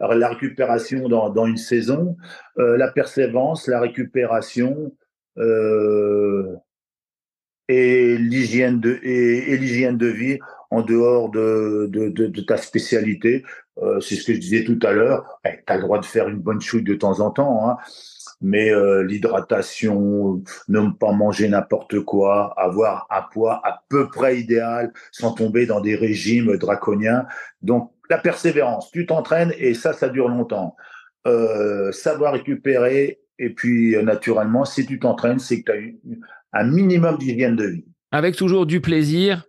récupération 0.00 1.08
dans, 1.08 1.46
une 1.46 1.56
saison, 1.56 2.16
euh, 2.58 2.76
la 2.76 2.88
persévérance, 2.88 3.66
la 3.66 3.80
récupération 3.80 4.92
euh, 5.38 6.54
et 7.68 8.16
l'hygiène 8.16 8.80
de 8.80 10.06
vie 10.06 10.38
en 10.70 10.82
dehors 10.82 11.30
de, 11.30 12.40
ta 12.46 12.56
spécialité. 12.56 13.44
C'est 14.00 14.16
ce 14.16 14.24
que 14.24 14.34
je 14.34 14.40
disais 14.40 14.64
tout 14.64 14.78
à 14.82 14.92
l'heure. 14.92 15.40
Eh, 15.44 15.62
tu 15.66 15.72
as 15.72 15.76
le 15.76 15.82
droit 15.82 16.00
de 16.00 16.04
faire 16.04 16.28
une 16.28 16.40
bonne 16.40 16.60
chouille 16.60 16.82
de 16.82 16.94
temps 16.94 17.20
en 17.20 17.30
temps. 17.30 17.68
Hein 17.68 17.76
mais 18.40 18.70
euh, 18.70 19.02
l'hydratation, 19.02 20.42
ne 20.68 20.90
pas 20.90 21.12
manger 21.12 21.48
n'importe 21.48 22.00
quoi, 22.00 22.54
avoir 22.56 23.06
un 23.10 23.22
poids 23.22 23.60
à 23.64 23.82
peu 23.88 24.08
près 24.08 24.38
idéal 24.38 24.92
sans 25.12 25.32
tomber 25.32 25.66
dans 25.66 25.80
des 25.80 25.96
régimes 25.96 26.56
draconiens. 26.56 27.26
Donc 27.62 27.92
la 28.10 28.18
persévérance, 28.18 28.90
tu 28.90 29.06
t'entraînes 29.06 29.52
et 29.58 29.74
ça, 29.74 29.92
ça 29.92 30.08
dure 30.08 30.28
longtemps. 30.28 30.76
Euh, 31.26 31.92
savoir 31.92 32.32
récupérer 32.32 33.20
et 33.38 33.50
puis 33.50 33.94
euh, 33.94 34.02
naturellement, 34.02 34.64
si 34.64 34.86
tu 34.86 34.98
t'entraînes, 34.98 35.38
c'est 35.38 35.62
que 35.62 35.70
tu 35.70 35.72
as 35.72 35.80
eu 35.80 35.98
un 36.52 36.64
minimum 36.64 37.18
d'hygiène 37.18 37.56
de 37.56 37.66
vie. 37.66 37.84
Avec 38.10 38.36
toujours 38.36 38.66
du 38.66 38.80
plaisir, 38.80 39.44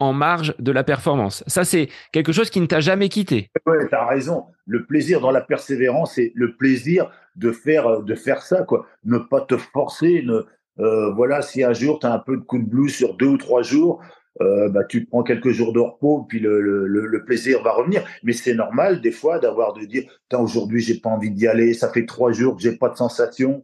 en 0.00 0.14
marge 0.14 0.54
de 0.58 0.72
la 0.72 0.82
performance. 0.82 1.44
Ça, 1.46 1.64
c'est 1.64 1.88
quelque 2.12 2.32
chose 2.32 2.50
qui 2.50 2.60
ne 2.60 2.66
t'a 2.66 2.80
jamais 2.80 3.08
quitté. 3.08 3.50
Oui, 3.66 3.76
tu 3.88 3.94
as 3.94 4.06
raison. 4.06 4.46
Le 4.66 4.86
plaisir 4.86 5.20
dans 5.20 5.30
la 5.30 5.42
persévérance, 5.42 6.14
c'est 6.14 6.32
le 6.34 6.56
plaisir 6.56 7.10
de 7.36 7.52
faire, 7.52 8.00
de 8.02 8.14
faire 8.14 8.42
ça. 8.42 8.62
Quoi. 8.62 8.86
Ne 9.04 9.18
pas 9.18 9.42
te 9.42 9.56
forcer. 9.58 10.22
Ne, 10.24 10.46
euh, 10.78 11.12
voilà, 11.12 11.42
si 11.42 11.62
un 11.62 11.74
jour 11.74 11.98
tu 12.00 12.06
as 12.06 12.12
un 12.12 12.18
peu 12.18 12.38
de 12.38 12.42
coup 12.42 12.58
de 12.58 12.64
blues 12.64 12.92
sur 12.92 13.14
deux 13.14 13.26
ou 13.26 13.36
trois 13.36 13.62
jours, 13.62 14.02
euh, 14.40 14.68
bah, 14.68 14.84
tu 14.84 15.04
prends 15.04 15.22
quelques 15.22 15.50
jours 15.50 15.72
de 15.72 15.80
repos, 15.80 16.24
puis 16.28 16.40
le, 16.40 16.60
le, 16.60 17.24
plaisir 17.24 17.62
va 17.62 17.72
revenir. 17.72 18.02
Mais 18.22 18.32
c'est 18.32 18.54
normal 18.54 19.00
des 19.00 19.10
fois 19.10 19.38
d'avoir 19.38 19.72
de 19.74 19.84
dire, 19.84 20.04
aujourd'hui 20.32 20.80
j'ai 20.80 20.98
pas 20.98 21.10
envie 21.10 21.30
d'y 21.30 21.46
aller, 21.46 21.74
ça 21.74 21.90
fait 21.90 22.06
trois 22.06 22.32
jours 22.32 22.56
que 22.56 22.62
j'ai 22.62 22.76
pas 22.76 22.88
de 22.88 22.96
sensation. 22.96 23.62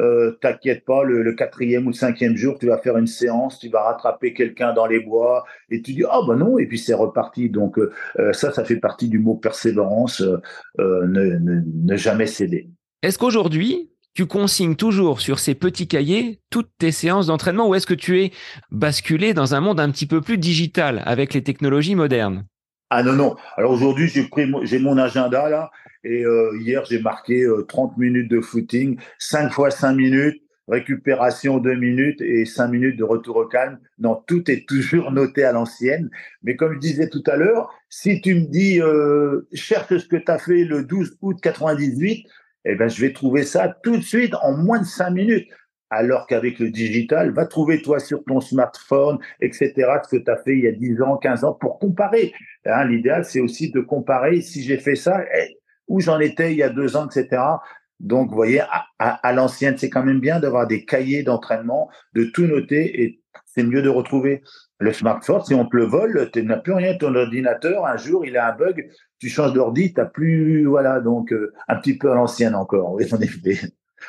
Euh, 0.00 0.32
t'inquiète 0.40 0.84
pas, 0.84 1.04
le, 1.04 1.32
quatrième 1.34 1.86
ou 1.86 1.90
le 1.90 1.94
cinquième 1.94 2.36
jour, 2.36 2.58
tu 2.58 2.66
vas 2.66 2.78
faire 2.78 2.96
une 2.96 3.06
séance, 3.06 3.60
tu 3.60 3.68
vas 3.68 3.82
rattraper 3.82 4.34
quelqu'un 4.34 4.72
dans 4.72 4.86
les 4.86 4.98
bois, 4.98 5.44
et 5.70 5.82
tu 5.82 5.92
dis 5.92 6.04
ah 6.08 6.20
ben 6.26 6.36
non, 6.36 6.58
et 6.58 6.66
puis 6.66 6.78
c'est 6.78 6.94
reparti. 6.94 7.48
Donc 7.48 7.78
euh, 7.78 7.92
ça, 8.32 8.52
ça 8.52 8.64
fait 8.64 8.76
partie 8.76 9.08
du 9.08 9.18
mot 9.18 9.34
persévérance, 9.34 10.22
ne, 10.78 11.38
ne, 11.38 11.96
jamais 11.96 12.26
céder. 12.26 12.70
Est-ce 13.02 13.18
qu'aujourd'hui, 13.18 13.90
tu 14.14 14.26
consignes 14.26 14.76
toujours 14.76 15.20
sur 15.20 15.38
ces 15.38 15.54
petits 15.54 15.88
cahiers 15.88 16.40
toutes 16.50 16.70
tes 16.78 16.92
séances 16.92 17.26
d'entraînement, 17.26 17.68
ou 17.68 17.74
est-ce 17.74 17.86
que 17.86 17.94
tu 17.94 18.22
es 18.22 18.32
basculé 18.70 19.34
dans 19.34 19.54
un 19.54 19.60
monde 19.60 19.80
un 19.80 19.90
petit 19.90 20.06
peu 20.06 20.20
plus 20.20 20.38
digital 20.38 21.02
avec 21.04 21.34
les 21.34 21.42
technologies 21.42 21.96
modernes? 21.96 22.46
Ah 22.90 23.02
non, 23.02 23.14
non. 23.14 23.36
Alors 23.56 23.72
aujourd'hui, 23.72 24.08
j'ai 24.08 24.78
mon 24.78 24.98
agenda 24.98 25.48
là, 25.48 25.70
et 26.04 26.24
euh, 26.24 26.56
hier, 26.60 26.84
j'ai 26.84 27.00
marqué 27.00 27.44
30 27.68 27.92
euh, 27.92 28.00
minutes 28.00 28.30
de 28.30 28.40
footing, 28.40 28.98
5 29.18 29.52
fois 29.52 29.70
5 29.70 29.94
minutes, 29.94 30.40
récupération 30.68 31.58
2 31.58 31.74
minutes 31.74 32.20
et 32.20 32.44
5 32.44 32.68
minutes 32.68 32.96
de 32.96 33.04
retour 33.04 33.36
au 33.36 33.46
calme. 33.46 33.78
Non, 33.98 34.22
tout 34.26 34.50
est 34.50 34.66
toujours 34.68 35.10
noté 35.12 35.44
à 35.44 35.52
l'ancienne. 35.52 36.10
Mais 36.42 36.56
comme 36.56 36.74
je 36.74 36.78
disais 36.78 37.08
tout 37.08 37.22
à 37.26 37.36
l'heure, 37.36 37.70
si 37.88 38.20
tu 38.20 38.34
me 38.34 38.46
dis, 38.46 38.80
euh, 38.80 39.48
cherche 39.52 39.96
ce 39.96 40.06
que 40.06 40.16
tu 40.16 40.30
as 40.30 40.38
fait 40.38 40.64
le 40.64 40.84
12 40.84 41.16
août 41.22 41.38
98, 41.42 42.26
eh 42.64 42.74
ben, 42.74 42.88
je 42.88 43.00
vais 43.00 43.12
trouver 43.12 43.44
ça 43.44 43.74
tout 43.82 43.96
de 43.96 44.02
suite 44.02 44.34
en 44.42 44.56
moins 44.56 44.80
de 44.80 44.86
5 44.86 45.10
minutes 45.10 45.48
alors 45.94 46.26
qu'avec 46.26 46.58
le 46.58 46.70
digital, 46.70 47.30
va 47.32 47.46
trouver 47.46 47.80
toi 47.82 47.98
sur 47.98 48.24
ton 48.24 48.40
smartphone, 48.40 49.18
etc., 49.40 49.72
ce 50.02 50.16
que 50.16 50.22
tu 50.22 50.30
as 50.30 50.36
fait 50.38 50.52
il 50.52 50.64
y 50.64 50.68
a 50.68 50.72
10 50.72 51.02
ans, 51.02 51.16
15 51.16 51.44
ans, 51.44 51.52
pour 51.52 51.78
comparer. 51.78 52.32
Hein, 52.66 52.86
l'idéal, 52.86 53.24
c'est 53.24 53.40
aussi 53.40 53.70
de 53.70 53.80
comparer 53.80 54.40
si 54.40 54.62
j'ai 54.62 54.78
fait 54.78 54.96
ça, 54.96 55.22
eh, 55.22 55.56
où 55.88 56.00
j'en 56.00 56.18
étais 56.18 56.52
il 56.52 56.58
y 56.58 56.62
a 56.62 56.70
deux 56.70 56.96
ans, 56.96 57.06
etc. 57.06 57.42
Donc, 58.00 58.30
vous 58.30 58.34
voyez, 58.34 58.62
à, 58.98 59.32
l'ancienne, 59.32 59.78
c'est 59.78 59.88
quand 59.88 60.02
même 60.02 60.20
bien 60.20 60.40
d'avoir 60.40 60.66
des 60.66 60.84
cahiers 60.84 61.22
d'entraînement, 61.22 61.88
de 62.14 62.24
tout 62.24 62.46
noter, 62.46 63.02
et 63.02 63.20
c'est 63.46 63.62
mieux 63.62 63.82
de 63.82 63.88
retrouver 63.88 64.42
le 64.84 64.92
smartphone. 64.92 65.42
Si 65.44 65.54
on 65.54 65.66
te 65.66 65.76
le 65.76 65.84
vole, 65.84 66.30
tu 66.32 66.42
n'as 66.44 66.58
plus 66.58 66.74
rien. 66.74 66.96
Ton 66.96 67.14
ordinateur, 67.14 67.86
un 67.86 67.96
jour, 67.96 68.24
il 68.24 68.36
a 68.36 68.52
un 68.52 68.56
bug, 68.56 68.88
tu 69.18 69.28
changes 69.28 69.52
d'ordi, 69.52 69.92
tu 69.92 70.00
n'as 70.00 70.06
plus, 70.06 70.66
voilà, 70.66 71.00
donc 71.00 71.32
euh, 71.32 71.52
un 71.68 71.76
petit 71.76 71.98
peu 71.98 72.12
à 72.12 72.14
l'ancienne 72.14 72.54
encore, 72.54 72.90
en 72.90 72.98
effet. 72.98 73.60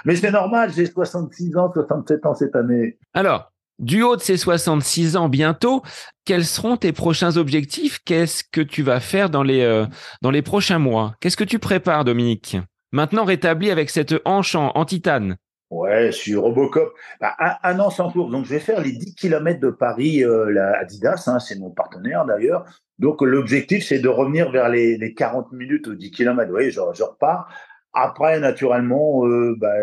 Mais 0.05 0.15
c'est 0.15 0.31
normal, 0.31 0.71
j'ai 0.75 0.85
66 0.85 1.55
ans, 1.57 1.71
67 1.73 2.25
ans 2.25 2.35
cette 2.35 2.55
année. 2.55 2.97
Alors, 3.13 3.51
du 3.79 4.03
haut 4.03 4.15
de 4.15 4.21
ces 4.21 4.37
66 4.37 5.17
ans 5.17 5.29
bientôt, 5.29 5.81
quels 6.25 6.45
seront 6.45 6.77
tes 6.77 6.91
prochains 6.91 7.37
objectifs? 7.37 7.99
Qu'est-ce 8.05 8.43
que 8.49 8.61
tu 8.61 8.83
vas 8.83 8.99
faire 8.99 9.29
dans 9.29 9.43
les, 9.43 9.61
euh, 9.61 9.85
dans 10.21 10.31
les 10.31 10.41
prochains 10.41 10.79
mois? 10.79 11.15
Qu'est-ce 11.19 11.37
que 11.37 11.43
tu 11.43 11.59
prépares, 11.59 12.05
Dominique? 12.05 12.57
Maintenant 12.91 13.25
rétabli 13.25 13.71
avec 13.71 13.89
cette 13.89 14.15
hanche 14.23 14.55
en, 14.55 14.85
titane. 14.85 15.35
Ouais, 15.71 16.07
je 16.07 16.17
suis 16.17 16.35
Robocop. 16.35 16.93
Bah, 17.19 17.35
un, 17.63 17.79
an 17.79 17.89
sans 17.89 18.11
cours. 18.11 18.29
Donc, 18.29 18.45
je 18.45 18.51
vais 18.51 18.59
faire 18.59 18.81
les 18.81 18.91
10 18.91 19.15
km 19.15 19.59
de 19.59 19.69
Paris, 19.71 20.23
euh, 20.23 20.51
la 20.51 20.77
Adidas, 20.79 21.23
hein, 21.27 21.39
c'est 21.39 21.57
mon 21.57 21.71
partenaire 21.71 22.25
d'ailleurs. 22.25 22.65
Donc, 22.99 23.21
l'objectif, 23.21 23.85
c'est 23.85 23.99
de 23.99 24.07
revenir 24.07 24.51
vers 24.51 24.69
les, 24.69 24.97
les 24.97 25.13
40 25.13 25.51
minutes 25.51 25.87
ou 25.87 25.95
10 25.95 26.11
km. 26.11 26.51
Oui, 26.53 26.71
je, 26.71 26.79
je 26.93 27.03
repars. 27.03 27.49
Après, 27.95 28.39
naturellement, 28.41 29.25
euh, 29.25 29.55
bah, 29.57 29.73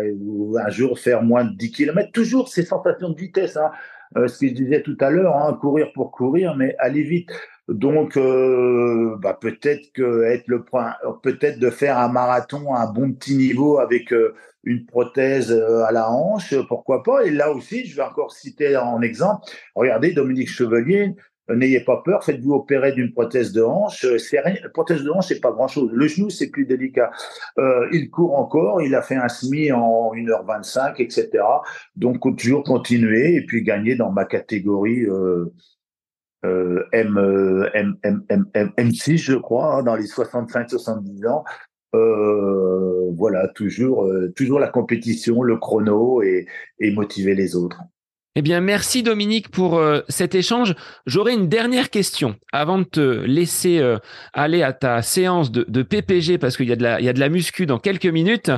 un 0.63 0.69
jour 0.69 0.99
faire 0.99 1.23
moins 1.23 1.45
de 1.45 1.55
10 1.57 1.71
km, 1.71 2.11
toujours 2.11 2.47
ces 2.47 2.63
sensations 2.63 3.09
de 3.09 3.19
vitesse. 3.19 3.57
Hein. 3.57 3.71
Euh, 4.17 4.27
ce 4.27 4.39
que 4.39 4.47
je 4.49 4.53
disais 4.53 4.83
tout 4.83 4.97
à 4.99 5.09
l'heure, 5.09 5.35
hein, 5.35 5.57
courir 5.59 5.91
pour 5.93 6.11
courir, 6.11 6.55
mais 6.55 6.75
aller 6.77 7.01
vite. 7.01 7.31
Donc, 7.67 8.15
euh, 8.15 9.15
bah, 9.19 9.37
peut-être 9.39 9.91
que 9.93 10.23
être 10.25 10.47
le 10.47 10.63
point, 10.63 10.93
peut-être 11.23 11.57
de 11.57 11.71
faire 11.71 11.97
un 11.97 12.09
marathon 12.09 12.75
à 12.75 12.81
un 12.81 12.91
bon 12.91 13.11
petit 13.13 13.35
niveau 13.35 13.79
avec 13.79 14.13
une 14.63 14.85
prothèse 14.85 15.51
à 15.51 15.91
la 15.91 16.09
hanche, 16.09 16.55
pourquoi 16.67 17.03
pas. 17.03 17.23
Et 17.25 17.31
là 17.31 17.51
aussi, 17.51 17.85
je 17.85 17.95
vais 17.95 18.03
encore 18.03 18.31
citer 18.31 18.77
en 18.77 19.01
exemple. 19.01 19.45
Regardez, 19.75 20.13
Dominique 20.13 20.49
Chevalier, 20.49 21.13
euh, 21.49 21.55
n'ayez 21.55 21.81
pas 21.81 22.01
peur, 22.03 22.23
faites-vous 22.23 22.53
opérer 22.53 22.93
d'une 22.93 23.11
prothèse 23.11 23.51
de 23.51 23.61
hanche. 23.61 24.05
Euh, 24.05 24.17
c'est 24.17 24.39
rien, 24.39 24.55
prothèse 24.73 25.03
de 25.03 25.09
hanche, 25.09 25.27
c'est 25.27 25.41
pas 25.41 25.51
grand-chose. 25.51 25.89
Le 25.91 26.07
genou, 26.07 26.29
c'est 26.29 26.49
plus 26.49 26.65
délicat. 26.65 27.11
Euh, 27.57 27.87
il 27.91 28.09
court 28.09 28.37
encore, 28.37 28.81
il 28.81 28.95
a 28.95 29.01
fait 29.01 29.15
un 29.15 29.27
SMI 29.27 29.71
en 29.71 30.13
1h25, 30.13 31.01
etc. 31.01 31.43
Donc, 31.95 32.19
toujours 32.37 32.63
continuer 32.63 33.35
et 33.35 33.45
puis 33.45 33.63
gagner 33.63 33.95
dans 33.95 34.11
ma 34.11 34.25
catégorie 34.25 35.05
euh, 35.05 35.53
euh, 36.45 36.85
M, 36.93 37.17
M, 37.73 37.97
M, 38.03 38.23
M, 38.29 38.45
M, 38.53 38.71
M6, 38.77 39.17
je 39.17 39.35
crois, 39.35 39.75
hein, 39.75 39.83
dans 39.83 39.95
les 39.95 40.05
65-70 40.05 41.27
ans. 41.27 41.43
Euh, 41.95 43.11
voilà, 43.15 43.47
toujours, 43.49 44.09
toujours 44.35 44.59
la 44.59 44.69
compétition, 44.69 45.43
le 45.43 45.57
chrono 45.57 46.21
et, 46.21 46.47
et 46.79 46.91
motiver 46.91 47.35
les 47.35 47.55
autres. 47.55 47.79
Eh 48.35 48.41
bien, 48.41 48.61
merci 48.61 49.03
Dominique 49.03 49.49
pour 49.49 49.77
euh, 49.77 50.01
cet 50.09 50.33
échange. 50.33 50.73
J'aurais 51.05 51.35
une 51.35 51.49
dernière 51.49 51.91
question 51.91 52.35
avant 52.51 52.79
de 52.79 52.83
te 52.83 52.99
laisser 52.99 53.77
euh, 53.77 53.99
aller 54.33 54.63
à 54.63 54.73
ta 54.73 55.03
séance 55.03 55.51
de, 55.51 55.83
PPG 55.83 56.39
parce 56.39 56.57
qu'il 56.57 56.67
y, 56.67 56.71
a 56.71 56.75
de 56.75 56.81
la, 56.81 56.99
il 56.99 57.05
y 57.05 57.09
a 57.09 57.13
de 57.13 57.19
la 57.19 57.29
muscu 57.29 57.67
dans 57.67 57.77
quelques 57.77 58.07
minutes. 58.07 58.51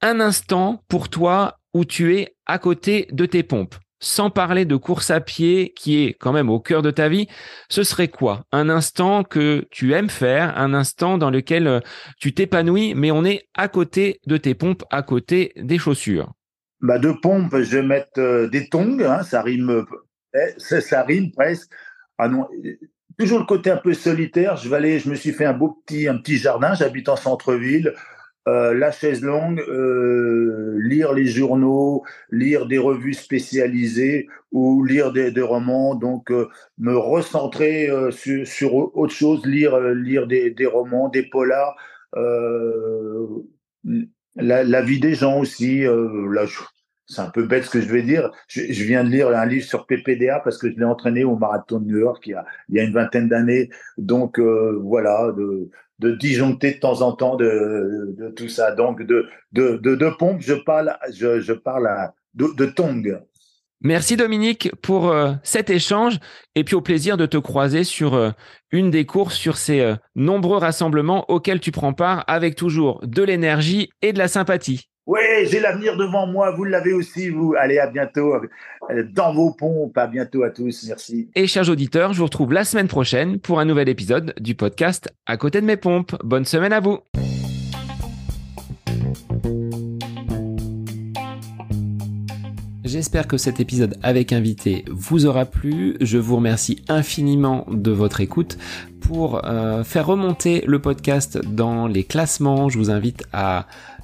Un 0.00 0.20
instant 0.20 0.82
pour 0.88 1.10
toi 1.10 1.58
où 1.74 1.84
tu 1.84 2.16
es 2.16 2.36
à 2.46 2.58
côté 2.58 3.06
de 3.12 3.26
tes 3.26 3.42
pompes. 3.42 3.74
Sans 3.98 4.30
parler 4.30 4.64
de 4.64 4.76
course 4.76 5.10
à 5.10 5.20
pied 5.20 5.72
qui 5.74 6.04
est 6.04 6.12
quand 6.12 6.32
même 6.32 6.50
au 6.50 6.60
cœur 6.60 6.82
de 6.82 6.90
ta 6.90 7.08
vie, 7.08 7.28
ce 7.68 7.82
serait 7.82 8.08
quoi? 8.08 8.44
Un 8.52 8.68
instant 8.68 9.24
que 9.24 9.66
tu 9.70 9.94
aimes 9.94 10.10
faire, 10.10 10.56
un 10.58 10.74
instant 10.74 11.16
dans 11.16 11.30
lequel 11.30 11.66
euh, 11.66 11.80
tu 12.18 12.34
t'épanouis, 12.34 12.94
mais 12.94 13.10
on 13.10 13.24
est 13.24 13.48
à 13.54 13.68
côté 13.68 14.20
de 14.26 14.36
tes 14.36 14.54
pompes, 14.54 14.84
à 14.90 15.02
côté 15.02 15.52
des 15.56 15.78
chaussures? 15.78 16.32
Bah, 16.80 16.98
de 16.98 17.12
pompe, 17.12 17.56
je 17.56 17.76
vais 17.76 17.82
mettre 17.82 18.18
euh, 18.18 18.48
des 18.48 18.68
tongs, 18.68 19.00
hein, 19.00 19.22
ça 19.22 19.40
rime, 19.40 19.84
eh, 20.34 20.54
ça, 20.58 21.02
rime 21.02 21.30
presque. 21.32 21.70
Ah 22.18 22.28
toujours 23.18 23.38
le 23.38 23.44
côté 23.44 23.70
un 23.70 23.76
peu 23.76 23.94
solitaire. 23.94 24.56
Je 24.56 24.68
vais 24.68 24.98
je 24.98 25.08
me 25.08 25.14
suis 25.14 25.32
fait 25.32 25.44
un 25.44 25.52
beau 25.52 25.80
petit, 25.84 26.08
un 26.08 26.18
petit 26.18 26.36
jardin. 26.36 26.74
J'habite 26.74 27.08
en 27.08 27.16
centre-ville. 27.16 27.94
Euh, 28.48 28.74
la 28.74 28.92
chaise 28.92 29.22
longue, 29.22 29.60
euh, 29.68 30.76
lire 30.78 31.12
les 31.12 31.26
journaux, 31.26 32.04
lire 32.30 32.66
des 32.66 32.78
revues 32.78 33.14
spécialisées 33.14 34.28
ou 34.52 34.84
lire 34.84 35.12
des, 35.12 35.32
romans. 35.40 35.94
Donc, 35.94 36.30
me 36.78 36.96
recentrer 36.96 37.90
sur, 38.10 38.46
sur, 38.46 38.74
autre 38.96 39.12
chose, 39.12 39.44
lire, 39.44 39.78
lire 39.80 40.26
des, 40.26 40.50
des 40.50 40.66
romans, 40.66 41.08
des 41.08 41.24
polars 41.24 41.76
la, 44.36 44.64
la, 44.64 44.82
vie 44.82 45.00
des 45.00 45.14
gens 45.14 45.38
aussi. 45.38 45.84
Euh, 45.84 46.32
là, 46.32 46.44
c'est 47.06 47.20
un 47.20 47.30
peu 47.30 47.44
bête 47.44 47.64
ce 47.64 47.70
que 47.70 47.80
je 47.80 47.88
vais 47.88 48.02
dire. 48.02 48.30
Je, 48.48 48.60
viens 48.84 49.04
de 49.04 49.10
lire 49.10 49.28
un 49.28 49.46
livre 49.46 49.64
sur 49.64 49.86
PPDA 49.86 50.40
parce 50.40 50.58
que 50.58 50.70
je 50.70 50.76
l'ai 50.76 50.84
entraîné 50.84 51.24
au 51.24 51.36
marathon 51.36 51.80
de 51.80 51.86
New 51.86 51.98
York 51.98 52.26
il 52.26 52.30
y 52.30 52.34
a, 52.34 52.44
il 52.68 52.76
y 52.76 52.80
a 52.80 52.82
une 52.82 52.92
vingtaine 52.92 53.28
d'années. 53.28 53.70
Donc 53.98 54.38
euh, 54.38 54.78
voilà, 54.82 55.32
de 55.98 56.12
disjoncter 56.12 56.74
de 56.74 56.78
temps 56.78 57.02
en 57.02 57.12
temps 57.12 57.36
de, 57.36 58.32
tout 58.36 58.48
ça. 58.48 58.72
Donc 58.72 59.02
de, 59.02 59.26
de, 59.52 59.78
de, 59.82 60.10
pompe, 60.18 60.40
je 60.40 60.54
parle, 60.54 60.96
je, 61.12 61.52
parle 61.52 61.88
de, 62.34 62.46
de. 62.56 63.18
Merci 63.80 64.16
Dominique 64.16 64.70
pour 64.82 65.08
euh, 65.08 65.32
cet 65.42 65.70
échange 65.70 66.18
et 66.54 66.64
puis 66.64 66.74
au 66.74 66.80
plaisir 66.80 67.16
de 67.16 67.26
te 67.26 67.36
croiser 67.36 67.84
sur 67.84 68.14
euh, 68.14 68.30
une 68.72 68.90
des 68.90 69.06
courses, 69.06 69.34
sur 69.34 69.56
ces 69.56 69.94
nombreux 70.14 70.58
rassemblements 70.58 71.30
auxquels 71.30 71.60
tu 71.60 71.72
prends 71.72 71.92
part 71.92 72.24
avec 72.26 72.56
toujours 72.56 73.00
de 73.04 73.22
l'énergie 73.22 73.90
et 74.02 74.12
de 74.12 74.18
la 74.18 74.28
sympathie. 74.28 74.88
Oui, 75.06 75.20
j'ai 75.44 75.60
l'avenir 75.60 75.96
devant 75.96 76.26
moi. 76.26 76.50
Vous 76.50 76.64
l'avez 76.64 76.92
aussi, 76.92 77.30
vous. 77.30 77.54
Allez, 77.56 77.78
à 77.78 77.86
bientôt 77.86 78.34
euh, 78.34 79.04
dans 79.12 79.32
vos 79.32 79.52
pompes. 79.52 79.96
À 79.96 80.08
bientôt 80.08 80.42
à 80.42 80.50
tous. 80.50 80.84
Merci. 80.88 81.28
Et 81.36 81.46
chers 81.46 81.70
auditeurs, 81.70 82.12
je 82.12 82.18
vous 82.18 82.24
retrouve 82.24 82.52
la 82.52 82.64
semaine 82.64 82.88
prochaine 82.88 83.38
pour 83.38 83.60
un 83.60 83.64
nouvel 83.64 83.88
épisode 83.88 84.34
du 84.40 84.56
podcast 84.56 85.08
À 85.26 85.36
côté 85.36 85.60
de 85.60 85.66
mes 85.66 85.76
pompes. 85.76 86.16
Bonne 86.24 86.44
semaine 86.44 86.72
à 86.72 86.80
vous. 86.80 86.98
J'espère 92.84 93.28
que 93.28 93.36
cet 93.36 93.60
épisode 93.60 93.96
avec 94.02 94.32
invité 94.32 94.84
vous 94.88 95.26
aura 95.26 95.44
plu. 95.44 95.96
Je 96.00 96.18
vous 96.18 96.36
remercie 96.36 96.82
infiniment 96.88 97.64
de 97.70 97.92
votre 97.92 98.20
écoute. 98.20 98.58
Pour 99.00 99.44
euh, 99.44 99.84
faire 99.84 100.06
remonter 100.06 100.64
le 100.66 100.80
podcast 100.80 101.38
dans 101.38 101.86
les 101.86 102.02
classements, 102.02 102.68
je 102.68 102.78
vous 102.78 102.90
invite 102.90 103.24
à 103.32 103.66